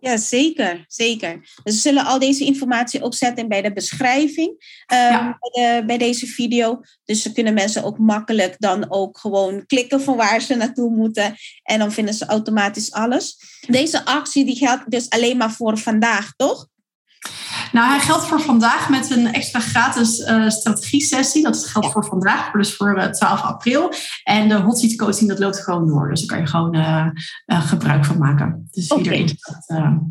Ja, 0.02 0.18
zeker, 0.18 0.86
zeker. 0.88 1.40
Dus 1.64 1.74
we 1.74 1.80
zullen 1.80 2.06
al 2.06 2.20
deze 2.20 2.46
informatie 2.46 3.04
opzetten 3.04 3.48
bij 3.48 3.62
de 3.62 3.74
beschrijving 3.74 4.50
um, 4.50 4.98
ja. 4.98 5.38
bij, 5.40 5.80
de, 5.80 5.86
bij, 5.86 5.98
deze 5.98 6.28
video. 6.28 6.82
Dus 7.06 7.24
dan 7.24 7.34
kunnen 7.34 7.54
mensen 7.54 7.84
ook 7.84 7.98
makkelijk 7.98 8.56
dan 8.60 8.92
ook 8.92 9.18
gewoon 9.18 9.66
klikken 9.66 10.02
van 10.02 10.16
waar 10.16 10.42
ze 10.42 10.56
naartoe 10.56 10.90
moeten. 10.90 11.36
En 11.64 11.80
dan 11.80 11.92
vinden 11.92 12.14
ze 12.14 12.26
automatisch 12.26 12.92
alles. 12.92 13.38
Deze 13.68 14.06
actie 14.06 14.46
die 14.46 14.56
geldt 14.56 14.92
dus 14.92 15.10
alleen 15.10 15.38
maar 15.38 15.52
voor 15.52 15.78
vandaag, 15.78 16.34
toch? 16.36 16.68
Nou, 17.72 17.90
hij 17.90 18.00
geldt 18.00 18.26
voor 18.26 18.42
vandaag 18.42 18.90
met 18.90 19.10
een 19.10 19.34
extra 19.34 19.60
gratis 19.60 20.20
uh, 20.20 20.50
strategie-sessie. 20.50 21.44
Dat 21.44 21.66
geldt 21.66 21.92
voor 21.92 22.06
vandaag, 22.06 22.52
dus 22.52 22.76
voor 22.76 22.98
uh, 22.98 23.06
12 23.06 23.42
april. 23.42 23.94
En 24.24 24.50
de 24.50 24.56
hot 24.56 24.80
seat 24.80 24.96
coaching, 24.96 25.30
dat 25.30 25.40
loopt 25.40 25.60
gewoon 25.60 25.88
door. 25.88 26.10
Dus 26.10 26.20
daar 26.20 26.30
kan 26.30 26.40
je 26.40 26.48
gewoon 26.48 26.76
uh, 26.76 27.08
gebruik 27.46 28.06
van 28.06 28.18
maken. 28.18 28.68
Dus 28.72 28.92
okay. 28.92 29.04
iedereen... 29.04 29.38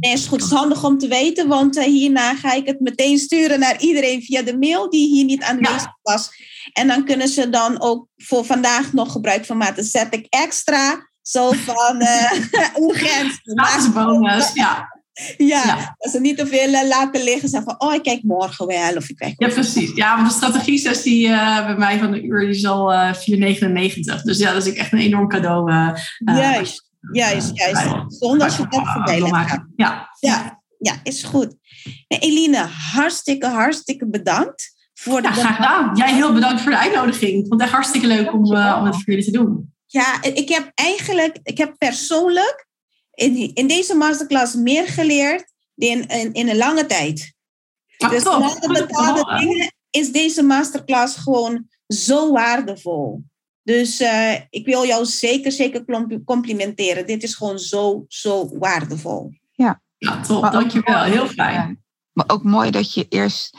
nee, 0.00 0.12
is 0.12 0.26
goed. 0.26 0.40
Het 0.40 0.50
is 0.50 0.56
handig 0.56 0.84
om 0.84 0.98
te 0.98 1.08
weten, 1.08 1.48
want 1.48 1.84
hierna 1.84 2.34
ga 2.34 2.52
ik 2.52 2.66
het 2.66 2.80
meteen 2.80 3.18
sturen 3.18 3.58
naar 3.58 3.80
iedereen 3.80 4.22
via 4.22 4.42
de 4.42 4.58
mail 4.58 4.90
die 4.90 5.08
hier 5.08 5.24
niet 5.24 5.42
aanwezig 5.42 5.82
ja. 5.82 5.98
was. 6.02 6.30
En 6.72 6.86
dan 6.86 7.04
kunnen 7.04 7.28
ze 7.28 7.50
dan 7.50 7.80
ook 7.80 8.06
voor 8.16 8.44
vandaag 8.44 8.92
nog 8.92 9.12
gebruik 9.12 9.46
van 9.46 9.56
maken. 9.56 9.84
Zet 9.84 10.14
ik 10.14 10.26
extra 10.28 11.08
zo 11.22 11.52
van 11.52 12.02
urgent. 12.88 13.40
Gratis 13.42 13.92
bonus, 13.92 14.52
ja. 14.54 14.99
Ja, 15.36 15.62
ja, 15.64 15.94
dat 15.98 16.12
ze 16.12 16.20
niet 16.20 16.38
te 16.38 16.46
veel 16.46 16.68
uh, 16.68 16.88
laten 16.88 17.22
liggen. 17.24 17.48
Zeggen 17.48 17.76
van, 17.78 17.88
oh, 17.88 17.94
ik 17.94 18.02
kijk 18.02 18.22
morgen 18.22 18.66
wel. 18.66 18.96
Of 18.96 19.08
ik 19.08 19.16
kijk 19.16 19.34
ja, 19.36 19.48
precies. 19.48 19.94
Ja, 19.94 20.16
maar 20.16 20.24
de 20.24 20.34
strategie-sessie 20.34 21.28
uh, 21.28 21.66
bij 21.66 21.76
mij 21.76 21.98
van 21.98 22.10
de 22.10 22.22
uur 22.22 22.40
die 22.40 22.48
is 22.48 22.66
al 22.66 22.92
uh, 22.92 23.14
4,99. 23.14 24.22
Dus 24.22 24.38
ja, 24.38 24.52
dat 24.52 24.66
is 24.66 24.74
echt 24.74 24.92
een 24.92 24.98
enorm 24.98 25.28
cadeau. 25.28 25.72
Uh, 25.72 25.98
juist, 26.24 26.90
juist, 27.12 27.50
juist. 27.56 27.82
Zonder 28.08 28.48
dat 28.48 28.56
je 28.56 28.66
voordelig 28.68 29.48
gaat. 29.48 29.64
Ja. 29.76 30.08
ja, 30.18 30.60
ja, 30.78 30.94
is 31.02 31.22
goed. 31.22 31.54
En 32.08 32.18
Eline, 32.18 32.66
hartstikke, 32.92 33.46
hartstikke 33.46 34.08
bedankt. 34.08 34.78
Voor 34.94 35.22
de 35.22 35.28
ja, 35.28 35.34
graag 35.34 35.56
gedaan. 35.56 35.96
Jij 35.96 36.14
heel 36.14 36.32
bedankt 36.32 36.60
voor 36.60 36.70
de 36.70 36.78
uitnodiging. 36.78 37.30
Ik 37.30 37.46
vond 37.46 37.52
het 37.52 37.60
echt 37.60 37.72
hartstikke 37.72 38.06
leuk 38.06 38.32
om, 38.32 38.44
om 38.44 38.84
het 38.84 38.94
voor 38.94 39.04
jullie 39.04 39.24
te 39.24 39.30
doen. 39.30 39.72
Ja, 39.86 40.22
ik 40.22 40.48
heb 40.48 40.70
eigenlijk, 40.74 41.38
ik 41.42 41.58
heb 41.58 41.74
persoonlijk 41.78 42.68
in, 43.20 43.54
in 43.54 43.66
deze 43.66 43.94
masterclass 43.94 44.54
meer 44.54 44.88
geleerd 44.88 45.52
dan 45.74 46.08
in, 46.08 46.32
in 46.32 46.48
een 46.48 46.56
lange 46.56 46.86
tijd. 46.86 47.34
Ah, 47.96 48.10
dus 48.10 48.22
bepaalde 48.22 49.38
dingen 49.38 49.72
is 49.90 50.12
deze 50.12 50.42
masterclass 50.42 51.16
gewoon 51.16 51.68
zo 51.86 52.32
waardevol. 52.32 53.22
Dus 53.62 54.00
uh, 54.00 54.34
ik 54.50 54.66
wil 54.66 54.86
jou 54.86 55.04
zeker, 55.04 55.52
zeker 55.52 55.84
complimenteren. 56.24 57.06
Dit 57.06 57.22
is 57.22 57.34
gewoon 57.34 57.58
zo, 57.58 58.04
zo 58.08 58.58
waardevol. 58.58 59.32
Ja, 59.52 59.82
ja 59.98 60.20
top. 60.20 60.52
Dankjewel. 60.52 61.02
Heel 61.02 61.28
fijn. 61.28 61.82
Maar 62.12 62.28
ook 62.28 62.42
mooi 62.42 62.70
dat 62.70 62.94
je 62.94 63.06
eerst 63.08 63.56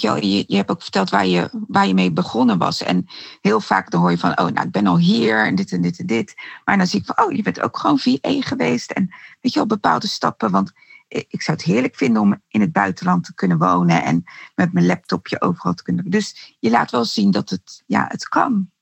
je, 0.00 0.44
je 0.46 0.56
hebt 0.56 0.70
ook 0.70 0.82
verteld 0.82 1.10
waar 1.10 1.26
je, 1.26 1.50
waar 1.68 1.86
je 1.86 1.94
mee 1.94 2.12
begonnen 2.12 2.58
was. 2.58 2.82
En 2.82 3.06
heel 3.40 3.60
vaak 3.60 3.90
dan 3.90 4.00
hoor 4.00 4.10
je 4.10 4.18
van, 4.18 4.30
oh, 4.30 4.46
nou, 4.46 4.66
ik 4.66 4.70
ben 4.70 4.86
al 4.86 4.98
hier 4.98 5.46
en 5.46 5.54
dit 5.54 5.72
en 5.72 5.80
dit 5.80 5.98
en 5.98 6.06
dit. 6.06 6.34
Maar 6.64 6.76
dan 6.76 6.86
zie 6.86 7.00
ik 7.00 7.06
van, 7.06 7.24
oh, 7.24 7.32
je 7.32 7.42
bent 7.42 7.60
ook 7.60 7.78
gewoon 7.78 7.98
VA 7.98 8.18
geweest. 8.22 8.90
En 8.90 9.14
weet 9.40 9.52
je 9.52 9.58
wel, 9.58 9.66
bepaalde 9.66 10.06
stappen. 10.06 10.50
Want 10.50 10.72
ik 11.08 11.42
zou 11.42 11.56
het 11.56 11.66
heerlijk 11.66 11.96
vinden 11.96 12.22
om 12.22 12.40
in 12.48 12.60
het 12.60 12.72
buitenland 12.72 13.24
te 13.24 13.34
kunnen 13.34 13.58
wonen. 13.58 14.02
En 14.02 14.24
met 14.54 14.72
mijn 14.72 14.86
laptopje 14.86 15.40
overal 15.40 15.74
te 15.74 15.82
kunnen. 15.82 16.10
Dus 16.10 16.56
je 16.58 16.70
laat 16.70 16.90
wel 16.90 17.04
zien 17.04 17.30
dat 17.30 17.50
het, 17.50 17.82
ja, 17.86 18.04
het 18.08 18.28
kan. 18.28 18.72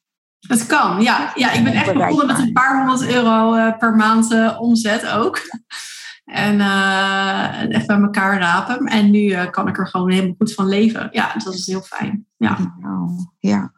Het 0.41 0.67
kan, 0.67 1.03
ja. 1.03 1.33
ja 1.35 1.53
ik 1.53 1.65
ben 1.65 1.73
echt 1.73 1.93
begonnen 1.93 2.27
met 2.27 2.39
een 2.39 2.53
paar 2.53 2.87
honderd 2.87 3.11
euro 3.11 3.55
eh, 3.55 3.79
per 3.79 3.95
maand 3.95 4.33
uh, 4.33 4.61
omzet 4.61 5.07
ook. 5.07 5.41
En 6.33 6.59
uh, 6.59 7.75
echt 7.75 7.87
bij 7.87 7.97
elkaar 7.97 8.39
rapen. 8.39 8.87
En 8.87 9.11
nu 9.11 9.21
uh, 9.21 9.51
kan 9.51 9.69
ik 9.69 9.79
er 9.79 9.87
gewoon 9.87 10.11
helemaal 10.11 10.35
goed 10.39 10.55
van 10.55 10.69
leven. 10.69 11.09
Ja, 11.11 11.35
dat 11.45 11.55
is 11.55 11.67
heel 11.67 11.81
fijn. 11.81 12.27
Ja. 12.37 12.77
ja. 13.39 13.73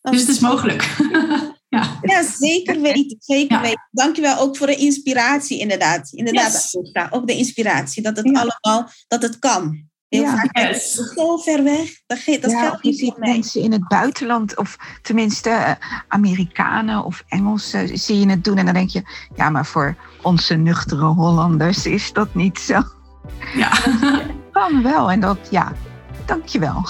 Dus 0.00 0.20
het 0.20 0.28
is 0.28 0.38
mogelijk. 0.38 0.96
ja. 1.68 1.98
ja, 2.02 2.22
zeker 2.22 2.80
weten. 2.80 3.16
Zeker 3.18 3.56
ja. 3.56 3.62
weten. 3.62 3.88
Dankjewel 3.90 4.38
ook 4.38 4.56
voor 4.56 4.66
de 4.66 4.76
inspiratie, 4.76 5.58
inderdaad. 5.58 6.12
Inderdaad, 6.12 6.52
yes. 6.52 7.10
ook 7.10 7.26
de 7.26 7.36
inspiratie. 7.36 8.02
Dat 8.02 8.16
het 8.16 8.26
allemaal, 8.26 8.90
dat 9.08 9.22
het 9.22 9.38
kan. 9.38 9.90
Heel 10.12 10.22
ja, 10.22 10.36
vaak 10.36 10.58
yes. 10.58 10.92
zo 10.92 11.36
ver 11.36 11.62
weg. 11.62 11.88
Dat, 12.06 12.18
dat 12.40 12.50
ja, 12.50 12.60
geldt 12.60 12.84
je 12.84 12.92
ziet 12.92 13.16
mensen 13.16 13.60
in 13.60 13.72
het 13.72 13.88
buitenland, 13.88 14.56
of 14.56 14.76
tenminste 15.02 15.48
uh, 15.50 15.70
Amerikanen 16.08 17.04
of 17.04 17.24
Engelsen, 17.28 17.98
zie 17.98 18.18
je 18.18 18.28
het 18.28 18.44
doen. 18.44 18.56
En 18.56 18.64
dan 18.64 18.74
denk 18.74 18.90
je, 18.90 19.02
ja, 19.34 19.50
maar 19.50 19.66
voor 19.66 19.96
onze 20.22 20.54
nuchtere 20.54 21.04
Hollanders 21.04 21.86
is 21.86 22.12
dat 22.12 22.34
niet 22.34 22.58
zo. 22.58 22.82
Ja. 23.54 23.70
Kan 24.52 24.82
wel. 24.82 25.10
En 25.10 25.20
dat, 25.20 25.38
ja, 25.50 25.72
dankjewel. 26.24 26.88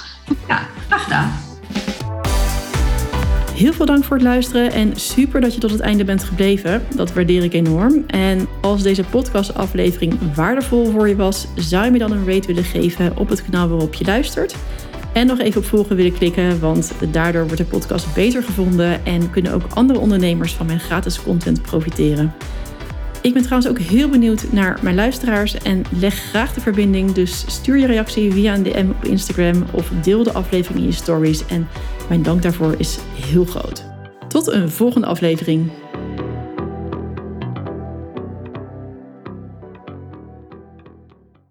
Ja, 0.49 0.67
graag 0.89 1.03
gedaan. 1.03 1.33
Heel 3.55 3.73
veel 3.73 3.87
dank 3.87 4.05
voor 4.05 4.17
het 4.17 4.27
luisteren 4.27 4.73
en 4.73 4.97
super 4.97 5.41
dat 5.41 5.55
je 5.55 5.61
tot 5.61 5.71
het 5.71 5.81
einde 5.81 6.05
bent 6.05 6.25
gebleven. 6.25 6.83
Dat 6.97 7.13
waardeer 7.13 7.45
ik 7.45 7.53
enorm. 7.53 8.05
En 8.07 8.49
als 8.61 8.83
deze 8.83 9.05
podcastaflevering 9.05 10.35
waardevol 10.35 10.91
voor 10.91 11.09
je 11.09 11.17
was, 11.17 11.47
zou 11.57 11.85
je 11.85 11.91
me 11.91 11.99
dan 11.99 12.13
een 12.13 12.27
rate 12.27 12.47
willen 12.47 12.65
geven 12.65 13.17
op 13.17 13.29
het 13.29 13.45
kanaal 13.45 13.69
waarop 13.69 13.95
je 13.95 14.05
luistert. 14.05 14.57
En 15.13 15.27
nog 15.27 15.39
even 15.41 15.61
op 15.61 15.67
volgen 15.67 15.97
willen 15.97 16.13
klikken, 16.13 16.61
want 16.61 16.93
daardoor 17.11 17.43
wordt 17.43 17.59
de 17.59 17.65
podcast 17.65 18.15
beter 18.15 18.43
gevonden 18.43 19.05
en 19.05 19.31
kunnen 19.31 19.53
ook 19.53 19.63
andere 19.75 19.99
ondernemers 19.99 20.55
van 20.55 20.67
mijn 20.67 20.81
gratis 20.81 21.23
content 21.23 21.63
profiteren. 21.63 22.35
Ik 23.23 23.35
ben 23.35 23.43
trouwens 23.43 23.71
ook 23.71 23.79
heel 23.79 24.09
benieuwd 24.09 24.53
naar 24.53 24.79
mijn 24.83 24.95
luisteraars 24.95 25.55
en 25.55 25.83
leg 25.99 26.15
graag 26.15 26.55
de 26.55 26.61
verbinding. 26.61 27.13
Dus 27.13 27.45
stuur 27.47 27.77
je 27.77 27.87
reactie 27.87 28.33
via 28.33 28.55
een 28.55 28.63
DM 28.63 28.87
op 28.89 29.05
Instagram 29.05 29.65
of 29.71 29.91
deel 30.03 30.23
de 30.23 30.33
aflevering 30.33 30.81
in 30.81 30.87
je 30.87 30.93
stories. 30.93 31.47
En 31.47 31.69
mijn 32.13 32.25
dank 32.25 32.43
daarvoor 32.43 32.75
is 32.79 32.99
heel 33.15 33.45
groot. 33.45 33.85
Tot 34.29 34.47
een 34.47 34.71
volgende 34.71 35.07
aflevering. 35.07 35.71